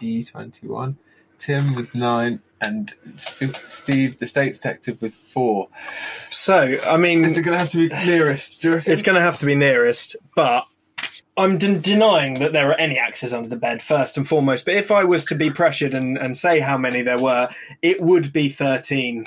E 0.00 0.22
twenty 0.24 0.68
one. 0.68 0.98
Tim 1.38 1.74
with 1.74 1.94
nine, 1.94 2.40
and 2.60 2.92
Steve, 3.16 4.18
the 4.18 4.26
Steak 4.26 4.54
Detective, 4.54 5.00
with 5.00 5.14
four. 5.14 5.68
So, 6.30 6.78
I 6.84 6.96
mean, 6.96 7.24
Is 7.24 7.38
it 7.38 7.42
going 7.42 7.54
to 7.54 7.58
have 7.58 7.70
to 7.70 7.88
be 7.88 7.94
nearest? 8.06 8.62
Do 8.62 8.70
you 8.70 8.82
it's 8.84 9.02
going 9.02 9.16
to 9.16 9.22
have 9.22 9.38
to 9.40 9.46
be 9.46 9.54
nearest, 9.54 10.16
but 10.34 10.66
I'm 11.36 11.56
de- 11.56 11.78
denying 11.78 12.34
that 12.40 12.52
there 12.52 12.68
are 12.70 12.74
any 12.74 12.98
axes 12.98 13.32
under 13.32 13.48
the 13.48 13.56
bed, 13.56 13.80
first 13.80 14.16
and 14.16 14.28
foremost. 14.28 14.64
But 14.64 14.74
if 14.74 14.90
I 14.90 15.04
was 15.04 15.24
to 15.26 15.36
be 15.36 15.50
pressured 15.50 15.94
and, 15.94 16.18
and 16.18 16.36
say 16.36 16.58
how 16.58 16.76
many 16.76 17.02
there 17.02 17.18
were, 17.18 17.48
it 17.80 18.00
would 18.00 18.32
be 18.32 18.48
13. 18.48 19.24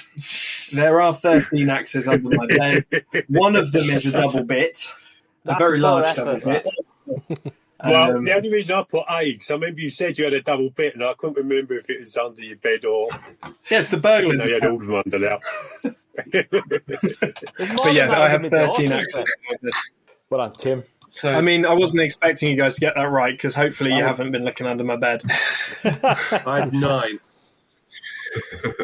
There 0.74 1.00
are 1.00 1.14
13 1.14 1.70
axes 1.70 2.10
under 2.10 2.36
my 2.36 2.48
bed. 2.48 2.84
One 3.30 3.56
of 3.56 3.72
them 3.72 3.90
is 3.90 4.06
a 4.06 4.12
double 4.12 4.44
bit, 4.44 4.94
a 5.46 5.58
very 5.58 5.80
a 5.80 5.82
large 5.82 6.08
effort, 6.08 6.44
double 6.44 6.62
bit. 7.40 7.56
Well, 7.84 8.18
Um, 8.18 8.26
the 8.26 8.34
only 8.36 8.52
reason 8.52 8.76
I 8.76 8.84
put 8.84 9.06
eggs, 9.10 9.50
I 9.50 9.54
remember 9.56 9.82
you 9.82 9.90
said 9.90 10.18
you 10.18 10.26
had 10.26 10.34
a 10.34 10.42
double 10.42 10.70
bit, 10.70 10.94
and 10.96 11.04
I 11.04 11.14
couldn't 11.18 11.38
remember 11.38 11.78
if 11.78 11.90
it 11.90 12.00
was 12.00 12.16
under 12.18 12.42
your 12.42 12.58
bed 12.58 12.86
or 12.86 13.08
yes, 13.70 13.90
the 13.90 13.98
burglar. 13.98 14.34
you 14.34 14.38
know, 14.38 14.46
you 14.46 14.54
had 14.54 14.66
all 14.66 14.76
of 14.76 14.86
them 14.86 14.96
under 15.06 15.20
there. 15.84 15.96
But 17.78 17.94
yeah, 17.94 18.12
I 18.12 18.30
have 18.30 18.46
13 18.46 18.92
axes. 18.92 19.26
Well 20.30 20.42
done, 20.42 20.54
Tim. 20.54 20.84
So 21.12 21.30
I 21.30 21.42
mean, 21.42 21.66
I 21.66 21.74
wasn't 21.74 22.04
expecting 22.04 22.50
you 22.50 22.56
guys 22.56 22.76
to 22.76 22.82
get 22.82 22.96
that 22.96 23.10
right 23.10 23.34
because 23.34 23.54
hopefully 23.54 23.94
you 23.94 24.02
haven't 24.04 24.32
been 24.32 24.46
looking 24.46 24.66
under 24.66 24.84
my 24.84 24.96
bed. 24.96 25.24
I 25.84 26.60
have 26.62 26.74
nine. 26.74 27.20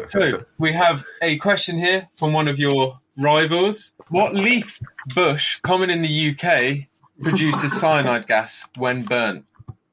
So 0.04 0.44
we 0.58 0.72
have 0.72 1.06
a 1.22 1.38
question 1.38 1.78
here 1.78 2.06
from 2.16 2.34
one 2.34 2.48
of 2.48 2.58
your 2.58 3.00
rivals. 3.16 3.94
What 4.10 4.34
leaf 4.34 4.78
bush, 5.14 5.58
common 5.62 5.88
in 5.88 6.02
the 6.02 6.30
UK, 6.36 6.87
produces 7.22 7.78
cyanide 7.78 8.26
gas 8.26 8.64
when 8.76 9.02
burnt? 9.02 9.44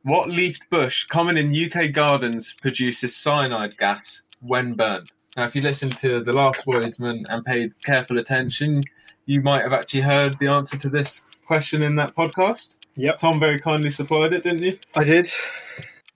What 0.03 0.29
leafed 0.29 0.69
bush, 0.69 1.05
common 1.05 1.37
in 1.37 1.51
UK 1.53 1.91
gardens, 1.91 2.55
produces 2.61 3.15
cyanide 3.15 3.77
gas 3.77 4.21
when 4.41 4.73
burnt? 4.73 5.11
Now, 5.35 5.45
if 5.45 5.55
you 5.55 5.61
listened 5.61 5.97
to 5.97 6.21
the 6.21 6.31
last 6.31 6.65
Wodesman 6.65 7.25
and 7.29 7.43
paid 7.43 7.73
careful 7.83 8.19
attention, 8.19 8.83
you 9.25 9.41
might 9.41 9.63
have 9.63 9.73
actually 9.73 10.01
heard 10.01 10.37
the 10.39 10.47
answer 10.47 10.77
to 10.77 10.89
this 10.89 11.23
question 11.45 11.81
in 11.81 11.95
that 11.95 12.15
podcast. 12.15 12.77
Yep. 12.95 13.17
Tom 13.17 13.39
very 13.39 13.59
kindly 13.59 13.91
supplied 13.91 14.33
it, 14.33 14.43
didn't 14.43 14.63
you? 14.63 14.77
I 14.95 15.03
did. 15.03 15.29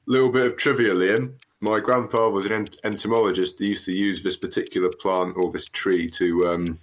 Little 0.05 0.30
bit 0.30 0.45
of 0.45 0.57
trivia, 0.57 0.93
Liam. 0.93 1.34
My 1.60 1.80
grandfather 1.80 2.30
was 2.30 2.45
an 2.45 2.70
entomologist. 2.84 3.60
He 3.60 3.70
used 3.70 3.86
to 3.86 3.97
use 3.97 4.24
this 4.24 4.38
particular 4.38 4.89
plant 4.89 5.36
or 5.36 5.51
this 5.51 5.68
tree 5.68 6.10
to. 6.12 6.47
Um, 6.47 6.80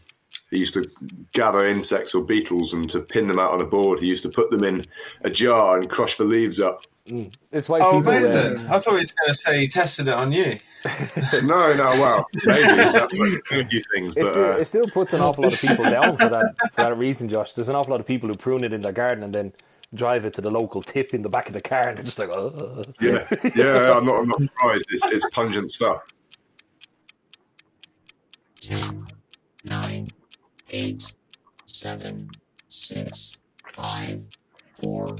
he 0.50 0.58
used 0.58 0.74
to 0.74 0.84
gather 1.32 1.66
insects 1.66 2.14
or 2.14 2.22
beetles 2.22 2.72
and 2.72 2.88
to 2.90 3.00
pin 3.00 3.26
them 3.26 3.38
out 3.38 3.52
on 3.52 3.60
a 3.60 3.66
board. 3.66 4.00
He 4.00 4.06
used 4.06 4.22
to 4.22 4.28
put 4.28 4.50
them 4.50 4.62
in 4.64 4.84
a 5.22 5.30
jar 5.30 5.76
and 5.76 5.88
crush 5.88 6.16
the 6.16 6.24
leaves 6.24 6.60
up. 6.60 6.84
It's 7.52 7.68
why 7.68 7.80
Oh, 7.80 7.98
people. 7.98 8.12
amazing. 8.12 8.66
Uh, 8.66 8.74
I 8.74 8.78
thought 8.78 8.94
he 8.94 9.00
was 9.00 9.12
going 9.12 9.32
to 9.32 9.34
say 9.34 9.60
he 9.60 9.68
tested 9.68 10.08
it 10.08 10.14
on 10.14 10.32
you. 10.32 10.58
no, 11.42 11.72
no, 11.74 11.88
well, 11.98 12.26
maybe 12.44 12.62
that's 12.62 13.18
like 13.18 13.42
a 13.50 13.64
few 13.68 13.82
things, 13.92 14.12
it, 14.12 14.22
but 14.22 14.26
still, 14.26 14.44
uh, 14.44 14.56
it 14.56 14.64
still 14.66 14.86
puts 14.86 15.12
an 15.14 15.20
awful 15.20 15.44
lot 15.44 15.52
of 15.54 15.60
people 15.60 15.84
down 15.84 16.16
for 16.16 16.28
that 16.28 16.54
for 16.72 16.82
that 16.82 16.96
reason, 16.96 17.28
Josh. 17.28 17.54
There's 17.54 17.68
an 17.68 17.74
awful 17.74 17.90
lot 17.90 18.00
of 18.00 18.06
people 18.06 18.28
who 18.28 18.36
prune 18.36 18.62
it 18.62 18.72
in 18.72 18.80
their 18.82 18.92
garden 18.92 19.24
and 19.24 19.34
then 19.34 19.52
drive 19.94 20.24
it 20.24 20.34
to 20.34 20.40
the 20.40 20.50
local 20.50 20.82
tip 20.82 21.12
in 21.14 21.22
the 21.22 21.28
back 21.28 21.48
of 21.48 21.54
the 21.54 21.60
car, 21.60 21.88
and 21.88 21.96
they're 21.98 22.04
just 22.04 22.18
like, 22.20 22.28
oh. 22.28 22.82
yeah, 23.00 23.26
yeah, 23.56 23.92
I'm 23.92 24.04
not, 24.04 24.20
I'm 24.20 24.28
not 24.28 24.42
surprised. 24.42 24.86
It's, 24.90 25.06
it's 25.06 25.28
pungent 25.30 25.72
stuff. 25.72 26.04
10, 28.60 29.06
9, 29.64 30.08
8, 30.76 31.12
7, 31.64 32.30
6, 32.68 33.38
5, 33.72 34.22
4, 34.82 35.16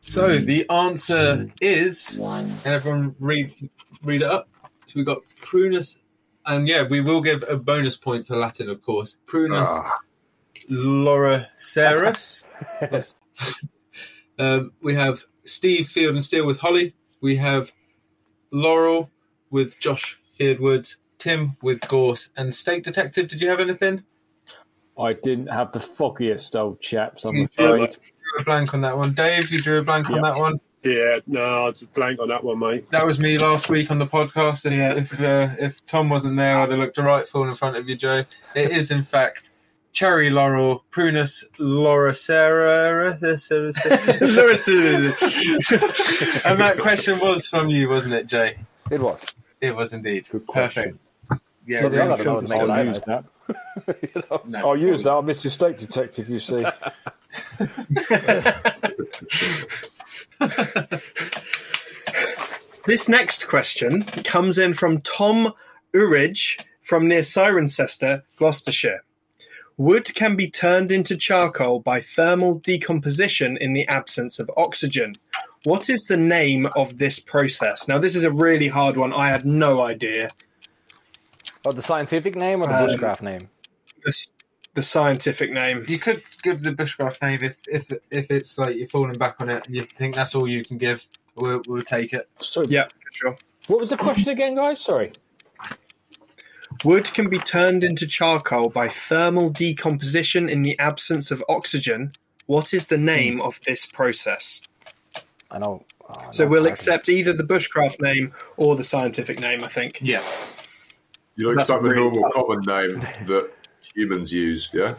So 0.00 0.36
the 0.38 0.68
answer 0.68 1.50
is, 1.60 2.16
1. 2.18 2.44
and 2.44 2.66
everyone 2.66 3.14
read 3.18 3.70
read 4.02 4.22
it 4.22 4.28
up. 4.28 4.48
So 4.86 4.92
we 4.96 5.04
got 5.04 5.22
prunus, 5.40 5.98
and 6.46 6.68
yeah, 6.68 6.82
we 6.82 7.00
will 7.00 7.20
give 7.22 7.44
a 7.48 7.56
bonus 7.56 7.96
point 7.96 8.26
for 8.26 8.36
Latin, 8.36 8.68
of 8.68 8.82
course. 8.82 9.16
Prunus 9.26 9.68
Ah, 9.68 9.98
lauraceus. 10.68 12.44
Yes. 12.82 13.16
um, 14.38 14.72
we 14.82 14.94
have 14.94 15.24
Steve 15.44 15.86
Field 15.88 16.14
and 16.14 16.24
Steel 16.24 16.44
with 16.46 16.58
Holly. 16.58 16.94
We 17.22 17.36
have 17.36 17.72
Laurel 18.50 19.10
with 19.50 19.78
Josh 19.80 20.18
Fyrd 20.38 20.60
Woods. 20.60 20.96
Tim 21.18 21.54
with 21.60 21.80
Gorse 21.86 22.30
and 22.38 22.54
Steak 22.54 22.82
Detective. 22.82 23.28
Did 23.28 23.42
you 23.42 23.48
have 23.50 23.60
anything? 23.60 24.02
I 25.00 25.14
didn't 25.14 25.48
have 25.48 25.72
the 25.72 25.80
foggiest 25.80 26.54
old 26.56 26.80
chaps, 26.80 27.24
I'm 27.24 27.34
You 27.34 27.44
afraid. 27.44 27.90
drew 27.90 28.40
a 28.40 28.44
blank 28.44 28.74
on 28.74 28.80
that 28.82 28.96
one. 28.96 29.14
Dave, 29.14 29.50
you 29.50 29.62
drew 29.62 29.78
a 29.78 29.82
blank 29.82 30.10
on 30.10 30.20
that 30.20 30.36
one. 30.36 30.58
Yeah, 30.82 31.18
no, 31.26 31.42
I 31.42 31.64
was 31.66 31.82
blank 31.82 32.20
on 32.20 32.28
that 32.28 32.42
one, 32.42 32.58
mate. 32.58 32.90
That 32.90 33.06
was 33.06 33.20
me 33.20 33.36
last 33.36 33.68
week 33.68 33.90
on 33.90 33.98
the 33.98 34.06
podcast. 34.06 34.64
If 34.66 34.72
Yeah. 34.72 34.94
if, 34.94 35.20
uh, 35.20 35.48
if 35.58 35.84
Tom 35.86 36.08
wasn't 36.08 36.36
there, 36.36 36.56
I'd 36.56 36.70
have 36.70 36.78
looked 36.78 36.96
a 36.98 37.02
right 37.02 37.26
fool 37.28 37.48
in 37.48 37.54
front 37.54 37.76
of 37.76 37.88
you, 37.88 37.96
Joe. 37.96 38.24
It 38.54 38.70
is, 38.70 38.90
in 38.90 39.02
fact, 39.02 39.50
cherry 39.92 40.30
laurel, 40.30 40.84
prunus 40.90 41.44
lauracera. 41.58 43.18
and 46.44 46.60
that 46.60 46.78
question 46.78 47.18
was 47.18 47.46
from 47.46 47.68
you, 47.68 47.88
wasn't 47.88 48.14
it, 48.14 48.26
Jay? 48.26 48.56
It 48.90 49.00
was. 49.00 49.26
It 49.60 49.74
was 49.76 49.92
indeed. 49.92 50.28
Good 50.30 50.46
Perfect. 50.46 50.96
Yeah, 51.70 51.80
Bloody 51.82 51.96
hell, 51.98 52.06
I 52.06 52.08
really 52.16 52.24
don't 52.24 52.26
know 52.26 52.34
what 52.34 52.48
feel 52.48 52.56
makes 52.56 52.66
the 52.66 52.72
I'll 52.72 52.84
use 52.84 53.00
that. 53.02 53.24
you 54.02 54.22
know? 54.30 54.42
No, 54.46 54.58
I'll 54.70 54.76
use 54.76 54.92
was- 54.92 55.04
that. 55.04 55.16
I'm 55.16 55.26
Mr. 55.26 55.50
Steak 55.50 55.78
Detective, 55.78 56.28
you 56.28 56.40
see. 56.40 56.64
This 62.86 63.08
next 63.08 63.46
question 63.46 64.02
comes 64.02 64.58
in 64.58 64.74
from 64.74 65.00
Tom 65.02 65.52
Uridge 65.94 66.64
from 66.80 67.06
near 67.06 67.20
Cirencester, 67.20 68.22
Gloucestershire. 68.38 69.04
Wood 69.76 70.12
can 70.14 70.34
be 70.34 70.50
turned 70.50 70.90
into 70.90 71.16
charcoal 71.16 71.80
by 71.80 72.00
thermal 72.00 72.54
decomposition 72.58 73.56
in 73.58 73.74
the 73.74 73.86
absence 73.88 74.38
of 74.38 74.50
oxygen. 74.56 75.14
What 75.64 75.88
is 75.88 76.04
the 76.04 76.16
name 76.16 76.66
of 76.74 76.98
this 76.98 77.18
process? 77.18 77.86
Now, 77.86 77.98
this 77.98 78.16
is 78.16 78.24
a 78.24 78.30
really 78.30 78.68
hard 78.68 78.96
one. 78.96 79.12
I 79.12 79.28
had 79.28 79.44
no 79.46 79.80
idea. 79.82 80.28
Oh, 81.64 81.72
the 81.72 81.82
scientific 81.82 82.34
name 82.36 82.62
or 82.62 82.66
the 82.66 82.74
Um, 82.74 82.88
bushcraft 82.88 83.22
name? 83.22 83.48
The, 84.02 84.26
the 84.74 84.82
scientific 84.82 85.52
name. 85.52 85.84
You 85.88 85.98
could 85.98 86.22
give 86.42 86.62
the 86.62 86.72
bushcraft 86.72 87.20
name 87.22 87.40
if 87.42 87.56
if 87.68 87.88
if 88.10 88.30
it's 88.30 88.56
like 88.58 88.76
you're 88.76 88.88
falling 88.88 89.12
back 89.14 89.36
on 89.40 89.50
it 89.50 89.66
and 89.66 89.74
you 89.76 89.84
think 89.84 90.14
that's 90.14 90.34
all 90.34 90.48
you 90.48 90.64
can 90.64 90.78
give. 90.78 91.06
We'll, 91.36 91.62
we'll 91.68 91.82
take 91.82 92.12
it. 92.12 92.28
So, 92.36 92.62
Yeah, 92.62 92.84
for 92.84 93.12
sure. 93.12 93.38
what 93.68 93.80
was 93.80 93.90
the 93.90 93.96
question 93.96 94.30
again, 94.32 94.54
guys? 94.56 94.80
Sorry. 94.80 95.12
Wood 96.84 97.12
can 97.12 97.28
be 97.28 97.38
turned 97.38 97.82
into 97.84 98.06
charcoal 98.06 98.68
by 98.68 98.88
thermal 98.88 99.48
decomposition 99.50 100.48
in 100.48 100.62
the 100.62 100.78
absence 100.78 101.30
of 101.30 101.42
oxygen. 101.48 102.12
What 102.46 102.72
is 102.72 102.86
the 102.86 102.98
name 102.98 103.40
of 103.42 103.60
this 103.66 103.86
process? 103.86 104.62
I 105.50 105.58
know. 105.58 105.84
Oh, 106.08 106.14
So 106.32 106.44
no, 106.44 106.50
we'll 106.50 106.66
accept 106.66 107.08
either 107.08 107.32
the 107.32 107.42
bushcraft 107.44 108.00
name 108.00 108.32
or 108.56 108.76
the 108.76 108.84
scientific 108.84 109.40
name, 109.40 109.62
I 109.64 109.68
think. 109.68 109.98
Yeah. 110.00 110.22
You 111.40 111.48
like 111.48 111.56
That's 111.58 111.68
some 111.68 111.82
the 111.82 111.90
really 111.90 112.02
normal 112.02 112.22
tough. 112.30 112.32
common 112.34 112.60
name 112.60 113.00
that 113.26 113.50
humans 113.94 114.32
use, 114.32 114.68
yeah? 114.72 114.90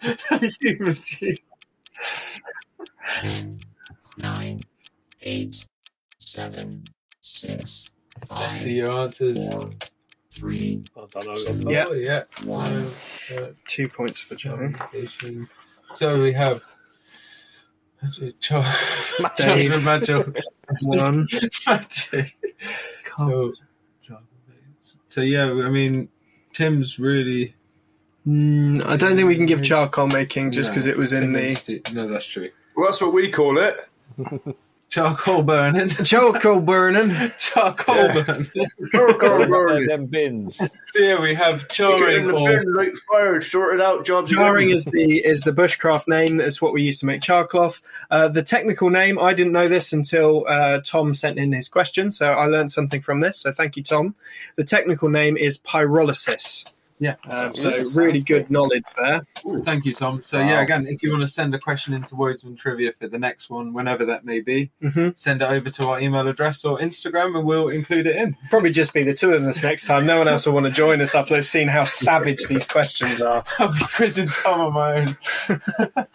Humans 0.60 1.22
use. 1.22 1.38
10, 3.16 3.60
9, 4.18 4.60
8, 5.22 5.66
7, 6.18 6.84
6, 7.20 7.90
Let's 8.30 8.56
see 8.58 8.72
your 8.74 8.90
answers. 8.92 9.38
4, 9.52 9.70
3, 10.30 10.84
I 10.96 11.20
don't 11.20 11.64
know. 11.64 11.70
Yeah. 11.70 11.84
Oh, 11.88 11.92
yeah. 11.94 12.22
1. 12.44 12.90
Uh, 13.36 13.46
Two 13.68 13.88
points 13.88 14.20
for 14.20 14.34
John. 14.34 14.76
so 15.86 16.20
we 16.20 16.32
have 16.32 16.62
Magic, 18.02 18.40
Char- 18.40 18.64
Magic, 19.38 19.82
Magic, 19.84 20.26
One. 20.82 21.28
Magic. 21.66 22.36
So, 23.16 23.52
so 25.12 25.20
yeah, 25.20 25.44
I 25.44 25.68
mean, 25.68 26.08
Tim's 26.52 26.98
really 26.98 27.54
Mm, 28.26 28.84
I 28.86 28.96
don't 28.96 29.16
think 29.16 29.26
we 29.26 29.34
can 29.34 29.46
give 29.46 29.62
charcoal 29.64 30.06
making 30.06 30.52
just 30.52 30.70
No, 30.70 30.74
because 30.74 30.86
it 30.86 30.96
was 30.96 31.12
in 31.12 31.22
Tim 31.22 31.32
the 31.32 31.40
is 31.46 31.58
sti- 31.58 31.82
No, 31.92 32.06
that's 32.06 32.26
true. 32.26 32.50
Well, 32.76 32.86
that's 32.86 33.00
what 33.00 33.12
we 33.12 33.28
call 33.30 33.58
it. 33.58 33.76
Charcoal 34.94 35.42
burning. 35.42 35.88
charcoal 35.88 36.60
burning. 36.60 37.32
Charcoal 37.38 38.12
burning. 38.12 38.50
Charcoal 38.90 39.38
Them 39.38 39.48
burning. 39.50 39.88
them 39.88 40.04
bins. 40.04 40.60
Here 40.92 41.18
we 41.18 41.32
have 41.32 41.66
Get 41.68 41.80
in 41.80 41.98
charring 41.98 42.26
the 42.26 42.34
or 42.34 42.46
bin, 42.60 42.74
light 42.74 42.92
fire, 43.10 43.40
sort 43.40 43.74
it 43.74 43.80
out, 43.80 44.04
jobs. 44.04 44.30
are 44.30 44.36
Charring 44.36 44.70
is 44.70 44.84
the 44.84 45.24
is 45.24 45.44
the 45.44 45.52
bushcraft 45.52 46.08
name. 46.08 46.36
That's 46.36 46.60
what 46.60 46.74
we 46.74 46.82
used 46.82 47.00
to 47.00 47.06
make 47.06 47.22
charcloth. 47.22 47.80
Uh, 48.10 48.28
the 48.28 48.42
technical 48.42 48.90
name, 48.90 49.18
I 49.18 49.32
didn't 49.32 49.54
know 49.54 49.66
this 49.66 49.94
until 49.94 50.44
uh, 50.46 50.80
Tom 50.84 51.14
sent 51.14 51.38
in 51.38 51.52
his 51.52 51.70
question, 51.70 52.10
so 52.12 52.30
I 52.34 52.44
learned 52.44 52.70
something 52.70 53.00
from 53.00 53.20
this. 53.20 53.38
So 53.38 53.50
thank 53.50 53.78
you, 53.78 53.82
Tom. 53.82 54.14
The 54.56 54.64
technical 54.64 55.08
name 55.08 55.38
is 55.38 55.56
pyrolysis. 55.56 56.70
Yeah. 56.98 57.16
Um, 57.28 57.52
so 57.54 57.68
Yes. 57.70 57.96
really 57.96 58.20
good 58.20 58.50
knowledge 58.50 58.84
there. 58.96 59.22
Thank 59.64 59.84
you, 59.84 59.92
Tom. 59.94 60.22
So 60.22 60.38
Wow. 60.38 60.48
yeah, 60.48 60.60
again, 60.60 60.86
if 60.86 61.02
you 61.02 61.10
want 61.10 61.22
to 61.22 61.28
send 61.28 61.52
a 61.54 61.58
question 61.58 61.94
into 61.94 62.14
Wodesman 62.14 62.56
Trivia 62.56 62.92
for 62.92 63.08
the 63.08 63.18
next 63.18 63.50
one, 63.50 63.72
whenever 63.72 64.04
that 64.04 64.24
may 64.24 64.40
be, 64.40 64.70
hmm 64.80 65.08
send 65.14 65.42
it 65.42 65.46
over 65.46 65.68
to 65.70 65.86
our 65.88 66.00
email 66.00 66.28
address 66.28 66.64
or 66.64 66.78
Instagram, 66.78 67.36
and 67.36 67.44
we'll 67.44 67.68
include 67.70 68.06
it 68.06 68.14
in. 68.16 68.36
Probably 68.50 68.70
just 68.70 68.92
be 68.94 69.02
the 69.02 69.14
two 69.14 69.32
of 69.32 69.42
us 69.44 69.62
next 69.62 69.86
time. 69.86 70.06
No 70.06 70.18
one 70.18 70.28
else 70.28 70.46
will 70.46 70.52
want 70.54 70.66
to 70.66 70.72
join 70.72 71.00
us 71.00 71.14
after 71.14 71.34
they've 71.34 71.46
seen 71.46 71.66
how 71.68 71.84
savage 71.84 72.46
these 72.46 72.66
questions 72.66 73.20
are. 73.20 73.44
I'll 73.58 73.72
be 73.72 73.84
quizzing 73.96 74.28
Tom 74.28 74.60
on 74.60 74.72
my 74.72 74.94
own. 75.00 76.06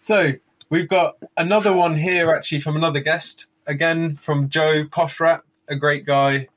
So 0.00 0.32
we've 0.70 0.88
got 0.88 1.16
another 1.36 1.72
one 1.72 1.96
here, 1.96 2.30
actually, 2.30 2.60
from 2.60 2.76
another 2.76 3.00
guest. 3.00 3.46
Again, 3.66 4.16
from 4.16 4.48
Joe 4.48 4.84
Poshrat, 4.84 5.42
a 5.68 5.76
great 5.76 6.06
guy, 6.06 6.48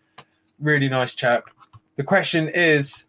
really 0.59 0.89
nice 0.89 1.15
chap. 1.15 1.49
The 1.97 2.03
question 2.03 2.49
is 2.49 3.05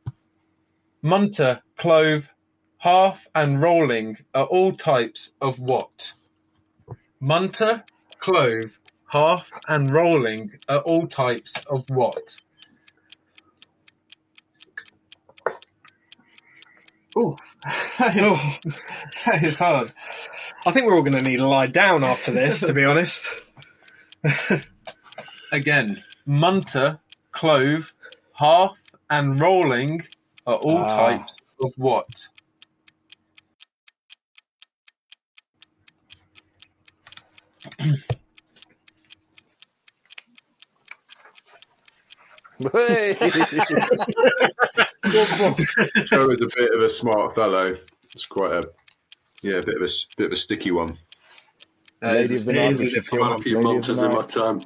Munter, 1.04 1.62
clove, 1.76 2.32
half, 2.78 3.26
and 3.34 3.60
rolling 3.60 4.18
are 4.34 4.44
all 4.44 4.70
types 4.70 5.32
of 5.40 5.58
what? 5.58 6.12
Munter, 7.18 7.82
clove, 8.18 8.78
half, 9.08 9.50
and 9.68 9.90
rolling 9.90 10.52
are 10.68 10.78
all 10.78 11.08
types 11.08 11.54
of 11.68 11.90
what? 11.90 12.36
That 17.98 18.16
is, 18.16 18.74
that 19.26 19.42
is 19.42 19.58
hard. 19.58 19.92
I 20.64 20.70
think 20.70 20.86
we're 20.86 20.94
all 20.94 21.02
going 21.02 21.12
to 21.14 21.22
need 21.22 21.38
to 21.38 21.46
lie 21.46 21.66
down 21.66 22.04
after 22.04 22.30
this, 22.30 22.60
to 22.60 22.72
be 22.72 22.84
honest. 22.84 23.28
Again, 25.50 26.02
munter, 26.24 27.00
clove, 27.32 27.92
half, 28.34 28.78
and 29.10 29.38
rolling 29.40 30.06
are 30.46 30.56
all 30.56 30.78
Ah. 30.78 30.86
types 31.10 31.38
of 31.62 31.72
what? 31.76 32.28
Hey! 42.72 43.14
Joe 46.04 46.30
is 46.30 46.40
a 46.40 46.46
bit 46.54 46.72
of 46.74 46.80
a 46.80 46.88
smart 46.88 47.34
fellow. 47.34 47.76
It's 48.14 48.26
quite 48.26 48.52
a 48.52 48.62
yeah, 49.42 49.56
a 49.56 49.62
bit 49.62 49.74
of 49.76 49.82
a 49.82 49.86
s- 49.86 50.06
bit 50.16 50.26
of 50.26 50.32
a 50.32 50.36
sticky 50.36 50.70
one. 50.70 50.96
That 52.00 52.14
Lady 52.14 52.34
is 52.34 52.42
of 52.48 52.54
a- 52.54 52.58
the 52.58 52.60
it 52.66 52.70
is 52.70 52.80
Night, 52.80 52.82
a 52.82 52.84
we 52.84 52.90
should 52.90 52.94
difficult 53.04 53.22
I've 53.22 53.30
had 53.30 53.36
do 53.38 53.40
a 53.40 53.44
few 53.44 53.56
Lady 53.56 53.68
of 53.68 53.74
monsters 53.74 53.96
the 53.98 54.04
in 54.06 54.12
my 54.12 54.20
Night. 54.20 54.28
time. 54.28 54.60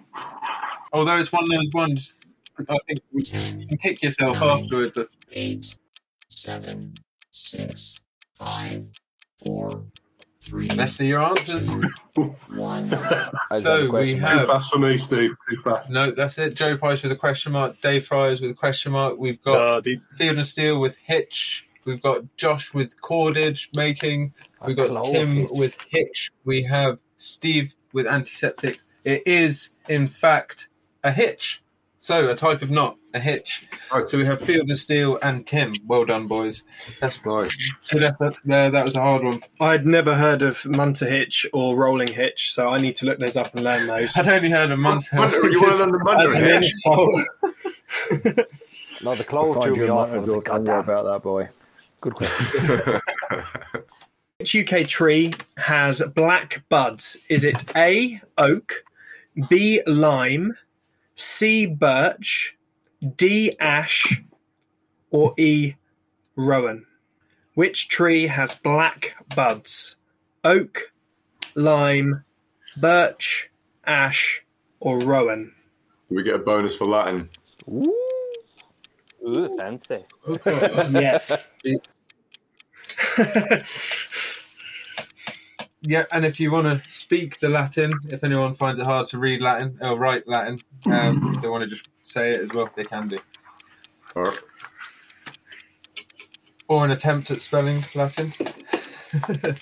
although 0.93 1.19
it's 1.19 1.33
one 2.57 2.67
of 2.69 2.81
those 2.89 2.99
ones, 3.13 3.31
I 3.33 3.39
think 3.39 3.61
you 3.61 3.67
can 3.67 3.79
kick 3.79 4.03
yourself 4.03 4.37
afterwards. 4.41 4.99
eight, 5.33 5.77
seven, 6.29 6.95
six, 7.31 8.01
five, 8.35 8.87
four, 9.45 9.85
three, 10.41 10.69
Let's 10.71 10.93
see 10.95 11.09
your 11.09 11.25
answers. 11.25 11.71
one. 12.55 12.89
So 13.61 13.91
we 13.91 14.15
have- 14.15 14.41
Too 14.43 14.47
fast 14.47 14.71
for 14.73 14.79
me, 14.79 14.99
Steve. 14.99 15.31
Too 15.49 15.57
fast. 15.63 15.91
No, 15.91 16.11
that's 16.11 16.39
it. 16.39 16.55
Joe 16.55 16.77
Price 16.77 17.03
with 17.03 17.13
a 17.13 17.17
question 17.17 17.53
mark. 17.53 17.81
Dave 17.81 18.05
Friars 18.07 18.41
with 18.41 18.51
a 18.51 18.55
question 18.55 18.93
mark. 18.93 19.19
We've 19.19 19.41
got 19.43 19.61
Uh, 19.61 19.81
the, 19.81 20.01
Field 20.17 20.37
and 20.39 20.47
Steel 20.47 20.81
with 20.81 20.97
Hitch. 20.97 21.67
We've 21.85 22.03
got 22.03 22.23
Josh 22.37 22.75
with 22.75 23.01
cordage 23.01 23.71
making. 23.75 24.35
We've 24.67 24.77
got 24.77 25.05
Tim 25.07 25.29
hitch. 25.37 25.49
with 25.53 25.77
Hitch. 25.89 26.33
We 26.45 26.63
have 26.65 26.99
Steve 27.17 27.75
with 27.93 28.07
antiseptic. 28.09 28.81
It 29.05 29.23
is, 29.27 29.71
in 29.89 30.09
fact, 30.09 30.69
a 31.05 31.13
hitch. 31.13 31.63
So, 32.07 32.29
a 32.29 32.37
type 32.37 32.63
of 32.63 32.71
knot, 32.71 32.97
a 33.15 33.19
hitch. 33.19 33.67
Right. 33.93 34.07
So, 34.07 34.17
we 34.17 34.25
have 34.27 34.41
Field 34.41 34.71
of 34.71 34.79
Steel 34.79 35.19
and 35.23 35.45
Tim. 35.45 35.73
Well 35.87 36.05
done, 36.05 36.29
boys. 36.29 36.63
That's 37.01 37.19
Nice. 37.27 37.75
good 37.91 38.05
effort 38.05 38.37
there. 38.45 38.71
That 38.71 38.85
was 38.85 38.95
a 38.95 39.01
hard 39.01 39.25
one. 39.25 39.43
I'd 39.61 39.85
never 39.87 40.15
heard 40.15 40.43
of 40.43 40.65
Munter 40.67 41.07
Hitch 41.11 41.49
or 41.53 41.75
Rolling 41.77 42.07
Hitch, 42.07 42.53
so 42.55 42.69
I 42.69 42.79
need 42.79 42.95
to 42.97 43.07
look 43.07 43.19
those 43.19 43.37
up 43.37 43.53
and 43.57 43.65
learn 43.65 43.89
those. 43.89 44.17
I'd 44.17 44.29
only 44.29 44.51
heard 44.51 44.71
a 44.71 44.77
month. 44.77 45.13
Munter, 45.13 45.49
you 45.51 45.61
want 45.61 45.73
to 45.75 45.79
learn 45.81 45.91
the 45.91 45.99
As 45.99 46.33
Munter 46.35 46.39
an 46.39 46.63
hitch? 46.63 46.73
insult. 48.31 48.47
No, 49.03 49.15
the 49.17 49.25
clove 49.25 49.57
Find 49.57 49.65
threw 49.65 49.77
me 49.77 49.89
a 49.89 49.93
off. 49.93 50.13
I 50.13 50.19
was 50.19 50.33
like, 50.33 50.45
don't 50.45 50.65
God 50.65 50.73
worry 50.73 50.83
damn. 50.83 50.91
about 51.01 51.13
that 51.13 51.23
boy. 51.25 51.49
Good 52.01 52.15
question. 52.15 53.01
Which 54.39 54.55
UK 54.57 54.87
tree 54.87 55.35
has 55.57 56.01
black 56.15 56.63
buds? 56.69 57.19
Is 57.29 57.45
it 57.45 57.77
A, 57.77 58.21
oak, 58.39 58.85
B, 59.51 59.83
lime, 59.87 60.55
C, 61.17 61.67
birch, 61.67 62.57
D, 63.17 63.57
ash, 63.59 64.23
or 65.11 65.35
E, 65.39 65.75
rowan? 66.37 66.87
Which 67.55 67.89
tree 67.89 68.27
has 68.27 68.55
black 68.55 69.17
buds? 69.35 69.97
Oak, 70.45 70.93
lime, 71.55 72.23
birch, 72.77 73.51
ash, 73.85 74.45
or 74.79 74.99
rowan? 74.99 75.55
Do 76.11 76.17
we 76.17 76.23
get 76.23 76.35
a 76.35 76.39
bonus 76.39 76.77
for 76.77 76.85
Latin? 76.85 77.31
Ooh, 77.69 79.57
fancy. 79.59 80.05
Yes. 80.91 81.49
Yeah, 85.89 86.05
and 86.11 86.25
if 86.25 86.41
you 86.41 86.51
want 86.51 86.67
to 86.67 86.91
speak 86.91 87.39
the 87.39 87.49
Latin, 87.49 87.95
if 88.11 88.25
anyone 88.25 88.55
finds 88.55 88.81
it 88.81 88.87
hard 88.87 89.07
to 89.09 89.19
read 89.19 89.41
Latin 89.41 89.79
or 89.83 89.97
write 89.97 90.27
Latin, 90.27 90.59
um, 90.87 91.33
if 91.37 91.43
they 91.43 91.49
want 91.49 91.63
to 91.63 91.69
just 91.69 91.89
say 92.03 92.33
it 92.33 92.41
as 92.41 92.53
well, 92.53 92.69
they 92.75 92.83
can 92.83 93.07
do. 93.07 93.19
All 94.17 94.25
right. 94.25 94.39
Or 96.67 96.85
an 96.85 96.91
attempt 96.91 97.31
at 97.31 97.41
spelling 97.41 97.85
Latin. 97.95 98.33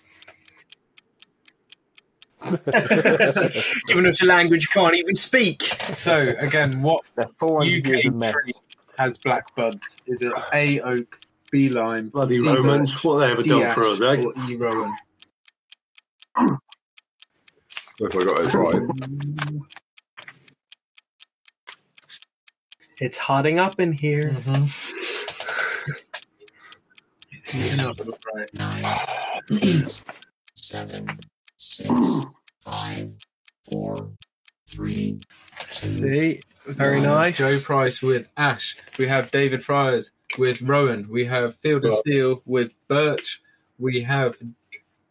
Giving 3.86 4.06
us 4.06 4.22
a 4.22 4.26
language 4.26 4.62
you 4.62 4.68
can't 4.72 4.94
even 4.94 5.14
speak. 5.14 5.62
So 5.96 6.34
again, 6.38 6.82
what 6.82 7.02
The 7.16 7.28
400 7.38 7.86
UK 7.86 8.02
tree 8.32 8.52
has 8.98 9.18
black 9.18 9.54
buds? 9.54 9.98
Is 10.06 10.22
it 10.22 10.32
A 10.54 10.80
oak, 10.80 11.20
B 11.52 11.68
lime, 11.68 12.08
Bloody 12.08 12.38
C 12.38 12.46
Romans, 12.46 12.92
birch, 12.92 13.04
what 13.04 13.20
have 13.20 13.28
they 13.28 13.32
ever 13.32 13.42
D 13.42 13.50
done 13.50 13.62
ash, 13.62 13.74
for 13.74 13.84
us, 13.84 14.00
eh? 14.00 14.22
or 14.22 14.32
E 14.50 14.56
rowan? 14.56 14.94
If 16.36 18.16
I 18.16 18.24
got 18.24 18.44
it 18.44 18.54
right. 18.54 18.82
It's 23.00 23.18
hotting 23.18 23.58
up 23.58 23.78
in 23.80 23.92
here. 23.92 24.36
You're 27.52 27.76
not 27.76 28.00
right. 28.34 28.54
nine, 28.54 28.98
eight, 29.62 30.02
seven, 30.54 31.18
six, 31.56 31.90
five, 32.60 33.12
four, 33.70 34.10
three, 34.66 35.20
two, 35.70 35.86
See, 35.86 36.40
very 36.66 36.98
uh, 37.00 37.04
nice. 37.04 37.38
Joe 37.38 37.58
Price 37.62 38.02
with 38.02 38.28
Ash. 38.36 38.76
We 38.98 39.06
have 39.06 39.30
David 39.30 39.64
Friars 39.64 40.12
with 40.38 40.62
Rowan. 40.62 41.08
We 41.10 41.24
have 41.26 41.54
Field 41.56 41.84
of 41.84 41.94
Steel 41.94 42.42
with 42.44 42.74
Birch. 42.88 43.40
We 43.78 44.00
have 44.02 44.36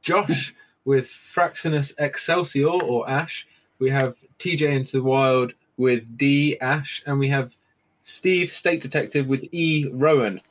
Josh 0.02 0.54
with 0.86 1.08
Fraxinus 1.08 1.94
Excelsior 1.98 2.68
or 2.70 3.10
Ash. 3.10 3.48
We 3.80 3.90
have 3.90 4.16
TJ 4.40 4.62
Into 4.70 4.98
the 4.98 5.04
Wild 5.04 5.54
with 5.78 6.18
D 6.18 6.58
Ash. 6.60 7.02
And 7.06 7.20
we 7.20 7.30
have 7.30 7.56
Steve 8.04 8.54
Steak 8.54 8.82
Detective 8.82 9.28
with 9.30 9.46
E 9.52 9.90
Rowan. 9.92 10.42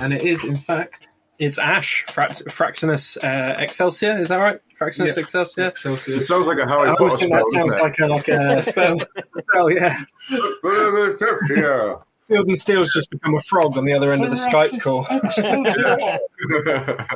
And 0.00 0.12
it 0.12 0.24
is, 0.24 0.44
in 0.44 0.56
fact, 0.56 1.08
It's 1.38 1.58
Ash, 1.58 2.04
Frax- 2.08 2.42
Fraxinus 2.44 3.16
uh, 3.22 3.56
Excelsior. 3.58 4.18
Is 4.18 4.28
that 4.28 4.36
right? 4.38 4.60
Fraxinus 4.80 5.16
Yeah. 5.16 5.22
Excelsior. 5.22 5.66
Excelsior. 5.68 6.14
It 6.16 6.24
sounds 6.26 6.46
like 6.46 6.58
a 6.58 6.66
Harry 6.68 6.88
I 6.88 6.92
Potter 6.92 7.02
always 7.04 7.16
think 7.18 7.32
that 7.32 7.44
sounds 7.52 7.78
like 7.78 7.98
a 7.98 8.06
like 8.06 8.28
a 8.28 8.62
spell. 8.70 8.98
spell, 8.98 9.70
yeah. 9.70 10.02
it? 10.30 11.58
yeah. 11.58 11.94
Field 12.26 12.48
and 12.48 12.58
Steel's 12.58 12.92
just 12.92 13.10
become 13.10 13.34
a 13.36 13.40
frog 13.40 13.76
on 13.78 13.84
the 13.84 13.92
other 13.94 14.12
end 14.12 14.24
of 14.24 14.30
the 14.30 14.36
Skype 14.36 14.80
call. 14.80 15.06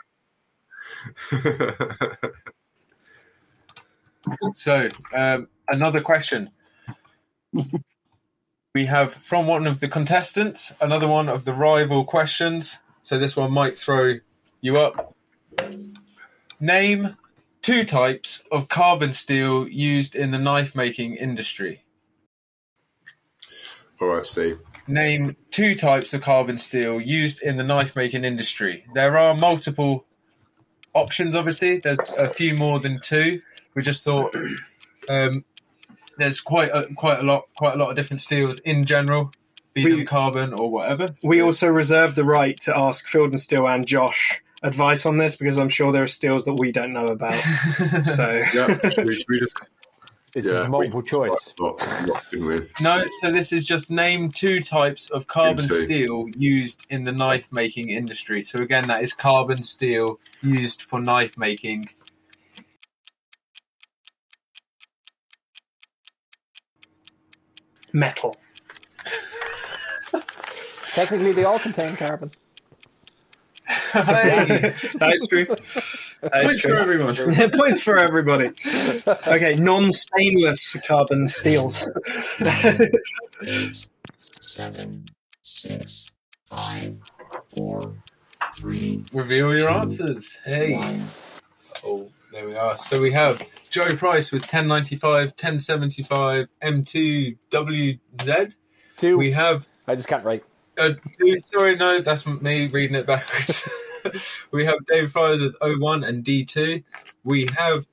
So, 4.55 4.89
um, 5.15 5.49
another 5.69 6.01
question. 6.01 6.51
we 8.75 8.85
have 8.85 9.15
from 9.15 9.47
one 9.47 9.67
of 9.67 9.81
the 9.81 9.89
contestants 9.89 10.73
another 10.81 11.09
one 11.09 11.29
of 11.29 11.45
the 11.45 11.55
rival 11.55 12.05
questions. 12.05 12.79
So, 13.03 13.19
this 13.19 13.37
one 13.37 13.51
might 13.51 13.77
throw 13.77 14.17
you 14.61 14.79
up. 14.79 15.15
Name 16.61 17.17
two 17.63 17.85
types 17.85 18.45
of 18.53 18.69
carbon 18.69 19.13
steel 19.13 19.67
used 19.69 20.15
in 20.15 20.31
the 20.31 20.39
knife 20.39 20.75
making 20.75 21.17
industry. 21.17 21.83
All 24.01 24.09
right, 24.09 24.27
Steve. 24.27 24.59
Name 24.87 25.37
two 25.51 25.75
types 25.75 26.15
of 26.15 26.23
carbon 26.23 26.59
steel 26.59 27.01
used 27.01 27.43
in 27.43 27.57
the 27.57 27.63
knife 27.63 27.97
making 27.97 28.25
industry. 28.25 28.85
There 28.95 29.17
are 29.17 29.35
multiple 29.35 30.07
options, 30.95 31.35
obviously. 31.35 31.79
There's 31.79 32.01
a 32.19 32.29
few 32.29 32.55
more 32.55 32.79
than 32.81 33.01
two. 33.01 33.41
We 33.75 33.83
just 33.83 34.05
thought 34.05 34.35
um, 35.09 35.45
there's 36.19 36.41
quite 36.41 36.71
a, 36.73 36.85
quite 36.95 37.21
a 37.21 37.23
lot 37.23 37.45
quite 37.57 37.75
a 37.75 37.77
lot 37.79 37.91
of 37.91 37.97
different 37.97 38.21
steels 38.21 38.59
in 38.61 38.85
general, 38.85 39.31
be 39.75 39.85
We- 39.85 39.91
them 39.93 40.07
carbon 40.07 40.53
or 40.55 40.71
whatever. 40.71 41.09
We 41.23 41.41
also 41.43 41.69
reserve 41.69 42.15
the 42.15 42.25
right 42.25 42.59
to 42.63 42.77
ask 42.77 43.07
Field 43.07 43.31
and 43.31 43.41
Steel 43.41 43.67
and 43.69 43.87
Josh 43.87 44.41
advice 44.63 45.07
on 45.07 45.17
this 45.17 45.37
because 45.37 45.59
I'm 45.59 45.71
sure 45.71 45.91
there 45.93 46.03
are 46.03 46.07
steels 46.09 46.45
that 46.45 46.55
we 46.55 46.71
don't 46.73 46.93
know 46.93 47.07
about. 47.07 47.41
So 48.05 48.43
Yeah, 48.53 48.79
we, 48.99 49.05
we 49.29 49.41
just 49.41 49.55
this 50.33 50.47
yeah, 50.47 50.63
is 50.63 50.69
multiple 50.69 51.03
choice. 51.03 51.55
No, 52.81 53.05
so 53.21 53.33
this 53.33 53.53
is 53.53 53.67
just 53.67 53.91
name 53.91 54.31
two 54.31 54.61
types 54.61 55.11
of 55.11 55.27
carbon 55.27 55.65
Into. 55.65 55.83
steel 55.83 56.29
used 56.37 56.87
in 56.89 57.03
the 57.03 57.11
knife 57.11 57.51
making 57.51 57.91
industry. 57.91 58.43
So 58.43 58.61
again, 58.61 58.87
that 58.87 59.03
is 59.03 59.13
carbon 59.13 59.65
steel 59.65 60.21
used 60.41 60.83
for 60.83 61.01
knife 61.01 61.37
making. 61.37 61.89
Metal. 67.93 68.37
Technically, 70.93 71.33
they 71.33 71.45
all 71.45 71.59
contain 71.59 71.97
carbon. 71.97 72.31
Hey, 73.93 74.75
that 74.99 75.13
is 75.15 75.27
true. 75.29 75.45
That 75.47 76.45
is 76.45 76.47
Points 76.47 76.61
true. 76.63 76.71
for 76.75 76.79
everyone. 76.79 77.51
Points 77.59 77.81
for 77.83 77.97
everybody. 77.99 78.51
Okay, 79.27 79.55
non-stainless 79.57 80.77
carbon 80.87 81.29
steels. 81.29 81.89
eight, 83.47 83.87
seven, 84.41 85.07
six, 85.43 86.11
five, 86.47 86.97
four, 87.57 87.95
three, 88.57 89.05
Reveal 89.13 89.57
your 89.57 89.71
answers. 89.71 90.37
Hey. 90.45 90.75
one. 90.77 91.05
Oh, 91.85 92.09
there 92.33 92.47
we 92.49 92.57
are. 92.57 92.77
So 92.79 93.01
we 93.01 93.11
have 93.13 93.43
Joe 93.71 93.97
Price 93.97 94.31
with 94.31 94.43
1095, 94.43 95.29
1075, 95.31 96.47
M2 96.63 97.37
WZ. 97.51 98.55
Two. 98.97 99.17
We 99.17 99.31
have 99.33 99.67
I 99.87 99.95
just 99.97 100.09
can't 100.09 100.25
write. 100.25 100.45
Uh, 100.79 100.93
two, 101.19 101.41
sorry, 101.41 101.77
no, 101.77 102.01
that's 102.01 102.27
me 102.27 102.69
reading 102.69 102.97
it 102.97 103.07
backwards. 103.07 103.69
we 104.51 104.65
have 104.65 104.85
David 104.87 105.13
Friars 105.13 105.41
with 105.41 105.55
01 105.61 106.05
and 106.05 106.25
D2. 106.25 106.83
We 107.25 107.49
have 107.57 107.87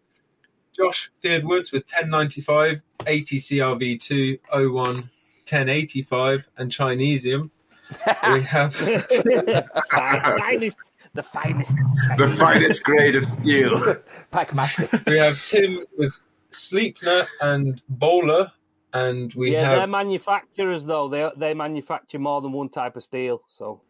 Josh 0.75 1.11
Fyrd 1.23 1.43
Woods 1.43 1.71
with 1.71 1.83
1095, 1.83 2.81
80 3.05 3.37
CRV2, 3.39 4.39
01, 4.51 4.71
1085, 4.73 6.49
and 6.57 6.71
Chinesium. 6.71 7.49
we 8.33 8.41
have 8.43 8.73
the 8.79 10.35
finest, 10.37 10.93
the 11.13 11.23
finest. 11.23 11.75
The 12.17 12.35
finest 12.37 12.83
grade 12.83 13.15
of 13.15 13.23
steel. 13.25 13.95
Pac 14.31 14.51
Mastis. 14.51 15.09
we 15.09 15.17
have 15.17 15.43
Tim 15.45 15.85
with 15.97 16.19
Sleipner 16.51 17.27
and 17.41 17.81
Böhler, 17.97 18.51
and 18.97 19.33
we 19.33 19.51
yeah, 19.53 19.75
they're 19.75 19.87
manufacturers 19.87 20.85
though. 20.85 21.07
They 21.09 21.29
they 21.37 21.53
manufacture 21.53 22.19
more 22.19 22.41
than 22.41 22.51
one 22.51 22.69
type 22.69 22.95
of 22.95 23.03
steel, 23.03 23.41
so 23.47 23.81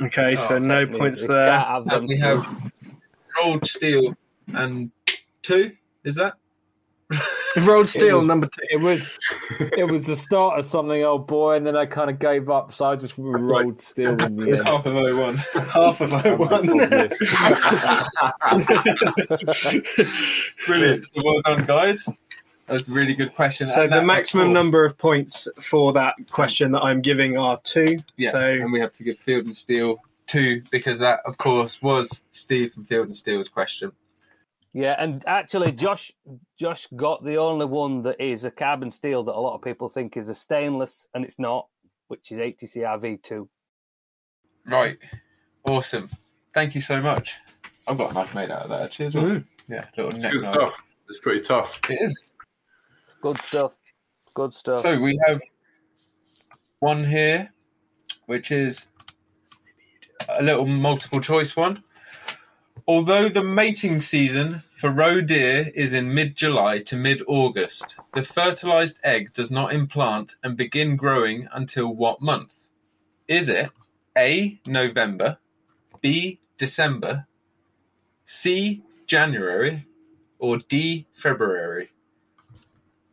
Okay, 0.00 0.36
so 0.36 0.56
Oh, 0.56 0.58
no 0.58 0.86
points 0.86 1.22
they 1.22 1.28
there. 1.34 1.58
Have 1.58 1.86
and 1.88 2.06
we 2.08 2.16
have 2.18 2.46
rolled 3.42 3.66
steel 3.66 4.14
and 4.54 4.90
two. 5.42 5.72
Is 6.04 6.14
that? 6.16 6.34
Rolled 7.56 7.88
steel 7.88 8.18
was- 8.18 8.26
number 8.26 8.46
two. 8.46 8.60
It 8.70 8.76
was 8.80 9.02
it 9.76 9.90
was 9.90 10.06
the 10.06 10.14
start 10.14 10.58
of 10.58 10.66
something, 10.66 11.02
old 11.02 11.26
boy, 11.26 11.56
and 11.56 11.66
then 11.66 11.74
I 11.74 11.86
kind 11.86 12.10
of 12.10 12.18
gave 12.18 12.50
up, 12.50 12.72
so 12.74 12.84
I 12.86 12.96
just 12.96 13.14
rolled 13.16 13.80
steel. 13.80 14.10
in 14.22 14.36
the 14.36 14.50
It's 14.50 14.60
end. 14.60 14.68
half 14.68 14.84
of 14.86 14.92
01. 14.94 15.36
Half 15.72 16.00
of 16.02 16.12
oh 16.12 16.36
one. 16.36 16.68
Brilliant. 20.66 21.04
So 21.04 21.22
well 21.24 21.40
done, 21.44 21.64
guys. 21.64 22.08
That 22.68 22.74
was 22.74 22.88
a 22.88 22.92
really 22.92 23.14
good 23.14 23.34
question. 23.34 23.66
So 23.66 23.82
And 23.84 23.92
the 23.92 23.96
that, 23.96 24.04
maximum 24.06 24.48
course- 24.48 24.54
number 24.54 24.84
of 24.84 24.98
points 24.98 25.48
for 25.60 25.92
that 25.94 26.14
question 26.30 26.70
that 26.72 26.82
I'm 26.82 27.00
giving 27.00 27.36
are 27.38 27.58
two. 27.64 27.98
Yeah, 28.16 28.32
So 28.32 28.38
and 28.40 28.70
we 28.72 28.78
have 28.80 28.92
to 28.94 29.02
give 29.04 29.18
Field 29.18 29.46
and 29.46 29.56
Steel 29.56 29.96
two 30.26 30.62
because 30.70 30.98
that, 30.98 31.20
of 31.24 31.38
course, 31.38 31.80
was 31.80 32.22
Steve 32.32 32.74
from 32.74 32.84
Field 32.84 33.06
and 33.06 33.16
Steel's 33.16 33.48
question. 33.48 33.90
Yeah, 34.74 34.96
and 34.98 35.24
actually, 35.26 35.72
Josh 35.72 36.12
Josh 36.58 36.86
got 36.94 37.24
the 37.24 37.36
only 37.38 37.64
one 37.64 38.02
that 38.02 38.20
is 38.20 38.44
a 38.44 38.50
carbon 38.50 38.90
steel 38.90 39.24
that 39.24 39.32
a 39.34 39.40
lot 39.40 39.54
of 39.54 39.62
people 39.62 39.88
think 39.88 40.18
is 40.18 40.28
a 40.28 40.34
stainless, 40.34 41.08
and 41.14 41.24
it's 41.24 41.38
not, 41.38 41.68
which 42.08 42.30
is 42.30 42.38
80 42.38 42.66
CRV 42.66 43.22
two. 43.22 43.48
Right. 44.66 44.98
Awesome. 45.64 46.10
Thank 46.52 46.74
you 46.74 46.82
so 46.82 47.00
much. 47.00 47.36
I've 47.86 47.96
got 47.96 48.10
a 48.10 48.14
knife 48.14 48.34
made 48.34 48.50
out 48.50 48.62
of 48.64 48.68
that 48.68 48.82
actually 48.82 49.06
as 49.06 49.14
well. 49.14 49.24
Mm. 49.24 49.44
Yeah, 49.68 49.86
little 49.96 50.14
It's 50.14 50.24
good 50.26 50.34
knife. 50.34 50.42
stuff. 50.42 50.82
It's 51.08 51.20
pretty 51.20 51.40
tough. 51.40 51.80
It 51.88 52.02
is. 52.02 52.22
Good 53.20 53.40
stuff. 53.40 53.72
Good 54.34 54.54
stuff. 54.54 54.80
So 54.80 55.00
we 55.00 55.18
have 55.26 55.40
one 56.80 57.04
here, 57.04 57.52
which 58.26 58.50
is 58.52 58.88
a 60.28 60.42
little 60.42 60.66
multiple 60.66 61.20
choice 61.20 61.56
one. 61.56 61.82
Although 62.86 63.28
the 63.28 63.42
mating 63.42 64.00
season 64.00 64.62
for 64.70 64.90
roe 64.90 65.20
deer 65.20 65.70
is 65.74 65.92
in 65.92 66.14
mid 66.14 66.36
July 66.36 66.78
to 66.84 66.96
mid 66.96 67.22
August, 67.26 67.98
the 68.12 68.22
fertilized 68.22 69.00
egg 69.02 69.34
does 69.34 69.50
not 69.50 69.72
implant 69.72 70.36
and 70.42 70.56
begin 70.56 70.96
growing 70.96 71.48
until 71.52 71.88
what 71.88 72.22
month? 72.22 72.68
Is 73.26 73.48
it 73.48 73.70
A. 74.16 74.58
November, 74.66 75.38
B. 76.00 76.40
December, 76.56 77.26
C. 78.24 78.82
January, 79.06 79.86
or 80.38 80.58
D. 80.58 81.06
February? 81.12 81.90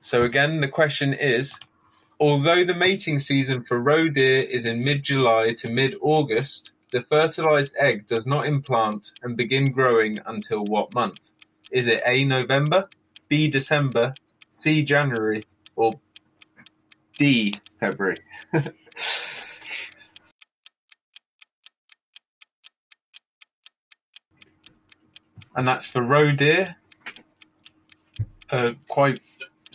So 0.06 0.22
again, 0.22 0.62
the 0.62 0.68
question 0.68 1.16
is 1.16 1.58
Although 2.20 2.64
the 2.64 2.76
mating 2.76 3.18
season 3.18 3.62
for 3.62 3.82
roe 3.82 4.08
deer 4.08 4.44
is 4.44 4.68
in 4.68 4.84
mid 4.84 5.02
July 5.02 5.54
to 5.58 5.68
mid 5.68 5.96
August, 6.00 6.74
the 6.92 7.02
fertilized 7.02 7.76
egg 7.80 8.06
does 8.06 8.28
not 8.28 8.46
implant 8.46 9.14
and 9.24 9.36
begin 9.36 9.72
growing 9.72 10.20
until 10.28 10.64
what 10.64 10.94
month? 10.94 11.32
Is 11.72 11.88
it 11.88 12.04
A. 12.06 12.24
November, 12.24 12.88
B. 13.30 13.50
December, 13.50 14.14
C. 14.52 14.84
January, 14.84 15.42
or 15.76 15.94
D. 17.18 17.56
February? 17.80 18.18
and 25.56 25.68
that's 25.68 25.88
for 25.88 26.04
roe 26.04 26.32
deer. 26.32 26.76
Uh, 28.52 28.74
quite 28.88 29.20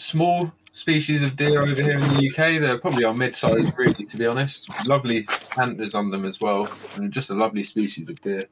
small 0.00 0.52
species 0.72 1.22
of 1.22 1.36
deer 1.36 1.60
over 1.60 1.74
here 1.74 1.98
in 1.98 2.00
the 2.00 2.30
UK. 2.30 2.60
They're 2.60 2.78
probably 2.78 3.04
our 3.04 3.14
mid-sized 3.14 3.74
breed, 3.74 3.96
to 4.08 4.16
be 4.16 4.26
honest. 4.26 4.68
Lovely 4.86 5.26
antlers 5.58 5.94
on 5.94 6.10
them 6.10 6.24
as 6.24 6.40
well, 6.40 6.68
and 6.96 7.12
just 7.12 7.30
a 7.30 7.34
lovely 7.34 7.62
species 7.62 8.08
of 8.08 8.20
deer. 8.20 8.44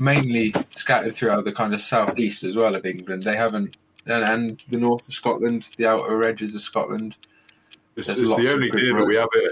Mainly 0.00 0.54
scattered 0.70 1.14
throughout 1.14 1.44
the 1.44 1.52
kind 1.52 1.74
of 1.74 1.80
southeast 1.80 2.44
as 2.44 2.56
well 2.56 2.74
of 2.74 2.86
England. 2.86 3.22
They 3.22 3.36
haven't, 3.36 3.76
and, 4.06 4.24
and 4.28 4.64
the 4.70 4.78
north 4.78 5.06
of 5.06 5.14
Scotland, 5.14 5.68
the 5.76 5.86
outer 5.86 6.26
edges 6.26 6.54
of 6.54 6.62
Scotland. 6.62 7.16
It's, 7.96 8.06
There's 8.06 8.18
it's 8.18 8.36
the 8.36 8.52
only 8.52 8.70
good 8.70 8.80
deer 8.80 8.98
that 8.98 9.06
we 9.06 9.16
have 9.16 9.28
here 9.34 9.50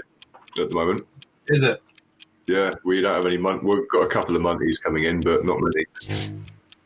at 0.63 0.69
the 0.69 0.75
moment. 0.75 1.01
Is 1.47 1.63
it? 1.63 1.81
Yeah, 2.47 2.73
we 2.83 3.01
don't 3.01 3.13
have 3.13 3.25
any 3.25 3.37
mon- 3.37 3.63
We've 3.63 3.87
got 3.89 4.01
a 4.01 4.07
couple 4.07 4.35
of 4.35 4.41
monkeys 4.41 4.79
coming 4.79 5.03
in, 5.03 5.21
but 5.21 5.45
not 5.45 5.59
many. 5.61 5.85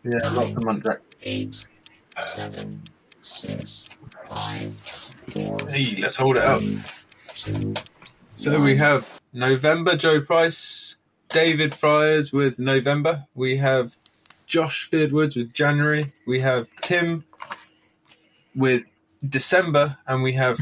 Yeah, 0.03 0.29
lots 0.29 0.51
of 0.51 0.57
muntjac. 0.57 0.99
Six, 3.25 3.89
five, 4.29 4.71
four, 5.33 5.57
Hey, 5.67 5.97
let's 5.99 6.15
hold 6.15 6.37
it 6.37 6.43
up. 6.43 6.61
So 8.35 8.61
we 8.61 8.77
have 8.77 9.19
November 9.33 9.97
Joe 9.97 10.21
Price, 10.21 10.97
David 11.29 11.73
Friars 11.73 12.31
with 12.31 12.59
November. 12.59 13.25
We 13.33 13.57
have 13.57 13.97
Josh 14.45 14.87
Fyrd 14.91 15.11
Woods 15.11 15.35
with 15.35 15.53
January. 15.55 16.13
We 16.27 16.39
have 16.41 16.67
Tim 16.81 17.25
with 18.53 18.91
December, 19.27 19.97
and 20.05 20.21
we 20.21 20.33
have 20.33 20.59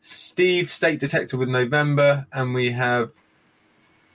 Steve 0.00 0.72
Steak 0.72 1.00
Detective 1.00 1.40
with 1.40 1.48
November, 1.48 2.24
and 2.32 2.54
we 2.54 2.70
have 2.70 3.10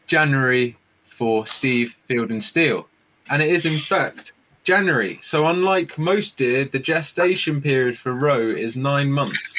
January 0.08 0.78
for 1.04 1.46
Steve 1.46 1.98
Field 2.04 2.32
and 2.32 2.42
Steel. 2.42 2.88
And 3.30 3.42
it 3.42 3.50
is 3.50 3.66
in 3.66 3.80
fact 3.80 4.32
January. 4.66 5.20
So 5.22 5.46
unlike 5.48 5.98
most 5.98 6.38
deer, 6.38 6.66
the 6.66 6.80
gestation 6.80 7.62
period 7.62 7.98
for 7.98 8.14
roe 8.14 8.50
is 8.50 8.76
nine 8.76 9.12
months 9.12 9.56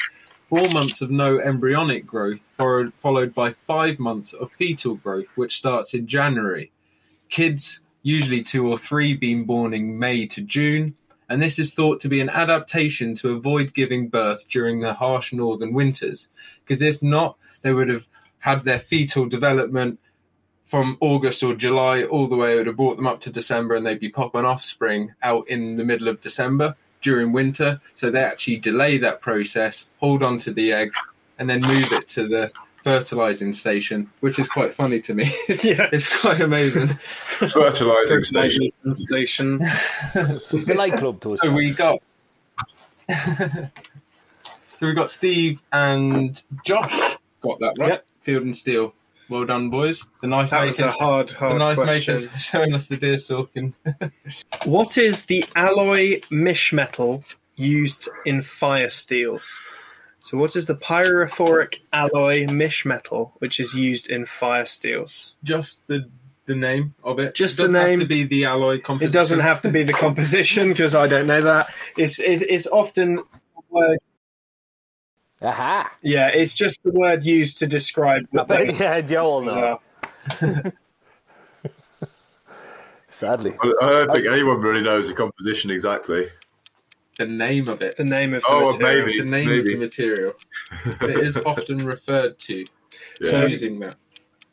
four 0.48 0.68
months 0.68 1.00
of 1.00 1.10
no 1.10 1.40
embryonic 1.40 2.06
growth, 2.06 2.40
followed, 2.56 3.34
by 3.34 3.52
five 3.66 3.98
months 3.98 4.32
of 4.32 4.52
fetal 4.52 4.94
growth, 4.94 5.36
which 5.36 5.56
starts 5.56 5.94
in 5.94 6.06
January. 6.06 6.70
Kids, 7.28 7.80
usually 8.02 8.42
two 8.42 8.68
or 8.68 8.78
three, 8.78 9.14
being 9.14 9.44
born 9.44 9.74
in 9.74 9.98
May 9.98 10.26
to 10.26 10.40
June, 10.40 10.94
and 11.28 11.42
this 11.42 11.58
is 11.58 11.74
thought 11.74 11.98
to 12.00 12.08
be 12.08 12.20
an 12.20 12.30
adaptation 12.30 13.14
to 13.14 13.32
avoid 13.32 13.74
giving 13.74 14.08
birth 14.08 14.48
during 14.48 14.80
the 14.80 14.94
harsh 14.94 15.32
northern 15.32 15.72
winters, 15.72 16.28
because 16.64 16.82
if 16.82 17.02
not, 17.02 17.36
they 17.62 17.72
would 17.72 17.88
have 17.88 18.08
had 18.38 18.62
their 18.62 18.78
fetal 18.78 19.26
development 19.26 19.98
from 20.66 20.98
August 21.00 21.42
or 21.42 21.54
July 21.54 22.02
all 22.04 22.28
the 22.28 22.36
way, 22.36 22.54
it 22.54 22.56
would 22.56 22.66
have 22.66 22.76
brought 22.76 22.96
them 22.96 23.06
up 23.06 23.20
to 23.22 23.30
December, 23.30 23.74
and 23.74 23.86
they'd 23.86 24.00
be 24.00 24.08
popping 24.08 24.44
offspring 24.44 25.14
out 25.22 25.48
in 25.48 25.76
the 25.76 25.84
middle 25.84 26.08
of 26.08 26.20
December 26.20 26.76
during 27.02 27.32
winter. 27.32 27.80
So 27.94 28.10
they 28.10 28.22
actually 28.22 28.56
delay 28.56 28.98
that 28.98 29.20
process, 29.20 29.86
hold 30.00 30.22
on 30.22 30.38
to 30.38 30.52
the 30.52 30.72
egg, 30.72 30.92
and 31.38 31.48
then 31.48 31.60
move 31.62 31.92
it 31.92 32.08
to 32.10 32.26
the 32.26 32.50
fertilizing 32.82 33.52
station, 33.52 34.10
which 34.20 34.38
is 34.38 34.48
quite 34.48 34.74
funny 34.74 35.00
to 35.00 35.14
me. 35.14 35.24
yeah. 35.48 35.88
it's 35.92 36.20
quite 36.20 36.40
amazing. 36.40 36.88
Fertilizing 36.88 38.22
station. 38.22 38.70
Station. 38.92 39.58
The 39.58 40.74
light 40.76 40.94
club 40.94 41.20
to. 41.22 41.36
So 41.42 41.52
we 41.52 41.72
chaps. 41.72 41.76
got. 41.76 43.70
so 44.78 44.86
we 44.86 44.94
got 44.94 45.10
Steve 45.10 45.62
and 45.72 46.42
Josh 46.64 47.16
got 47.40 47.60
that 47.60 47.74
right. 47.78 47.88
Yep. 47.90 48.06
Field 48.20 48.42
and 48.42 48.56
Steel. 48.56 48.94
Well 49.28 49.44
done, 49.44 49.70
boys. 49.70 50.04
The 50.20 50.28
knife 50.28 50.50
That 50.50 50.66
was 50.66 50.78
a 50.80 50.84
makers. 50.86 50.98
hard, 50.98 51.28
The 51.30 51.34
hard 51.36 51.58
knife 51.58 51.76
question. 51.76 52.14
makers 52.14 52.40
showing 52.40 52.74
us 52.74 52.88
the 52.88 52.96
deer 52.96 53.18
stalking. 53.18 53.74
What 54.64 54.96
is 54.98 55.24
the 55.26 55.44
alloy 55.56 56.20
mish 56.30 56.72
metal 56.72 57.24
used 57.56 58.08
in 58.24 58.42
fire 58.42 58.88
steels? 58.90 59.60
So, 60.20 60.36
what 60.38 60.56
is 60.56 60.66
the 60.66 60.74
pyrophoric 60.74 61.80
alloy 61.92 62.46
mish 62.48 62.84
metal 62.84 63.32
which 63.38 63.60
is 63.60 63.74
used 63.74 64.10
in 64.10 64.26
fire 64.26 64.66
steels? 64.66 65.36
Just 65.44 65.86
the 65.88 66.08
the 66.46 66.54
name 66.54 66.94
of 67.02 67.18
it. 67.18 67.34
Just 67.34 67.54
it 67.54 67.56
the 67.56 67.62
doesn't 67.64 67.74
have 67.76 67.88
name. 67.88 67.98
to 68.00 68.06
be 68.06 68.22
the 68.24 68.44
alloy 68.44 68.80
composition. 68.80 69.10
It 69.10 69.12
doesn't 69.12 69.40
have 69.40 69.60
to 69.62 69.70
be 69.70 69.82
the 69.82 69.92
composition 69.92 70.68
because 70.68 70.94
I 70.94 71.08
don't 71.08 71.26
know 71.26 71.40
that. 71.40 71.68
It's, 71.96 72.20
it's, 72.20 72.42
it's 72.42 72.66
often 72.68 73.18
a 73.18 73.22
word. 73.70 73.98
Aha! 75.42 75.92
Yeah, 76.02 76.28
it's 76.28 76.54
just 76.54 76.82
the 76.82 76.92
word 76.92 77.24
used 77.24 77.58
to 77.58 77.66
describe 77.66 78.26
I 78.32 78.36
what 78.36 78.48
bet, 78.48 78.68
those 78.70 78.80
yeah, 78.80 79.00
Joel 79.02 79.40
things 79.40 79.54
knows. 80.42 80.72
Sadly. 83.08 83.54
I 83.62 83.72
I 83.82 83.90
don't 83.90 84.14
think 84.14 84.26
anyone 84.26 84.60
really 84.60 84.82
knows 84.82 85.08
the 85.08 85.14
composition 85.14 85.70
exactly. 85.70 86.28
the 87.18 87.26
name 87.26 87.68
of 87.68 87.80
it. 87.82 87.96
The 87.96 88.04
name 88.04 88.34
of 88.34 88.42
the 88.42 88.48
Oh, 88.50 88.66
material. 88.66 89.06
maybe. 89.06 89.18
the 89.18 89.24
name 89.24 89.58
of 89.58 89.64
the 89.64 89.76
material. 89.76 90.32
it 91.02 91.18
is 91.18 91.36
often 91.38 91.86
referred 91.86 92.38
to 92.40 92.64
Yeah. 93.20 93.46
using 93.46 93.78
that. 93.80 93.94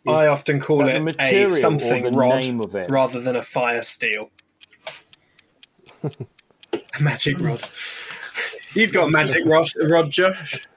I 0.07 0.27
often 0.27 0.59
call 0.59 0.85
it 0.87 1.17
the 1.17 1.47
a 1.47 1.51
something 1.51 2.03
the 2.03 2.11
rod 2.11 2.41
name 2.41 2.59
of 2.61 2.75
it? 2.75 2.91
rather 2.91 3.21
than 3.21 3.35
a 3.37 3.43
fire 3.43 3.81
steel. 3.83 4.29
a 6.03 6.11
magic 7.01 7.39
rod. 7.39 7.63
You've 8.73 8.91
got 8.91 9.07
a 9.07 9.11
magic 9.11 9.43
rod, 9.45 9.69
rod 9.89 10.09
Josh. 10.11 10.67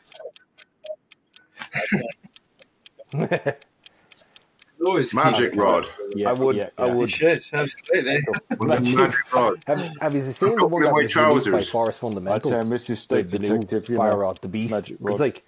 Always 4.85 5.15
Magic 5.15 5.55
rod. 5.57 5.89
Yeah, 6.15 6.31
I 6.31 6.33
would. 6.35 6.57
yeah, 6.57 6.69
I 6.77 6.85
yeah. 6.85 6.93
You 6.93 6.99
would. 6.99 7.11
should, 7.11 7.43
absolutely. 7.53 8.21
Magic 8.61 9.33
rod. 9.33 9.63
Have, 9.67 9.91
have 10.01 10.15
you 10.15 10.21
seen 10.21 10.51
I've 10.51 10.57
the 10.59 10.67
one 10.67 10.83
that 10.83 10.93
was 10.93 10.99
released 10.99 11.15
by 11.17 11.23
trousers. 11.23 11.71
Forest 11.71 11.99
I'd 11.99 12.01
Fundamentals? 12.01 12.53
say 12.53 12.77
Mrs. 12.77 12.87
the, 12.87 12.97
State 12.97 13.29
the 13.29 13.39
new 13.39 13.49
Detective, 13.59 13.89
you 13.89 13.97
Fire 13.97 14.13
know. 14.13 14.19
Rod, 14.19 14.39
the 14.43 14.49
Beast. 14.49 14.75
Magic 14.75 14.99
It's 15.01 15.21
like 15.21 15.45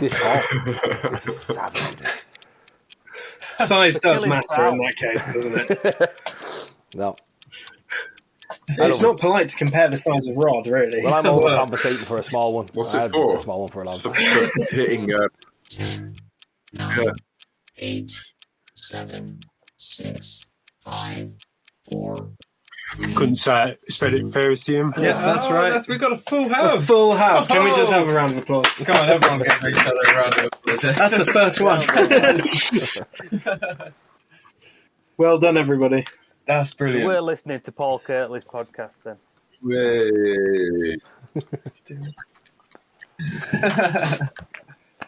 this 0.00 0.18
tall. 0.18 0.42
it's 1.12 1.36
savage. 1.36 2.08
Size 3.60 4.00
does 4.00 4.26
matter 4.26 4.66
in 4.66 4.78
that 4.78 4.96
case, 4.96 5.32
doesn't 5.32 5.70
it? 5.70 6.20
No. 6.94 7.16
It's 8.68 9.00
not 9.00 9.16
polite 9.18 9.48
to 9.48 9.56
compare 9.56 9.88
the 9.88 9.96
size 9.96 10.26
of 10.26 10.36
rod, 10.36 10.68
really. 10.68 11.02
Well, 11.02 11.14
I'm 11.14 11.24
overcompensating 11.24 11.96
for 12.06 12.18
a 12.18 12.22
small 12.22 12.52
one. 12.52 12.68
What's 12.74 12.92
it 12.92 13.10
for? 13.10 13.34
a 13.34 13.38
small 13.38 13.60
one 13.60 13.68
for 13.70 13.82
a 13.82 13.86
long 13.86 13.98
time. 13.98 14.12
hitting 14.70 15.10
uh, 15.14 15.28
ten, 15.76 16.14
Yeah. 16.72 16.94
nine, 16.96 17.14
eight, 17.78 18.12
seven, 18.74 19.40
six, 19.76 20.44
five, 20.80 21.32
four, 21.90 22.30
Couldn't 23.14 23.36
say 23.36 23.64
it. 23.64 23.80
Spell 23.88 24.12
it 24.12 24.24
Ferrocerium. 24.26 24.92
yeah, 24.98 25.14
that's 25.24 25.46
Oh, 25.46 25.54
right. 25.54 25.86
we've 25.88 25.98
got 26.00 26.12
a 26.12 26.18
full 26.18 26.48
house. 26.48 26.78
A 26.78 26.82
full 26.82 27.16
house. 27.16 27.46
Can 27.46 27.64
we 27.64 27.70
oh. 27.70 27.76
just 27.76 27.90
have 27.92 28.06
a 28.06 28.12
round 28.12 28.32
of 28.32 28.38
applause? 28.38 28.66
Come 28.66 28.96
on, 28.96 29.08
everyone 29.08 29.38
give 29.38 29.64
each 29.66 29.86
other 29.86 30.00
a 30.08 30.14
round 30.14 30.34
of 30.38 30.44
applause. 30.46 30.80
That's 30.96 31.16
the 31.16 31.26
first 31.26 31.60
one. 31.60 31.80
well 35.16 35.38
done, 35.38 35.56
everybody. 35.56 36.04
That's 36.46 36.74
brilliant. 36.74 37.06
We're 37.06 37.20
listening 37.20 37.60
to 37.60 37.72
Paul 37.72 38.00
Kirtley's 38.00 38.44
podcast 38.44 38.98
then. 39.04 39.16
way. 39.62 40.96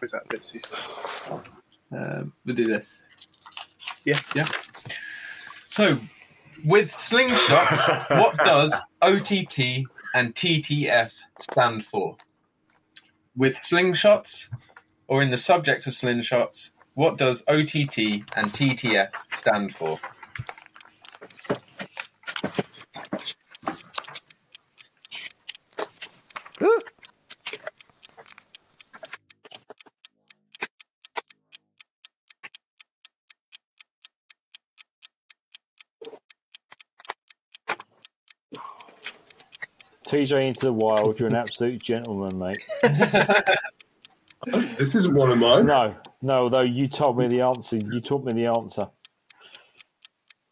Where's 0.04 0.12
that 0.12 0.28
bit? 0.28 1.40
Um, 1.90 2.34
we'll 2.44 2.54
do 2.54 2.66
this. 2.66 2.94
Yeah. 4.04 4.18
Yeah. 4.34 4.46
So, 5.70 5.98
with 6.62 6.90
slingshots, 6.90 8.10
what 8.20 8.36
does 8.36 8.74
OTT 9.00 9.86
and 10.14 10.34
TTF 10.34 11.10
stand 11.40 11.86
for? 11.86 12.18
With 13.34 13.56
slingshots, 13.56 14.50
or 15.08 15.22
in 15.22 15.30
the 15.30 15.38
subject 15.38 15.86
of 15.86 15.94
slingshots, 15.94 16.72
what 16.92 17.16
does 17.16 17.42
OTT 17.48 17.98
and 18.36 18.52
TTF 18.52 19.08
stand 19.32 19.74
for? 19.74 19.98
TJ 40.14 40.48
into 40.48 40.60
the 40.60 40.72
wild. 40.72 41.18
You're 41.18 41.28
an 41.28 41.34
absolute 41.34 41.82
gentleman, 41.82 42.38
mate. 42.38 42.64
This 44.46 44.94
isn't 44.94 45.14
one 45.14 45.30
of 45.30 45.38
mine. 45.38 45.64
No, 45.64 45.94
no. 46.20 46.32
Although 46.34 46.60
you 46.60 46.86
told 46.86 47.16
me 47.16 47.28
the 47.28 47.40
answer. 47.40 47.76
You 47.76 47.98
taught 48.02 48.24
me 48.24 48.34
the 48.34 48.44
answer. 48.44 48.82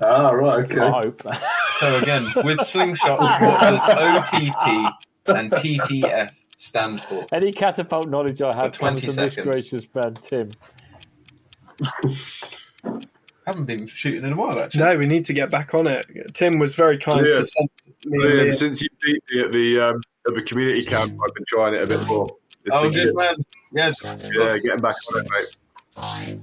Ah, 0.02 0.28
right, 0.28 0.64
okay. 0.64 0.82
I 0.82 0.90
hope. 0.90 1.22
So 1.78 1.96
again, 1.96 2.24
with 2.36 2.58
slingshots, 2.58 3.40
what 3.40 3.60
does 3.60 3.80
OTT 3.82 4.94
and 5.26 5.50
TTF 5.50 6.30
stand 6.56 7.02
for? 7.02 7.26
Any 7.32 7.50
catapult 7.50 8.08
knowledge 8.08 8.40
I 8.40 8.54
have 8.54 8.72
Got 8.72 8.74
20 8.74 9.00
comes 9.00 9.04
from 9.04 9.16
this 9.16 9.36
gracious 9.36 9.86
man, 9.94 10.14
Tim. 10.14 10.50
haven't 13.46 13.64
been 13.66 13.86
shooting 13.86 14.24
in 14.24 14.32
a 14.32 14.36
while, 14.36 14.58
actually. 14.60 14.80
No, 14.84 14.96
we 14.96 15.06
need 15.06 15.24
to 15.26 15.32
get 15.32 15.50
back 15.50 15.74
on 15.74 15.86
it. 15.86 16.06
Tim 16.34 16.58
was 16.58 16.74
very 16.74 16.98
kind 16.98 17.26
Yeah. 17.26 17.38
to 17.38 17.44
send 17.44 17.68
me 18.04 18.22
and 18.22 18.30
Liam, 18.32 18.40
Liam. 18.50 18.54
since 18.56 18.80
you 18.82 18.88
beat 19.02 19.22
me 19.30 19.40
at 19.42 19.52
the 19.52 19.78
um, 19.80 20.00
at 20.28 20.34
the 20.34 20.42
community 20.42 20.82
camp, 20.82 21.12
I've 21.12 21.34
been 21.34 21.44
trying 21.46 21.74
it 21.74 21.80
a 21.80 21.86
bit 21.86 22.06
more. 22.06 22.28
It's 22.64 22.74
Oh, 22.76 22.82
been 22.84 22.92
good 22.92 23.14
man. 23.16 23.34
Yes. 23.72 24.00
Yeah, 24.04 24.58
getting 24.58 24.78
back 24.80 24.94
on 25.14 25.24
it, 25.24 25.30
mate. 25.30 25.56
five, 25.90 26.40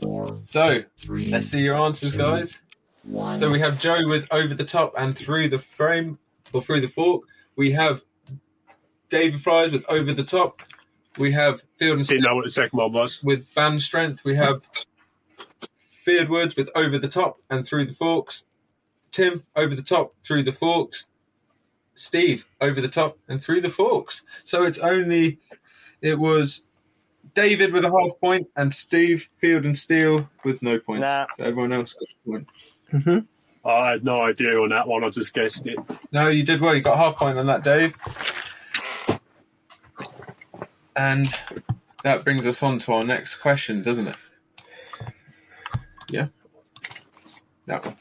four, 0.00 0.40
So, 0.44 0.78
three, 0.96 1.26
let's 1.30 1.46
see 1.48 1.60
your 1.60 1.80
answers, 1.80 2.16
guys. 2.16 2.62
one. 3.04 3.38
So 3.38 3.50
we 3.50 3.60
have 3.60 3.80
Joe 3.80 4.06
with 4.08 4.26
over 4.32 4.54
the 4.54 4.64
top 4.64 4.94
and 4.98 5.16
through 5.16 5.48
the 5.48 5.58
frame 5.58 6.18
or 6.52 6.62
through 6.62 6.80
the 6.80 6.88
fork. 6.88 7.22
We 7.56 7.70
have 7.72 8.02
David 9.08 9.40
Friars 9.40 9.72
with 9.72 9.84
over 9.88 10.12
the 10.12 10.24
top. 10.24 10.62
We 11.18 11.30
have 11.32 11.62
Field 11.78 11.98
and 11.98 12.06
Didn't 12.08 12.22
know 12.24 12.34
what 12.36 12.44
the 12.46 12.50
second 12.50 12.76
one 12.78 12.92
was. 12.92 13.22
with 13.22 13.52
band 13.54 13.82
strength. 13.82 14.24
We 14.24 14.34
have 14.36 14.62
Fyrd 16.06 16.28
Woods 16.28 16.56
with 16.56 16.70
over 16.74 16.98
the 16.98 17.08
top 17.08 17.38
and 17.50 17.66
through 17.66 17.86
the 17.86 17.94
forks. 17.94 18.44
Tim 19.10 19.44
over 19.56 19.74
the 19.74 19.82
top 19.82 20.14
through 20.24 20.42
the 20.42 20.52
forks. 20.52 21.06
Steve 21.94 22.46
over 22.60 22.80
the 22.80 22.88
top 22.88 23.18
and 23.28 23.42
through 23.42 23.60
the 23.60 23.68
forks. 23.68 24.22
So 24.44 24.64
it's 24.64 24.78
only 24.78 25.38
it 26.00 26.18
was 26.18 26.64
David 27.34 27.72
with 27.72 27.84
a 27.84 27.90
half 27.90 28.18
point 28.20 28.48
and 28.56 28.72
Steve 28.74 29.28
Field 29.36 29.64
and 29.64 29.76
Steel 29.76 30.28
with 30.44 30.62
no 30.62 30.78
points. 30.78 31.02
Nah. 31.02 31.26
So 31.38 31.44
everyone 31.44 31.72
else 31.72 31.92
got 31.92 32.08
a 32.08 32.28
point. 32.28 32.48
Mm-hmm. 32.92 33.68
I 33.68 33.90
had 33.90 34.04
no 34.04 34.22
idea 34.22 34.58
on 34.60 34.70
that 34.70 34.88
one. 34.88 35.04
I 35.04 35.10
just 35.10 35.32
guessed 35.32 35.66
it. 35.66 35.78
No, 36.10 36.28
you 36.28 36.42
did 36.44 36.60
well. 36.60 36.74
You 36.74 36.82
got 36.82 36.94
a 36.94 36.98
half 36.98 37.16
point 37.16 37.38
on 37.38 37.46
that, 37.46 37.62
Dave. 37.62 37.94
And 40.96 41.28
that 42.02 42.24
brings 42.24 42.44
us 42.46 42.62
on 42.62 42.80
to 42.80 42.92
our 42.94 43.04
next 43.04 43.36
question, 43.36 43.82
doesn't 43.82 44.08
it? 44.08 44.16
Yeah. 46.12 46.28
That 47.66 47.84
one. 47.84 47.96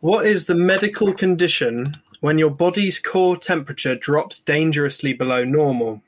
What 0.00 0.26
is 0.26 0.46
the 0.46 0.54
medical 0.54 1.12
condition 1.12 1.86
when 2.20 2.38
your 2.38 2.50
body's 2.50 2.98
core 2.98 3.36
temperature 3.36 3.94
drops 3.94 4.38
dangerously 4.38 5.12
below 5.12 5.44
normal? 5.44 6.02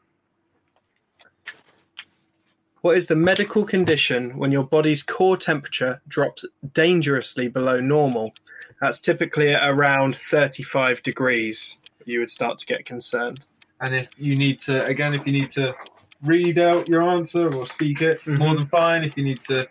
What 2.82 2.96
is 2.96 3.06
the 3.06 3.16
medical 3.16 3.64
condition 3.64 4.36
when 4.38 4.52
your 4.52 4.64
body's 4.64 5.02
core 5.02 5.36
temperature 5.36 6.02
drops 6.06 6.44
dangerously 6.72 7.48
below 7.48 7.80
normal? 7.80 8.34
That's 8.80 9.00
typically 9.00 9.54
around 9.54 10.16
35 10.16 11.02
degrees. 11.02 11.78
You 12.04 12.20
would 12.20 12.30
start 12.30 12.58
to 12.58 12.66
get 12.66 12.84
concerned. 12.84 13.44
And 13.80 13.94
if 13.94 14.10
you 14.18 14.36
need 14.36 14.60
to, 14.60 14.84
again, 14.86 15.14
if 15.14 15.26
you 15.26 15.32
need 15.32 15.50
to 15.50 15.74
read 16.22 16.58
out 16.58 16.88
your 16.88 17.02
answer 17.02 17.54
or 17.54 17.66
speak 17.66 18.02
it, 18.02 18.26
more 18.26 18.36
mm-hmm. 18.36 18.56
than 18.56 18.66
fine. 18.66 19.04
If 19.04 19.16
you 19.16 19.24
need 19.24 19.40
to 19.42 19.66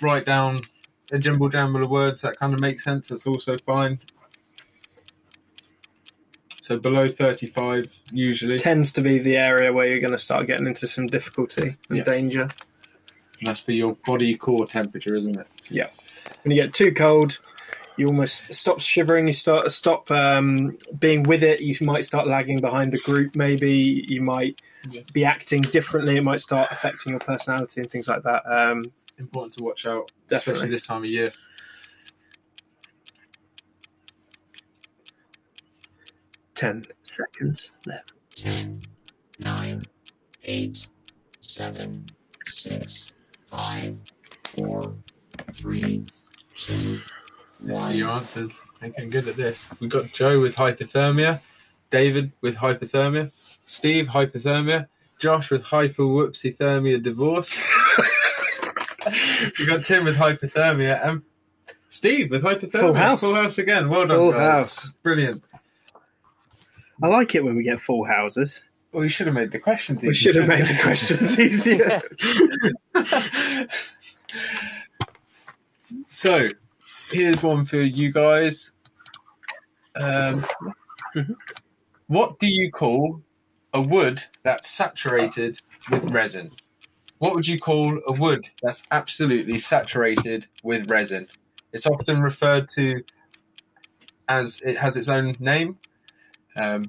write 0.00 0.24
down 0.24 0.60
a 1.12 1.18
jumble 1.18 1.48
jumble 1.48 1.82
of 1.82 1.90
words 1.90 2.20
that 2.22 2.36
kind 2.38 2.52
of 2.54 2.60
makes 2.60 2.84
sense, 2.84 3.08
that's 3.08 3.26
also 3.26 3.56
fine. 3.58 3.98
So 6.62 6.78
below 6.78 7.06
35, 7.08 7.86
usually. 8.10 8.58
Tends 8.58 8.92
to 8.94 9.00
be 9.00 9.18
the 9.18 9.36
area 9.36 9.72
where 9.72 9.86
you're 9.88 10.00
going 10.00 10.12
to 10.12 10.18
start 10.18 10.48
getting 10.48 10.66
into 10.66 10.88
some 10.88 11.06
difficulty 11.06 11.76
and 11.88 11.98
Yes. 11.98 12.06
danger. 12.06 12.42
And 12.42 12.50
that's 13.42 13.60
for 13.60 13.72
your 13.72 13.96
body 14.06 14.34
core 14.34 14.66
temperature, 14.66 15.14
isn't 15.14 15.38
it? 15.38 15.46
Yeah. 15.70 15.86
When 16.42 16.56
you 16.56 16.60
get 16.62 16.74
too 16.74 16.92
cold, 16.92 17.38
you 17.96 18.08
almost 18.08 18.52
stop 18.52 18.80
shivering. 18.80 19.26
You 19.28 19.32
start 19.32 19.70
stop 19.70 20.10
um, 20.10 20.76
being 20.98 21.22
with 21.22 21.42
it. 21.44 21.60
You 21.60 21.76
might 21.82 22.04
start 22.04 22.26
lagging 22.26 22.60
behind 22.60 22.92
the 22.92 22.98
group. 22.98 23.36
Maybe 23.36 24.04
you 24.08 24.20
might 24.22 24.60
be 25.12 25.24
acting 25.24 25.62
differently. 25.62 26.16
It 26.16 26.22
might 26.24 26.40
start 26.40 26.68
affecting 26.72 27.10
your 27.10 27.20
personality 27.20 27.80
and 27.80 27.90
things 27.90 28.08
like 28.08 28.22
that. 28.24 28.42
Um, 28.46 28.82
Important 29.18 29.54
to 29.54 29.64
watch 29.64 29.86
out, 29.86 30.10
especially 30.30 30.68
this 30.68 30.86
time 30.86 31.04
of 31.04 31.10
year. 31.10 31.32
Ten 36.54 36.82
seconds 37.02 37.70
left. 37.86 38.12
ten, 38.34 38.82
nine, 39.38 39.82
eight, 40.44 40.88
seven, 41.40 42.06
six, 42.46 43.12
five, 43.46 43.98
four, 44.44 44.94
three, 45.52 46.04
two, 46.54 46.98
Let's 47.62 47.86
see 47.88 47.96
your 47.98 48.10
answers. 48.10 48.60
Making 48.82 49.10
good 49.10 49.28
at 49.28 49.36
this. 49.36 49.66
We've 49.80 49.90
got 49.90 50.12
Joe 50.12 50.40
with 50.40 50.56
hypothermia, 50.56 51.40
David 51.90 52.32
with 52.42 52.56
hypothermia, 52.56 53.32
Steve 53.64 54.06
hypothermia, 54.06 54.88
Josh 55.18 55.50
with 55.50 55.62
hyper 55.62 56.02
whoopsie 56.02 56.56
thermia 56.56 57.02
divorce. 57.02 57.50
We've 59.58 59.68
got 59.68 59.84
Tim 59.84 60.04
with 60.04 60.16
hypothermia 60.16 61.04
and 61.06 61.22
Steve 61.88 62.30
with 62.30 62.42
hypothermia. 62.42 62.80
Full 62.80 62.94
house. 62.94 63.20
Full 63.20 63.34
house 63.34 63.58
again. 63.58 63.88
Well 63.88 64.06
done, 64.06 64.18
Full 64.18 64.32
guys. 64.32 64.40
house. 64.40 64.92
Brilliant. 65.02 65.42
I 67.02 67.08
like 67.08 67.34
it 67.34 67.44
when 67.44 67.56
we 67.56 67.62
get 67.62 67.80
full 67.80 68.04
houses. 68.04 68.62
Well, 68.92 69.02
we 69.02 69.08
should 69.08 69.26
have 69.26 69.34
made 69.34 69.50
the 69.50 69.58
questions 69.58 70.02
We 70.02 70.10
easier, 70.10 70.32
should 70.32 70.42
have 70.42 70.48
made 70.48 70.66
the 70.66 70.82
questions 70.82 71.38
easier. 71.38 72.00
so, 76.08 76.48
here's 77.10 77.42
one 77.42 77.64
for 77.64 77.78
you 77.78 78.12
guys. 78.12 78.72
Um, 79.94 80.46
what 82.06 82.38
do 82.38 82.46
you 82.46 82.70
call 82.70 83.22
a 83.74 83.80
wood 83.80 84.22
that's 84.42 84.70
saturated 84.70 85.60
with 85.90 86.10
resin? 86.10 86.50
What 87.18 87.34
would 87.34 87.46
you 87.46 87.58
call 87.58 88.00
a 88.08 88.12
wood 88.12 88.48
that's 88.62 88.82
absolutely 88.90 89.58
saturated 89.58 90.46
with 90.62 90.90
resin? 90.90 91.28
It's 91.72 91.86
often 91.86 92.20
referred 92.20 92.68
to 92.70 93.02
as 94.28 94.60
it 94.62 94.76
has 94.76 94.96
its 94.96 95.08
own 95.08 95.34
name. 95.40 95.78
Um, 96.56 96.82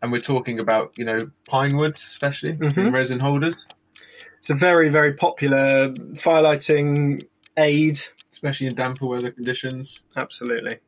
and 0.00 0.12
we're 0.12 0.20
talking 0.20 0.60
about, 0.60 0.92
you 0.96 1.04
know, 1.04 1.30
pine 1.48 1.76
woods, 1.76 2.02
especially 2.02 2.50
in 2.50 2.58
Mhm. 2.58 2.96
resin 2.96 3.20
holders. 3.20 3.66
It's 4.38 4.50
a 4.50 4.54
very, 4.54 4.88
very 4.88 5.14
popular 5.14 5.90
firelighting 6.14 7.22
aid. 7.56 8.00
especially 8.30 8.68
in 8.68 8.74
damper 8.76 9.04
weather 9.04 9.32
conditions, 9.32 10.00
Absolutely. 10.16 10.78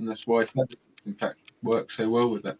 and 0.00 0.08
that's 0.08 0.26
why 0.26 0.44
in 1.06 1.14
fact, 1.14 1.52
work 1.62 1.92
so 1.92 2.08
well 2.10 2.28
with 2.28 2.44
it. 2.46 2.58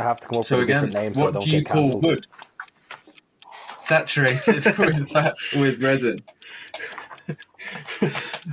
I 0.00 0.04
have 0.04 0.20
to 0.20 0.28
come 0.28 0.38
up 0.40 0.48
So 0.48 0.52
with 0.52 0.62
a 0.62 0.64
again, 0.64 0.66
different 0.66 0.94
name 0.94 1.14
so 1.14 1.28
I 1.28 1.30
what 1.30 1.32
don't 1.32 1.46
do 1.46 1.50
you 1.50 1.62
get 1.62 1.66
call 1.66 2.00
cancelled. 2.00 2.00
wood 2.00 2.26
saturated 3.76 4.66
with 4.78 5.10
fat 5.10 5.36
with 5.52 5.82
resin? 5.82 6.24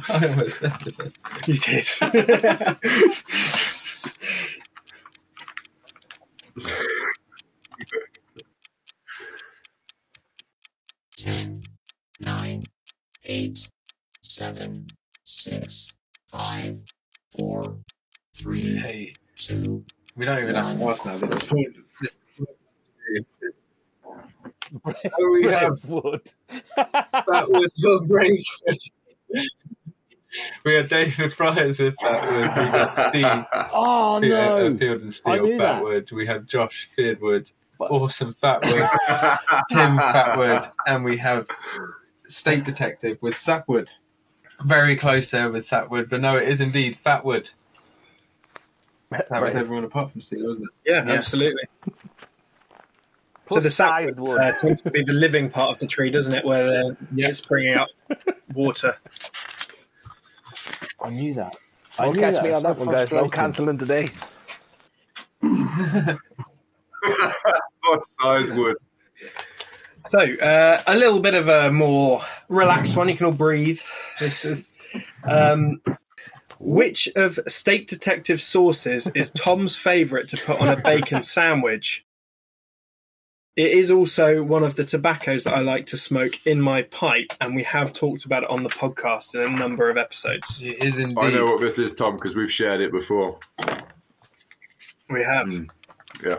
I 0.10 0.28
almost 0.28 0.60
said 0.60 0.74
it. 0.86 0.96
You 1.46 1.58
did. 1.60 1.88
Ten, 11.18 11.64
nine, 12.20 12.64
eight, 13.26 13.70
seven, 14.24 14.88
six, 15.26 15.92
five, 16.30 16.80
four, 17.38 17.80
three, 18.36 18.76
Hey, 18.76 19.14
two, 19.38 19.86
we 20.18 20.26
don't 20.26 20.40
even 20.44 20.56
have 20.56 20.78
to 20.78 20.90
ask 20.90 21.06
now. 21.06 21.18
They 21.18 21.28
just 21.28 21.50
hold 21.50 21.66
this. 22.02 22.20
We 25.32 25.44
have 25.46 25.84
wood. 25.86 26.30
Fatwood 26.78 27.70
for 27.82 28.00
Brayford. 28.06 28.90
We 30.66 30.74
had 30.76 30.90
David 30.90 31.34
Friars 31.34 31.80
with 31.80 31.96
Fatwood. 31.98 32.42
We 32.66 32.72
got 32.72 32.98
Steve 33.10 33.46
Oh 33.74 34.20
yeah, 34.22 34.30
no! 34.30 34.68
uh, 34.74 34.78
Field 34.78 35.02
and 35.02 35.08
I 35.08 35.10
Steel 35.12 35.44
knew 35.44 35.58
that. 35.58 36.12
We 36.12 36.26
have 36.28 36.46
Josh 36.46 36.90
Fyrd 36.98 37.22
Woods, 37.22 37.56
What? 37.78 37.92
awesome 37.92 38.34
Fatwood. 38.34 38.90
Tim 39.72 39.98
Fatwood, 39.98 40.70
and 40.86 41.04
we 41.06 41.18
have 41.18 41.48
Steak 42.28 42.66
Detective 42.66 43.18
with 43.22 43.38
Sapwood. 43.38 43.90
Very 44.64 44.96
close 44.98 45.32
there 45.32 45.50
with 45.50 45.66
Sapwood, 45.66 46.10
but 46.10 46.20
no, 46.20 46.36
it 46.38 46.48
is 46.50 46.60
indeed 46.62 46.98
Fatwood. 46.98 47.52
That 49.10 49.42
was 49.42 49.56
everyone 49.56 49.84
apart 49.86 50.12
from 50.12 50.22
Steve, 50.22 50.42
wasn't 50.44 50.66
it? 50.66 50.92
yeah, 50.92 51.06
Yeah. 51.06 51.14
absolutely. 51.14 51.64
so 53.50 53.60
the 53.62 53.70
sap 53.70 53.94
uh, 54.18 54.52
tends 54.60 54.82
to 54.82 54.92
be 54.92 55.04
the 55.04 55.14
living 55.14 55.50
part 55.50 55.70
of 55.72 55.80
the 55.80 55.88
tree, 55.88 56.10
doesn't 56.10 56.34
it? 56.34 56.44
Where 56.46 56.66
the, 56.66 56.98
it's 57.16 57.40
bringing 57.42 57.74
out 57.76 57.88
water. 58.54 58.96
I 61.02 61.10
knew 61.10 61.34
that. 61.36 61.56
I 62.00 62.06
Don't 62.06 62.16
knew 62.16 62.22
catch 62.22 62.34
that. 62.36 62.44
me 62.44 62.52
on 62.52 62.64
that 62.64 62.78
one, 62.78 62.88
guys. 62.90 63.12
No 63.12 63.20
frustrating. 63.20 63.30
cancelling 63.30 63.78
today. 63.78 64.10
what 67.82 68.04
size 68.22 68.52
wood? 68.52 68.78
So, 70.08 70.20
uh, 70.20 70.82
a 70.88 70.96
little 70.96 71.20
bit 71.20 71.34
of 71.34 71.48
a 71.48 71.72
more 71.72 72.22
relaxed 72.50 72.96
one. 72.96 73.10
You 73.10 73.18
can 73.18 73.26
all 73.28 73.32
breathe. 73.32 73.80
This 74.20 74.46
is, 74.46 74.64
um, 75.24 75.82
which 76.60 77.08
of 77.16 77.40
Steak 77.48 77.88
Detective 77.88 78.42
sauces 78.42 79.08
is 79.16 79.32
Tom's 79.36 79.76
favourite 79.76 80.28
to 80.30 80.38
put 80.38 80.62
on 80.62 80.68
a 80.70 80.76
bacon 80.82 81.22
sandwich? 81.22 82.04
It 83.56 83.72
is 83.72 83.90
also 83.90 84.44
one 84.44 84.64
of 84.64 84.76
the 84.76 84.84
tobaccos 84.86 85.44
that 85.46 85.54
I 85.56 85.62
like 85.62 85.88
to 85.88 85.98
smoke 85.98 86.46
in 86.46 86.62
my 86.62 86.84
pipe, 86.84 87.34
and 87.42 87.56
we 87.56 87.64
have 87.64 87.92
talked 87.92 88.24
about 88.26 88.44
it 88.44 88.50
on 88.52 88.62
the 88.62 88.70
podcast 88.70 89.34
in 89.34 89.42
a 89.42 89.50
number 89.50 89.90
of 89.90 89.98
episodes. 89.98 90.62
It 90.62 90.84
is 90.84 91.00
indeed. 91.00 91.18
I 91.18 91.32
know 91.32 91.46
what 91.46 91.60
this 91.62 91.80
is, 91.80 91.94
Tom, 91.96 92.18
because 92.18 92.36
we've 92.36 92.52
shared 92.52 92.82
it 92.82 92.92
before. 92.92 93.40
We 95.10 95.24
have. 95.24 95.48
Mm. 95.48 95.70
Yeah, 96.24 96.36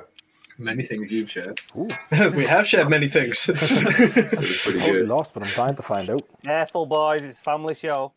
Many 0.61 0.83
things 0.83 1.11
you've 1.13 1.31
shared. 1.31 1.61
we 1.75 2.45
have 2.45 2.67
shared 2.67 2.89
many 2.89 3.07
things. 3.09 3.49
it 3.49 3.61
was 3.61 4.61
pretty 4.63 4.79
Totally 4.79 4.93
good. 5.01 5.09
lost, 5.09 5.35
but 5.35 5.45
I'm 5.45 5.49
trying 5.49 5.77
to 5.77 5.83
find 5.83 6.11
out. 6.11 6.23
Careful, 6.45 6.85
boys. 6.87 7.23
It's 7.23 7.39
a 7.39 7.43
family 7.43 7.75
show. 7.77 8.13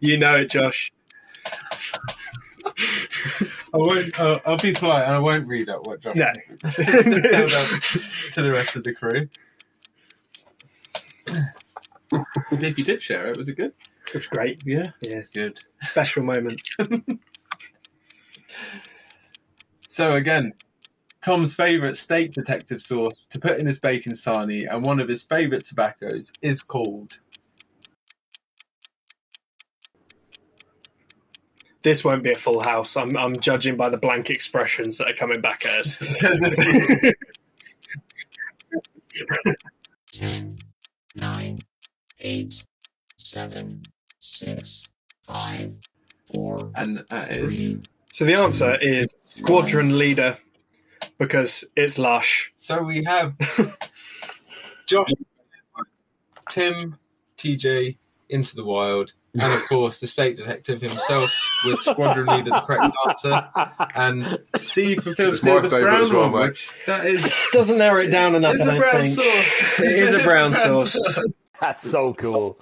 You 0.00 0.18
know 0.18 0.34
it, 0.34 0.50
Josh. 0.50 0.92
I 2.66 3.76
won't. 3.76 4.18
Uh, 4.18 4.38
I'll 4.46 4.56
be 4.56 4.72
polite 4.72 5.04
and 5.04 5.14
I 5.14 5.18
won't 5.18 5.46
read 5.46 5.68
out 5.68 5.86
what 5.86 6.00
Josh. 6.00 6.14
No. 6.14 6.32
Just 6.64 6.76
tell 6.76 7.46
that 7.46 8.30
to 8.32 8.42
the 8.42 8.52
rest 8.52 8.76
of 8.76 8.84
the 8.84 8.94
crew. 8.94 9.28
if 12.52 12.78
you 12.78 12.84
did 12.84 13.02
share 13.02 13.28
it, 13.28 13.36
was 13.36 13.48
it 13.48 13.58
good? 13.58 13.72
It 14.08 14.14
was 14.14 14.26
great. 14.26 14.62
Yeah. 14.64 14.86
Yeah. 15.00 15.22
Good. 15.32 15.58
Special 15.82 16.22
moment. 16.22 16.60
So 19.94 20.16
again, 20.16 20.54
Tom's 21.22 21.54
favourite 21.54 21.96
steak 21.96 22.32
detective 22.32 22.82
sauce 22.82 23.26
to 23.26 23.38
put 23.38 23.60
in 23.60 23.66
his 23.66 23.78
bacon 23.78 24.10
sarnie 24.10 24.66
and 24.68 24.84
one 24.84 24.98
of 24.98 25.08
his 25.08 25.22
favourite 25.22 25.64
tobaccos 25.64 26.32
is 26.42 26.64
called. 26.64 27.12
This 31.84 32.02
won't 32.02 32.22
be 32.22 32.32
a 32.32 32.36
full 32.36 32.62
house. 32.62 32.96
I'm, 32.96 33.14
I'm 33.16 33.36
judging 33.36 33.76
by 33.76 33.90
the 33.90 33.98
blank 33.98 34.30
expressions 34.30 34.96
that 34.98 35.10
are 35.10 35.14
coming 35.14 35.42
back 35.42 35.66
at 35.66 35.80
us. 35.80 36.02
ten, 40.12 40.56
nine, 41.14 41.58
eight, 42.20 42.64
seven, 43.18 43.82
six, 44.18 44.88
five, 45.22 45.74
four, 46.32 46.70
and 46.76 47.04
that 47.10 47.32
is. 47.32 47.56
three, 47.56 47.82
So 48.12 48.24
the 48.24 48.34
answer 48.34 48.76
is 48.80 49.14
Squadron 49.24 49.98
Leader 49.98 50.38
because 51.18 51.64
it's 51.76 51.98
lush. 51.98 52.50
So 52.56 52.82
we 52.82 53.04
have 53.04 53.34
Josh, 54.86 55.10
Tim, 56.48 56.98
TJ, 57.36 57.98
Into 58.30 58.56
the 58.56 58.64
Wild, 58.64 59.12
and 59.34 59.52
of 59.52 59.66
course 59.68 60.00
the 60.00 60.06
steak 60.06 60.36
detective 60.36 60.80
himself 60.80 61.32
with 61.64 61.80
Squadron 61.80 62.26
Leader, 62.28 62.50
the 62.50 62.60
correct 62.60 62.94
answer, 63.08 63.48
and 63.94 64.38
Steve 64.56 65.02
from 65.02 65.14
Field 65.14 65.32
It's 65.32 65.40
Steel, 65.40 65.56
my 65.56 65.60
the 65.62 65.70
favourite 65.70 65.90
brown 65.90 66.02
as 66.02 66.10
well, 66.10 66.30
one, 66.30 66.40
mate. 66.40 66.48
which 66.50 66.72
that 66.86 67.06
is. 67.06 67.46
Doesn't 67.52 67.78
narrow 67.78 68.00
it 68.02 68.08
down 68.08 68.34
enough. 68.34 68.54
It's 68.54 68.62
I 68.62 68.64
a 68.64 68.68
don't 68.68 68.78
brown 68.80 69.06
think. 69.06 69.14
sauce. 69.16 69.80
It 69.80 69.92
is 69.92 70.12
a 70.12 70.18
brown 70.24 70.54
sauce. 70.54 71.18
That's 71.60 71.88
so 71.88 72.14
cool. 72.14 72.58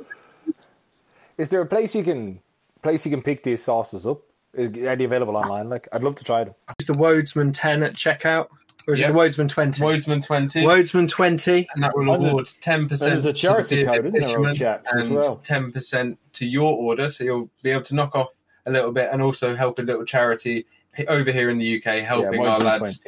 Is 1.39 1.49
there 1.51 1.61
a 1.61 1.66
place 1.66 1.94
you 1.94 2.05
can 2.05 2.40
place 2.82 3.05
you 3.05 3.11
can 3.11 3.23
pick 3.23 3.43
these 3.43 3.62
sauces 3.62 4.07
up? 4.07 4.20
Is, 4.55 4.69
are 4.69 4.97
they 4.97 5.05
available 5.05 5.36
online? 5.36 5.70
Like, 5.70 5.89
I'd 5.93 6.05
love 6.05 6.15
to 6.16 6.24
try 6.24 6.44
them. 6.44 6.55
Is 6.78 6.86
the 6.86 6.93
Wodesman 6.93 7.53
10 7.55 7.82
at 7.82 7.94
checkout? 7.94 8.49
Or 8.87 8.95
is 8.95 9.01
Yep. 9.01 9.11
it 9.11 9.13
the 9.13 9.19
Wodesman 9.19 9.49
20? 9.49 9.81
Wodesman 9.83 10.25
twenty, 10.27 10.63
Wodesman 10.65 11.09
20. 11.09 11.69
and 11.75 11.85
that 11.85 11.95
will 11.95 12.03
And 12.13 12.23
there's- 12.23 12.33
award 12.33 12.51
ten 12.61 12.89
percent. 12.89 13.11
there's 13.11 13.25
a 13.27 13.33
charity 13.33 13.85
code, 13.85 14.07
isn't 14.07 14.13
there, 14.13 14.39
old 14.39 14.61
as 14.63 14.97
and 14.97 15.15
well? 15.15 15.37
ten 15.45 15.71
percent 15.73 16.19
to 16.35 16.47
your 16.47 16.73
order, 16.73 17.09
so 17.09 17.23
you'll 17.25 17.51
be 17.63 17.71
able 17.71 17.83
to 17.83 17.95
knock 17.95 18.15
off 18.17 18.31
a 18.67 18.71
little 18.73 18.93
bit, 18.93 19.09
and 19.13 19.23
also 19.23 19.55
help 19.55 19.79
a 19.79 19.83
little 19.83 20.05
charity 20.05 20.67
over 21.09 21.31
here 21.31 21.49
in 21.49 21.59
the 21.59 21.65
UK, 21.77 22.01
helping 22.03 22.43
yeah, 22.43 22.49
our 22.51 22.59
lads 22.61 23.01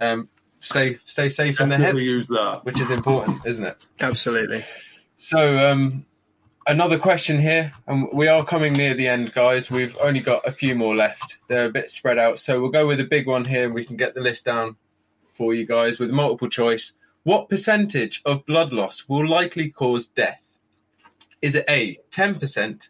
um, 0.00 0.28
stay 0.60 0.98
stay 1.06 1.28
safe 1.28 1.60
in 1.60 1.68
their 1.70 1.78
head, 1.78 1.84
Definitely 1.86 2.04
use 2.04 2.28
that. 2.28 2.60
which 2.64 2.80
is 2.80 2.90
important, 2.90 3.40
isn't 3.46 3.64
it? 3.64 3.76
Absolutely. 4.00 4.62
So, 5.16 5.70
um, 5.70 6.04
another 6.66 6.98
question 6.98 7.40
here, 7.40 7.72
and 7.86 8.08
we 8.12 8.28
are 8.28 8.44
coming 8.44 8.72
near 8.74 8.94
the 8.94 9.08
end, 9.08 9.32
guys. 9.32 9.70
We've 9.70 9.96
only 10.00 10.20
got 10.20 10.46
a 10.46 10.50
few 10.50 10.74
more 10.74 10.94
left. 10.94 11.38
They're 11.48 11.66
a 11.66 11.70
bit 11.70 11.90
spread 11.90 12.18
out, 12.18 12.38
so 12.38 12.60
we'll 12.60 12.70
go 12.70 12.86
with 12.86 13.00
a 13.00 13.04
big 13.04 13.26
one 13.26 13.44
here. 13.44 13.64
and 13.66 13.74
We 13.74 13.84
can 13.84 13.96
get 13.96 14.14
the 14.14 14.20
list 14.20 14.44
down 14.44 14.76
for 15.36 15.54
you 15.54 15.66
guys 15.66 15.98
with 15.98 16.10
multiple 16.10 16.48
choice. 16.48 16.94
What 17.22 17.48
percentage 17.48 18.22
of 18.24 18.46
blood 18.46 18.72
loss 18.72 19.08
will 19.08 19.28
likely 19.28 19.70
cause 19.70 20.06
death? 20.06 20.42
Is 21.42 21.54
it 21.54 21.64
A, 21.68 21.98
10%, 22.10 22.88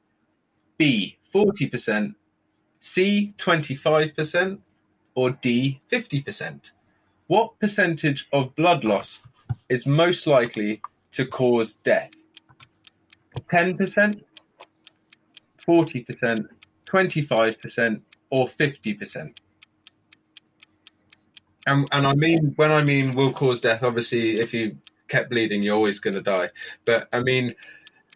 B, 0.78 1.18
40%, 1.34 2.14
C, 2.78 3.34
25%, 3.38 4.58
or 5.14 5.30
D, 5.30 5.80
50%? 5.90 6.70
What 7.26 7.58
percentage 7.58 8.28
of 8.32 8.54
blood 8.54 8.84
loss 8.84 9.20
is 9.68 9.86
most 9.86 10.26
likely 10.26 10.80
to 11.12 11.26
cause 11.26 11.74
death? 11.74 12.12
10%, 13.34 14.22
40%, 15.66 16.48
25%, 16.86 18.00
or 18.30 18.46
50%? 18.46 19.36
And, 21.66 21.88
and 21.92 22.06
I 22.06 22.14
mean, 22.14 22.52
when 22.56 22.70
I 22.70 22.82
mean 22.82 23.12
will 23.12 23.32
cause 23.32 23.60
death, 23.60 23.82
obviously, 23.82 24.38
if 24.38 24.54
you 24.54 24.76
kept 25.08 25.30
bleeding, 25.30 25.62
you're 25.62 25.74
always 25.74 25.98
going 25.98 26.14
to 26.14 26.22
die. 26.22 26.50
But 26.84 27.08
I 27.12 27.20
mean, 27.20 27.54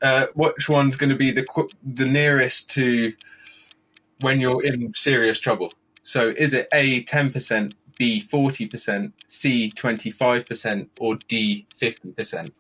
uh, 0.03 0.27
which 0.35 0.69
one's 0.69 0.97
going 0.97 1.11
to 1.11 1.17
be 1.17 1.31
the 1.31 1.45
qu- 1.45 1.69
the 1.85 2.07
nearest 2.07 2.71
to 2.71 3.13
when 4.21 4.41
you're 4.41 4.63
in 4.63 4.95
serious 4.95 5.39
trouble? 5.41 5.73
So 6.03 6.33
is 6.37 6.55
it 6.55 6.69
A, 6.73 7.05
10%, 7.05 7.73
B, 7.99 8.23
40%, 8.27 9.13
C, 9.27 9.73
25%, 9.75 10.89
or 10.99 11.17
D, 11.29 11.67
50%? 11.79 12.51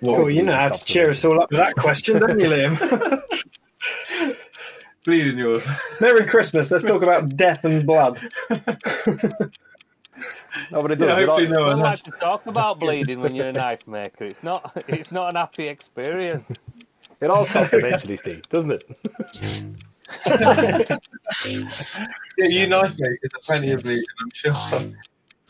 What 0.00 0.16
Cool, 0.16 0.32
you 0.32 0.42
know 0.42 0.54
how 0.54 0.68
to 0.68 0.84
cheer 0.84 1.10
us 1.10 1.24
all 1.24 1.40
up 1.40 1.50
with 1.50 1.58
that 1.58 1.74
question, 1.74 2.20
don't 2.20 2.38
you, 2.38 2.46
Liam? 2.46 3.22
bleeding 5.04 5.38
your 5.38 5.56
Merry 6.00 6.26
Christmas. 6.26 6.70
Let's 6.70 6.84
talk 6.84 7.02
about 7.02 7.36
death 7.36 7.64
and 7.64 7.84
blood. 7.86 8.18
No, 10.70 10.80
but 10.80 10.92
it 10.92 11.00
Yeah, 11.00 11.06
does. 11.06 11.18
it 11.18 11.28
hopefully 11.28 11.48
no 11.48 11.64
I 11.64 11.68
one 11.68 11.78
like 11.80 11.90
has. 11.90 12.02
to 12.02 12.10
talk 12.12 12.46
about 12.46 12.78
bleeding 12.78 13.20
when 13.20 13.34
you're 13.34 13.48
a 13.48 13.52
knife 13.52 13.86
maker. 13.86 14.24
It's 14.24 14.42
not. 14.42 14.84
It's 14.88 15.10
not 15.12 15.30
an 15.30 15.36
happy 15.36 15.66
experience. 15.68 16.44
It 17.20 17.30
all 17.30 17.44
stops 17.44 17.72
eventually, 17.74 18.16
Steve, 18.16 18.42
doesn't 18.48 18.70
it? 18.72 18.84
Yeah, 22.36 22.48
you 22.48 22.66
knife 22.66 22.94
makers 22.98 23.30
are 23.34 23.40
plenty 23.42 23.70
of 23.70 23.82
bleeding, 23.82 24.04
I'm 24.20 24.30
sure. 24.32 24.52
five, 24.54 24.94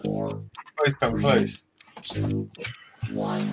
four, 0.02 0.42
Both 0.84 1.00
come 1.00 1.20
close. 1.20 1.64
two, 2.02 2.48
one. 3.10 3.50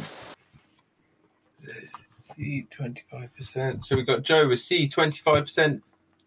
C 2.36 2.68
twenty 2.72 3.04
five 3.10 3.34
percent. 3.36 3.86
So 3.86 3.96
we've 3.96 4.06
got 4.08 4.24
Joe 4.24 4.48
with 4.48 4.60
C 4.60 4.88
twenty 4.88 5.18
five 5.20 5.44
percent, 5.44 5.82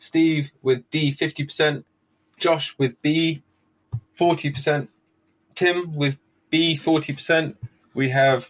Steve 0.05 0.53
with 0.63 0.89
D 0.91 1.13
fifty 1.13 1.45
percent, 1.45 1.87
Josh 2.39 2.75
with 2.79 3.01
B 3.01 3.43
forty 4.13 4.51
percent, 4.51 4.91
Tim 5.55 5.95
with 5.95 6.19
B 6.51 6.77
forty 6.77 7.15
percent. 7.15 7.57
We 7.95 8.11
have 8.11 8.49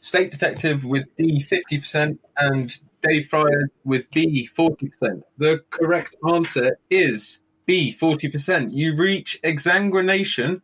Steak 0.00 0.30
Detective 0.30 0.84
with 0.84 1.14
D 1.16 1.40
fifty 1.40 1.78
percent 1.78 2.20
and 2.38 2.74
Dave 3.02 3.28
Fryer 3.28 3.70
with 3.84 4.10
B 4.10 4.46
forty 4.46 4.88
percent. 4.88 5.24
The 5.36 5.62
correct 5.68 6.16
answer 6.26 6.78
is 6.88 7.40
B 7.66 7.92
forty 7.92 8.28
percent. 8.28 8.72
You 8.72 8.96
reach 8.96 9.38
exsanguination 9.44 10.62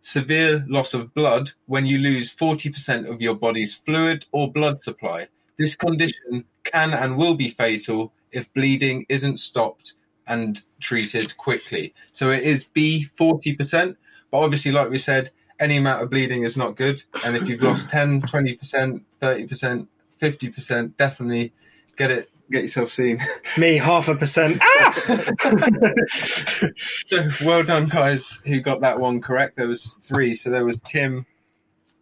severe 0.00 0.64
loss 0.68 0.94
of 0.94 1.12
blood 1.12 1.50
when 1.66 1.84
you 1.84 1.98
lose 1.98 2.34
40% 2.34 3.10
of 3.10 3.20
your 3.20 3.34
body's 3.34 3.74
fluid 3.74 4.26
or 4.30 4.50
blood 4.50 4.80
supply. 4.80 5.26
This 5.58 5.74
condition 5.74 6.44
can 6.62 6.94
and 6.94 7.16
will 7.16 7.34
be 7.34 7.48
fatal 7.48 8.12
if 8.32 8.52
bleeding 8.52 9.06
isn't 9.08 9.38
stopped 9.38 9.94
and 10.26 10.62
treated 10.80 11.36
quickly. 11.36 11.94
So 12.12 12.30
it 12.30 12.42
is 12.42 12.64
B 12.64 13.06
40%, 13.18 13.96
but 14.30 14.38
obviously, 14.38 14.72
like 14.72 14.90
we 14.90 14.98
said, 14.98 15.30
any 15.58 15.76
amount 15.76 16.02
of 16.02 16.10
bleeding 16.10 16.44
is 16.44 16.56
not 16.56 16.76
good. 16.76 17.02
And 17.24 17.36
if 17.36 17.48
you've 17.48 17.62
lost 17.62 17.88
10, 17.88 18.22
20%, 18.22 19.02
30%, 19.20 19.88
50%, 20.20 20.96
definitely 20.96 21.52
get 21.96 22.10
it, 22.10 22.30
get 22.50 22.62
yourself 22.62 22.90
seen. 22.90 23.20
Me, 23.58 23.76
half 23.76 24.08
a 24.08 24.14
percent. 24.14 24.58
Ah! 24.62 25.24
So 27.06 27.30
well 27.44 27.64
done, 27.64 27.86
guys, 27.86 28.42
who 28.44 28.60
got 28.60 28.82
that 28.82 29.00
one 29.00 29.20
correct. 29.22 29.56
There 29.56 29.66
was 29.66 29.94
three. 30.02 30.34
So 30.34 30.50
there 30.50 30.64
was 30.64 30.80
Tim. 30.82 31.24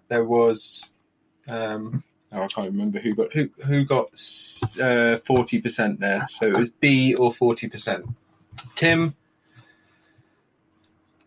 There 0.09 0.24
was, 0.24 0.90
um, 1.48 2.03
oh, 2.32 2.43
I 2.43 2.47
can't 2.47 2.66
remember 2.69 2.98
who 2.98 3.15
got 3.15 3.32
who 3.32 3.48
who 3.65 3.85
got 3.85 4.09
uh, 4.81 5.16
forty 5.16 5.61
percent 5.61 6.01
there. 6.01 6.27
So 6.31 6.47
it 6.47 6.57
was 6.57 6.70
B 6.70 7.15
or 7.15 7.32
forty 7.32 7.69
percent. 7.69 8.07
Tim, 8.74 9.15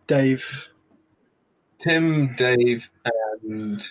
Dave. 0.06 0.68
Tim, 1.78 2.34
Dave, 2.36 2.90
and 3.42 3.82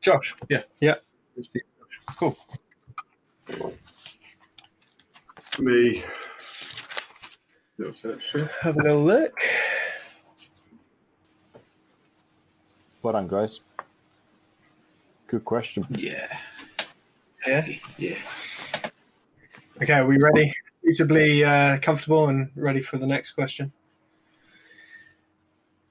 Josh. 0.00 0.34
Yeah, 0.48 0.62
Yeah. 0.80 0.96
Cool. 2.16 2.36
Me. 5.58 6.02
Have 8.62 8.76
a 8.76 8.82
little 8.82 9.04
look. 9.04 9.38
Well 13.02 13.12
done, 13.12 13.28
guys. 13.28 13.60
Good 15.26 15.44
question. 15.44 15.86
Yeah. 15.90 16.38
Yeah. 17.46 17.66
Yeah. 17.98 18.16
Okay, 19.82 19.92
are 19.94 20.06
we 20.06 20.18
ready? 20.18 20.52
Suitably 20.84 21.44
uh, 21.44 21.78
comfortable 21.78 22.28
and 22.28 22.50
ready 22.54 22.80
for 22.80 22.96
the 22.96 23.06
next 23.06 23.32
question. 23.32 23.72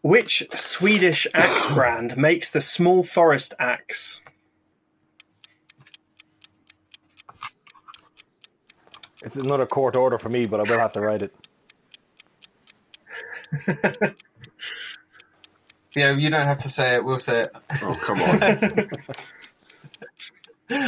Which 0.01 0.43
Swedish 0.55 1.27
axe 1.33 1.65
brand 1.73 2.15
makes 2.15 2.49
the 2.51 2.61
small 2.61 3.03
forest 3.03 3.53
axe? 3.59 4.21
It's 9.23 9.35
another 9.35 9.65
court 9.65 9.95
order 9.95 10.19
for 10.19 10.29
me, 10.29 10.45
but 10.45 10.59
I 10.59 10.63
will 10.63 10.79
have 10.79 10.93
to 10.93 11.01
write 11.01 11.23
it. 11.23 11.35
Yeah, 15.95 16.11
you 16.15 16.29
don't 16.29 16.45
have 16.45 16.59
to 16.59 16.69
say 16.69 16.95
it. 16.95 17.05
We'll 17.05 17.19
say 17.19 17.43
it. 17.43 17.51
Oh, 17.83 17.99
come 18.01 18.21
on. 18.21 18.89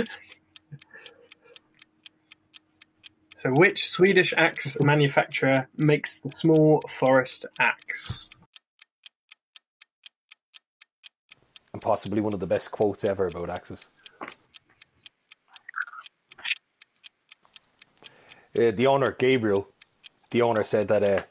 So, 3.35 3.51
which 3.51 3.87
Swedish 3.87 4.33
axe 4.35 4.77
manufacturer 4.81 5.67
makes 5.77 6.19
the 6.19 6.31
small 6.31 6.81
forest 6.89 7.45
axe? 7.59 8.31
And 11.71 11.81
possibly 11.81 12.19
one 12.19 12.33
of 12.33 12.39
the 12.39 12.47
best 12.47 12.71
quotes 12.71 13.05
ever 13.05 13.27
about 13.27 13.51
axes. 13.51 13.89
Uh, 18.59 18.71
the 18.71 18.87
owner, 18.87 19.15
Gabriel, 19.19 19.69
the 20.31 20.41
owner 20.41 20.63
said 20.63 20.87
that 20.87 21.03
uh, 21.03 21.23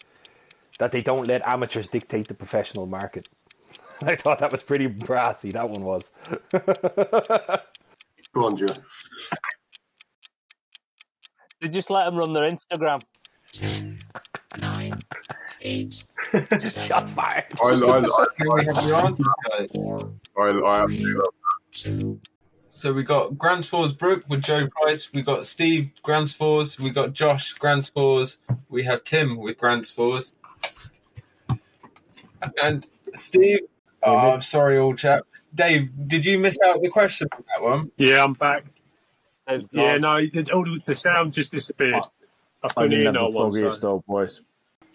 that 0.79 0.93
they 0.93 1.01
don't 1.01 1.27
let 1.27 1.43
amateurs 1.45 1.89
dictate 1.89 2.29
the 2.29 2.35
professional 2.35 2.87
market. 2.87 3.29
I 4.05 4.17
thought 4.17 4.39
that 4.41 4.53
was 4.53 4.63
pretty 4.63 4.87
brassy. 4.87 5.51
That 5.53 5.69
one 5.69 5.83
was. 5.83 6.13
Go 6.53 8.45
on, 8.45 8.57
Joe. 8.57 8.67
They 11.61 11.69
just 11.69 11.91
let 11.91 12.05
them 12.05 12.17
run 12.17 12.33
their 12.33 12.49
Instagram. 12.49 13.01
Ten, 13.53 13.99
nine, 14.59 14.99
eight, 15.63 16.05
Shots 16.87 17.13
fired. 17.13 17.45
I, 17.63 17.69
I, 17.69 18.27
Can 18.37 18.49
we 18.55 18.65
have 18.67 18.85
your 18.87 18.97
answers, 18.97 19.27
guys? 19.51 19.71
four, 19.73 20.13
I, 20.37 20.49
I, 20.49 20.85
absolutely 20.85 21.15
love 21.15 21.35
two, 21.73 22.21
So 22.69 22.93
we 22.93 23.03
got 23.03 23.33
Gransfors 23.33 23.97
Bruk 23.97 24.25
with 24.29 24.43
Joe 24.43 24.69
Price. 24.69 25.11
We 25.15 25.23
got 25.23 25.47
Steve 25.47 25.91
Gransfors. 26.05 26.79
We 26.79 26.91
got 26.91 27.15
Josh 27.15 27.55
Gransfors. 27.57 28.37
We 28.69 28.85
have 28.85 29.05
Tim 29.05 29.39
with 29.39 29.59
Gransfors. 29.59 30.35
And 32.63 32.87
Steve, 33.15 33.61
oh, 34.07 34.33
I'm 34.33 34.43
sorry, 34.43 34.79
old 34.79 34.99
chap. 34.99 35.25
Dave, 35.55 35.91
did 36.09 36.25
you 36.25 36.39
miss 36.39 36.59
out 36.67 36.81
the 36.83 36.89
question 36.91 37.29
on 37.33 37.45
that 37.55 37.63
one? 37.65 37.91
Yeah, 37.97 38.23
I'm 38.25 38.33
back. 38.35 38.65
Yeah, 39.73 39.97
no, 39.99 40.17
it, 40.17 40.51
all 40.51 40.67
the 40.87 40.95
sound 40.95 41.33
just 41.33 41.53
disappeared. 41.53 42.03
I 42.63 42.69
I 42.69 42.73
put 42.75 42.87
it 42.93 42.97
didn't 42.97 43.07
in 43.09 43.15
have 43.15 43.35
one 43.35 43.51
foggiest 43.53 43.81
side. 43.83 43.89
of 43.89 44.05
boys. 44.07 44.41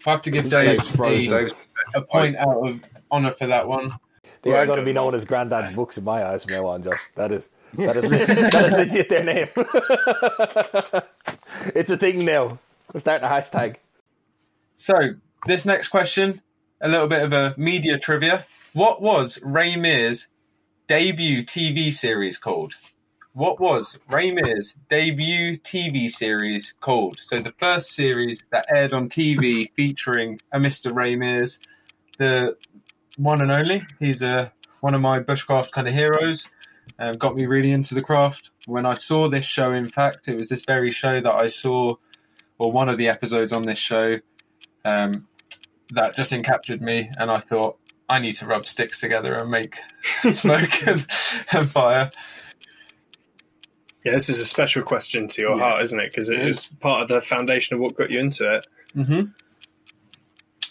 I 0.06 0.10
have 0.10 0.22
to 0.22 0.30
give 0.30 0.48
Dave 0.50 0.78
a, 1.00 1.50
a 1.94 2.02
point 2.02 2.36
out 2.36 2.66
of 2.66 2.82
honour 3.10 3.30
for 3.30 3.46
that 3.46 3.68
one. 3.68 3.92
They 4.42 4.50
Right, 4.50 4.60
are 4.60 4.66
going 4.66 4.78
to 4.80 4.84
be 4.84 4.90
good. 4.90 4.96
known 4.96 5.14
as 5.14 5.24
Granddad's 5.24 5.72
books 5.72 5.96
in 5.98 6.04
my 6.04 6.24
eyes 6.24 6.44
from 6.44 6.54
now 6.54 6.66
on, 6.66 6.82
Josh. 6.82 6.98
That 7.14 7.30
is, 7.32 7.50
that 7.74 7.96
is, 7.96 8.10
that 8.10 8.64
is 8.66 8.72
legit 8.72 9.08
their 9.08 9.22
name. 9.24 9.48
it's 11.74 11.90
a 11.90 11.96
thing 11.96 12.24
now. 12.24 12.58
We're 12.92 13.00
starting 13.00 13.26
a 13.26 13.30
hashtag. 13.30 13.76
So 14.74 14.94
this 15.46 15.64
next 15.64 15.88
question, 15.88 16.40
a 16.80 16.88
little 16.88 17.06
bit 17.06 17.22
of 17.22 17.32
a 17.32 17.54
media 17.56 17.98
trivia. 17.98 18.44
What 18.74 19.02
was 19.02 19.38
Ray 19.42 19.76
Mears' 19.76 20.28
debut 20.86 21.44
TV 21.44 21.92
series 21.92 22.38
called? 22.38 22.74
what 23.34 23.58
was 23.58 23.98
Ray 24.08 24.30
Mears' 24.30 24.74
debut 24.88 25.56
TV 25.58 26.08
series 26.08 26.74
called? 26.80 27.18
So 27.18 27.38
the 27.38 27.52
first 27.52 27.94
series 27.94 28.42
that 28.50 28.66
aired 28.68 28.92
on 28.92 29.08
TV 29.08 29.72
featuring 29.74 30.38
a 30.52 30.58
Mr. 30.58 30.94
Ray 30.94 31.14
Mears, 31.14 31.58
the 32.18 32.56
one 33.16 33.40
and 33.40 33.50
only. 33.50 33.86
He's 33.98 34.22
a 34.22 34.52
one 34.80 34.94
of 34.94 35.00
my 35.00 35.20
bushcraft 35.20 35.70
kind 35.70 35.88
of 35.88 35.94
heroes. 35.94 36.48
Um, 36.98 37.14
got 37.14 37.34
me 37.34 37.46
really 37.46 37.72
into 37.72 37.94
the 37.94 38.02
craft. 38.02 38.50
When 38.66 38.84
I 38.84 38.94
saw 38.94 39.28
this 39.28 39.44
show, 39.46 39.72
in 39.72 39.88
fact, 39.88 40.28
it 40.28 40.38
was 40.38 40.48
this 40.48 40.64
very 40.64 40.92
show 40.92 41.20
that 41.20 41.32
I 41.32 41.46
saw, 41.46 41.94
or 42.58 42.70
one 42.70 42.90
of 42.90 42.98
the 42.98 43.08
episodes 43.08 43.52
on 43.52 43.62
this 43.62 43.78
show, 43.78 44.14
um, 44.84 45.26
that 45.90 46.16
just 46.16 46.32
encaptured 46.32 46.80
me, 46.80 47.10
and 47.18 47.30
I 47.30 47.38
thought 47.38 47.78
I 48.08 48.18
need 48.18 48.34
to 48.34 48.46
rub 48.46 48.66
sticks 48.66 49.00
together 49.00 49.34
and 49.34 49.50
make 49.50 49.76
smoke 50.32 50.86
and, 50.86 51.06
and 51.52 51.70
fire. 51.70 52.10
Yeah, 54.04 54.12
this 54.12 54.28
is 54.28 54.40
a 54.40 54.44
special 54.44 54.82
question 54.82 55.28
to 55.28 55.40
your 55.40 55.56
Yeah. 55.56 55.62
heart, 55.62 55.82
isn't 55.84 56.00
it? 56.00 56.10
Because 56.10 56.28
it 56.28 56.38
Yeah. 56.38 56.46
was 56.48 56.66
part 56.80 57.02
of 57.02 57.08
the 57.08 57.22
foundation 57.22 57.74
of 57.76 57.80
what 57.80 57.96
got 57.96 58.10
you 58.10 58.20
into 58.20 58.56
it. 58.56 58.66
hmm 58.94 59.22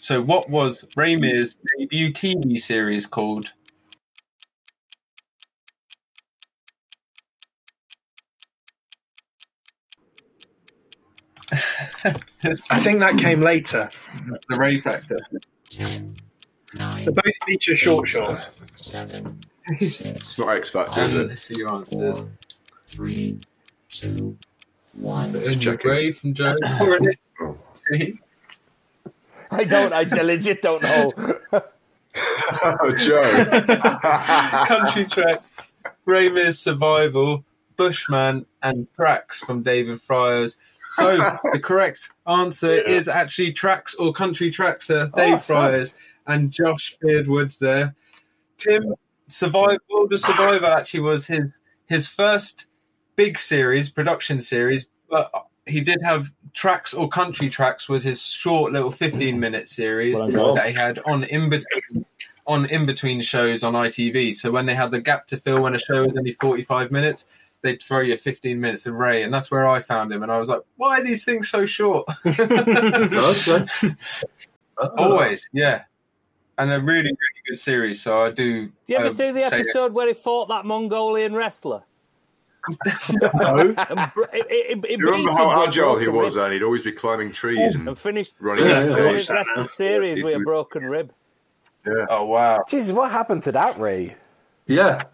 So, 0.01 0.21
what 0.21 0.49
was 0.49 0.85
Ray 0.95 1.15
Mears' 1.15 1.57
debut 1.79 2.11
TV 2.11 2.59
series 2.59 3.05
called? 3.07 3.51
I 12.69 12.79
think 12.79 12.99
that 12.99 13.17
came 13.17 13.41
later. 13.41 13.89
the 14.49 14.57
Ray 14.57 14.77
Factor. 14.79 15.17
Ten, 16.71 16.79
nine, 16.79 17.05
They 17.05 17.11
both 17.11 17.33
feature 17.45 17.75
short, 17.75 18.07
short. 18.07 18.47
seven, 18.75 19.39
It's 19.67 20.37
not 20.39 20.49
X 20.49 20.69
Factor, 20.69 21.01
is 21.01 21.13
it? 21.15 21.27
let's 21.29 21.41
see 21.43 21.55
your 21.57 21.71
answers. 21.73 22.19
four, 22.21 22.29
three, 22.87 23.39
two, 23.89 24.37
one. 24.93 25.27
In 25.35 25.41
the 25.43 25.55
checking. 25.55 25.77
grave 25.89 26.17
from 26.17 26.33
Joe. 26.33 26.55
I 29.51 29.63
don't. 29.65 29.91
I 29.93 30.03
legit 30.23 30.61
don't 30.61 30.81
know. 30.81 31.11
Oh, 31.53 32.95
Joe. 32.97 34.65
Country 34.67 35.05
Track, 35.05 35.43
Ray 36.05 36.29
Mears' 36.29 36.59
Survival, 36.59 37.43
Bushman, 37.75 38.45
and 38.63 38.87
Tracks 38.95 39.39
from 39.41 39.61
David 39.63 40.01
Friars. 40.01 40.57
So 40.91 41.17
the 41.53 41.59
correct 41.59 42.11
answer 42.27 42.69
is 42.71 43.07
actually 43.07 43.53
Tracks 43.53 43.95
or 43.95 44.11
Country 44.13 44.51
Tracks. 44.51 44.87
There, 44.87 45.05
Dave 45.15 45.35
Oh, 45.35 45.37
sad. 45.37 45.43
Friars 45.45 45.93
and 46.31 46.51
Josh 46.51 46.97
Beardwoods 47.03 47.59
there. 47.59 47.95
Tim 48.57 48.93
Survival, 49.27 50.07
the 50.09 50.17
Survivor 50.17 50.65
actually 50.65 51.01
was 51.01 51.25
his 51.25 51.59
his 51.87 52.07
first 52.07 52.67
big 53.15 53.37
series, 53.37 53.89
production 53.89 54.41
series, 54.41 54.85
but 55.09 55.31
he 55.65 55.81
did 55.81 55.99
have 56.03 56.31
Tracks 56.53 56.93
or 56.93 57.07
Country 57.07 57.49
Tracks 57.49 57.87
was 57.87 58.03
his 58.03 58.21
short 58.21 58.71
little 58.71 58.91
15 58.91 59.39
minute 59.39 59.67
series 59.67 60.15
Well 60.15 60.53
that 60.53 60.67
he 60.67 60.73
had 60.73 60.99
on 61.05 61.23
in 61.25 61.49
between 61.49 62.05
on 62.47 62.65
in 62.65 62.85
between 62.85 63.21
shows 63.21 63.63
on 63.63 63.73
ITV. 63.73 64.35
So 64.35 64.51
when 64.51 64.65
they 64.65 64.75
had 64.75 64.91
the 64.91 64.99
gap 64.99 65.27
to 65.27 65.37
fill 65.37 65.63
when 65.63 65.75
a 65.75 65.79
show 65.79 66.03
was 66.03 66.13
only 66.17 66.31
45 66.31 66.91
minutes, 66.91 67.27
they'd 67.61 67.81
throw 67.81 68.01
you 68.01 68.17
15 68.17 68.59
minutes 68.59 68.85
of 68.85 68.95
Ray, 68.95 69.23
and 69.23 69.33
that's 69.33 69.51
where 69.51 69.67
I 69.67 69.79
found 69.79 70.11
him. 70.11 70.23
And 70.23 70.31
I 70.31 70.39
was 70.39 70.49
like, 70.49 70.61
why 70.77 70.99
are 70.99 71.03
these 71.03 71.23
things 71.23 71.49
so 71.49 71.65
short? 71.65 72.07
Always, 74.97 75.47
yeah. 75.53 75.83
And 76.61 76.71
a 76.71 76.79
really, 76.79 77.03
really 77.09 77.41
good 77.47 77.59
series. 77.59 78.01
So 78.01 78.23
I 78.23 78.29
do. 78.31 78.67
Do 78.67 78.71
you 78.87 78.97
ever 78.97 79.07
um, 79.07 79.13
see 79.13 79.31
the 79.31 79.49
say- 79.49 79.61
episode 79.61 79.93
where 79.93 80.07
he 80.07 80.13
fought 80.13 80.47
that 80.49 80.65
Mongolian 80.65 81.33
wrestler? 81.33 81.81
No. 83.33 83.73
Br- 84.13 84.21
it, 84.33 84.45
it, 84.49 84.77
it 84.77 84.81
Do 84.81 84.87
you 84.89 84.97
remember 85.11 85.31
how 85.31 85.49
him 85.63 85.67
agile 85.67 85.97
he 85.97 86.07
was, 86.07 86.35
rib 86.35 86.43
and 86.45 86.53
he'd 86.53 86.61
always 86.61 86.83
be 86.83 86.91
climbing 86.91 87.31
trees 87.31 87.73
and 87.73 87.87
And 87.87 87.97
finished, 87.97 88.35
running 88.39 88.65
Yeah, 88.67 88.75
finished 88.83 88.89
yeah, 88.89 88.95
the 88.95 89.03
yeah. 89.03 89.33
rest 89.33 89.49
of 89.57 89.63
the 89.63 89.67
series 89.67 90.23
with 90.23 90.35
a 90.35 90.39
broken 90.41 90.85
rib. 90.85 91.11
Yeah. 91.87 92.05
Oh 92.09 92.25
wow! 92.25 92.63
Jesus, 92.69 92.91
what 92.91 93.09
happened 93.11 93.41
to 93.43 93.51
that 93.53 93.79
Ray? 93.79 94.15
Yeah. 94.67 95.05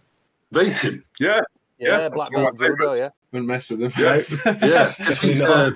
Beat 0.52 0.74
him. 0.74 1.06
yeah, 1.20 1.40
Yeah, 1.80 2.00
Yeah, 2.00 2.10
black 2.10 2.32
one 2.34 2.44
belt 2.44 2.58
judo. 2.58 2.94
Yeah. 2.94 3.10
Wouldn't 3.32 3.48
mess 3.48 3.70
with 3.70 3.82
him. 3.84 3.92
yeah. 3.98 4.22
Yeah. 4.62 4.92
he's, 5.16 5.40
uh, 5.42 5.72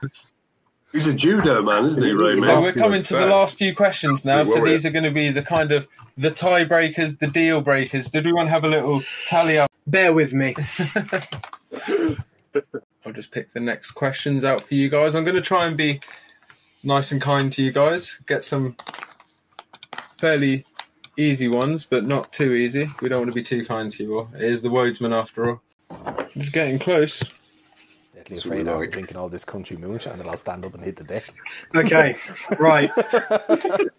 he's 0.92 1.08
a 1.08 1.14
judo 1.14 1.62
man, 1.62 1.86
isn't 1.86 2.04
he, 2.04 2.12
Ray? 2.12 2.40
So 2.40 2.62
we're 2.62 2.74
coming 2.74 3.04
to 3.04 3.14
the 3.16 3.26
last 3.26 3.58
few 3.58 3.76
questions 3.76 4.26
now. 4.26 4.44
So 4.44 4.64
these 4.64 4.86
are 4.86 4.92
going 4.92 5.04
to 5.04 5.12
be 5.12 5.30
the 5.30 5.42
kind 5.42 5.72
of 5.72 5.88
the 6.18 6.32
tiebreakers, 6.32 7.20
the 7.20 7.28
deal 7.28 7.62
breakers. 7.62 8.10
Did 8.10 8.26
we 8.26 8.34
want 8.34 8.48
to 8.48 8.52
have 8.52 8.64
a 8.64 8.68
little 8.68 9.02
tally 9.28 9.58
up? 9.58 9.72
Bear 9.88 10.14
with 10.14 10.34
me. 10.34 10.56
I'll 13.06 13.14
just 13.14 13.32
pick 13.32 13.52
the 13.54 13.60
next 13.60 13.92
questions 13.92 14.44
out 14.44 14.62
for 14.62 14.76
you 14.76 14.90
guys. 14.90 15.16
I'm 15.16 15.24
going 15.24 15.36
to 15.36 15.42
try 15.42 15.66
and 15.66 15.76
be 15.76 16.02
nice 16.84 17.12
and 17.12 17.22
kind 17.22 17.52
to 17.54 17.64
you 17.64 17.72
guys. 17.72 18.20
Get 18.28 18.46
some 18.46 18.76
fairly 20.14 20.66
easy 21.18 21.48
ones, 21.48 21.86
but 21.86 22.06
not 22.06 22.32
too 22.32 22.54
easy. 22.54 22.88
We 23.02 23.10
don't 23.10 23.22
want 23.22 23.32
to 23.32 23.36
be 23.36 23.44
too 23.44 23.66
kind 23.66 23.92
to 23.94 24.04
you 24.04 24.20
all. 24.20 24.30
It 24.36 24.44
is 24.44 24.62
the 24.62 24.70
Wodesman 24.70 25.14
after 25.18 25.50
all. 25.50 25.62
It's 26.36 26.50
getting 26.50 26.80
close. 26.80 27.24
Deadly 28.22 28.36
That's 28.36 28.46
afraid 28.46 28.68
what 28.68 28.78
we 28.78 28.86
after 28.86 28.92
drinking 28.92 29.18
all 29.18 29.30
this 29.30 29.44
country 29.44 29.78
moonshine 29.78 30.18
that 30.20 30.28
I'll 30.28 30.38
stand 30.38 30.64
up 30.64 30.76
and 30.76 30.84
hit 30.84 30.96
the 30.96 31.04
deck. 31.04 31.34
Okay, 31.74 32.16
right. 32.60 32.94
the 32.96 33.90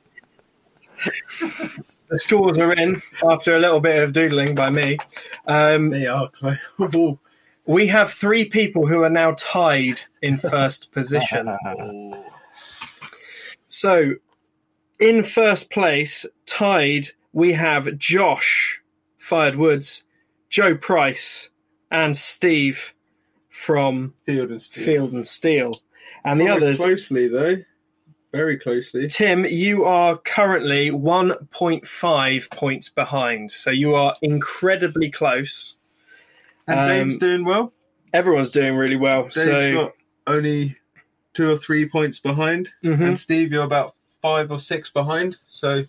scores 2.19 2.59
are 2.59 2.73
in 2.73 3.03
after 3.29 3.57
a 3.57 3.59
little 3.59 3.81
bit 3.81 4.01
of 4.01 4.13
doodling 4.13 4.55
by 4.55 4.71
me. 4.71 4.99
Um, 5.49 5.91
They 5.91 6.07
are 6.07 6.29
close. 6.29 6.59
We 7.67 7.89
have 7.89 8.13
three 8.13 8.45
people 8.45 8.87
who 8.87 9.03
are 9.03 9.11
now 9.11 9.35
tied 9.39 10.03
in 10.21 10.39
first 10.39 10.93
position. 10.93 11.57
So, 13.69 14.17
in 15.01 15.23
first 15.23 15.71
place, 15.71 16.27
tied, 16.45 17.09
we 17.33 17.55
have 17.55 17.97
Josh 17.97 18.83
Fyrd 19.19 19.57
Woods, 19.57 20.05
Joe 20.51 20.77
Price, 20.77 21.49
and 21.91 22.15
Steve 22.15 22.93
from 23.53 24.15
Field 24.25 24.51
and 24.51 24.61
Steel. 24.61 24.85
Field 24.85 25.13
and 25.13 25.27
Steel. 25.27 25.81
And 26.25 26.41
the 26.41 26.49
others, 26.49 26.79
closely 26.79 27.29
though. 27.29 27.57
Very 28.33 28.57
closely. 28.57 29.09
Tim, 29.09 29.45
you 29.45 29.85
are 29.85 30.17
currently 30.17 30.91
1.5 30.91 32.51
points 32.51 32.89
behind. 32.89 33.53
So 33.53 33.71
you 33.71 33.95
are 33.95 34.17
incredibly 34.23 35.11
close. 35.11 35.77
And 36.67 36.81
Um, 36.81 36.89
Dave's 36.89 37.19
doing 37.19 37.45
well. 37.45 37.73
Everyone's 38.15 38.51
doing 38.51 38.75
really 38.75 38.97
well. 38.97 39.25
Dave's 39.25 39.35
so 39.45 39.73
got 39.75 39.93
only 40.27 40.79
two 41.35 41.51
or 41.51 41.57
three 41.57 41.87
points 41.89 42.21
behind. 42.21 42.71
Mhm. 42.83 43.07
And 43.09 43.19
Steve, 43.19 43.53
you're 43.53 43.65
about 43.65 43.95
five 44.23 44.51
or 44.51 44.59
six 44.59 44.89
behind. 44.91 45.39
So 45.49 45.85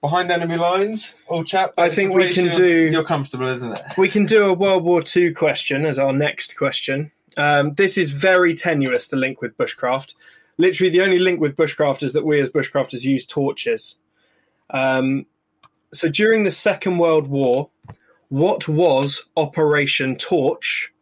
behind 0.00 0.30
enemy 0.30 0.56
lines, 0.56 1.14
all 1.26 1.44
chap. 1.44 1.72
I 1.76 1.90
think 1.90 2.14
we 2.14 2.32
can 2.32 2.46
you're- 2.46 2.56
do- 2.56 2.90
You're 2.90 3.04
comfortable, 3.04 3.48
isn't 3.48 3.72
it? 3.72 3.80
we 3.98 4.08
can 4.08 4.24
do 4.26 4.44
a 4.46 4.52
World 4.52 4.84
War 4.84 5.02
II 5.14 5.32
question 5.32 5.84
as 5.84 5.98
our 5.98 6.12
next 6.12 6.56
question. 6.56 7.10
Um, 7.36 7.72
this 7.74 7.96
is 7.98 8.10
very 8.10 8.54
tenuous, 8.54 9.08
the 9.08 9.16
link 9.16 9.40
with 9.40 9.56
bushcraft. 9.56 10.14
Literally, 10.58 10.90
the 10.90 11.00
only 11.02 11.18
link 11.18 11.40
with 11.40 11.56
bushcraft 11.56 12.02
is 12.02 12.12
that 12.14 12.24
we 12.24 12.40
as 12.40 12.48
bushcrafters 12.50 13.02
use 13.04 13.24
torches. 13.24 13.96
Um, 14.70 15.26
so 15.92 16.08
during 16.08 16.44
the 16.44 16.50
Second 16.50 16.98
World 16.98 17.28
War, 17.28 17.70
what 18.28 18.68
was 18.68 19.24
Operation 19.36 20.16
Torch? 20.16 20.92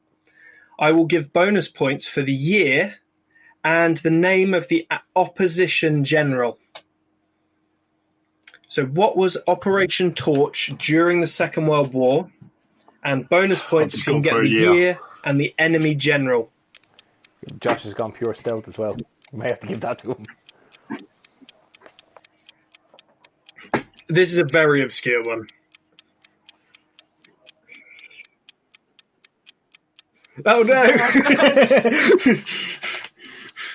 I 0.79 0.93
will 0.93 1.07
give 1.07 1.33
bonus 1.33 1.69
points 1.69 2.07
for 2.07 2.23
the 2.23 2.33
year 2.33 2.95
and 3.65 3.97
the 3.99 4.11
name 4.11 4.55
of 4.55 4.69
the 4.69 4.87
opposition 5.17 6.05
general. 6.05 6.59
So, 8.69 8.87
what 8.87 9.17
was 9.17 9.37
Operation 9.47 10.15
Torch 10.15 10.71
during 10.79 11.21
the 11.21 11.27
Second 11.27 11.67
World 11.67 11.93
War? 11.95 12.31
And 13.03 13.29
bonus 13.29 13.63
points 13.63 13.95
if 13.95 14.07
you 14.07 14.15
can 14.15 14.23
get 14.23 14.35
the 14.35 14.49
year. 14.49 14.73
year 14.73 14.99
and 15.25 15.41
the 15.41 15.55
enemy 15.59 15.95
general. 15.95 16.51
Josh 17.61 17.85
has 17.85 17.95
gone 17.95 18.13
pure 18.13 18.35
stealth 18.35 18.69
as 18.69 18.77
well. 18.77 18.97
You 19.33 19.39
may 19.39 19.49
have 19.49 19.61
to 19.61 19.67
give 19.67 19.81
that 19.81 19.99
to 20.01 20.13
him. 20.13 20.25
This 24.09 24.33
is 24.33 24.39
a 24.39 24.45
very 24.45 24.83
obscure 24.83 25.23
one. 25.23 25.47
Oh 30.45 30.63
no! 30.63 32.35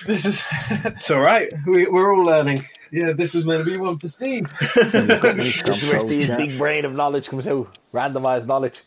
This 0.06 0.26
is 0.26 0.42
it's 0.70 1.10
all 1.10 1.20
right. 1.20 1.50
We, 1.66 1.86
we're 1.86 2.14
all 2.14 2.24
learning. 2.24 2.66
Yeah. 2.94 3.12
This 3.12 3.34
was 3.34 3.44
meant 3.44 3.64
to 3.64 3.70
be 3.72 3.76
one 3.78 3.98
for 3.98 4.08
Steve. 4.08 4.52
This 4.74 5.62
is 5.82 5.88
where 5.88 6.00
Steve's 6.00 6.30
big 6.30 6.56
brain 6.56 6.84
of 6.84 6.94
knowledge 6.94 7.28
comes 7.28 7.48
out. 7.48 7.76
Randomized 7.92 8.46
knowledge. 8.46 8.82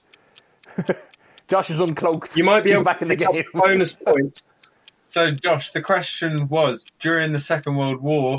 Josh 1.47 1.69
is 1.69 1.79
uncloaked. 1.79 2.35
You 2.35 2.43
might 2.43 2.63
be 2.63 2.69
He's 2.69 2.77
able 2.77 2.85
back 2.85 3.01
in 3.01 3.07
the 3.09 3.15
to 3.15 3.19
pick 3.19 3.27
up 3.27 3.34
game. 3.34 3.43
bonus 3.53 3.93
points. 4.05 4.69
So, 5.01 5.31
Josh, 5.31 5.71
the 5.71 5.81
question 5.81 6.47
was 6.47 6.88
during 6.99 7.31
the 7.34 7.39
Second 7.39 7.75
World 7.75 8.01
War, 8.01 8.38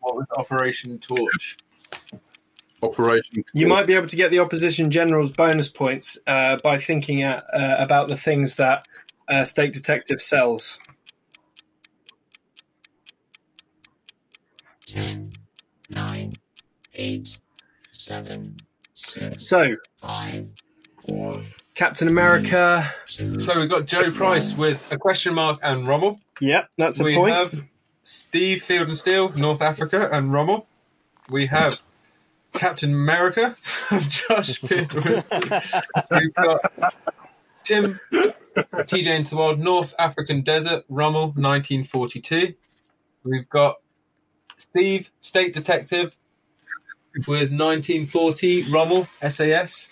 what 0.00 0.16
was 0.16 0.26
Operation 0.36 0.98
Torch? 0.98 1.56
Operation. 2.82 3.44
You 3.54 3.66
might 3.66 3.86
be 3.86 3.94
able 3.94 4.06
to 4.08 4.16
get 4.16 4.30
the 4.30 4.38
opposition 4.38 4.90
general's 4.90 5.30
bonus 5.30 5.68
points 5.68 6.18
uh, 6.26 6.58
by 6.62 6.78
thinking 6.78 7.22
at, 7.22 7.44
uh, 7.52 7.76
about 7.78 8.08
the 8.08 8.16
things 8.16 8.56
that 8.56 8.86
uh, 9.28 9.44
Steak 9.44 9.72
Detective 9.72 10.20
sells. 10.22 10.78
10, 14.88 15.32
9, 15.90 16.32
8, 16.94 17.38
7, 17.90 18.56
6, 18.94 19.46
So, 19.46 19.76
5, 19.96 20.48
4, 21.06 21.36
Captain 21.74 22.08
America. 22.08 22.90
So 23.06 23.60
we've 23.60 23.68
got 23.68 23.84
Joe 23.84 24.10
Price 24.10 24.56
with 24.56 24.90
a 24.90 24.96
question 24.96 25.34
mark 25.34 25.58
and 25.62 25.86
Rommel. 25.86 26.18
Yep, 26.40 26.70
that's 26.78 27.00
a 27.00 27.04
we 27.04 27.16
point. 27.16 27.34
have 27.34 27.62
Steve 28.04 28.62
Field 28.62 28.88
and 28.88 28.96
Steel, 28.96 29.28
North 29.36 29.60
Africa, 29.60 30.08
and 30.10 30.32
Rommel. 30.32 30.66
We 31.28 31.46
have 31.46 31.82
Captain 32.54 32.94
America 32.94 33.56
Josh 33.90 34.58
Fyrd 34.62 34.94
Woods. 34.94 35.30
We've 36.10 36.34
got 36.34 36.94
Tim, 37.62 38.00
TJ 38.10 39.06
Into 39.06 39.30
The 39.30 39.36
Wild, 39.36 39.58
North 39.60 39.94
African 39.98 40.40
Desert, 40.40 40.84
Rommel, 40.88 41.26
1942. 41.32 42.54
We've 43.24 43.48
got 43.50 43.76
Steve, 44.58 45.10
Steak 45.20 45.52
Detective, 45.52 46.16
with 47.26 47.50
1940, 47.50 48.70
Rommel, 48.70 49.08
SAS. 49.28 49.88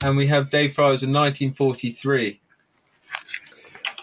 And 0.00 0.16
we 0.16 0.26
have 0.28 0.50
Dave 0.50 0.74
Friars 0.74 1.00
with 1.02 1.10
1943. 1.10 2.40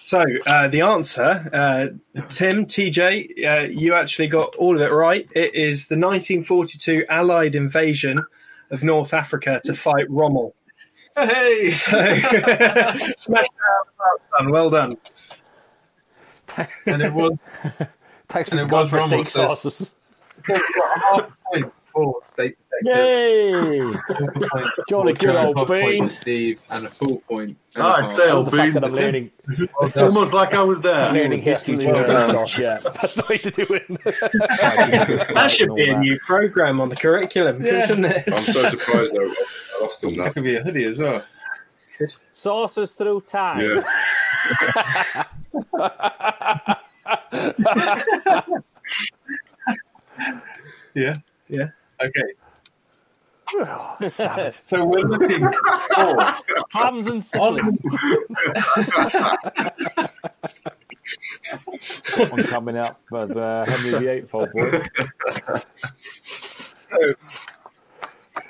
So, 0.02 0.24
uh, 0.48 0.68
the 0.70 0.82
answer, 0.82 1.50
uh, 1.54 1.88
Tim, 2.30 2.66
TJ, 2.66 3.46
uh, 3.46 3.68
you 3.68 3.94
actually 3.94 4.28
got 4.28 4.56
all 4.56 4.76
of 4.76 4.82
it 4.82 4.92
right. 4.94 5.28
It 5.36 5.54
is 5.54 5.88
the 5.88 5.96
1942 5.96 7.06
Allied 7.10 7.54
invasion 7.56 8.24
of 8.72 8.82
North 8.82 9.14
Africa 9.14 9.62
to 9.66 9.74
fight 9.74 10.10
Rommel. 10.10 10.56
Hey! 11.16 11.70
So, 11.72 11.98
smash 13.18 13.46
well 13.58 14.20
done, 14.40 14.50
well 14.52 14.70
done. 14.70 14.94
And 16.86 17.02
it 17.02 17.14
was 17.14 17.34
Thanks 18.30 18.50
for 18.50 18.58
And 18.58 18.70
it 18.70 18.72
was 18.74 18.90
for 18.90 18.98
Rommel, 18.98 19.10
steak 19.26 19.30
so- 19.30 19.54
sauces. 19.54 19.96
So 20.50 20.56
got 20.76 20.98
a 20.98 21.00
half 21.00 21.32
point 21.52 21.74
for 21.94 22.16
Steak 22.28 22.56
Detective. 22.60 22.96
Yay! 22.96 23.52
half 23.94 24.78
a 24.78 24.84
Jolly 24.90 25.14
good 25.14 25.36
old 25.36 25.68
bean. 25.68 26.10
Steve, 26.14 26.62
and 26.72 26.86
a 26.86 26.90
full 26.90 27.20
point. 27.22 27.58
and 27.76 27.84
a 27.84 27.88
Nice 27.88 28.08
half. 28.08 28.16
sale, 28.16 28.44
Bean. 28.44 28.78
I'm 28.84 28.94
learning, 28.94 29.32
Almost 29.96 30.34
like 30.34 30.54
I 30.54 30.62
was 30.64 30.78
I'm 30.80 30.84
there. 30.84 31.12
learning 31.14 31.42
history 31.42 31.78
through 31.78 31.96
Definitely 31.96 32.26
steak 32.26 32.36
well 32.36 32.48
sauces. 32.48 32.66
done. 32.84 32.94
That's 33.02 33.16
the 33.16 33.24
way 33.30 33.38
to 33.40 33.52
do 33.52 33.66
it. 33.70 33.88
That 35.34 35.50
should 35.52 35.74
be 35.76 35.90
a 35.90 35.98
new 36.00 36.20
program 36.20 36.80
on 36.80 36.90
the 36.90 36.96
curriculum, 36.96 37.64
Yeah. 37.66 37.88
shouldn't 37.88 38.06
it? 38.08 38.24
I'm 38.32 38.46
so 38.46 38.70
surprised. 38.70 39.16
I 39.18 39.20
lost 39.82 40.04
on 40.06 40.14
That 40.14 40.26
that. 40.26 40.34
could 40.36 40.44
be 40.44 40.56
a 40.56 40.62
hoodie 40.64 40.86
as 40.86 40.98
well. 41.00 41.24
Sauces 42.32 42.94
through 42.94 43.22
time. 43.22 43.60
Yeah. 43.60 43.84
Yeah, 50.96 51.16
yeah. 51.50 51.70
Okay, 52.02 52.34
Savage. 54.08 54.60
so 54.64 54.86
we're 54.86 55.00
looking 55.02 55.44
for 55.44 56.18
Hams 56.72 57.10
and 57.10 57.26
on, 57.40 57.58
syphilis. 57.58 57.78
One 62.32 62.44
coming 62.44 62.78
up, 62.78 63.02
but 63.10 63.36
uh, 63.36 63.66
Henry 63.66 64.00
VIII 64.00 64.26
old 64.34 64.50
boy. 64.52 64.82
so 66.84 67.14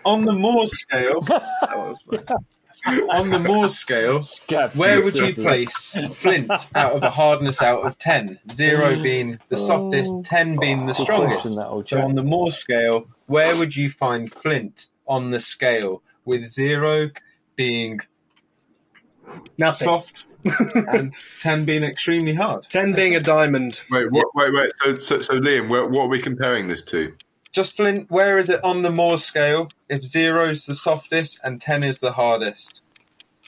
on 0.05 0.25
the 0.25 0.33
Moore 0.33 0.67
scale. 0.67 1.25
That 2.85 3.05
was 3.05 3.19
On 3.19 3.29
the 3.29 3.39
Moore 3.39 3.69
scale, 3.69 4.21
where 4.73 5.03
would 5.03 5.15
you 5.15 5.33
place 5.33 5.97
Flint 6.11 6.51
out 6.75 6.93
of 6.93 7.03
a 7.03 7.09
hardness 7.09 7.61
out 7.61 7.85
of 7.85 7.97
10? 7.97 8.39
Zero 8.51 8.95
mm. 8.95 9.03
being 9.03 9.39
the 9.49 9.57
softest, 9.57 10.23
10 10.25 10.57
being 10.57 10.85
the 10.85 10.93
strongest. 10.93 11.41
question, 11.41 11.55
that 11.55 11.67
old 11.67 11.87
So 11.87 12.01
on 12.01 12.15
the 12.15 12.23
Moore 12.23 12.51
scale, 12.51 13.07
where 13.27 13.55
would 13.55 13.75
you 13.75 13.89
find 13.89 14.31
Flint 14.31 14.87
on 15.07 15.31
the 15.31 15.39
scale, 15.39 16.03
with 16.25 16.45
zero 16.45 17.09
being 17.55 17.99
Nothing. 19.57 19.85
soft 19.85 20.25
and 20.93 21.13
10 21.41 21.65
being 21.65 21.83
extremely 21.83 22.33
hard? 22.33 22.65
10 22.69 22.93
being 22.93 23.15
a 23.15 23.19
diamond. 23.19 23.81
Wait, 23.89 24.11
what, 24.11 24.27
wait, 24.35 24.53
wait. 24.53 24.71
So, 24.77 24.95
so, 24.95 25.19
so 25.19 25.33
Liam, 25.39 25.69
where, 25.69 25.85
what 25.85 26.03
are 26.03 26.07
we 26.07 26.21
comparing 26.21 26.67
this 26.67 26.81
to? 26.83 27.13
Just 27.51 27.75
Flint, 27.75 28.09
where 28.11 28.37
is 28.37 28.49
it 28.49 28.63
on 28.63 28.83
the 28.83 28.91
Moore 28.91 29.17
scale 29.17 29.69
if 29.89 30.03
zero 30.03 30.49
is 30.49 30.65
the 30.65 30.75
softest 30.75 31.39
and 31.43 31.59
10 31.59 31.83
is 31.83 31.99
the 31.99 32.11
hardest? 32.11 32.83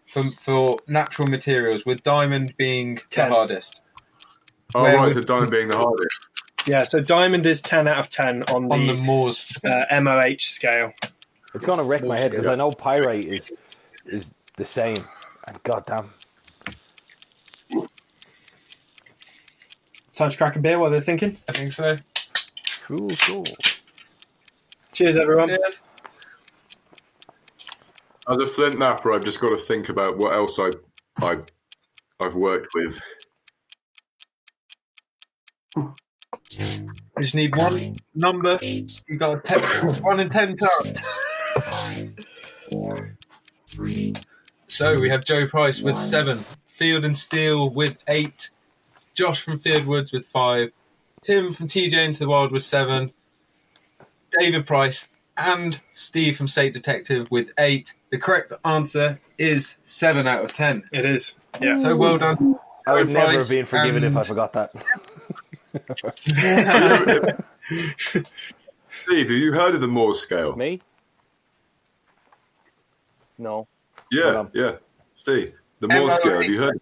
For, 0.07 0.23
for 0.31 0.77
natural 0.87 1.27
materials, 1.27 1.85
with 1.85 2.03
diamond 2.03 2.55
being 2.57 2.99
10. 3.11 3.29
the 3.29 3.35
hardest. 3.35 3.81
Oh, 4.75 4.83
Where 4.83 4.95
right. 4.97 5.05
would- 5.05 5.13
So 5.13 5.21
diamond 5.21 5.51
being 5.51 5.67
the 5.69 5.77
hardest. 5.77 6.19
Yeah, 6.67 6.83
so 6.83 6.99
diamond 6.99 7.45
is 7.45 7.61
10 7.61 7.87
out 7.87 7.99
of 7.99 8.09
10 8.09 8.43
on 8.43 8.67
the, 8.67 8.73
On 8.75 8.87
the 8.87 8.93
Moore's 9.01 9.57
uh, 9.63 9.85
MOH 10.01 10.35
scale. 10.39 10.93
It's 11.55 11.65
gonna 11.65 11.83
wreck 11.83 12.03
my 12.03 12.17
head 12.17 12.31
because 12.31 12.47
I 12.47 12.55
know 12.55 12.71
pyrite 12.71 13.25
is 13.25 13.51
is 14.05 14.33
the 14.57 14.63
same. 14.65 14.95
And 15.47 15.61
goddamn, 15.63 16.11
Time 20.15 20.29
to 20.29 20.37
crack 20.37 20.55
a 20.55 20.59
beer 20.59 20.77
while 20.77 20.91
they're 20.91 21.01
thinking. 21.01 21.37
I 21.49 21.51
think 21.53 21.71
so. 21.73 21.95
cool, 22.83 23.07
cool. 23.23 23.43
Cheers, 25.01 25.17
everyone. 25.17 25.49
Yes. 25.49 25.81
As 28.29 28.37
a 28.37 28.45
flint 28.45 28.75
knapper, 28.75 29.15
I've 29.15 29.25
just 29.25 29.39
got 29.39 29.47
to 29.47 29.57
think 29.57 29.89
about 29.89 30.15
what 30.15 30.31
else 30.31 30.59
I, 30.59 30.69
I, 31.17 31.37
I've 32.19 32.35
worked 32.35 32.67
with. 32.75 32.99
I 35.75 37.21
just 37.21 37.33
need 37.33 37.55
one 37.55 37.95
number. 38.13 38.59
8, 38.61 39.01
You 39.07 39.17
got 39.17 39.37
a 39.37 39.41
ten, 39.41 40.03
one 40.03 40.19
in 40.19 40.29
ten 40.29 40.55
chance. 40.55 41.01
5, 41.55 42.15
4, 42.69 43.17
3, 43.69 44.13
So 44.67 44.99
we 44.99 45.09
have 45.09 45.25
Joe 45.25 45.47
Price 45.47 45.81
with 45.81 45.97
seven, 45.97 46.45
Field 46.67 47.05
and 47.05 47.17
Steel 47.17 47.71
with 47.71 48.03
eight, 48.07 48.51
Josh 49.15 49.41
from 49.41 49.57
Fyrd 49.57 49.87
Woods 49.87 50.11
with 50.11 50.27
five, 50.27 50.69
Tim 51.23 51.53
from 51.53 51.67
TJ 51.67 51.93
Into 52.05 52.19
the 52.19 52.29
Wild 52.29 52.51
with 52.51 52.63
seven, 52.63 53.11
David 54.39 54.65
Price 54.67 55.09
and 55.37 55.79
Steve 55.93 56.37
from 56.37 56.47
Steak 56.47 56.73
Detective 56.73 57.29
with 57.31 57.51
eight. 57.57 57.93
The 58.11 58.17
correct 58.17 58.51
answer 58.65 59.19
is 59.37 59.77
seven 59.83 60.27
out 60.27 60.43
of 60.43 60.53
ten. 60.53 60.83
It 60.91 61.05
is. 61.05 61.39
Yeah. 61.61 61.77
So 61.77 61.95
well 61.95 62.17
done. 62.17 62.57
I 62.87 62.93
would 62.95 63.07
Joe 63.07 63.13
never 63.13 63.39
have 63.39 63.49
been 63.49 63.65
forgiven 63.65 64.03
if 64.03 64.15
I 64.17 64.23
forgot 64.23 64.53
that. 64.53 64.73
Steve, 69.03 69.27
have 69.29 69.37
you 69.37 69.51
heard 69.53 69.75
of 69.75 69.81
the 69.81 69.87
Moore 69.87 70.13
scale? 70.15 70.55
Me? 70.55 70.81
No. 73.37 73.67
Yeah, 74.11 74.45
yeah. 74.53 74.73
Steve, 75.15 75.53
the 75.79 75.87
Moore 75.87 76.07
MOH. 76.07 76.15
scale. 76.17 76.41
Have 76.41 76.51
you 76.51 76.59
heard? 76.61 76.81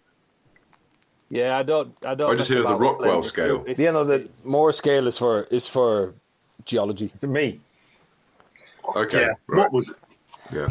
Yeah, 1.28 1.56
I 1.56 1.62
don't. 1.62 1.94
I 2.04 2.14
don't. 2.14 2.30
I 2.32 2.34
just 2.34 2.50
mess 2.50 2.56
hear 2.58 2.66
the 2.66 2.74
Rockwell 2.74 3.22
scale. 3.22 3.60
It's- 3.62 3.78
you 3.78 3.92
know 3.92 4.04
the 4.04 4.28
more 4.44 4.72
scale 4.72 5.06
is 5.06 5.16
for 5.18 5.44
is 5.44 5.68
for 5.68 6.14
geology. 6.70 7.10
It's 7.12 7.24
me. 7.24 7.60
Okay, 8.96 9.20
Yeah. 9.20 9.26
right. 9.46 9.58
What 9.64 9.72
was 9.72 9.88
it? 9.90 9.96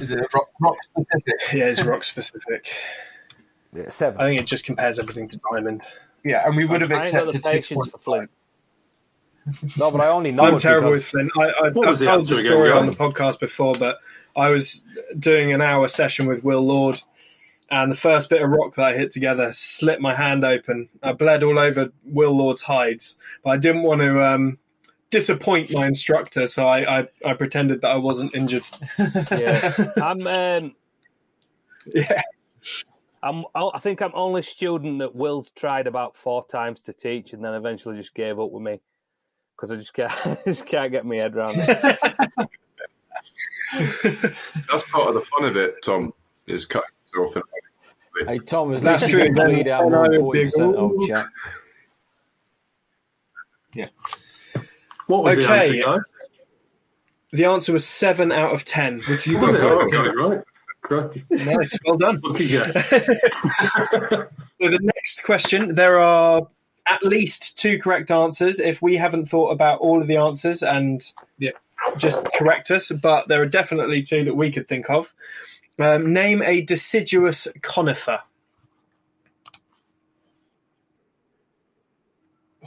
Is 0.01 0.11
it 0.11 0.19
rock, 0.33 0.49
rock 0.59 0.77
specific? 0.83 1.33
Yeah, 1.53 1.65
it's 1.65 1.83
rock 1.83 2.03
specific. 2.03 2.73
Yeah, 3.73 3.89
seven. 3.89 4.19
I 4.19 4.25
think 4.25 4.41
it 4.41 4.45
just 4.45 4.65
compares 4.65 4.99
everything 4.99 5.29
to 5.29 5.39
diamond. 5.51 5.83
Yeah, 6.23 6.45
and 6.45 6.55
we 6.57 6.65
would 6.65 6.81
have 6.81 6.91
I 6.91 7.03
ain't 7.03 7.11
the 7.11 7.19
accepted 7.19 7.43
six 7.43 7.53
patience 7.53 7.77
points. 7.77 7.91
for 7.91 7.97
Flint. 7.99 8.29
No, 9.77 9.89
but 9.89 10.01
I 10.01 10.09
only 10.09 10.31
know 10.31 10.43
I'm 10.43 10.57
terrible 10.57 10.91
because... 10.91 11.11
with 11.13 11.31
flint. 11.31 11.31
I, 11.37 11.45
I, 11.49 11.67
I've 11.67 11.75
was 11.75 11.99
the 11.99 12.05
told 12.05 12.25
the 12.25 12.33
answer 12.33 12.35
story 12.35 12.71
on 12.71 12.85
the 12.85 12.91
podcast 12.91 13.39
before, 13.39 13.73
but 13.73 13.99
I 14.35 14.49
was 14.49 14.83
doing 15.17 15.53
an 15.53 15.61
hour 15.61 15.87
session 15.87 16.25
with 16.27 16.43
Will 16.43 16.61
Lord, 16.61 17.01
and 17.71 17.91
the 17.91 17.95
first 17.95 18.29
bit 18.29 18.41
of 18.41 18.49
rock 18.49 18.75
that 18.75 18.83
I 18.85 18.97
hit 18.97 19.11
together 19.11 19.51
slipped 19.51 20.01
my 20.01 20.13
hand 20.13 20.43
open. 20.43 20.89
I 21.01 21.13
bled 21.13 21.43
all 21.43 21.57
over 21.57 21.91
Will 22.05 22.35
Lord's 22.35 22.61
hides, 22.61 23.15
but 23.43 23.51
I 23.51 23.57
didn't 23.57 23.83
want 23.83 24.01
to 24.01 24.23
um, 24.23 24.57
disappoint 25.11 25.71
my 25.73 25.87
instructor, 25.87 26.45
so 26.47 26.65
I, 26.67 26.99
I, 26.99 27.07
I 27.25 27.33
pretended 27.33 27.81
that 27.81 27.89
I 27.91 27.97
wasn't 27.97 28.33
injured. 28.35 28.67
Yeah, 29.31 29.73
I'm. 30.01 30.25
Um, 30.27 30.75
Yeah. 31.95 32.21
I'm. 33.23 33.45
I 33.55 33.79
think 33.79 34.01
I'm 34.01 34.11
only 34.13 34.41
student 34.43 34.99
that 34.99 35.15
Will's 35.15 35.49
tried 35.51 35.87
about 35.87 36.15
four 36.15 36.45
times 36.47 36.81
to 36.83 36.93
teach, 36.93 37.33
and 37.33 37.43
then 37.43 37.53
eventually 37.53 37.97
just 37.97 38.13
gave 38.13 38.39
up 38.39 38.51
with 38.51 38.61
me 38.63 38.79
because 39.55 39.71
I 39.71 39.75
just 39.77 39.93
can't. 39.93 40.39
just 40.45 40.65
can't 40.65 40.91
get 40.91 41.05
my 41.05 41.15
head 41.15 41.35
around 41.35 41.55
it. 41.57 41.67
That's 44.69 44.83
part 44.83 45.07
of 45.09 45.13
the 45.15 45.21
fun 45.21 45.45
of 45.45 45.57
it, 45.57 45.81
Tom. 45.83 46.13
Is 46.47 46.65
cutting 46.65 46.89
yourself 47.13 47.37
in. 47.37 48.27
Hey, 48.27 48.37
Tom, 48.39 48.73
is 48.73 48.81
That's 48.83 49.03
least 49.03 49.11
true, 49.13 49.19
you 49.21 49.25
can 49.27 49.35
then- 49.35 49.49
bleed 49.53 49.67
out 49.67 49.83
then 49.83 49.91
more 49.91 50.05
I 50.05 50.09
than 50.09 50.25
would 50.25 50.33
be 50.33 50.45
40% 50.45 50.73
a- 50.73 50.77
old 50.77 51.07
chap. 51.07 51.27
What 55.09 55.23
was 55.23 55.37
the 55.37 55.43
Okay. 55.43 55.79
answer, 55.79 55.83
guys? 55.91 56.07
The 57.31 57.45
answer 57.45 57.73
was 57.73 57.87
seven 57.87 58.31
out 58.31 58.53
of 58.53 58.63
ten. 58.63 58.99
Which 59.01 59.25
you 59.25 59.39
Was 59.39 59.53
got 59.53 59.55
it? 59.55 59.63
Oh, 59.63 59.77
right. 59.79 59.91
got 59.91 60.15
right. 60.15 60.43
Crikey. 60.81 61.25
Nice, 61.31 61.77
well 61.83 61.97
done. 61.97 62.19
Lucky 62.23 62.47
guess. 62.47 62.75
So 64.61 64.69
the 64.69 64.79
next 64.81 65.23
question, 65.23 65.73
there 65.75 65.97
are 65.97 66.47
at 66.85 67.01
least 67.03 67.57
two 67.57 67.79
correct 67.79 68.11
answers. 68.11 68.59
If 68.59 68.81
we 68.83 68.97
haven't 68.97 69.25
thought 69.25 69.49
about 69.51 69.79
all 69.79 69.99
of 70.01 70.07
the 70.07 70.17
answers 70.17 70.61
and 70.61 71.01
Yeah. 71.39 71.51
just 71.97 72.23
correct 72.33 72.69
us, 72.69 72.91
but 72.91 73.29
there 73.29 73.41
are 73.41 73.45
definitely 73.47 74.03
two 74.03 74.25
that 74.25 74.35
we 74.35 74.51
could 74.51 74.67
think 74.67 74.89
of. 74.91 75.11
Um, 75.79 76.11
name 76.13 76.43
a 76.43 76.61
deciduous 76.61 77.47
conifer. 77.63 78.19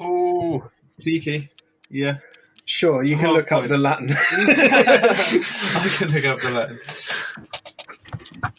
Oh, 0.01 0.71
cheeky. 1.01 1.51
Yeah. 1.91 2.19
Sure, 2.73 3.03
you 3.03 3.17
can 3.17 3.27
Half 3.27 3.35
look 3.35 3.53
up 3.53 3.67
the 3.67 3.77
Latin. 3.77 4.09
I 4.19 5.95
can 5.99 6.09
look 6.09 6.25
up 6.25 6.41
the 6.41 6.51
Latin. 6.51 6.81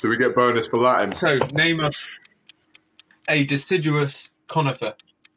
Do 0.01 0.07
we 0.07 0.17
get 0.17 0.35
bonus 0.35 0.67
for 0.67 0.77
Latin? 0.77 1.13
So, 1.13 1.39
name 1.51 1.79
us 1.79 2.07
a 3.27 3.43
deciduous 3.45 4.29
conifer. 4.47 4.93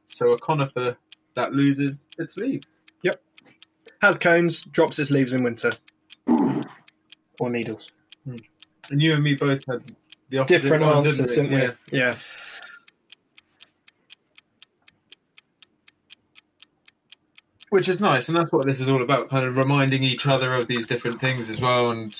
So, 0.08 0.32
a 0.32 0.38
conifer 0.38 0.94
that 1.32 1.54
loses 1.54 2.06
its 2.18 2.36
leaves. 2.36 2.72
Yep. 3.00 3.18
Has 4.02 4.18
cones, 4.18 4.64
drops 4.64 4.98
its 4.98 5.10
leaves 5.10 5.32
in 5.32 5.42
winter. 5.42 5.72
Or 7.40 7.48
needles. 7.48 7.88
Hmm. 8.24 8.36
And 8.90 9.00
you 9.00 9.14
and 9.14 9.24
me 9.24 9.36
both 9.36 9.64
had 9.66 9.90
the 10.28 10.40
opposite 10.40 10.60
Different 10.60 10.84
one, 10.84 11.06
answers, 11.06 11.32
didn't 11.32 11.50
we? 11.50 11.62
Yeah. 11.62 11.72
Yeah. 11.90 12.14
Which 17.70 17.88
is 17.88 18.00
nice, 18.00 18.28
and 18.28 18.38
that's 18.38 18.52
what 18.52 18.64
this 18.64 18.78
is 18.78 18.88
all 18.88 19.02
about 19.02 19.28
kind 19.28 19.44
of 19.44 19.56
reminding 19.56 20.04
each 20.04 20.26
other 20.26 20.54
of 20.54 20.68
these 20.68 20.86
different 20.86 21.20
things 21.20 21.50
as 21.50 21.60
well, 21.60 21.90
and 21.90 22.14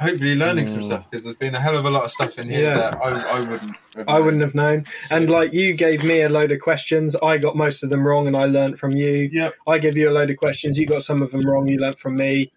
hopefully 0.00 0.34
learning 0.34 0.68
some 0.68 0.80
mm. 0.80 0.84
stuff 0.84 1.10
because 1.10 1.24
there's 1.24 1.36
been 1.36 1.54
a 1.54 1.60
hell 1.60 1.76
of 1.76 1.84
a 1.84 1.90
lot 1.90 2.04
of 2.04 2.10
stuff 2.10 2.38
in 2.38 2.48
here 2.48 2.68
Yeah. 2.68 2.76
that 2.76 2.96
I, 2.96 3.10
I 3.10 3.40
wouldn't. 3.40 3.76
Have 3.94 4.08
I 4.08 4.20
wouldn't 4.20 4.42
have 4.42 4.54
known. 4.54 4.86
And 5.10 5.28
like 5.28 5.52
you 5.52 5.74
gave 5.74 6.02
me 6.02 6.22
a 6.22 6.30
load 6.30 6.50
of 6.50 6.60
questions, 6.60 7.14
I 7.16 7.36
got 7.36 7.56
most 7.56 7.82
of 7.82 7.90
them 7.90 8.06
wrong, 8.06 8.26
and 8.26 8.34
I 8.34 8.46
learnt 8.46 8.78
from 8.78 8.92
you. 8.92 9.28
Yep. 9.32 9.54
I 9.68 9.78
gave 9.78 9.98
you 9.98 10.08
a 10.08 10.12
load 10.12 10.30
of 10.30 10.38
questions, 10.38 10.78
you 10.78 10.86
got 10.86 11.02
some 11.02 11.20
of 11.20 11.30
them 11.30 11.42
wrong, 11.42 11.68
you 11.68 11.78
learnt 11.78 11.98
from 11.98 12.16
me. 12.16 12.50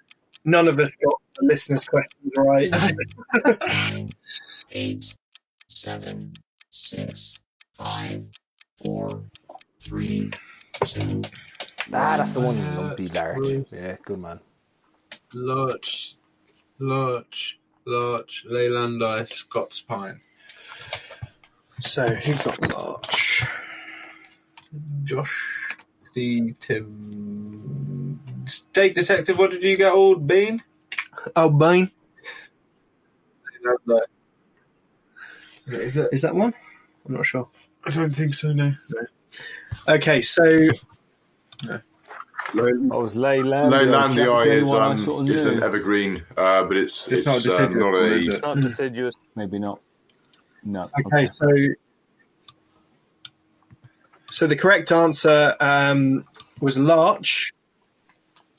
None 0.45 0.69
of 0.69 0.79
us 0.79 0.95
got 0.95 1.13
the 1.35 1.45
listeners' 1.45 1.85
questions 1.85 2.33
right. 2.37 2.69
nine, 2.71 4.09
eight, 4.71 5.13
seven, 5.67 6.33
six, 6.69 7.37
five, 7.73 8.25
four, 8.81 9.23
three, 9.81 10.31
two, 10.85 11.21
Ah, 11.93 12.15
that's 12.17 12.31
the 12.31 12.39
one. 12.39 12.57
Lumpy 12.75 13.07
large. 13.07 13.65
Yeah, 13.71 13.97
good 14.05 14.19
man. 14.19 14.39
Larch, 15.33 16.15
larch, 16.79 17.59
larch, 17.85 18.45
Leylandii, 18.49 19.27
Scots 19.27 19.81
pine. 19.81 20.19
so 21.79 22.07
who 22.07 22.33
got 22.43 22.71
Larch? 22.73 23.45
Josh, 25.03 25.75
Steve, 25.99 26.59
Tim. 26.59 28.19
Steak 28.45 28.93
detective, 28.95 29.37
what 29.37 29.51
did 29.51 29.63
you 29.63 29.77
get, 29.77 29.91
old 29.93 30.27
bean? 30.27 30.59
Oh, 31.35 31.49
bean. 31.49 31.89
Is 35.67 35.97
it? 35.97 36.09
Is 36.11 36.21
that 36.23 36.33
one? 36.35 36.53
I'm 37.07 37.15
not 37.15 37.25
sure. 37.25 37.47
I 37.85 37.91
don't 37.91 38.15
think 38.15 38.33
so, 38.35 38.51
No. 38.53 38.69
no. 38.89 39.01
Okay, 39.87 40.21
so 40.21 40.69
Leyland- 42.53 42.91
I 42.91 42.95
was 42.95 43.15
Leyland. 43.15 43.71
Leylandii 43.71 44.45
is, 44.47 44.73
um, 44.73 45.27
it's 45.29 45.45
an 45.45 45.61
evergreen, 45.61 46.23
uh, 46.37 46.63
but 46.63 46.77
it's 46.77 47.07
It's 47.07 47.17
it's, 47.17 47.25
not 47.25 47.35
um, 47.35 47.41
deciduous, 47.43 47.81
not 47.81 47.93
a 47.93 48.35
it? 48.35 48.41
Not 48.41 48.59
deciduous. 48.61 49.15
Maybe 49.35 49.59
not. 49.59 49.79
No. 50.63 50.89
okay, 51.05 51.25
so 51.25 51.47
so 54.31 54.45
the 54.47 54.55
correct 54.55 54.91
answer 54.91 55.55
um, 55.59 56.25
was 56.59 56.77
Larch 56.77 57.53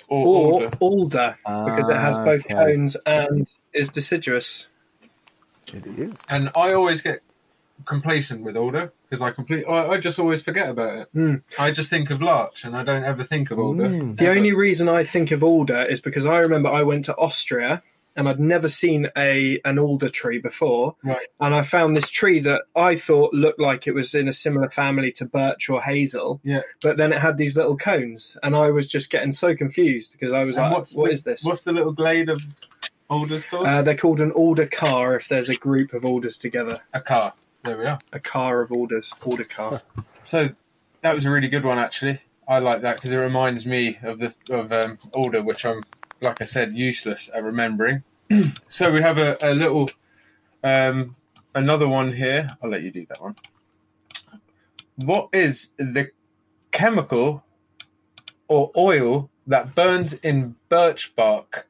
Or, 0.09 0.27
or 0.27 0.53
older. 0.53 0.71
alder 0.81 1.39
because 1.45 1.89
it 1.91 1.97
has 1.97 2.19
Ah, 2.19 2.25
both 2.25 2.45
okay. 2.47 2.55
cones 2.55 2.97
and 3.07 3.49
is 3.73 3.89
deciduous. 3.91 4.69
It 5.73 5.87
is. 5.87 6.23
And 6.29 6.51
I 6.57 6.73
always 6.73 7.01
get 7.03 7.21
complacent 7.87 8.43
with 8.45 8.57
alder 8.57 8.93
because 9.11 9.21
I 9.23 9.33
complete. 9.33 9.65
I, 9.69 9.89
I 9.89 9.99
just 9.99 10.19
always 10.21 10.41
forget 10.43 10.71
about 10.71 10.99
it. 10.99 11.09
Hmm. 11.13 11.35
I 11.59 11.73
just 11.73 11.91
think 11.91 12.11
of 12.11 12.23
larch 12.23 12.65
and 12.65 12.77
I 12.77 12.85
don't 12.85 13.05
ever 13.05 13.25
think 13.25 13.51
of 13.51 13.59
alder. 13.59 13.89
Mm. 13.89 14.17
The 14.17 14.31
only 14.31 14.53
reason 14.53 14.89
I 14.89 15.03
think 15.05 15.33
of 15.33 15.43
alder 15.43 15.83
is 15.83 16.01
because 16.01 16.25
I 16.25 16.39
remember 16.39 16.69
I 16.69 16.83
went 16.85 17.05
to 17.07 17.17
Austria 17.17 17.83
and 18.17 18.29
I'd 18.29 18.41
never 18.41 18.69
seen 18.69 19.09
a 19.17 19.61
an 19.65 19.79
alder 19.79 20.09
tree 20.09 20.39
before, 20.39 20.97
Right. 21.05 21.27
and 21.41 21.55
I 21.55 21.63
found 21.63 21.97
this 21.97 22.09
tree 22.11 22.41
that 22.41 22.63
I 22.75 22.97
thought 22.97 23.33
looked 23.33 23.61
like 23.61 23.87
it 23.87 23.95
was 23.95 24.15
in 24.15 24.27
a 24.29 24.33
similar 24.33 24.69
family 24.71 25.13
to 25.13 25.25
birch 25.25 25.69
or 25.71 25.81
hazel. 25.83 26.41
Yeah. 26.43 26.63
But 26.83 26.97
then 26.97 27.13
it 27.13 27.19
had 27.21 27.37
these 27.39 27.57
little 27.57 27.77
cones, 27.77 28.37
and 28.43 28.57
I 28.57 28.71
was 28.71 28.89
just 28.89 29.11
getting 29.11 29.31
so 29.33 29.55
confused 29.55 30.13
because 30.13 30.33
I 30.33 30.43
was 30.45 30.57
And 30.57 30.67
like, 30.67 30.75
what's 30.79 30.97
"What 30.97 31.07
the, 31.07 31.13
is 31.13 31.25
this?" 31.25 31.45
What's 31.45 31.63
the 31.65 31.73
little 31.73 31.93
glade 31.93 32.29
of 32.29 32.43
alders 33.09 33.45
called? 33.45 33.67
Uh, 33.67 33.83
they're 33.83 33.97
called 33.97 34.21
an 34.21 34.33
alder 34.33 34.67
carr 34.67 35.15
if 35.15 35.29
there's 35.29 35.49
a 35.49 35.55
group 35.57 35.93
of 35.95 36.05
alders 36.05 36.37
together. 36.37 36.81
a 36.93 37.01
carr. 37.01 37.33
There 37.63 37.77
we 37.77 37.85
are. 37.85 37.99
A 38.13 38.21
car 38.21 38.63
of 38.63 38.73
orders, 38.73 39.13
order 39.25 39.45
car. 39.45 39.83
So 40.23 40.51
that 41.01 41.15
was 41.15 41.25
a 41.25 41.31
really 41.31 41.49
good 41.49 41.65
one, 41.65 41.79
actually. 41.79 42.21
I 42.47 42.59
like 42.59 42.83
that 42.83 42.97
because 42.97 43.11
it 43.11 43.17
reminds 43.17 43.65
me 43.65 43.99
of 44.03 44.19
the 44.19 44.35
of 44.51 44.71
um, 44.71 44.99
alder, 45.15 45.43
which 45.43 45.65
I'm, 45.65 45.81
like 46.21 46.43
I 46.43 46.45
said, 46.45 46.77
useless 46.77 47.31
at 47.35 47.43
remembering. 47.43 48.03
so 48.69 48.93
we 48.93 49.01
have 49.01 49.17
a, 49.17 49.39
a 49.41 49.55
little, 49.55 49.89
um, 50.63 51.17
another 51.55 51.89
one 51.89 52.13
here. 52.13 52.49
I'll 52.63 52.69
let 52.69 52.83
you 52.83 52.91
do 52.91 53.07
that 53.07 53.23
one. 53.23 53.35
What 54.97 55.31
is 55.33 55.73
the 55.79 56.11
chemical 56.71 57.43
or 58.47 58.71
oil 58.77 59.31
that 59.47 59.75
burns 59.75 60.13
in 60.13 60.57
birch 60.69 61.17
bark? 61.17 61.67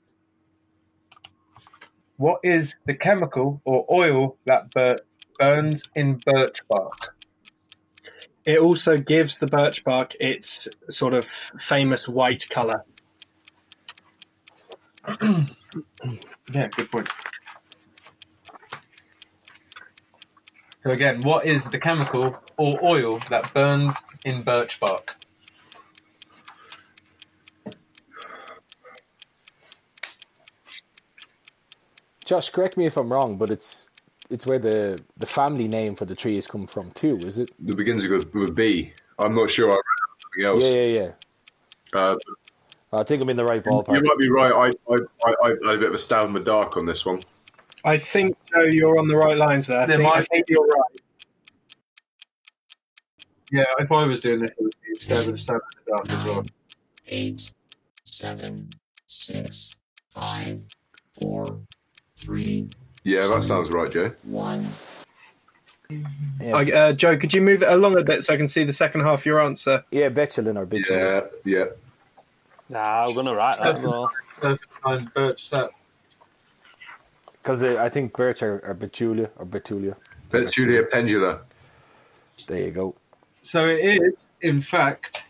What 2.17 2.41
is 2.43 2.75
the 2.85 2.95
chemical 2.95 3.61
or 3.65 3.87
oil 3.89 4.39
that 4.47 4.73
bur- 4.73 4.99
burns 5.41 5.89
in 5.97 6.21
birch 6.25 6.61
bark? 6.69 7.17
It 8.45 8.61
also 8.61 8.97
gives 8.99 9.39
the 9.39 9.47
birch 9.47 9.83
bark 9.83 10.15
its 10.21 10.69
sort 10.89 11.15
of 11.15 11.25
famous 11.25 12.07
white 12.07 12.49
color. 12.49 12.85
Yeah, 16.53 16.67
good 16.67 16.91
point. 16.91 17.09
So 20.81 20.91
again, 20.91 21.21
what 21.21 21.47
is 21.47 21.67
the 21.67 21.79
chemical 21.79 22.43
or 22.57 22.83
oil 22.83 23.21
that 23.29 23.55
burns 23.55 23.97
in 24.25 24.43
birch 24.43 24.81
bark? 24.81 25.17
Josh, 32.25 32.51
correct 32.51 32.77
me 32.77 32.87
if 32.87 32.97
I'm 32.97 33.13
wrong, 33.13 33.37
but 33.37 33.51
it's 33.51 33.90
it's 34.31 34.47
where 34.47 34.59
the 34.59 34.99
the 35.19 35.27
family 35.27 35.69
name 35.69 35.97
for 35.97 36.05
the 36.05 36.15
tree 36.15 36.37
has 36.37 36.47
come 36.47 36.67
from 36.67 36.91
too, 36.93 37.19
is 37.19 37.39
it? 37.39 37.51
It 37.67 37.77
begins 37.77 38.07
with, 38.07 38.33
with 38.33 38.51
a 38.51 38.53
B. 38.53 38.93
I'm 39.19 39.35
not 39.35 39.51
sure. 39.51 39.71
I 39.71 39.75
read 39.75 39.83
something 40.23 40.45
else. 40.47 40.63
Yeah, 40.65 40.81
yeah, 40.81 40.99
yeah. 40.99 42.01
Uh, 42.01 42.17
I 42.93 43.03
think 43.05 43.23
I'm 43.23 43.29
in 43.29 43.37
the 43.37 43.45
right 43.45 43.63
ballpark. 43.63 43.95
you 43.97 44.03
might 44.03 44.19
be 44.19 44.29
right. 44.29 44.51
I, 44.51 44.93
I, 44.93 44.97
I, 45.25 45.35
I 45.45 45.49
had 45.49 45.75
a 45.75 45.79
bit 45.79 45.89
of 45.89 45.95
a 45.95 45.99
stab 45.99 46.27
in 46.27 46.33
the 46.33 46.41
dark 46.41 46.77
on 46.77 46.87
this 46.87 47.05
one. 47.05 47.23
I 47.85 47.97
think 47.97 48.37
Joe, 48.53 48.63
you're 48.63 48.99
on 48.99 49.09
the 49.09 49.17
right 49.17 49.37
lines 49.37 49.69
there. 49.69 49.81
I, 49.81 49.87
There 49.87 49.99
think, 49.99 50.15
I 50.15 50.23
think 50.23 50.49
you're 50.49 50.67
right. 50.67 51.01
Yeah, 53.53 53.65
if 53.79 53.91
I 53.91 54.05
was 54.05 54.21
doing 54.21 54.41
this, 54.41 54.51
it 54.51 54.63
would 54.63 54.75
be 54.87 54.99
stab 54.99 55.29
and 55.29 55.39
stab 55.39 55.57
in 55.57 55.83
the 55.85 55.97
dark 55.97 56.21
as 56.21 56.27
well. 56.27 56.45
eight, 57.09 57.53
seven, 58.05 58.71
six, 59.07 59.77
five, 60.09 60.63
four, 61.21 61.61
three, 62.17 62.69
Yeah, 63.05 63.27
that 63.27 63.45
sounds 63.45 63.71
right, 63.71 63.91
Joe. 63.91 64.13
one. 64.23 64.67
Yeah, 66.41 66.57
I- 66.57 66.71
uh, 66.71 66.93
Joe, 66.93 67.17
could 67.17 67.35
you 67.35 67.41
move 67.41 67.63
it 67.63 67.69
along 67.69 67.99
a 67.99 68.05
bit 68.05 68.23
so 68.23 68.33
I 68.33 68.37
can 68.37 68.47
see 68.47 68.63
the 68.63 68.73
second 68.73 69.01
half 69.01 69.21
of 69.21 69.27
your 69.27 69.41
answer? 69.41 69.85
yeah 69.91 70.09
Betulin 70.09 70.57
or 70.57 70.67
Bitumen. 70.67 71.31
Yeah, 71.45 71.59
yeah. 71.59 71.65
Nah, 72.69 73.07
I'm 73.07 73.15
gonna 73.15 73.35
write 73.35 73.59
that. 73.59 73.83
Well, 73.83 74.11
Perfect 74.41 75.15
birch 75.15 75.45
sap. 75.49 75.71
Because 77.43 77.63
uh, 77.65 77.77
I 77.79 77.89
think 77.89 78.13
birch 78.13 78.43
are, 78.43 78.65
are 78.65 78.75
Betula 78.75 79.29
or 79.37 79.47
Betula. 79.47 79.97
Betula 80.31 80.89
pendula. 80.91 81.41
There 82.47 82.61
you 82.61 82.71
go. 82.71 82.95
So 83.43 83.67
it 83.67 84.01
is, 84.03 84.31
in 84.43 84.61
fact, 84.61 85.25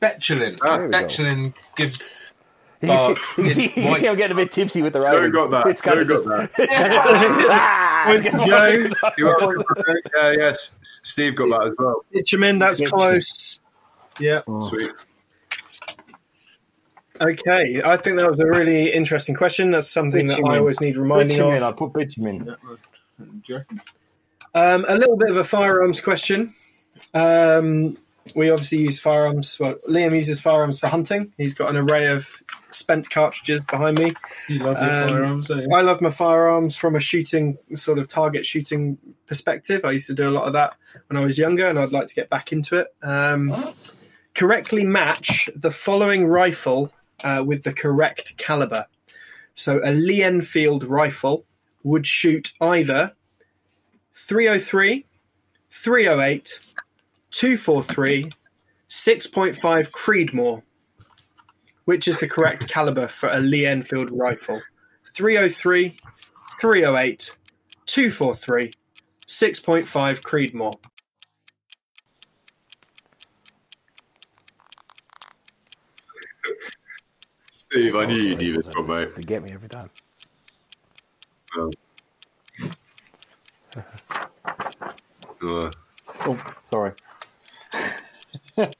betulin. 0.00 0.58
Ah, 0.62 0.78
there 0.78 0.86
we 0.86 0.92
go. 0.92 0.98
betulin 1.04 1.54
gives. 1.74 2.04
You 2.82 2.98
see, 2.98 3.16
you 3.38 3.44
is 3.44 3.54
see, 3.54 3.72
you 3.74 3.94
see. 3.96 4.08
I'm 4.08 4.16
getting 4.16 4.32
a 4.32 4.40
bit 4.40 4.52
tipsy 4.52 4.82
with 4.82 4.92
the 4.92 5.00
Joe 5.00 5.30
got 5.30 5.50
that. 5.50 5.66
It's 5.66 5.80
kind 5.80 5.96
Joe 5.96 6.14
of 6.14 6.24
got 6.26 6.48
just. 6.48 6.56
that. 6.56 7.48
Ah, 8.08 8.12
it's 8.12 8.22
Joe, 8.46 9.12
You 9.18 9.28
are, 9.28 9.58
uh, 10.20 10.30
yes, 10.38 10.70
Steve 10.82 11.34
got 11.34 11.48
that 11.50 11.68
as 11.68 11.74
well. 11.78 12.04
Bitumen, 12.12 12.58
that's 12.58 12.86
close. 12.88 13.60
Yeah. 14.20 14.42
Oh, 14.46 14.68
Sweet. 14.68 14.92
Okay, 17.20 17.80
I 17.82 17.96
think 17.96 18.18
that 18.18 18.30
was 18.30 18.40
a 18.40 18.46
really 18.46 18.92
interesting 18.92 19.34
question. 19.34 19.70
That's 19.70 19.90
something 19.90 20.26
that 20.26 20.38
I 20.44 20.58
always 20.58 20.80
need 20.80 20.96
reminding 20.96 21.28
Bitumen, 21.38 21.62
I 21.62 21.68
of. 21.68 21.76
put 21.76 21.92
bitumen. 21.94 22.54
Um, 24.54 24.84
a 24.88 24.96
little 24.96 25.16
bit 25.16 25.30
of 25.30 25.38
a 25.38 25.44
firearms 25.44 26.00
question. 26.00 26.54
Um, 27.14 27.96
we 28.34 28.50
obviously 28.50 28.78
use 28.78 28.98
firearms. 29.00 29.58
Well, 29.58 29.76
Liam 29.88 30.16
uses 30.16 30.40
firearms 30.40 30.78
for 30.78 30.88
hunting. 30.88 31.32
He's 31.38 31.54
got 31.54 31.70
an 31.70 31.76
array 31.76 32.06
of 32.06 32.42
spent 32.70 33.08
cartridges 33.08 33.60
behind 33.62 33.98
me. 33.98 34.12
You 34.48 34.58
love 34.58 34.76
your 34.76 35.02
Um, 35.02 35.08
firearms, 35.08 35.46
don't 35.46 35.58
you? 35.62 35.68
I 35.74 35.80
love 35.82 36.00
my 36.00 36.10
firearms 36.10 36.76
from 36.76 36.96
a 36.96 37.00
shooting 37.00 37.56
sort 37.74 37.98
of 37.98 38.08
target 38.08 38.44
shooting 38.44 38.98
perspective. 39.26 39.84
I 39.84 39.92
used 39.92 40.06
to 40.08 40.14
do 40.14 40.28
a 40.28 40.30
lot 40.32 40.46
of 40.46 40.52
that 40.54 40.74
when 41.08 41.16
I 41.16 41.24
was 41.24 41.38
younger, 41.38 41.66
and 41.66 41.78
I'd 41.78 41.92
like 41.92 42.08
to 42.08 42.14
get 42.14 42.28
back 42.28 42.52
into 42.52 42.76
it. 42.78 42.88
Um, 43.02 43.74
correctly 44.34 44.84
match 44.84 45.48
the 45.54 45.70
following 45.70 46.26
rifle 46.26 46.92
uh, 47.24 47.42
with 47.46 47.62
the 47.62 47.72
correct 47.72 48.36
caliber. 48.36 48.86
So 49.54 49.80
a 49.82 49.92
Lee 49.92 50.22
Enfield 50.22 50.84
rifle 50.84 51.46
would 51.82 52.06
shoot 52.06 52.52
either 52.60 53.12
303, 54.14 55.06
308, 55.70 56.60
243, 57.30 58.30
6.5 58.88 59.90
Creedmoor. 59.90 60.62
Which 61.84 62.08
is 62.08 62.18
the 62.18 62.28
correct 62.28 62.68
caliber 62.68 63.06
for 63.06 63.28
a 63.28 63.38
Lee 63.38 63.64
Enfield 63.66 64.10
rifle? 64.10 64.60
303, 65.14 65.96
308, 66.60 67.30
243, 67.86 68.72
6.5 69.28 70.20
Creedmoor. 70.20 70.74
Steve, 77.52 77.96
I 77.96 78.06
knew 78.06 78.16
you 78.16 78.36
knew 78.36 78.52
this 78.56 78.68
one, 78.74 78.86
mate. 78.86 79.14
They 79.14 79.22
get 79.22 79.42
me 79.42 79.50
every 79.52 79.68
time. 79.68 79.90
Oh. 81.56 81.70
Uh, 85.42 85.70
Oh, 86.20 86.38
sorry. 86.70 86.92
Well, 88.56 88.72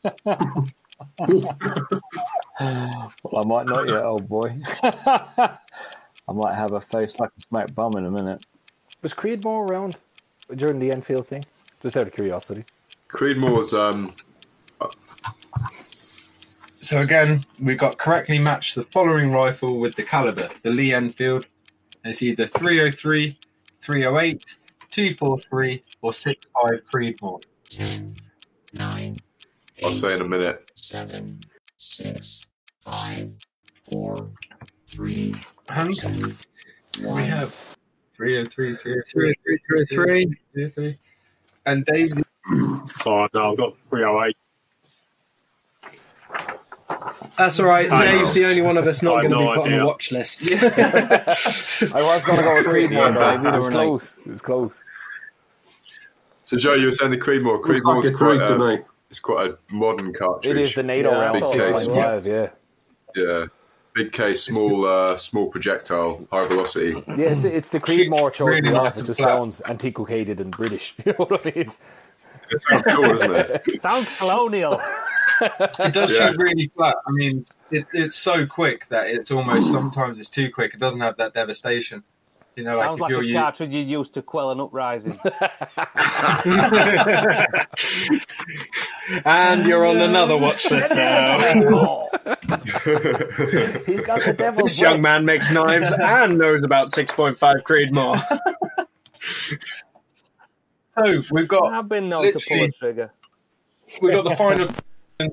I 2.61 3.45
might 3.45 3.67
not 3.67 3.89
yet, 3.89 4.03
old 4.03 4.29
boy. 4.29 4.57
I 4.83 6.33
might 6.33 6.55
have 6.55 6.73
a 6.73 6.81
face 6.81 7.19
like 7.19 7.31
a 7.37 7.41
smack 7.41 7.75
bum 7.75 7.93
in 7.97 8.07
a 8.07 8.11
minute. 8.11 8.45
Was 9.03 9.15
Creedmoor 9.15 9.69
around 9.69 9.97
during 10.55 10.79
the 10.79 10.91
Enfield 10.91 11.27
thing? 11.27 11.45
Just 11.83 11.97
out 11.97 12.07
of 12.07 12.15
curiosity. 12.15 12.65
Creedmoor's 13.09 13.73
um, 13.73 14.15
So 16.87 17.01
again, 17.01 17.45
we've 17.59 17.79
got 17.79 17.99
correctly 17.99 18.39
matched 18.39 18.77
the 18.77 18.85
following 18.85 19.33
rifle 19.33 19.81
with 19.81 19.97
the 19.97 20.05
caliber. 20.05 20.49
The 20.63 20.71
Lee 20.71 20.95
Enfield. 20.95 21.47
And 22.05 22.13
it's 22.13 22.23
either 22.23 22.47
303, 22.47 23.37
308, 23.81 24.57
243, 24.93 25.83
or 26.03 26.13
65 26.13 26.83
Creedmoor. 26.93 27.43
10, 27.69 28.15
9, 28.73 29.17
I'll 29.85 29.93
say 29.93 30.15
in 30.15 30.21
a 30.23 30.29
minute. 30.29 30.71
7, 30.75 31.41
6, 31.77 32.47
5, 32.81 33.33
4, 33.91 34.31
3, 34.87 35.35
And 35.71 35.95
2, 35.95 36.35
we 37.01 37.07
1. 37.07 37.23
have 37.25 37.55
303, 38.15 38.77
303, 38.77 39.35
303, 39.45 39.87
303. 39.87 40.39
303. 40.55 40.99
And 41.67 41.85
Dave, 41.85 42.13
Oh 43.05 43.27
no, 43.35 43.51
I've 43.53 43.57
got 43.59 43.77
308. 43.89 44.37
That's 47.37 47.59
all 47.61 47.67
right. 47.67 47.91
I 47.91 48.05
Dave's 48.05 48.27
know. 48.29 48.33
the 48.35 48.45
only 48.47 48.63
one 48.63 48.77
of 48.77 48.87
us 48.87 49.03
not 49.03 49.23
going 49.23 49.31
to 49.33 49.39
have 49.39 49.39
be 49.39 49.45
no 49.47 49.55
put 49.63 49.73
on 49.73 49.79
the 49.79 49.85
watch 49.85 50.13
list. 50.13 50.51
I 50.53 52.03
was 52.03 52.25
going 52.25 52.39
to 52.39 52.45
go 52.45 52.55
with 52.55 52.67
Creedmoor, 52.67 53.15
but 53.15 53.43
Neither 53.43 53.57
it 53.57 53.57
was 53.59 53.67
were 53.67 53.73
they. 53.73 53.75
close. 53.75 54.19
It 54.19 54.27
was 54.31 54.41
close. 54.43 54.85
So 56.45 56.57
Joe, 56.57 56.75
you 56.75 56.87
were 56.87 56.93
saying 56.93 57.11
the 57.11 57.19
Creedmoor. 57.19 57.59
Looks 57.67 57.69
like 57.69 57.83
Creedmoor's 57.83 58.09
a 58.11 58.15
quite 58.15 58.41
uh, 58.41 58.49
to 58.57 58.59
me. 58.77 58.83
It's 59.11 59.21
quite 59.21 59.51
a 59.51 59.59
modern 59.75 60.13
cartridge. 60.13 60.57
It 60.57 60.61
is 60.63 60.75
the 60.75 60.83
NATO 60.83 61.11
Yeah, 61.13 61.19
round 61.19 61.33
big 61.41 61.45
case. 61.63 61.67
point 61.73 61.93
five. 61.93 62.27
Yeah, 62.27 62.49
Yeah, 63.15 63.47
big 63.95 64.13
case, 64.13 64.43
small, 64.45 64.85
uh, 64.87 65.17
small 65.17 65.49
projectile, 65.49 66.27
high 66.31 66.47
velocity. 66.47 67.03
yeah. 67.09 67.15
It's, 67.31 67.45
it's 67.45 67.71
the 67.71 67.81
Creedmoor 67.81 68.33
chose 68.33 68.49
Really 68.49 68.71
nice. 68.71 68.95
It 68.95 68.99
and 68.99 69.07
just 69.07 69.21
flat. 69.21 69.29
sounds 69.29 69.61
antiquated 69.63 70.41
and 70.41 70.51
British. 70.51 70.95
You 71.07 71.13
know 71.19 71.25
what 71.27 71.47
I 71.47 71.53
mean? 71.55 71.73
It 72.51 72.63
sounds 72.63 72.87
cool, 72.87 73.03
doesn't 73.09 73.35
it? 73.35 73.81
Sounds 73.81 74.19
colonial. 74.19 74.81
it 75.41 75.93
does 75.93 76.13
Yeah. 76.17 76.31
shoot 76.31 76.37
really 76.39 76.71
flat. 76.77 76.97
I 77.07 77.11
mean, 77.11 77.45
it, 77.73 77.87
it's 77.93 78.15
so 78.15 78.47
quick 78.47 78.87
that 78.89 79.09
it's 79.09 79.31
almost 79.33 79.73
sometimes 79.73 80.21
it's 80.21 80.31
too 80.31 80.51
quick. 80.51 80.73
It 80.73 80.79
doesn't 80.79 81.01
have 81.01 81.17
that 81.17 81.35
devastation. 81.35 82.05
You 82.57 82.65
know, 82.65 82.77
like 82.77 82.87
Sounds 82.87 82.97
if 82.97 83.01
like 83.03 83.11
you're 83.11 83.21
a 83.23 83.27
u- 83.27 83.35
cartridge 83.35 83.75
you 83.75 83.83
used 83.83 84.15
to 84.15 84.23
quell 84.23 84.51
an 84.51 84.61
uprising. 84.61 85.13
and 89.27 89.67
you're 89.67 89.85
on 89.87 89.99
another 89.99 90.39
watch 90.39 90.71
list 90.71 90.95
now. 90.95 91.39
He's 93.87 94.03
got 94.03 94.25
the 94.25 94.35
devil's 94.37 94.71
this 94.71 94.81
young 94.81 95.03
man 95.03 95.27
makes 95.27 95.51
knives 95.53 95.93
and 95.93 96.39
knows 96.39 96.63
about 96.63 96.89
6.5 96.93 97.37
Creedmoor. 97.63 98.23
So 100.99 101.23
we've 101.31 101.47
got 101.47 101.75
I've 101.75 101.91
been 101.91 102.09
known 102.09 102.33
to 102.33 102.41
pull 102.49 102.63
a 102.63 102.71
trigger. 102.71 103.13
we've 104.01 104.13
got 104.13 104.25
the 104.25 104.35
final. 104.35 104.69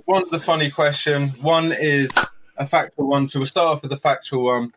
One's 0.06 0.30
the 0.30 0.40
funny 0.40 0.70
question. 0.70 1.30
One 1.40 1.72
is 1.72 2.12
a 2.58 2.66
factual 2.66 3.08
one. 3.08 3.28
So 3.30 3.40
we'll 3.40 3.48
start 3.48 3.68
off 3.78 3.82
with 3.82 3.92
the 3.92 3.96
factual 3.96 4.44
one. 4.44 4.74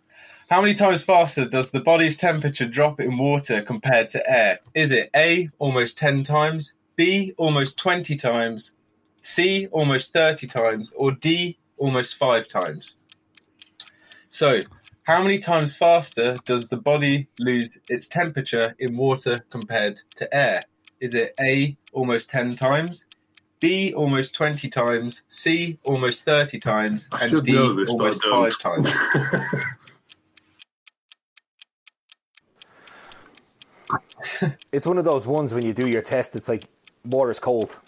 How 0.48 0.60
many 0.60 0.74
times 0.74 1.02
faster 1.02 1.44
does 1.44 1.72
the 1.72 1.80
body's 1.80 2.16
temperature 2.18 2.66
drop 2.66 3.00
in 3.00 3.18
water 3.18 3.62
compared 3.62 4.10
to 4.10 4.30
air? 4.30 4.60
Is 4.74 4.92
it 4.92 5.10
A, 5.16 5.50
almost 5.58 5.98
10 5.98 6.22
times, 6.22 6.74
B, 6.94 7.34
almost 7.36 7.76
20 7.78 8.14
times, 8.14 8.74
C, 9.22 9.66
almost 9.72 10.12
30 10.12 10.46
times, 10.46 10.92
or 10.96 11.10
D, 11.10 11.58
almost 11.78 12.14
5 12.14 12.46
times? 12.46 12.94
So, 14.28 14.60
how 15.02 15.20
many 15.20 15.40
times 15.40 15.74
faster 15.74 16.36
does 16.44 16.68
the 16.68 16.76
body 16.76 17.26
lose 17.40 17.80
its 17.88 18.06
temperature 18.06 18.76
in 18.78 18.96
water 18.96 19.40
compared 19.50 20.00
to 20.14 20.32
air? 20.32 20.62
Is 21.00 21.16
it 21.16 21.34
A, 21.40 21.76
almost 21.92 22.30
10 22.30 22.54
times, 22.54 23.06
B, 23.58 23.92
almost 23.94 24.32
20 24.36 24.68
times, 24.68 25.24
C, 25.28 25.80
almost 25.82 26.24
30 26.24 26.60
times, 26.60 27.08
and 27.20 27.42
D, 27.42 27.50
know 27.50 27.74
this, 27.74 27.92
but 27.92 28.14
I 28.24 28.30
almost 28.30 28.62
5 28.62 28.84
times? 28.84 28.90
It's 34.72 34.86
one 34.86 34.98
of 34.98 35.04
those 35.04 35.26
ones 35.26 35.54
when 35.54 35.64
you 35.64 35.72
do 35.72 35.86
your 35.90 36.02
test. 36.02 36.36
It's 36.36 36.48
like 36.48 36.64
water's 37.04 37.38
cold. 37.38 37.78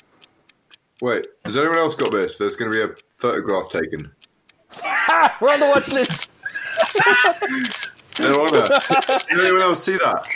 Wait, 1.00 1.26
has 1.44 1.56
anyone 1.56 1.78
else 1.78 1.94
got 1.94 2.10
this? 2.10 2.36
There's 2.36 2.56
going 2.56 2.72
to 2.72 2.76
be 2.86 2.92
a 2.92 2.96
photograph 3.18 3.68
taken. 3.70 4.10
We're 5.40 5.52
on 5.52 5.60
the 5.60 5.66
watch 5.66 5.88
list. 5.92 6.28
Anyone, 8.20 8.48
Did 8.52 9.40
anyone 9.40 9.62
else 9.62 9.84
see 9.84 9.96
that? 9.98 10.26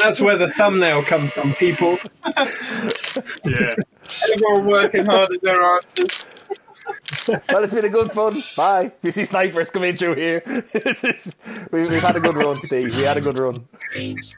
That's 0.00 0.20
where 0.20 0.36
the 0.36 0.48
thumbnail 0.48 1.02
comes 1.02 1.32
from, 1.32 1.52
people. 1.54 1.98
Yeah. 3.44 3.74
Everyone 4.32 4.66
working 4.66 5.04
hard 5.06 5.34
at 5.34 5.42
their 5.42 5.60
answers. 5.60 6.24
Well, 7.28 7.62
it's 7.64 7.72
been 7.74 7.84
a 7.84 7.88
good 7.88 8.10
fun. 8.12 8.34
Bye. 8.56 8.86
If 8.86 8.94
you 9.02 9.12
see 9.12 9.24
snipers 9.24 9.70
coming 9.70 9.96
through 9.96 10.14
here, 10.16 10.42
it's 10.72 11.02
just, 11.02 11.36
we, 11.70 11.80
we've 11.80 12.02
had 12.02 12.16
a 12.16 12.20
good 12.20 12.34
run, 12.34 12.60
Steve. 12.62 12.94
We 12.96 13.02
had 13.02 13.16
a 13.16 13.20
good 13.20 13.38
run. 13.38 13.66
8, 13.94 14.34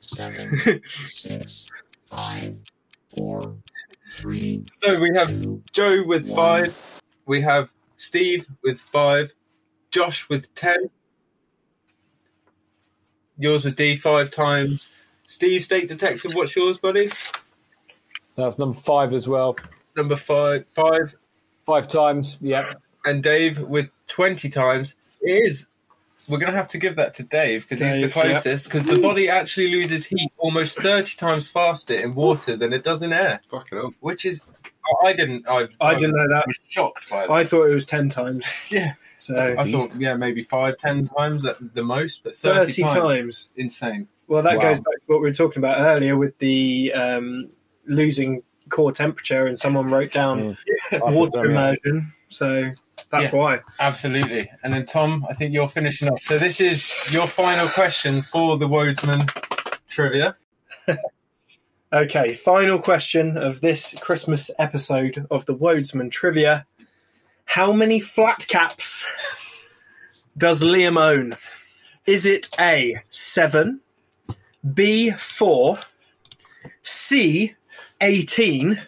7, 0.00 0.80
6, 1.06 1.70
5, 2.06 2.56
4, 3.16 3.54
3, 4.14 4.64
So 4.72 4.98
we 5.00 5.10
have 5.14 5.28
2, 5.28 5.62
Joe 5.72 6.02
with 6.04 6.28
One. 6.28 6.36
five. 6.36 7.00
We 7.26 7.40
have 7.42 7.72
Steve 7.96 8.46
with 8.64 8.80
five. 8.80 9.32
Josh 9.90 10.28
with 10.28 10.52
ten. 10.54 10.90
Yours 13.38 13.64
with 13.64 13.76
D 13.76 13.94
five 13.96 14.30
times. 14.30 14.94
Steve, 15.26 15.64
Steak 15.64 15.88
Detective, 15.88 16.32
what's 16.34 16.54
yours, 16.56 16.78
buddy? 16.78 17.10
That's 18.36 18.58
number 18.58 18.78
five 18.78 19.14
as 19.14 19.28
well. 19.28 19.56
Number 19.96 20.16
five, 20.16 20.64
five. 20.72 21.14
Five 21.64 21.88
times. 21.88 22.38
Yeah. 22.40 22.64
And 23.04 23.22
Dave 23.22 23.58
with 23.60 23.90
20 24.08 24.48
times. 24.48 24.94
is. 25.20 25.68
We're 26.28 26.38
going 26.38 26.52
to 26.52 26.56
have 26.56 26.68
to 26.68 26.78
give 26.78 26.96
that 26.96 27.14
to 27.14 27.24
Dave 27.24 27.62
because 27.68 27.80
he's 27.80 27.94
the 28.00 28.00
Dave, 28.02 28.16
yeah. 28.16 28.22
closest. 28.34 28.66
Because 28.66 28.84
the 28.84 29.00
body 29.00 29.28
actually 29.28 29.68
loses 29.72 30.06
heat 30.06 30.30
almost 30.38 30.78
30 30.78 31.16
times 31.16 31.48
faster 31.50 31.94
in 31.94 32.14
water 32.14 32.56
than 32.56 32.72
it 32.72 32.84
does 32.84 33.02
in 33.02 33.12
air, 33.12 33.40
Fucking 33.48 33.76
hell. 33.76 33.92
which 34.00 34.24
is. 34.24 34.40
I- 35.02 35.08
I 35.08 35.12
didn't. 35.14 35.48
I've, 35.48 35.76
I 35.80 35.94
didn't 35.94 36.14
know 36.16 36.28
that. 36.28 36.46
was 36.46 36.58
shocked 36.68 37.08
by 37.10 37.22
that. 37.22 37.30
I 37.30 37.44
thought 37.44 37.64
it 37.68 37.74
was 37.74 37.86
10 37.86 38.08
times. 38.08 38.46
yeah. 38.70 38.94
So 39.18 39.36
I 39.36 39.70
thought, 39.70 39.94
yeah, 39.96 40.14
maybe 40.16 40.42
five, 40.42 40.76
ten 40.78 41.06
times 41.06 41.44
at 41.46 41.74
the 41.74 41.84
most, 41.84 42.24
but 42.24 42.36
30, 42.36 42.72
30 42.72 42.82
times. 42.82 42.92
times. 42.94 43.48
Insane. 43.56 44.08
Well, 44.26 44.42
that 44.42 44.56
Wow. 44.56 44.62
goes 44.62 44.78
back 44.80 45.00
to 45.00 45.06
what 45.06 45.20
we 45.20 45.28
were 45.28 45.32
talking 45.34 45.58
about 45.58 45.78
earlier 45.78 46.16
with 46.16 46.36
the 46.38 46.92
um, 46.92 47.48
losing 47.86 48.42
core 48.72 48.90
temperature, 48.90 49.46
and 49.46 49.56
someone 49.58 49.86
wrote 49.88 50.10
down 50.10 50.56
water 50.92 51.44
Yeah. 51.44 51.50
immersion. 51.50 52.12
So 52.28 52.72
that's 53.10 53.32
Yeah. 53.32 53.38
why. 53.38 53.60
Absolutely. 53.78 54.50
And 54.64 54.74
then 54.74 54.86
Tom, 54.86 55.24
I 55.30 55.34
think 55.34 55.52
you're 55.54 55.68
finishing 55.68 56.08
off. 56.08 56.20
So 56.20 56.38
this 56.38 56.60
is 56.60 57.12
your 57.12 57.28
final 57.28 57.68
question 57.68 58.22
for 58.22 58.58
the 58.58 58.66
Wodesman 58.68 59.30
trivia. 59.88 60.34
Okay, 61.94 62.32
final 62.32 62.78
question 62.78 63.36
of 63.36 63.60
this 63.60 63.94
Christmas 64.00 64.50
episode 64.58 65.26
of 65.30 65.44
the 65.44 65.54
Wodesman 65.54 66.10
Trivia. 66.10 66.64
How 67.44 67.70
many 67.70 68.00
flat 68.00 68.46
caps 68.48 69.04
does 70.38 70.62
Liam 70.62 70.98
own? 70.98 71.36
Is 72.06 72.24
it 72.24 72.48
A, 72.58 73.02
7, 73.10 73.80
B, 74.72 75.10
4, 75.10 75.78
C, 76.82 77.54
18, 78.02 78.78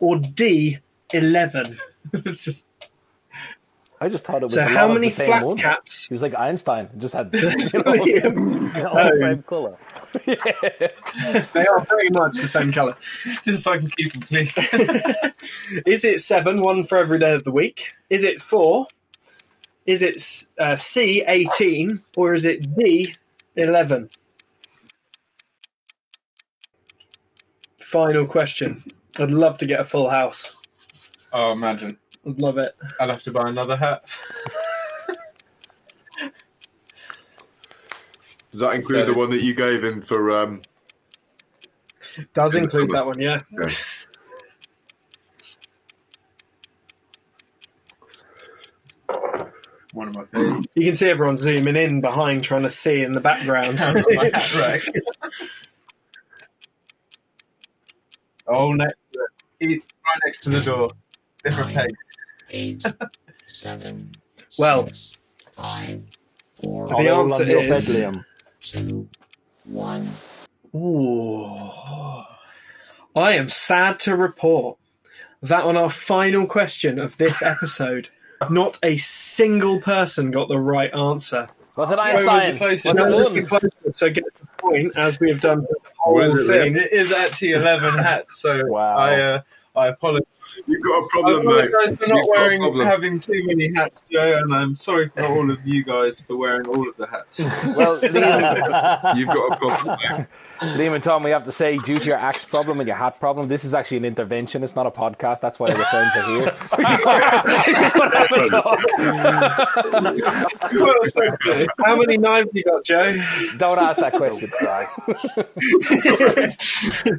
or 0.00 0.18
D, 0.18 0.78
11? 1.14 1.78
Just- 2.34 2.64
I 4.00 4.08
just 4.08 4.24
thought 4.24 4.38
it 4.42 4.46
was 4.46 4.54
So, 4.54 4.62
a 4.62 4.64
how 4.64 4.88
lot 4.88 4.90
of 4.90 4.94
many 4.94 5.06
the 5.10 5.14
same 5.14 5.26
flat 5.26 5.44
one. 5.46 5.56
caps? 5.56 6.08
He 6.08 6.14
was 6.14 6.22
like 6.22 6.36
Einstein, 6.36 6.88
just 6.98 7.14
had. 7.14 7.32
You 7.34 7.40
know, 7.40 7.52
Liam 7.52 8.84
All 8.84 8.94
the 8.96 9.16
same 9.20 9.42
colour. 9.44 9.76
They 11.54 11.66
are 11.66 11.84
pretty 11.84 12.10
much 12.10 12.36
the 12.38 12.48
same 12.48 12.72
colour. 12.72 12.96
just 13.44 13.62
so 13.62 13.72
I 13.74 13.78
can 13.78 13.88
keep 13.90 14.12
them 14.12 14.22
clean. 14.22 14.48
Is 15.86 16.04
it 16.04 16.18
seven, 16.18 16.60
one 16.62 16.82
for 16.82 16.98
every 16.98 17.20
day 17.20 17.32
of 17.32 17.44
the 17.44 17.52
week? 17.52 17.92
Is 18.10 18.24
it 18.24 18.42
four? 18.42 18.88
Is 19.86 20.02
it 20.02 20.20
uh, 20.58 20.74
C, 20.74 21.22
18? 21.26 22.00
Or 22.16 22.34
is 22.34 22.44
it 22.44 22.74
D, 22.74 23.14
11? 23.54 24.10
Final 27.92 28.26
question. 28.26 28.82
I'd 29.18 29.30
love 29.30 29.58
to 29.58 29.66
get 29.66 29.78
a 29.78 29.84
full 29.84 30.08
house. 30.08 30.56
Oh, 31.30 31.52
imagine. 31.52 31.98
I'd 32.26 32.40
love 32.40 32.56
it. 32.56 32.74
I'd 32.98 33.10
have 33.10 33.22
to 33.24 33.30
buy 33.30 33.50
another 33.50 33.76
hat. 33.76 34.02
Does 38.50 38.60
that 38.60 38.74
include 38.74 39.06
So- 39.06 39.12
the 39.12 39.18
one 39.18 39.28
that 39.28 39.42
you 39.42 39.52
gave 39.54 39.84
him 39.84 40.00
for? 40.00 40.30
Um, 40.30 40.62
Does 42.32 42.54
include 42.54 42.88
that 42.90 43.04
one, 43.04 43.20
yeah. 43.20 43.40
okay. 43.60 43.74
One 49.92 50.08
of 50.08 50.14
my 50.14 50.24
favourites. 50.24 50.66
You 50.74 50.86
can 50.86 50.94
see 50.94 51.08
everyone 51.10 51.36
zooming 51.36 51.76
in 51.76 52.00
behind 52.00 52.42
trying 52.42 52.62
to 52.62 52.70
see 52.70 53.02
in 53.02 53.12
the 53.12 53.20
background. 53.20 53.78
my 58.46 58.54
hat 58.54 58.58
rack. 58.58 58.64
oh, 58.66 58.72
next 58.72 58.94
to 59.12 59.18
it. 59.20 59.68
He- 59.68 59.74
Right 60.04 60.20
next 60.26 60.42
to 60.44 60.50
the 60.50 60.60
door. 60.60 60.88
Different 61.44 61.74
page. 61.74 61.90
eight, 62.50 62.84
seven, 63.46 64.10
Well, 64.58 64.86
six, 64.88 65.18
five, 65.52 66.02
four, 66.62 66.88
The 66.88 66.96
answer 66.96 67.44
is- 67.48 67.86
bed, 67.88 68.14
Liam. 68.14 68.24
two, 68.60 69.08
one. 69.64 70.10
Ooh. 70.74 71.44
I 73.14 73.32
am 73.32 73.48
sad 73.48 74.00
to 74.00 74.16
report 74.16 74.78
that 75.42 75.64
on 75.64 75.76
our 75.76 75.90
final 75.90 76.46
question 76.46 76.98
of 76.98 77.16
this 77.18 77.42
episode, 77.42 78.08
not 78.50 78.78
a 78.82 78.96
single 78.98 79.80
person 79.80 80.30
got 80.30 80.48
the 80.48 80.58
right 80.58 80.92
answer. 80.94 81.48
Was 81.76 81.90
it 81.90 81.98
Where 81.98 82.14
was 82.14 82.26
Einstein? 82.26 82.68
Was 82.70 82.80
it 82.84 82.84
just 82.84 83.32
one? 83.32 83.46
closer, 83.46 83.70
so 83.90 84.10
get 84.10 84.24
to 84.34 84.40
the 84.42 84.46
point 84.58 84.92
as 84.96 85.18
we 85.20 85.28
have 85.30 85.40
done 85.40 85.60
the 85.62 85.66
whole 85.68 85.81
What 86.04 86.24
is 86.26 86.34
it, 86.34 86.46
thing. 86.46 86.76
It 86.76 86.92
is 86.92 87.12
actually 87.12 87.52
11 87.52 87.94
hats, 87.98 88.40
so 88.40 88.66
Wow. 88.66 88.96
I 88.96 89.20
uh, 89.20 89.40
I 89.74 89.86
apologize. 89.88 90.26
You've 90.66 90.82
got 90.82 90.98
a 91.00 91.04
I 91.04 91.08
problem, 91.10 91.46
mate. 91.46 91.64
apologize 91.72 91.96
for 91.96 92.08
not 92.08 92.16
You've 92.16 92.24
a 92.26 92.30
wearing, 92.30 92.60
problem. 92.60 92.86
having 92.86 93.20
too 93.20 93.42
many 93.46 93.72
hats, 93.74 94.02
Joe, 94.12 94.38
and 94.42 94.54
I'm 94.54 94.76
sorry 94.76 95.08
for 95.08 95.24
all 95.24 95.50
of 95.50 95.58
you 95.66 95.82
guys 95.84 96.20
for 96.20 96.36
wearing 96.36 96.66
all 96.66 96.88
of 96.88 96.96
the 96.96 97.06
hats. 97.06 97.40
Well, 97.76 97.94
You've 99.16 99.28
got 99.28 99.52
a 99.52 99.56
problem. 99.56 99.98
mate. 100.18 100.26
Liam 100.62 100.94
and 100.94 101.02
Tom, 101.02 101.22
we 101.22 101.30
have 101.30 101.44
to 101.44 101.52
say, 101.52 101.76
due 101.78 101.96
to 101.96 102.04
your 102.04 102.16
axe 102.16 102.44
problem 102.44 102.80
and 102.80 102.86
your 102.86 102.96
hat 102.96 103.18
problem, 103.18 103.48
this 103.48 103.64
is 103.64 103.74
actually 103.74 103.98
an 103.98 104.04
intervention. 104.04 104.62
It's 104.62 104.76
not 104.76 104.86
a 104.86 104.90
podcast. 104.90 105.40
That's 105.40 105.58
why 105.58 105.70
the 105.70 105.84
friends 105.86 106.16
are 106.16 106.22
here. 106.22 106.54
We 106.78 106.84
just 106.84 107.04
want, 107.04 107.44
we 107.66 107.72
just 107.74 107.98
want 107.98 108.12
to 108.12 108.18
have 108.18 108.32
a 108.32 108.48
talk. 108.48 108.80
How 111.84 111.96
many 111.96 112.16
knives 112.16 112.54
you 112.54 112.64
got, 112.64 112.84
Joe? 112.84 113.22
Don't 113.58 113.78
ask 113.78 114.00
that 114.00 114.14
question. 114.14 114.50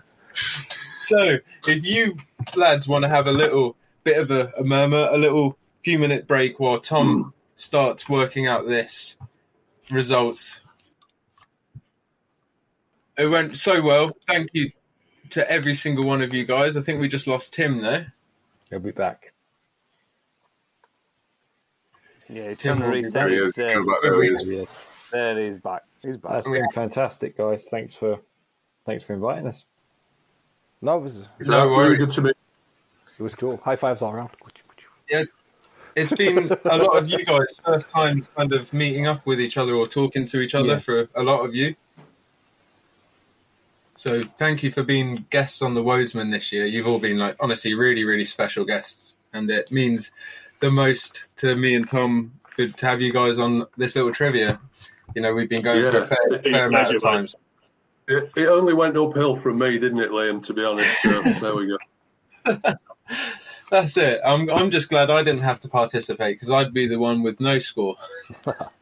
So, 1.00 1.38
if 1.68 1.84
you 1.84 2.16
lads 2.56 2.88
want 2.88 3.04
to 3.04 3.10
have 3.10 3.28
a 3.28 3.32
little 3.32 3.76
bit 4.06 4.18
of 4.18 4.32
a, 4.32 4.54
a 4.58 4.64
murmur, 4.64 5.10
a 5.12 5.18
little 5.18 5.58
few 5.84 6.00
minute 6.00 6.28
break 6.28 6.62
while 6.62 6.80
Tom 6.80 7.24
hmm. 7.24 7.30
starts 7.58 8.08
working 8.08 8.48
out 8.48 8.68
this 8.68 9.18
results. 9.92 10.62
It 13.18 13.28
went 13.28 13.58
so 13.58 13.82
well. 13.82 14.12
Thank 14.28 14.50
you 14.54 14.72
to 15.32 15.50
every 15.50 15.76
single 15.76 16.06
one 16.06 16.22
of 16.22 16.34
you 16.34 16.46
guys. 16.46 16.76
I 16.78 16.82
think 16.82 17.00
we 17.00 17.08
just 17.08 17.28
lost 17.28 17.54
Tim 17.54 17.82
there. 17.82 18.14
He'll 18.70 18.80
be 18.80 18.92
back. 18.92 19.34
Yeah, 22.30 22.50
he's 22.50 22.60
Tim 22.60 22.78
trying 22.78 22.90
will 22.90 22.98
be 22.98 23.04
reset 23.04 23.14
There 23.14 23.30
he 23.30 23.36
his. 23.36 23.46
is. 23.46 23.60
Uh, 23.60 23.84
back, 23.84 23.98
there 24.02 24.24
he 24.24 24.30
is. 24.30 24.68
there 25.12 25.38
he's 25.46 25.60
back. 25.60 25.82
He's 26.02 26.18
back. 26.18 26.32
That's 26.34 26.50
been 26.50 26.70
fantastic, 26.74 27.38
guys. 27.38 27.68
Thanks 27.70 27.94
for 27.94 28.20
thanks 28.86 29.04
for 29.04 29.14
inviting 29.14 29.48
us. 29.48 29.66
No, 30.82 30.98
it 30.98 31.02
was, 31.02 31.18
it 31.20 31.28
No 31.42 31.64
Really 31.66 31.76
worries. 31.76 32.00
good 32.00 32.10
to 32.12 32.22
me. 32.24 32.30
It 33.20 33.24
was 33.24 33.36
cool. 33.36 33.58
High 33.64 33.76
fives 33.76 34.02
all 34.02 34.12
around. 34.12 34.32
Yeah, 35.10 35.24
It's 35.96 36.12
been 36.14 36.52
a 36.66 36.78
lot 36.78 36.98
of 36.98 37.08
you 37.08 37.24
guys' 37.24 37.60
first 37.64 37.90
times 37.90 38.30
kind 38.36 38.52
of 38.52 38.74
meeting 38.74 39.06
up 39.06 39.26
with 39.26 39.40
each 39.40 39.58
other 39.58 39.76
or 39.76 39.88
talking 39.88 40.26
to 40.28 40.40
each 40.42 40.56
other 40.56 40.68
Yeah. 40.70 40.78
for 40.80 41.08
a 41.16 41.24
lot 41.24 41.46
of 41.46 41.54
you. 41.54 41.76
So 43.96 44.24
thank 44.38 44.64
you 44.64 44.72
for 44.72 44.84
being 44.84 45.26
guests 45.30 45.62
on 45.62 45.76
the 45.76 45.84
Wodesman 45.84 46.32
this 46.32 46.52
year. 46.52 46.66
You've 46.66 46.88
all 46.88 47.00
been 47.00 47.20
like 47.20 47.36
honestly 47.40 47.74
really, 47.74 48.04
really 48.04 48.26
special 48.26 48.66
guests, 48.66 49.16
and 49.34 49.50
it 49.50 49.72
means 49.72 50.12
the 50.60 50.72
most 50.72 51.30
to 51.38 51.56
me 51.56 51.76
and 51.76 51.88
Tom 51.88 52.32
for, 52.48 52.68
to 52.68 52.86
have 52.86 53.02
you 53.02 53.14
guys 53.14 53.38
on 53.38 53.68
this 53.78 53.96
little 53.96 54.12
trivia. 54.12 54.60
You 55.16 55.22
know, 55.22 55.34
we've 55.34 55.50
been 55.50 55.62
going 55.62 55.84
for 55.92 56.00
a 56.00 56.08
fair, 56.08 56.18
It's 56.32 56.44
fair 56.44 56.66
a 56.66 56.70
amount 56.70 56.96
of 56.96 57.02
times. 57.02 57.36
It, 58.08 58.32
it 58.36 58.48
only 58.48 58.74
went 58.74 58.98
uphill 58.98 59.36
from 59.36 59.60
me, 59.60 59.78
didn't 59.78 60.00
it, 60.00 60.12
Liam? 60.12 60.44
To 60.46 60.54
be 60.54 60.64
honest. 60.64 61.02
So, 61.02 61.22
there 61.42 61.56
we 61.56 61.68
go. 61.68 62.76
That's 63.70 63.98
it. 63.98 64.22
I'm 64.26 64.50
I'm 64.50 64.72
just 64.72 64.90
glad 64.90 65.10
I 65.10 65.24
didn't 65.24 65.42
have 65.42 65.60
to 65.62 65.70
participate 65.70 66.36
because 66.36 66.52
I'd 66.52 66.74
be 66.74 66.88
the 66.88 67.00
one 67.00 67.24
with 67.24 67.40
no 67.40 67.60
score. 67.60 67.96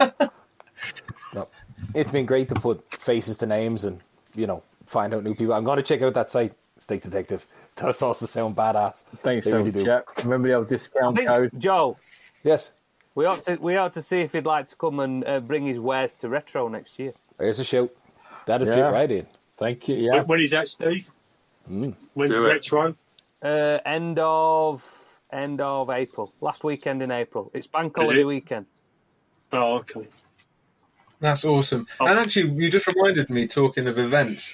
no. 1.33 1.47
It's 1.95 2.11
been 2.11 2.25
great 2.25 2.49
to 2.49 2.55
put 2.55 2.93
faces 2.93 3.37
to 3.37 3.45
names 3.45 3.85
and, 3.85 4.01
you 4.35 4.47
know, 4.47 4.63
find 4.85 5.13
out 5.13 5.23
new 5.23 5.35
people. 5.35 5.53
I'm 5.53 5.63
going 5.63 5.77
to 5.77 5.83
check 5.83 6.01
out 6.01 6.13
that 6.13 6.29
site, 6.29 6.53
Steak 6.79 7.01
Detective. 7.03 7.45
Those 7.75 8.01
also 8.01 8.25
sound 8.25 8.55
badass. 8.55 9.05
Thanks, 9.17 9.45
They 9.45 9.51
so 9.51 9.57
really 9.59 9.71
do. 9.71 10.01
Remember 10.23 10.47
the 10.47 10.53
old 10.55 10.67
discount 10.67 11.15
think, 11.15 11.27
code? 11.27 11.51
Joe, 11.57 11.97
Yes, 12.43 12.71
we 13.15 13.25
ought 13.25 13.43
to 13.43 13.55
we 13.57 13.77
ought 13.77 13.93
to 13.93 14.01
see 14.01 14.21
if 14.21 14.33
he'd 14.33 14.45
like 14.45 14.67
to 14.67 14.75
come 14.75 14.99
and 14.99 15.25
uh, 15.27 15.39
bring 15.39 15.65
his 15.65 15.79
wares 15.79 16.13
to 16.15 16.29
retro 16.29 16.67
next 16.67 16.97
year. 16.97 17.13
there's 17.37 17.59
a 17.59 17.63
shout. 17.63 17.91
That'd 18.47 18.67
fit 18.67 18.79
right 18.81 19.11
in. 19.11 19.27
Thank 19.57 19.87
you. 19.87 19.95
Yeah. 19.97 20.15
When, 20.17 20.27
when 20.27 20.39
is 20.41 20.51
that, 20.51 20.67
Steve? 20.67 21.09
Mm. 21.69 21.95
When's 22.15 22.31
Do 22.31 22.45
it. 22.45 22.49
retro? 22.49 22.95
Uh, 23.43 23.77
end 23.85 24.17
of 24.19 24.83
end 25.31 25.61
of 25.61 25.89
April, 25.89 26.33
last 26.41 26.63
weekend 26.63 27.01
in 27.03 27.11
April. 27.11 27.51
It's 27.53 27.67
bank 27.67 27.95
holiday 27.95 28.21
it? 28.21 28.25
weekend. 28.25 28.65
Oh, 29.51 29.75
okay. 29.77 30.07
That's 31.21 31.45
awesome. 31.45 31.87
Oh. 31.99 32.07
And 32.07 32.19
actually, 32.19 32.51
you 32.51 32.69
just 32.69 32.87
reminded 32.87 33.29
me, 33.29 33.47
talking 33.47 33.87
of 33.87 33.97
events, 33.97 34.51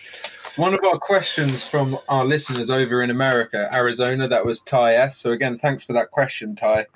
one 0.58 0.74
of 0.74 0.84
our 0.84 1.00
questions 1.00 1.66
from 1.66 1.98
our 2.10 2.26
listeners 2.26 2.70
over 2.70 3.02
in 3.02 3.10
America, 3.10 3.70
Arizona, 3.74 4.28
that 4.28 4.46
was 4.46 4.62
Ty 4.62 4.96
S. 4.96 5.18
So, 5.18 5.32
again, 5.32 5.58
thanks 5.58 5.86
for 5.86 5.94
that 5.94 6.12
question, 6.12 6.56
Ty. 6.56 6.88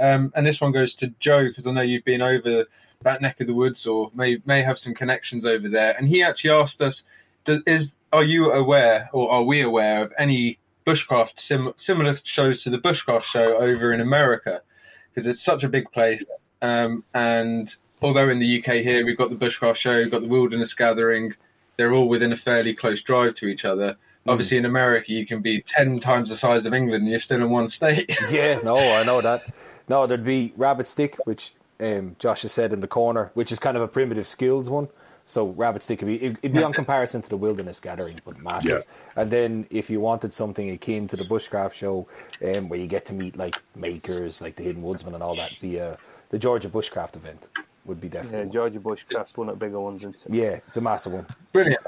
Um, 0.00 0.32
and 0.34 0.46
this 0.46 0.60
one 0.60 0.72
goes 0.72 0.94
to 0.96 1.08
Joe, 1.20 1.46
because 1.46 1.66
I 1.66 1.72
know 1.72 1.82
you've 1.82 2.04
been 2.04 2.22
over 2.22 2.66
that 3.02 3.22
neck 3.22 3.40
of 3.40 3.46
the 3.46 3.54
woods 3.54 3.86
or 3.86 4.10
may, 4.14 4.38
may 4.46 4.62
have 4.62 4.78
some 4.78 4.94
connections 4.94 5.44
over 5.44 5.68
there. 5.68 5.94
And 5.96 6.08
he 6.08 6.22
actually 6.22 6.50
asked 6.50 6.82
us, 6.82 7.04
does, 7.44 7.62
is 7.66 7.94
Are 8.12 8.24
you 8.24 8.50
aware, 8.50 9.08
or 9.12 9.30
are 9.30 9.42
we 9.42 9.62
aware, 9.62 10.02
of 10.02 10.12
any 10.18 10.58
bushcraft 10.84 11.38
sim- 11.38 11.74
similar 11.76 12.16
shows 12.24 12.64
to 12.64 12.70
the 12.70 12.78
bushcraft 12.78 13.22
show 13.22 13.58
over 13.58 13.92
in 13.92 14.00
America? 14.00 14.62
Because 15.08 15.26
it's 15.26 15.42
such 15.42 15.62
a 15.62 15.68
big 15.68 15.90
place. 15.92 16.24
Um, 16.62 17.04
and 17.14 17.74
although 18.02 18.28
in 18.28 18.38
the 18.38 18.58
UK 18.58 18.76
here 18.76 19.04
we've 19.04 19.18
got 19.18 19.30
the 19.30 19.36
Bushcraft 19.36 19.76
Show, 19.76 19.96
we've 19.96 20.10
got 20.10 20.22
the 20.22 20.28
Wilderness 20.28 20.74
Gathering, 20.74 21.34
they're 21.76 21.92
all 21.92 22.08
within 22.08 22.32
a 22.32 22.36
fairly 22.36 22.74
close 22.74 23.02
drive 23.02 23.34
to 23.36 23.46
each 23.46 23.64
other. 23.64 23.96
Obviously, 24.28 24.58
in 24.58 24.66
America, 24.66 25.12
you 25.12 25.26
can 25.26 25.40
be 25.40 25.62
ten 25.62 25.98
times 25.98 26.28
the 26.28 26.36
size 26.36 26.66
of 26.66 26.74
England, 26.74 27.02
and 27.02 27.10
you're 27.10 27.20
still 27.20 27.40
in 27.40 27.50
one 27.50 27.68
state. 27.68 28.14
Yeah, 28.30 28.58
no, 28.62 28.76
I 28.76 29.02
know 29.04 29.20
that. 29.22 29.42
No, 29.88 30.06
there'd 30.06 30.24
be 30.24 30.52
Rabbit 30.56 30.86
Stick, 30.86 31.16
which 31.24 31.54
um, 31.80 32.16
Josh 32.18 32.42
has 32.42 32.52
said 32.52 32.72
in 32.72 32.80
the 32.80 32.86
corner, 32.86 33.30
which 33.34 33.50
is 33.50 33.58
kind 33.58 33.76
of 33.76 33.82
a 33.82 33.88
primitive 33.88 34.28
skills 34.28 34.68
one. 34.68 34.88
So 35.26 35.46
rabbit 35.46 35.84
stick 35.84 36.00
would 36.00 36.08
be 36.08 36.24
it'd 36.24 36.52
be 36.52 36.62
on 36.62 36.72
comparison 36.72 37.22
to 37.22 37.28
the 37.28 37.36
wilderness 37.36 37.78
gathering, 37.78 38.16
but 38.24 38.36
massive. 38.38 38.82
And 39.14 39.30
then 39.30 39.64
if 39.70 39.88
you 39.88 40.00
wanted 40.00 40.34
something 40.34 40.70
akin 40.70 41.06
to 41.06 41.16
the 41.16 41.22
bushcraft 41.22 41.72
show, 41.72 42.08
um, 42.44 42.68
where 42.68 42.80
you 42.80 42.88
get 42.88 43.06
to 43.06 43.14
meet 43.14 43.36
like 43.36 43.54
makers, 43.76 44.42
like 44.42 44.56
the 44.56 44.64
Hidden 44.64 44.82
Woodsman 44.82 45.14
and 45.14 45.22
all 45.22 45.36
that, 45.36 45.56
the 45.60 45.80
uh, 45.80 45.96
the 46.30 46.38
Georgia 46.38 46.68
Bushcraft 46.68 47.14
event 47.14 47.46
would 47.84 48.00
be 48.00 48.08
definitely. 48.08 48.38
Yeah, 48.38 48.44
definitely. 48.44 48.78
Bush, 48.78 49.04
Bushcraft's 49.08 49.36
one 49.36 49.48
of 49.48 49.58
the 49.58 49.64
bigger 49.64 49.80
ones, 49.80 50.02
isn't 50.02 50.26
it? 50.26 50.34
Yeah, 50.34 50.60
it's 50.66 50.76
a 50.76 50.80
massive 50.80 51.12
one. 51.12 51.26
Brilliant. 51.52 51.80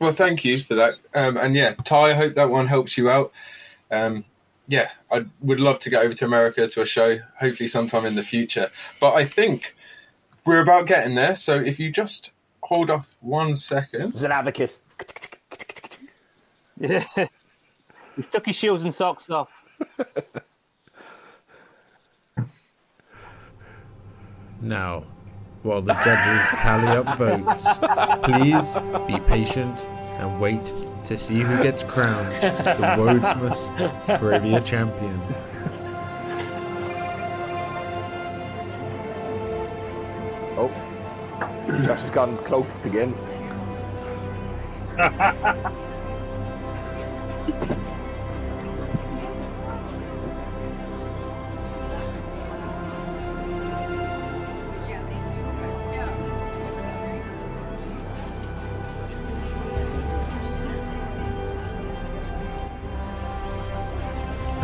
Well, 0.00 0.12
thank 0.12 0.44
you 0.44 0.58
for 0.58 0.74
that. 0.74 0.94
Um, 1.14 1.36
and 1.36 1.54
yeah, 1.54 1.74
Ty, 1.74 2.10
I 2.10 2.14
hope 2.14 2.34
that 2.34 2.50
one 2.50 2.66
helps 2.66 2.98
you 2.98 3.08
out. 3.08 3.32
Um, 3.90 4.24
yeah, 4.66 4.90
I 5.10 5.26
would 5.40 5.60
love 5.60 5.78
to 5.80 5.90
get 5.90 6.04
over 6.04 6.14
to 6.14 6.24
America 6.24 6.66
to 6.66 6.82
a 6.82 6.86
show, 6.86 7.18
hopefully 7.38 7.68
sometime 7.68 8.06
in 8.06 8.14
the 8.14 8.22
future. 8.22 8.70
But 9.00 9.14
I 9.14 9.24
think 9.24 9.76
we're 10.44 10.60
about 10.60 10.86
getting 10.86 11.14
there. 11.14 11.36
So 11.36 11.60
if 11.60 11.78
you 11.78 11.90
just 11.90 12.32
hold 12.62 12.90
off 12.90 13.14
one 13.20 13.56
second. 13.56 14.10
It's 14.10 14.22
an 14.22 14.32
abacus. 14.32 14.84
Yeah. 16.78 17.04
He's 18.16 18.26
took 18.26 18.46
his 18.46 18.56
shoes 18.56 18.82
and 18.82 18.92
socks 18.92 19.30
off. 19.30 19.52
Now, 24.62 25.02
while 25.64 25.82
the 25.82 25.94
judges 25.94 26.48
tally 26.60 26.86
up 26.86 27.18
votes, 27.18 27.80
please 28.22 28.78
be 29.08 29.18
patient 29.28 29.88
and 30.20 30.40
wait 30.40 30.72
to 31.02 31.18
see 31.18 31.40
who 31.40 31.60
gets 31.64 31.82
crowned 31.82 32.30
the 32.36 32.94
Wodesman 32.96 34.18
Trivia 34.18 34.60
Champion. 34.60 35.20
Oh, 40.56 40.70
Josh 41.84 42.02
has 42.02 42.10
gone 42.10 42.38
cloaked 42.44 42.86
again. 42.86 43.12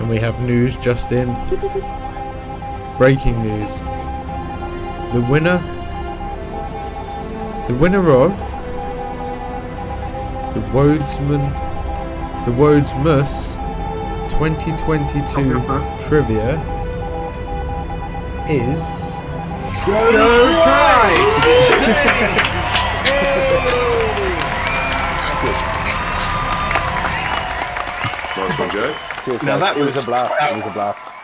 And 0.08 0.14
we 0.14 0.22
have 0.22 0.40
news 0.40 0.78
just 0.78 1.12
in. 1.12 1.26
Breaking 2.96 3.42
news. 3.42 3.80
The 5.12 5.20
winner. 5.28 5.58
The 7.68 7.74
winner 7.74 8.10
of. 8.12 8.34
The 10.54 10.60
Wodesman. 10.72 11.52
The 12.46 12.52
Wodesmus 12.52 13.56
2022 14.30 15.60
trivia 16.08 16.58
is. 18.48 19.18
Nice 28.38 28.58
one, 28.58 28.70
Joe. 28.70 29.07
Cheers, 29.28 29.42
Now 29.42 29.58
guys. 29.58 29.60
that 29.60 29.76
it 29.76 29.84
was, 29.84 29.96
was- 29.96 30.04
a 30.04 30.06
blast. 30.06 30.32
It 30.52 30.56
was 30.56 30.66
a 30.66 30.70
blast. 30.70 31.14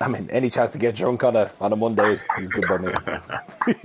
I 0.00 0.06
mean, 0.08 0.28
any 0.30 0.50
chance 0.50 0.70
to 0.72 0.78
get 0.78 0.94
drunk 0.94 1.24
on 1.24 1.34
a 1.34 1.50
on 1.60 1.72
a 1.72 1.76
Monday 1.76 2.12
is, 2.12 2.22
is 2.38 2.48
good 2.50 2.68
by 2.68 2.78
me. 2.78 2.92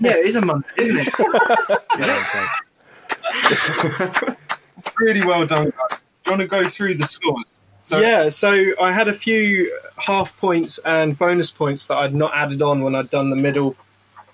Yeah, 0.00 0.16
it 0.16 0.26
is 0.26 0.36
a 0.36 0.40
month, 0.42 0.66
isn't 0.78 1.06
it? 1.06 1.14
Really 4.98 5.24
well 5.24 5.46
done, 5.46 5.66
guys. 5.70 5.98
Do 5.98 5.98
you 6.26 6.32
want 6.32 6.40
to 6.42 6.46
go 6.48 6.68
through 6.68 6.94
the 6.94 7.06
scores? 7.06 7.60
So, 7.84 8.00
yeah, 8.00 8.28
so 8.30 8.72
I 8.80 8.90
had 8.92 9.06
a 9.08 9.12
few 9.12 9.72
half 9.96 10.36
points 10.38 10.78
and 10.78 11.16
bonus 11.18 11.50
points 11.52 11.86
that 11.86 11.96
I'd 11.98 12.14
not 12.14 12.32
added 12.34 12.62
on 12.62 12.82
when 12.82 12.94
I'd 12.94 13.10
done 13.10 13.30
the 13.30 13.36
middle 13.36 13.76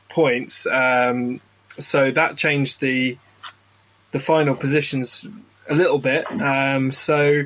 points. 0.09 0.67
Um, 0.67 1.41
so 1.79 2.11
that 2.13 2.37
changed 2.37 2.81
the 2.81 3.19
the 4.13 4.21
final 4.21 4.55
positions 4.55 5.27
a 5.69 5.75
little 5.75 5.99
bit. 5.99 6.25
Um, 6.31 6.93
so 6.93 7.43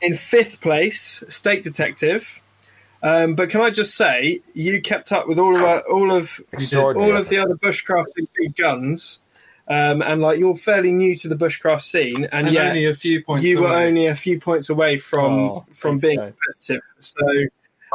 in 0.00 0.14
fifth 0.14 0.60
place, 0.60 1.22
Steak 1.28 1.62
Detective. 1.62 2.40
Um, 3.02 3.34
but 3.34 3.48
can 3.48 3.62
I 3.62 3.70
just 3.70 3.94
say, 3.94 4.40
you 4.52 4.80
kept 4.82 5.10
up 5.10 5.26
with 5.26 5.38
all 5.38 5.56
of 5.56 5.62
our, 5.62 5.80
all 5.88 6.12
of 6.12 6.38
all 6.74 7.16
of 7.16 7.28
the 7.30 7.38
other 7.38 7.54
bushcraft 7.54 8.06
big 8.14 8.54
guns, 8.56 9.20
um, 9.68 10.02
and 10.02 10.20
like 10.20 10.38
you're 10.38 10.54
fairly 10.54 10.92
new 10.92 11.16
to 11.16 11.28
the 11.28 11.34
bushcraft 11.34 11.82
scene, 11.82 12.26
and, 12.26 12.46
and 12.46 12.52
yet 12.52 12.68
only 12.68 12.84
a 12.86 12.94
few 12.94 13.24
points 13.24 13.42
you 13.44 13.60
were 13.62 13.68
only 13.68 14.06
a 14.06 14.14
few 14.14 14.38
points 14.38 14.68
away 14.68 14.98
from 14.98 15.32
Oh, 15.40 15.66
from 15.72 15.96
being 15.96 16.16
Joe. 16.18 16.32
competitive. 16.32 16.82
So 17.00 17.26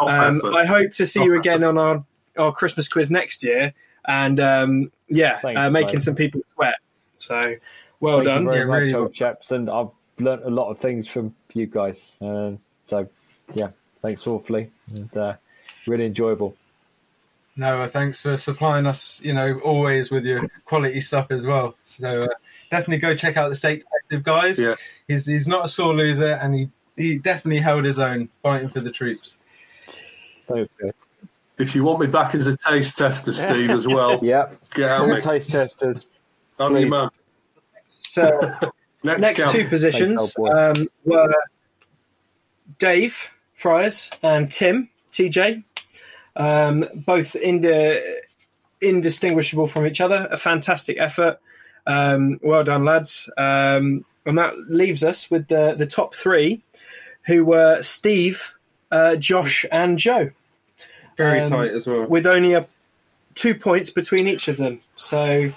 um. 0.08 0.42
I 0.56 0.66
hope 0.66 0.92
to 0.94 1.06
see 1.06 1.24
you 1.24 1.38
again 1.38 1.64
on 1.64 1.78
our, 1.78 2.04
our 2.38 2.52
Christmas 2.52 2.88
quiz 2.88 3.12
next 3.12 3.44
year, 3.44 3.74
and 4.06 4.40
um, 4.40 4.92
yeah, 5.08 5.38
Thanks, 5.38 5.60
uh, 5.60 5.70
making 5.70 5.98
mate. 5.98 6.04
some 6.04 6.16
people 6.16 6.42
sweat. 6.56 6.78
So 7.18 7.56
well 8.00 8.18
Thank 8.18 8.28
done. 8.28 8.44
you 8.44 8.50
very 8.50 8.60
Yeah, 8.60 8.66
much, 8.66 8.80
really 8.82 8.94
old 8.94 9.14
chaps, 9.14 9.52
and 9.52 9.70
I've 9.70 9.90
learnt 10.20 10.44
a 10.46 10.50
lot 10.50 10.70
of 10.70 10.80
things 10.80 11.08
from 11.08 11.36
you 11.54 11.66
guys. 11.66 12.12
Uh, 12.22 12.52
so, 12.86 13.08
yeah, 13.54 13.70
thanks 14.02 14.26
awfully, 14.28 14.70
and 14.94 15.16
uh, 15.18 15.34
really 15.88 16.06
enjoyable. 16.06 16.56
No, 17.58 17.88
thanks 17.88 18.22
for 18.22 18.36
supplying 18.36 18.86
us, 18.86 19.22
you 19.24 19.32
know, 19.32 19.60
always 19.64 20.12
with 20.12 20.26
your 20.26 20.46
quality 20.66 21.00
stuff 21.00 21.28
as 21.30 21.48
well. 21.48 21.76
So 21.86 22.26
uh, 22.26 22.28
definitely 22.70 22.98
go 22.98 23.16
check 23.16 23.38
out 23.38 23.48
the 23.48 23.56
Steak 23.56 23.80
Detective 23.82 24.24
guys. 24.24 24.60
Yeah. 24.60 24.76
He's 25.08 25.26
he's 25.26 25.48
not 25.48 25.64
a 25.66 25.68
sore 25.70 25.94
loser, 25.96 26.34
and 26.42 26.54
he 26.54 26.70
he 26.98 27.18
definitely 27.18 27.62
held 27.62 27.86
his 27.86 27.98
own 28.00 28.28
fighting 28.44 28.68
for 28.68 28.82
the 28.82 28.92
troops. 28.92 29.40
Thanks, 30.48 30.74
guys. 30.74 30.92
If 31.58 31.74
you 31.74 31.86
want 31.86 32.02
me 32.02 32.08
back 32.08 32.36
as 32.36 32.46
a 32.48 32.58
taste 32.58 32.98
tester, 32.98 33.32
Steve, 33.32 33.70
as 33.70 33.88
well, 33.88 34.20
Yeah, 34.22 34.50
get 34.74 34.92
out 34.92 35.08
me. 35.08 35.20
taste 35.22 35.52
testers. 35.52 36.08
I'm 36.60 36.76
your 36.76 36.90
man. 36.90 37.10
So 37.88 38.54
Next, 39.04 39.22
next 39.22 39.52
two 39.52 39.68
positions 39.68 40.34
Thanks, 40.34 40.38
old 40.40 40.50
boy. 40.50 40.58
um, 40.82 40.90
were 41.06 41.34
Dave 42.80 43.30
Friars 43.54 44.10
and 44.24 44.50
Tim 44.52 44.90
TJ, 45.12 45.64
um, 46.36 46.88
both 46.96 47.36
indi- 47.36 48.02
indistinguishable 48.82 49.68
from 49.68 49.86
each 49.86 50.02
other. 50.02 50.28
A 50.32 50.38
fantastic 50.38 50.98
effort. 51.00 51.40
Um, 51.88 52.40
well 52.42 52.64
done, 52.64 52.84
lads. 52.84 53.30
Um, 53.38 54.06
and 54.26 54.38
that 54.40 54.58
leaves 54.70 55.04
us 55.04 55.30
with 55.30 55.48
the 55.50 55.76
the 55.76 55.86
top 55.86 56.16
three, 56.16 56.64
who 57.28 57.46
were 57.46 57.84
Steve, 57.84 58.56
uh, 58.92 59.16
Josh, 59.18 59.66
and 59.72 60.00
Joe, 60.00 60.32
Very 61.16 61.42
Um, 61.42 61.50
tight 61.52 61.72
as 61.72 61.86
well. 61.86 62.06
with 62.06 62.26
only 62.26 62.54
a 62.54 62.66
two 63.36 63.54
points 63.54 63.92
between 63.92 64.28
each 64.28 64.48
of 64.48 64.58
them. 64.58 64.80
So. 64.96 65.52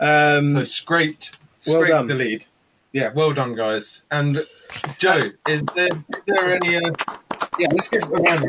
Um, 0.00 0.52
So 0.54 0.64
scraped, 0.64 1.38
Well 1.66 1.86
done. 1.86 2.06
the 2.06 2.14
lead. 2.14 2.44
Yeah, 2.92 3.12
well 3.14 3.32
done, 3.34 3.54
guys. 3.54 4.02
And 4.10 4.44
Joe, 4.98 5.20
is 5.46 5.62
there 5.74 5.88
is 5.88 6.24
there 6.26 6.54
any? 6.56 6.76
Uh, 6.76 6.92
yeah, 7.58 7.68
let's 7.72 7.88
give 7.88 8.02
a 8.04 8.06
round. 8.06 8.48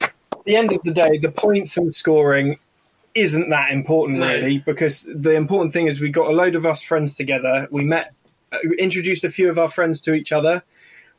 at 0.00 0.44
the 0.44 0.56
end 0.56 0.72
of 0.72 0.82
the 0.82 0.92
day, 0.92 1.18
the 1.18 1.30
points 1.30 1.76
and 1.76 1.94
scoring 1.94 2.58
isn't 3.14 3.50
that 3.50 3.70
important 3.72 4.20
No. 4.20 4.28
really, 4.28 4.58
because 4.58 5.06
the 5.12 5.34
important 5.34 5.72
thing 5.72 5.86
is 5.86 6.00
we 6.00 6.10
got 6.10 6.28
a 6.28 6.32
load 6.32 6.54
of 6.54 6.64
us 6.64 6.80
friends 6.80 7.14
together. 7.14 7.66
We 7.70 7.84
met, 7.84 8.12
uh, 8.52 8.58
introduced 8.78 9.24
a 9.24 9.30
few 9.30 9.50
of 9.50 9.58
our 9.58 9.68
friends 9.68 10.00
to 10.02 10.14
each 10.14 10.32
other. 10.32 10.62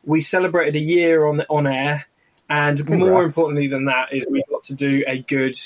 We 0.04 0.22
celebrated 0.22 0.74
a 0.74 0.80
year 0.82 1.26
on 1.26 1.42
on 1.48 1.66
air, 1.66 2.06
and 2.48 2.88
more 2.88 3.22
importantly 3.22 3.68
than 3.68 3.84
that 3.84 4.12
is 4.12 4.26
we 4.28 4.42
got 4.50 4.64
to 4.64 4.74
do 4.74 5.04
a 5.06 5.18
good 5.20 5.56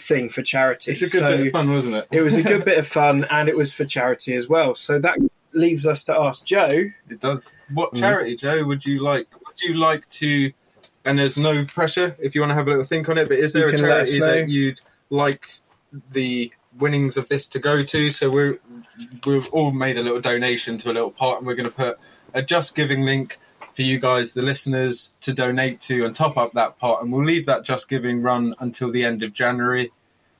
thing 0.00 0.28
for 0.28 0.42
charity. 0.42 0.90
It's 0.92 1.00
a 1.02 1.04
good 1.04 1.20
So 1.20 1.36
bit 1.36 1.46
of 1.46 1.52
fun, 1.52 1.72
wasn't 1.72 1.94
it? 1.96 2.08
it 2.10 2.22
was 2.22 2.36
a 2.36 2.42
good 2.42 2.64
bit 2.66 2.78
of 2.78 2.86
fun, 2.86 3.26
and 3.30 3.48
it 3.48 3.56
was 3.56 3.72
for 3.72 3.84
charity 3.84 4.34
as 4.34 4.48
well. 4.48 4.74
So 4.74 4.98
that 5.00 5.18
leaves 5.52 5.86
us 5.86 6.04
to 6.04 6.16
ask 6.16 6.44
Joe. 6.44 6.84
It 7.08 7.20
does. 7.20 7.52
What 7.72 7.92
Mm. 7.92 7.98
charity, 7.98 8.36
Joe? 8.36 8.64
Would 8.64 8.84
you 8.86 9.00
like? 9.02 9.28
Would 9.46 9.60
you 9.60 9.74
like 9.74 10.08
to? 10.10 10.52
And 11.04 11.18
there's 11.18 11.36
no 11.36 11.64
pressure 11.64 12.16
if 12.20 12.34
you 12.34 12.40
want 12.40 12.50
to 12.50 12.54
have 12.54 12.66
a 12.66 12.70
little 12.70 12.84
think 12.84 13.08
on 13.08 13.18
it. 13.18 13.28
But 13.28 13.38
is 13.38 13.52
there 13.52 13.62
You 13.68 13.68
a 13.68 13.70
can 13.76 13.82
let 13.82 14.00
us 14.02 14.14
charity 14.14 14.20
that 14.44 14.48
you'd 14.48 14.80
like 15.10 15.46
the 16.12 16.52
winnings 16.78 17.16
of 17.16 17.28
this 17.28 17.48
to 17.48 17.58
go 17.58 17.82
to? 17.82 18.10
So 18.10 18.30
we're 18.30 18.58
we've 19.26 19.48
all 19.50 19.72
made 19.72 19.98
a 19.98 20.02
little 20.02 20.20
donation 20.20 20.78
to 20.78 20.90
a 20.90 20.94
little 20.94 21.10
part, 21.10 21.38
and 21.38 21.46
we're 21.46 21.54
going 21.56 21.68
to 21.68 21.74
put 21.74 21.98
a 22.34 22.40
Just 22.42 22.74
Giving 22.74 23.02
link 23.02 23.38
for 23.74 23.82
you 23.82 23.98
guys, 23.98 24.34
the 24.34 24.42
listeners, 24.42 25.10
to 25.22 25.32
donate 25.32 25.80
to 25.82 26.04
and 26.04 26.14
top 26.14 26.36
up 26.36 26.52
that 26.52 26.78
pot. 26.78 27.02
And 27.02 27.12
we'll 27.12 27.24
leave 27.24 27.46
that 27.46 27.64
Just 27.64 27.88
Giving 27.88 28.22
run 28.22 28.54
until 28.60 28.90
the 28.90 29.04
end 29.04 29.22
of 29.22 29.32
January. 29.32 29.90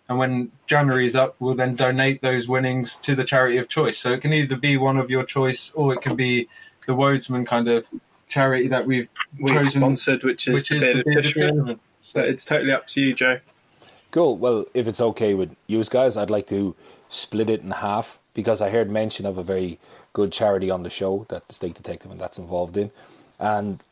And 0.08 0.18
when 0.18 0.52
January 0.66 1.06
is 1.06 1.16
up, 1.16 1.36
we'll 1.38 1.54
then 1.54 1.74
donate 1.74 2.20
those 2.20 2.48
winnings 2.48 2.96
to 2.98 3.14
the 3.14 3.24
charity 3.24 3.56
of 3.58 3.68
choice. 3.68 3.98
So 3.98 4.12
it 4.12 4.20
can 4.20 4.32
either 4.32 4.56
be 4.56 4.76
one 4.76 4.98
of 4.98 5.10
your 5.10 5.24
choice, 5.24 5.70
or 5.74 5.94
it 5.94 6.02
can 6.02 6.16
be 6.16 6.48
the 6.86 6.92
Wodesman 6.92 7.46
kind 7.46 7.68
of 7.68 7.88
charity 8.28 8.68
that 8.68 8.86
we've 8.86 9.08
We've 9.38 9.54
chosen, 9.54 9.80
sponsored, 9.80 10.24
which 10.24 10.48
is 10.48 10.54
which 10.54 10.68
the 10.68 10.76
is 10.76 10.82
Bearded 10.82 11.04
the 11.06 11.12
Fisherman. 11.22 11.48
Fisherman. 11.48 11.80
So 12.02 12.20
it's 12.20 12.44
totally 12.44 12.72
up 12.72 12.86
to 12.88 13.00
you, 13.00 13.14
Joe. 13.14 13.40
Cool. 14.10 14.36
Well, 14.36 14.66
if 14.74 14.86
it's 14.86 15.00
okay 15.00 15.34
with 15.34 15.54
you 15.66 15.82
guys, 15.84 16.16
I'd 16.16 16.30
like 16.30 16.48
to 16.48 16.74
split 17.08 17.48
it 17.48 17.62
in 17.62 17.70
half 17.70 18.18
because 18.34 18.60
I 18.60 18.70
heard 18.70 18.90
mention 18.90 19.24
of 19.24 19.38
a 19.38 19.42
very 19.42 19.78
good 20.12 20.32
charity 20.32 20.70
on 20.70 20.82
the 20.82 20.90
show 20.90 21.24
that 21.28 21.46
the 21.48 21.54
Steak 21.54 21.74
Detective 21.74 22.10
and 22.10 22.20
that's 22.20 22.38
involved 22.38 22.76
in, 22.76 22.90
and 23.42 23.82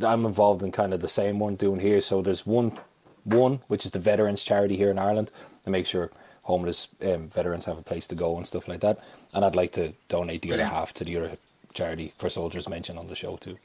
I'm 0.00 0.26
involved 0.26 0.62
in 0.62 0.70
kind 0.70 0.92
of 0.92 1.00
the 1.00 1.08
same 1.08 1.38
one 1.38 1.56
doing 1.56 1.80
here. 1.80 2.00
So 2.00 2.22
there's 2.22 2.46
one, 2.46 2.78
one 3.24 3.60
which 3.68 3.84
is 3.84 3.90
the 3.90 3.98
Veterans 3.98 4.44
Charity 4.44 4.76
here 4.76 4.90
in 4.90 4.98
Ireland 4.98 5.32
to 5.64 5.70
make 5.70 5.86
sure 5.86 6.10
homeless 6.42 6.88
um, 7.02 7.28
veterans 7.28 7.64
have 7.64 7.78
a 7.78 7.82
place 7.82 8.06
to 8.08 8.14
go 8.14 8.36
and 8.36 8.46
stuff 8.46 8.68
like 8.68 8.80
that. 8.80 8.98
And 9.32 9.44
I'd 9.44 9.56
like 9.56 9.72
to 9.72 9.94
donate 10.08 10.42
the 10.42 10.48
Brilliant. 10.48 10.70
other 10.70 10.78
half 10.78 10.92
to 10.94 11.04
the 11.04 11.16
other 11.16 11.36
charity 11.72 12.12
for 12.18 12.28
soldiers 12.28 12.68
mentioned 12.68 12.98
on 12.98 13.08
the 13.08 13.14
show 13.16 13.36
too. 13.36 13.56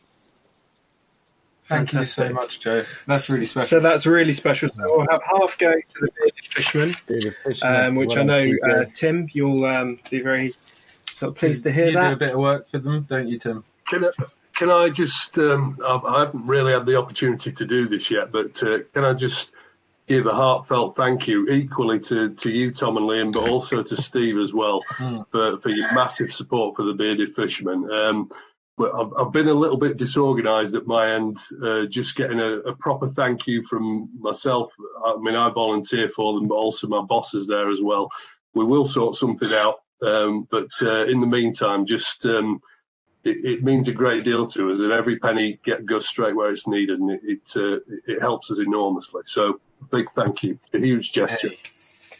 Thank 1.66 1.94
you 1.94 2.06
so 2.06 2.30
much, 2.30 2.62
Joe. 2.62 2.84
That's 3.06 3.30
really 3.30 3.46
special. 3.46 3.68
So 3.68 3.80
that's 3.80 4.08
really 4.08 4.34
special. 4.34 4.70
So 4.70 4.82
we'll 4.86 5.06
have 5.12 5.22
half 5.22 5.56
going 5.60 5.84
to 5.94 6.00
the 6.02 6.10
bearded 6.18 6.46
fisherman, 6.46 6.96
Bearded 7.06 7.36
fisherman. 7.44 7.86
um, 7.86 7.96
which 7.96 8.10
Well 8.16 8.22
I 8.22 8.24
know, 8.24 8.52
uh, 8.68 8.86
Tim, 8.94 9.28
you'll 9.34 9.66
um, 9.66 10.00
be 10.10 10.22
very 10.22 10.56
sort 11.06 11.32
of 11.32 11.36
pleased 11.36 11.66
to 11.66 11.72
hear 11.72 11.88
you 11.88 11.91
do 11.91 12.00
a 12.00 12.16
bit 12.16 12.32
of 12.32 12.40
work 12.40 12.68
for 12.68 12.80
them, 12.80 13.06
don't 13.08 13.28
you, 13.28 13.38
Tim? 13.38 13.64
Can 13.88 14.06
I, 14.06 14.10
can 14.60 14.69
I 14.69 14.90
just? 14.90 15.40
Um, 15.40 15.80
I, 15.84 16.19
haven't 16.19 16.45
really 16.45 16.73
had 16.73 16.86
the 16.86 16.98
opportunity 16.98 17.49
to 17.53 17.65
do 17.65 17.88
this 17.88 18.11
yet, 18.11 18.30
but 18.30 18.61
uh, 18.61 18.80
can 18.94 19.06
I 19.06 19.14
just 19.14 19.53
give 20.06 20.26
a 20.26 20.34
heartfelt 20.34 20.98
thank 20.98 21.27
you 21.30 21.48
equally 21.48 21.99
to, 22.02 22.34
to 22.34 22.52
you, 22.52 22.73
Tom 22.73 22.98
and 22.98 23.06
Liam, 23.06 23.31
but 23.31 23.48
also 23.48 23.81
to 23.81 23.95
Steve 23.95 24.38
as 24.38 24.53
well 24.53 24.81
Mm. 24.98 25.26
for, 25.31 25.60
for 25.60 25.69
your 25.69 25.94
massive 25.94 26.34
support 26.34 26.76
for 26.76 26.84
the 26.84 26.94
bearded 26.94 27.36
fishermen. 27.36 27.90
Um, 27.90 28.30
but 28.77 28.94
I've, 28.94 29.14
I've 29.18 29.31
been 29.31 29.48
a 29.48 29.53
little 29.53 29.77
bit 29.77 29.95
disorganised 29.95 30.76
at 30.76 30.88
my 30.88 31.14
end, 31.14 31.38
uh, 31.64 31.86
just 31.86 32.18
getting 32.18 32.40
a, 32.41 32.57
a 32.60 32.76
proper 32.76 33.07
thank 33.07 33.48
you 33.48 33.61
from 33.61 34.10
myself. 34.19 34.73
I 35.06 35.15
mean, 35.19 35.36
I 35.36 35.49
volunteer 35.52 36.10
for 36.10 36.34
them, 36.34 36.49
but 36.49 36.56
also 36.56 36.88
my 36.88 37.02
bosses 37.02 37.48
there 37.48 37.69
as 37.69 37.80
well. 37.81 38.10
We 38.56 38.65
will 38.65 38.88
sort 38.88 39.15
something 39.15 39.53
out, 39.53 39.76
um, 40.02 40.48
but 40.52 40.69
uh, 40.81 41.06
in 41.06 41.22
the 41.22 41.27
meantime, 41.27 41.86
just 41.86 42.26
um, 42.26 42.61
it, 43.30 43.45
it 43.45 43.64
means 43.64 43.88
a 43.88 43.91
great 43.93 44.23
deal 44.23 44.47
to 44.47 44.69
us, 44.72 44.80
and 44.80 44.91
every 44.91 45.19
penny 45.19 45.60
get 45.64 45.85
goes 45.85 46.07
straight 46.07 46.35
where 46.35 46.51
it's 46.51 46.68
needed, 46.68 46.99
and 46.99 47.11
it 47.11 47.22
it, 47.23 47.53
uh, 47.56 47.80
it 48.07 48.22
helps 48.22 48.51
us 48.51 48.60
enormously. 48.60 49.22
So, 49.26 49.60
big 49.91 50.10
thank 50.11 50.43
you, 50.43 50.60
a 50.73 50.80
huge 50.80 51.11
gesture. 51.11 51.51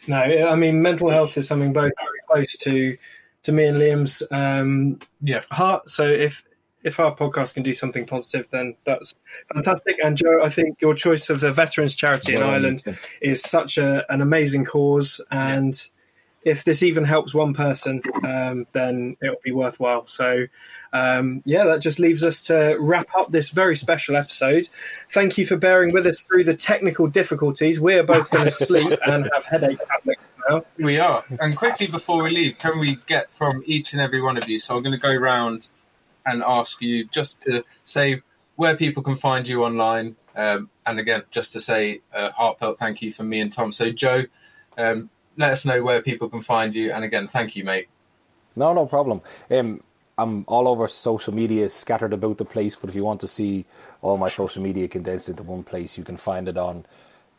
No, 0.06 0.16
I 0.16 0.54
mean 0.54 0.80
mental 0.80 1.10
health 1.10 1.36
is 1.36 1.46
something 1.46 1.72
both 1.72 1.92
very 1.98 2.20
close 2.26 2.56
to 2.58 2.96
to 3.42 3.52
me 3.52 3.66
and 3.66 3.78
Liam's 3.78 4.22
um, 4.30 4.98
Yeah. 5.20 5.40
heart. 5.50 5.88
So 5.88 6.06
if 6.06 6.44
if 6.82 6.98
our 6.98 7.14
podcast 7.14 7.54
can 7.54 7.62
do 7.62 7.74
something 7.74 8.06
positive, 8.06 8.48
then 8.50 8.74
that's 8.86 9.14
fantastic. 9.52 9.98
And 10.02 10.16
Joe, 10.16 10.42
I 10.42 10.48
think 10.48 10.80
your 10.80 10.94
choice 10.94 11.28
of 11.28 11.40
the 11.40 11.52
Veterans 11.52 11.94
Charity 11.94 12.34
in 12.34 12.40
Well 12.40 12.50
Ireland 12.50 12.82
Tim. 12.84 12.96
is 13.20 13.42
such 13.42 13.76
a, 13.76 14.10
an 14.10 14.22
amazing 14.22 14.64
cause, 14.64 15.20
and 15.30 15.80
if 16.42 16.64
this 16.64 16.82
even 16.82 17.04
helps 17.04 17.34
one 17.34 17.52
person, 17.52 18.00
um, 18.24 18.66
then 18.72 19.16
it'll 19.22 19.36
be 19.44 19.52
worthwhile. 19.52 20.06
So, 20.06 20.46
um, 20.92 21.42
yeah, 21.44 21.64
that 21.64 21.80
just 21.80 21.98
leaves 21.98 22.24
us 22.24 22.44
to 22.46 22.76
wrap 22.80 23.08
up 23.16 23.28
this 23.28 23.50
very 23.50 23.76
special 23.76 24.16
episode. 24.16 24.68
Thank 25.10 25.38
you 25.38 25.46
for 25.46 25.56
bearing 25.56 25.92
with 25.92 26.06
us 26.06 26.26
through 26.26 26.44
the 26.44 26.54
technical 26.54 27.06
difficulties. 27.06 27.78
We 27.80 27.94
are 27.94 28.02
both 28.02 28.30
going 28.30 28.44
to 28.46 28.50
sleep 28.50 28.98
and 29.06 29.30
have 29.32 29.44
headache 29.44 29.78
tablets 29.88 30.22
now. 30.48 30.64
We 30.78 30.98
are. 30.98 31.24
And 31.38 31.56
quickly 31.56 31.86
before 31.86 32.22
we 32.22 32.30
leave, 32.30 32.58
can 32.58 32.78
we 32.78 32.96
get 33.06 33.30
from 33.30 33.62
each 33.66 33.92
and 33.92 34.00
every 34.00 34.20
one 34.20 34.36
of 34.36 34.48
you? 34.48 34.58
So 34.58 34.76
I'm 34.76 34.82
going 34.82 34.92
to 34.92 34.98
go 34.98 35.14
round 35.14 35.68
and 36.26 36.42
ask 36.42 36.82
you 36.82 37.04
just 37.06 37.40
to 37.42 37.64
say 37.84 38.22
where 38.56 38.76
people 38.76 39.02
can 39.02 39.16
find 39.16 39.46
you 39.46 39.64
online. 39.64 40.16
Um, 40.34 40.70
and 40.86 40.98
again, 40.98 41.22
just 41.30 41.52
to 41.52 41.60
say 41.60 42.00
a 42.12 42.32
heartfelt 42.32 42.78
thank 42.78 43.00
you 43.00 43.12
from 43.12 43.28
me 43.28 43.40
and 43.40 43.52
Tom. 43.52 43.72
So, 43.72 43.90
Joe, 43.90 44.24
um, 44.76 45.08
let 45.36 45.52
us 45.52 45.64
know 45.64 45.82
where 45.82 46.02
people 46.02 46.28
can 46.28 46.40
find 46.40 46.74
you. 46.74 46.92
And 46.92 47.04
again, 47.04 47.28
thank 47.28 47.54
you, 47.54 47.64
mate. 47.64 47.88
No, 48.56 48.72
no 48.72 48.86
problem. 48.86 49.22
Um, 49.50 49.82
I'm 50.20 50.44
all 50.48 50.68
over 50.68 50.86
social 50.86 51.34
media, 51.34 51.68
scattered 51.68 52.12
about 52.12 52.38
the 52.38 52.44
place. 52.44 52.76
But 52.76 52.90
if 52.90 52.96
you 52.96 53.04
want 53.04 53.20
to 53.20 53.28
see 53.28 53.64
all 54.02 54.18
my 54.18 54.28
social 54.28 54.62
media 54.62 54.86
condensed 54.86 55.28
into 55.28 55.42
one 55.42 55.62
place, 55.62 55.96
you 55.96 56.04
can 56.04 56.16
find 56.16 56.48
it 56.48 56.58
on 56.58 56.84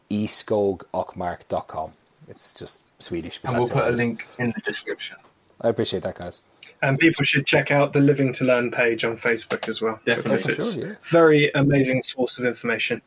eskogockmark.com. 0.10 1.92
It's 2.28 2.54
just 2.54 2.84
Swedish. 3.00 3.40
But 3.42 3.54
And 3.54 3.60
we'll 3.60 3.70
put 3.70 3.88
a 3.88 3.92
link 3.92 4.28
in 4.40 4.52
the 4.56 4.62
description. 4.62 5.18
I 5.62 5.70
appreciate 5.70 6.04
that, 6.04 6.16
guys. 6.16 6.42
And 6.82 6.98
people 6.98 7.24
should 7.24 7.46
check 7.46 7.70
out 7.70 7.94
the 7.94 8.00
Living 8.00 8.34
to 8.34 8.44
Learn 8.44 8.72
page 8.72 9.06
on 9.06 9.16
Facebook 9.16 9.68
as 9.70 9.80
well. 9.80 10.00
Definitely. 10.06 10.38
because 10.38 10.48
it's 10.48 10.74
Sure, 10.74 10.88
yeah. 10.88 10.94
very 11.04 11.52
amazing 11.54 12.02
source 12.02 12.40
of 12.40 12.46
information. 12.46 13.02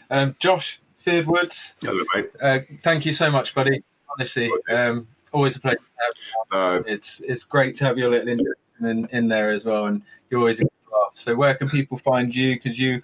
Um, 0.09 0.35
Josh 0.39 0.79
Fyrd 1.05 1.25
Woods, 1.25 1.73
Hello, 1.81 2.03
mate. 2.13 2.29
uh, 2.41 2.59
thank 2.81 3.05
you 3.05 3.13
so 3.13 3.31
much, 3.31 3.53
buddy. 3.53 3.83
Honestly, 4.17 4.51
um, 4.69 5.07
always 5.31 5.56
a 5.56 5.60
pleasure 5.60 5.77
to 5.77 5.84
have 6.06 6.14
you. 6.51 6.57
Uh, 6.57 6.93
It's 6.93 7.22
it's 7.22 7.43
great 7.43 7.76
to 7.77 7.85
have 7.85 7.97
your 7.97 8.10
little 8.10 8.27
introduction 8.27 8.85
in, 8.85 9.07
in 9.11 9.27
there 9.27 9.51
as 9.51 9.65
well, 9.65 9.85
and 9.88 10.01
you're 10.30 10.39
always 10.39 10.60
a 10.60 10.64
good 10.64 10.72
laugh. 10.91 11.14
So 11.15 11.35
where 11.35 11.56
can 11.56 11.69
people 11.69 11.97
find 11.97 12.34
you? 12.34 12.56
Because 12.56 12.80
you 12.80 13.01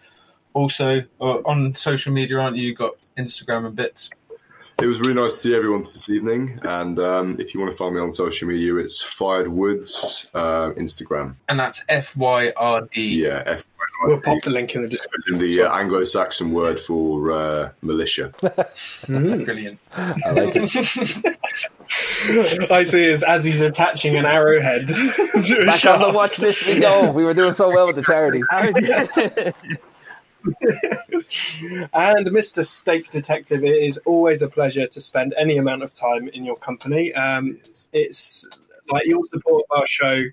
also 0.53 1.01
are 1.21 1.41
on 1.45 1.75
social 1.75 2.13
media, 2.13 2.39
aren't 2.39 2.57
you? 2.57 2.67
You 2.67 2.75
got 2.75 2.93
Instagram 3.17 3.65
and 3.67 3.75
bits. 3.75 4.09
it 4.81 4.87
was 4.87 4.99
really 4.99 5.13
nice 5.13 5.33
to 5.33 5.39
see 5.39 5.55
everyone 5.55 5.81
this 5.83 6.09
evening. 6.09 6.59
And 6.63 6.99
um, 6.99 7.37
if 7.39 7.53
you 7.53 7.59
want 7.59 7.71
to 7.71 7.77
find 7.77 7.95
me 7.95 8.01
on 8.01 8.11
social 8.11 8.47
media, 8.47 8.75
it's 8.75 9.01
Fyrd 9.03 9.47
Woods 9.47 10.27
uh, 10.33 10.71
Instagram. 10.71 11.35
And 11.49 11.59
that's 11.59 11.83
F 11.87 12.15
Y 12.17 12.51
R 12.57 12.81
D. 12.81 13.23
Yeah, 13.23 13.43
F- 13.45 13.67
We'll 14.03 14.19
pop 14.19 14.41
the 14.43 14.49
link 14.49 14.75
in 14.75 14.81
the 14.81 14.87
description. 14.87 15.35
in 15.35 15.39
the 15.39 15.63
uh, 15.63 15.73
Anglo-Saxon 15.73 16.51
word 16.51 16.79
for 16.79 17.31
uh, 17.31 17.71
militia. 17.81 18.33
Brilliant. 19.07 19.79
I 19.93 20.31
like 20.31 20.55
it. 20.55 21.37
I 22.71 22.83
see 22.83 23.05
as, 23.09 23.23
as 23.23 23.45
he's 23.45 23.61
attaching 23.61 24.17
an 24.17 24.25
arrowhead 24.25 24.87
to 24.87 25.59
a 25.61 25.65
Back 25.65 25.85
on 25.85 26.01
the 26.01 26.11
watch 26.13 26.39
list 26.39 26.67
we 26.67 26.79
go. 26.79 27.11
We 27.11 27.23
were 27.23 27.33
doing 27.33 27.53
so 27.53 27.69
well 27.69 27.87
with 27.87 27.95
the 27.95 28.03
charities. 28.03 28.47
And 31.93 32.27
Mr. 32.27 32.65
Steak 32.65 33.09
Detective, 33.09 33.63
it 33.63 33.81
is 33.81 33.97
always 33.99 34.41
a 34.41 34.49
pleasure 34.49 34.87
to 34.87 35.01
spend 35.01 35.33
any 35.37 35.57
amount 35.57 35.83
of 35.83 35.93
time 35.93 36.27
in 36.29 36.43
your 36.45 36.57
company. 36.57 37.13
Um, 37.13 37.59
it's 37.93 38.47
like 38.89 39.07
your 39.07 39.23
support 39.25 39.63
of 39.69 39.79
our 39.79 39.87
show 39.87 40.23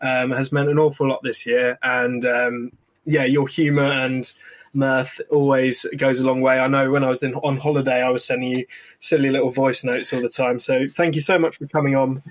um, 0.00 0.30
has 0.30 0.50
meant 0.52 0.68
an 0.68 0.78
awful 0.78 1.08
lot 1.08 1.22
this 1.22 1.46
year, 1.46 1.78
and 1.82 2.24
um, 2.24 2.72
yeah, 3.04 3.24
your 3.24 3.48
humour 3.48 3.84
and 3.84 4.32
mirth 4.74 5.20
always 5.30 5.84
goes 5.96 6.20
a 6.20 6.24
long 6.24 6.40
way. 6.40 6.58
I 6.58 6.66
know 6.66 6.90
when 6.90 7.04
I 7.04 7.08
was 7.08 7.22
in, 7.22 7.34
on 7.34 7.58
holiday, 7.58 8.02
I 8.02 8.10
was 8.10 8.24
sending 8.24 8.56
you 8.56 8.66
silly 9.00 9.30
little 9.30 9.50
voice 9.50 9.84
notes 9.84 10.12
all 10.12 10.20
the 10.20 10.28
time. 10.28 10.58
So 10.60 10.86
thank 10.88 11.14
you 11.14 11.20
so 11.20 11.38
much 11.38 11.56
for 11.58 11.66
coming 11.66 11.94
on. 11.94 12.22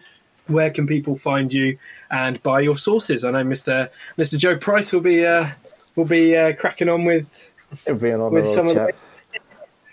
Where 0.48 0.72
can 0.72 0.88
people 0.88 1.16
find 1.16 1.54
you 1.54 1.78
and 2.10 2.42
buy 2.42 2.62
your 2.62 2.78
sources? 2.78 3.24
I 3.24 3.32
know 3.32 3.44
Mr. 3.44 3.90
Mr. 4.18 4.38
Joe 4.38 4.58
Price 4.58 4.92
will 4.92 5.02
be 5.02 5.26
uh, 5.26 5.50
will 5.96 6.06
be 6.06 6.36
uh, 6.36 6.54
cracking 6.54 6.90
on 6.90 7.06
with 7.06 7.52
It'll 7.86 8.00
be 8.00 8.10
an 8.10 8.22
honour, 8.22 8.42
with 8.42 8.50
some 8.50 8.68
of 8.68 8.76
the 8.76 8.94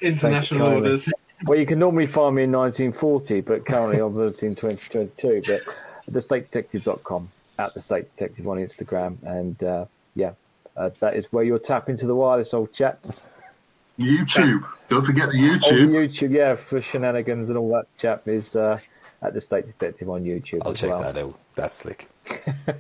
International 0.01 0.69
orders. 0.69 1.09
Well, 1.45 1.59
you 1.59 1.67
can 1.67 1.79
normally 1.79 2.07
find 2.07 2.35
me 2.35 2.45
in 2.45 2.53
1940, 2.53 3.43
but 3.43 3.65
currently 3.65 4.01
I'm 4.01 4.19
in 4.21 4.33
2022. 4.33 5.43
But 5.47 5.61
thesteakdetective.com, 6.13 7.31
at 7.59 7.75
the 7.75 7.81
Steak 7.81 8.13
Detective 8.15 8.49
on 8.49 8.59
Instagram, 8.59 9.23
and 9.23 9.63
uh, 9.63 9.85
yeah, 10.15 10.33
uh, 10.79 10.91
that 11.01 11.17
is 11.17 11.27
where 11.33 11.45
you'll 11.45 11.59
tap 11.59 11.89
into 11.89 12.07
the 12.07 12.15
wireless, 12.15 12.55
old 12.55 12.73
chap. 12.73 13.01
YouTube. 13.99 14.65
Don't 14.89 15.05
forget 15.05 15.31
the 15.33 15.39
On 15.39 15.59
YouTube. 15.59 15.91
YouTube, 15.91 16.31
yeah, 16.31 16.55
for 16.55 16.81
shenanigans 16.81 17.51
and 17.51 17.59
all 17.59 17.69
that 17.71 17.87
chap 17.99 18.29
is 18.29 18.55
uh, 18.55 18.79
at 19.23 19.35
the 19.35 19.41
Steak 19.41 19.67
Detective 19.67 20.09
on 20.09 20.23
YouTube. 20.23 20.61
I'll 20.63 20.73
as 20.73 20.81
check 20.81 20.95
well. 20.95 21.03
that 21.03 21.19
out. 21.19 21.39
That's 21.57 21.75
slick. 21.75 22.09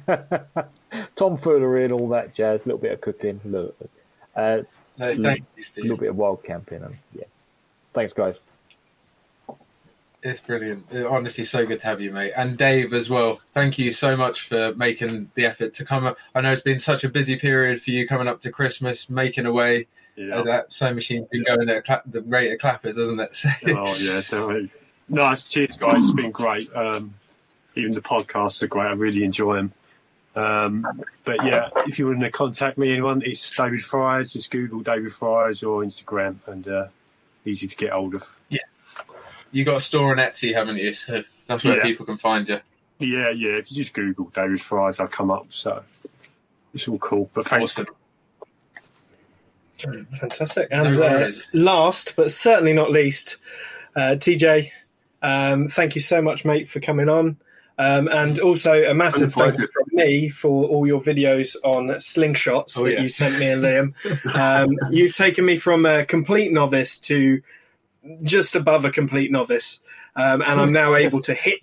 Tomfoolery 1.16 1.84
and 1.84 1.92
all 1.92 2.08
that 2.10 2.34
jazz, 2.34 2.64
a 2.64 2.68
little 2.68 2.80
bit 2.80 2.92
of 2.92 3.00
cooking, 3.00 3.40
a 3.44 3.48
little, 3.48 3.74
uh, 4.36 4.62
No, 4.96 5.14
thank 5.14 5.44
you, 5.56 5.64
a 5.76 5.80
little 5.80 5.96
bit 5.96 6.10
of 6.10 6.16
wild 6.16 6.44
camping, 6.44 6.82
and 6.84 6.94
yeah. 7.12 7.24
Thanks, 7.94 8.12
guys. 8.12 8.38
It's 10.22 10.40
brilliant. 10.40 10.86
Honestly, 10.92 11.44
so 11.44 11.64
good 11.64 11.80
to 11.80 11.86
have 11.86 12.00
you, 12.00 12.10
mate. 12.10 12.32
And 12.36 12.58
Dave 12.58 12.92
as 12.92 13.08
well. 13.08 13.40
Thank 13.52 13.78
you 13.78 13.92
so 13.92 14.16
much 14.16 14.48
for 14.48 14.74
making 14.74 15.30
the 15.34 15.46
effort 15.46 15.74
to 15.74 15.84
come 15.84 16.06
up. 16.06 16.18
I 16.34 16.40
know 16.40 16.52
it's 16.52 16.62
been 16.62 16.80
such 16.80 17.04
a 17.04 17.08
busy 17.08 17.36
period 17.36 17.80
for 17.80 17.92
you 17.92 18.06
coming 18.06 18.26
up 18.26 18.40
to 18.40 18.50
Christmas, 18.50 19.08
making 19.08 19.46
away. 19.46 19.86
Yeah. 20.16 20.38
Uh, 20.38 20.42
that 20.42 20.72
sewing 20.72 20.96
machine's 20.96 21.28
been 21.28 21.44
going 21.44 21.68
at 21.68 21.76
a 21.76 21.82
clap, 21.82 22.02
the 22.06 22.22
rate 22.22 22.52
of 22.52 22.58
clappers, 22.58 22.98
hasn't 22.98 23.20
it? 23.20 23.36
So, 23.36 23.48
oh 23.68 23.94
yeah, 23.94 24.16
definitely. 24.16 24.70
Nice, 25.08 25.48
cheers, 25.48 25.76
guys. 25.76 26.02
It's 26.02 26.12
been 26.12 26.32
great. 26.32 26.74
Um, 26.74 27.14
even 27.76 27.92
the 27.92 28.00
podcasts 28.00 28.60
are 28.62 28.66
great. 28.66 28.88
I 28.88 28.92
really 28.92 29.22
enjoy 29.22 29.56
them. 29.56 29.72
Um, 30.34 31.04
but 31.24 31.44
yeah, 31.44 31.70
if 31.86 31.98
you 31.98 32.06
want 32.08 32.20
to 32.20 32.30
contact 32.30 32.76
me, 32.76 32.92
anyone, 32.92 33.22
it's 33.24 33.56
David 33.56 33.84
Friars. 33.84 34.32
Just 34.32 34.50
Google 34.50 34.80
David 34.80 35.12
Friars 35.12 35.62
or 35.62 35.82
Instagram, 35.82 36.36
and 36.48 36.66
uh, 36.66 36.86
easy 37.44 37.68
to 37.68 37.76
get 37.76 37.90
hold 37.90 38.16
of. 38.16 38.36
You 39.50 39.64
got 39.64 39.76
a 39.76 39.80
store 39.80 40.10
on 40.12 40.18
Etsy, 40.18 40.52
haven't 40.54 40.76
you? 40.76 40.92
So 40.92 41.22
that's 41.46 41.64
where 41.64 41.76
Yeah. 41.78 41.82
people 41.82 42.04
can 42.06 42.16
find 42.16 42.48
you. 42.48 42.60
Yeah, 42.98 43.30
yeah. 43.30 43.52
If 43.58 43.70
you 43.70 43.76
just 43.78 43.94
Google 43.94 44.30
David 44.34 44.60
Friars, 44.60 45.00
I'll 45.00 45.06
come 45.08 45.30
up. 45.30 45.46
So 45.52 45.82
it's 46.74 46.86
all 46.88 46.98
cool. 46.98 47.30
But 47.34 47.46
thanks. 47.48 47.78
Awesome. 47.78 47.86
Fantastic. 50.20 50.70
No 50.70 50.84
And 50.84 51.00
uh, 51.00 51.30
last, 51.52 52.14
but 52.16 52.32
certainly 52.32 52.72
not 52.72 52.90
least, 52.90 53.36
uh, 53.94 54.16
TJ, 54.18 54.70
um, 55.22 55.68
thank 55.68 55.94
you 55.94 56.00
so 56.00 56.20
much, 56.20 56.44
mate, 56.44 56.68
for 56.68 56.80
coming 56.80 57.08
on. 57.08 57.36
Um, 57.80 58.08
and 58.08 58.40
also 58.40 58.82
a 58.82 58.92
massive 58.92 59.32
thank 59.32 59.56
you 59.56 59.68
from 59.72 59.84
me 59.92 60.28
for 60.28 60.66
all 60.66 60.84
your 60.84 61.00
videos 61.00 61.54
on 61.62 61.86
slingshots 61.90 62.76
Oh, 62.76 62.82
that 62.84 62.94
yeah. 62.94 63.00
you 63.02 63.08
sent 63.08 63.38
me 63.38 63.50
and 63.50 63.62
Liam. 63.62 63.94
Um, 64.34 64.76
you've 64.90 65.14
taken 65.14 65.44
me 65.44 65.58
from 65.58 65.86
a 65.86 66.04
complete 66.04 66.50
novice 66.52 66.98
to 67.02 67.40
just 68.22 68.54
above 68.54 68.84
a 68.84 68.90
complete 68.90 69.30
novice, 69.30 69.80
um, 70.16 70.42
and 70.42 70.60
I'm 70.60 70.72
now 70.72 70.94
able 70.94 71.22
to 71.22 71.34
hit 71.34 71.60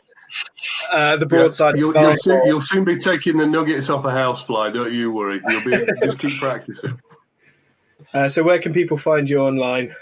uh, 0.92 1.18
the 1.18 1.26
broadside. 1.26 1.78
You'll, 1.78 1.94
you'll, 1.94 2.18
soon, 2.18 2.42
you'll 2.46 2.62
soon 2.62 2.84
be 2.84 2.98
taking 2.98 3.38
the 3.38 3.46
nuggets 3.46 3.90
off 3.90 4.06
a 4.06 4.12
housefly. 4.12 4.72
Don't 4.72 4.94
you 4.94 5.12
worry. 5.12 5.42
You'll 5.48 5.66
be 5.66 5.86
just 6.04 6.20
keep 6.20 6.40
practicing. 6.40 7.00
Uh, 8.14 8.30
so, 8.30 8.44
where 8.44 8.60
can 8.60 8.74
people 8.74 8.98
find 8.98 9.30
you 9.30 9.40
online? 9.40 9.96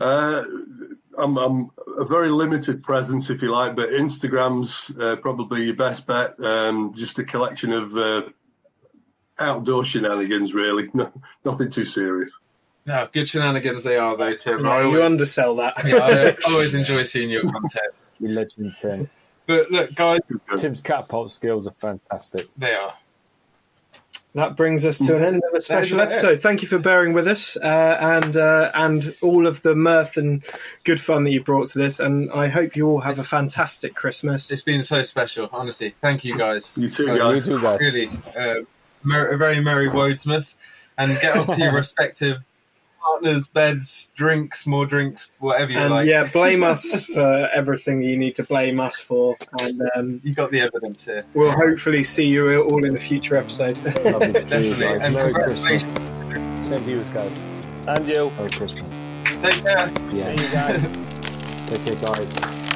Uh, 0.00 0.44
I'm, 1.18 1.36
I'm 1.36 1.70
a 1.98 2.04
very 2.04 2.30
limited 2.30 2.82
presence, 2.82 3.30
if 3.30 3.42
you 3.42 3.52
like, 3.52 3.76
but 3.76 3.90
Instagram's 3.90 4.90
uh, 4.98 5.16
probably 5.16 5.64
your 5.64 5.76
best 5.76 6.06
bet. 6.06 6.42
Um, 6.42 6.94
just 6.96 7.18
a 7.18 7.24
collection 7.24 7.72
of 7.72 7.96
uh, 7.96 8.22
outdoor 9.38 9.84
shenanigans, 9.84 10.54
really. 10.54 10.88
No, 10.94 11.10
nothing 11.44 11.70
too 11.70 11.84
serious. 11.84 12.36
No, 12.86 13.08
good 13.12 13.28
shenanigans 13.28 13.84
they 13.84 13.96
are, 13.96 14.16
though, 14.16 14.34
Tim. 14.34 14.66
I 14.66 14.80
Yeah, 14.82 14.88
you 14.90 15.02
undersell 15.02 15.54
that. 15.56 15.74
yeah, 15.86 16.34
I 16.46 16.50
always 16.52 16.74
enjoy 16.74 17.04
seeing 17.04 17.30
your 17.30 17.42
content. 17.42 17.94
You 18.20 18.28
legend, 18.28 18.76
Tim. 18.80 19.10
But 19.46 19.70
look, 19.72 19.94
guys, 19.96 20.20
Tim's 20.56 20.80
catapult 20.80 21.32
skills 21.32 21.66
are 21.66 21.74
fantastic. 21.78 22.46
they 22.56 22.72
are. 22.72 22.94
That 24.34 24.56
brings 24.56 24.84
us 24.86 24.98
to 24.98 25.16
an 25.16 25.24
end 25.24 25.42
of 25.46 25.54
a 25.54 25.60
special 25.60 26.00
episode. 26.00 26.40
Thank 26.40 26.62
you 26.62 26.68
for 26.68 26.78
bearing 26.78 27.12
with 27.14 27.26
us 27.28 27.56
uh, 27.56 27.98
and 28.00 28.36
uh, 28.36 28.70
and 28.74 29.14
all 29.20 29.46
of 29.48 29.60
the 29.62 29.74
mirth 29.74 30.16
and 30.16 30.42
good 30.84 31.00
fun 31.00 31.24
that 31.24 31.32
you 31.32 31.42
brought 31.42 31.68
to 31.70 31.78
this. 31.78 31.98
And 32.00 32.30
I 32.32 32.46
hope 32.48 32.76
you 32.76 32.88
all 32.88 33.00
have 33.00 33.18
a 33.18 33.24
fantastic 33.24 33.94
Christmas. 33.94 34.50
It's 34.52 34.62
been 34.62 34.82
so 34.84 35.02
special, 35.02 35.48
honestly. 35.52 35.94
Thank 36.00 36.24
you, 36.24 36.38
guys. 36.38 36.78
You 36.78 36.88
too, 36.88 37.10
Uh, 37.10 37.18
guys. 37.18 37.46
You 37.46 37.56
too, 37.58 37.62
guys. 37.62 37.80
Really, 37.80 38.08
uh, 38.38 38.64
mer- 39.02 39.32
a 39.32 39.36
very 39.36 39.60
merry 39.60 39.90
Woadsmas, 39.90 40.54
and 40.96 41.18
get 41.20 41.36
off 41.36 41.52
to 41.56 41.60
your 41.60 41.72
respective 41.74 42.38
partners, 43.02 43.48
beds, 43.48 44.12
drinks, 44.16 44.66
more 44.66 44.86
drinks, 44.86 45.30
whatever 45.40 45.72
you 45.72 45.78
And 45.78 45.90
like. 45.90 46.06
yeah, 46.06 46.28
blame 46.32 46.62
us 46.72 47.04
for 47.06 47.48
everything 47.52 48.02
you 48.02 48.16
need 48.16 48.34
to 48.36 48.44
blame 48.44 48.78
us 48.80 48.96
for. 48.96 49.36
And 49.60 49.82
um, 49.96 50.20
You 50.24 50.34
got 50.34 50.50
the 50.50 50.60
evidence 50.60 51.04
here. 51.06 51.24
we'll 51.34 51.50
hopefully 51.50 52.04
see 52.04 52.26
you 52.26 52.62
all 52.62 52.84
in 52.84 52.94
a 52.96 53.00
future 53.00 53.36
episode. 53.36 53.76
Lovely 54.04 54.26
you 54.28 54.32
Definitely. 54.32 54.84
And 55.00 55.14
Merry. 55.14 55.32
Christmas. 55.32 55.82
Same 56.66 56.84
to 56.84 56.90
you, 56.90 57.04
guys. 57.04 57.38
And 57.88 58.06
you. 58.06 58.30
Merry 58.36 58.50
Christmas. 58.50 58.82
Take 59.42 59.64
care. 59.64 59.90
Yeah. 60.12 60.36
See 60.36 60.44
you 60.44 60.52
guys. 60.52 60.82
Take 61.68 61.84
care, 61.84 61.96
guys. 61.96 62.71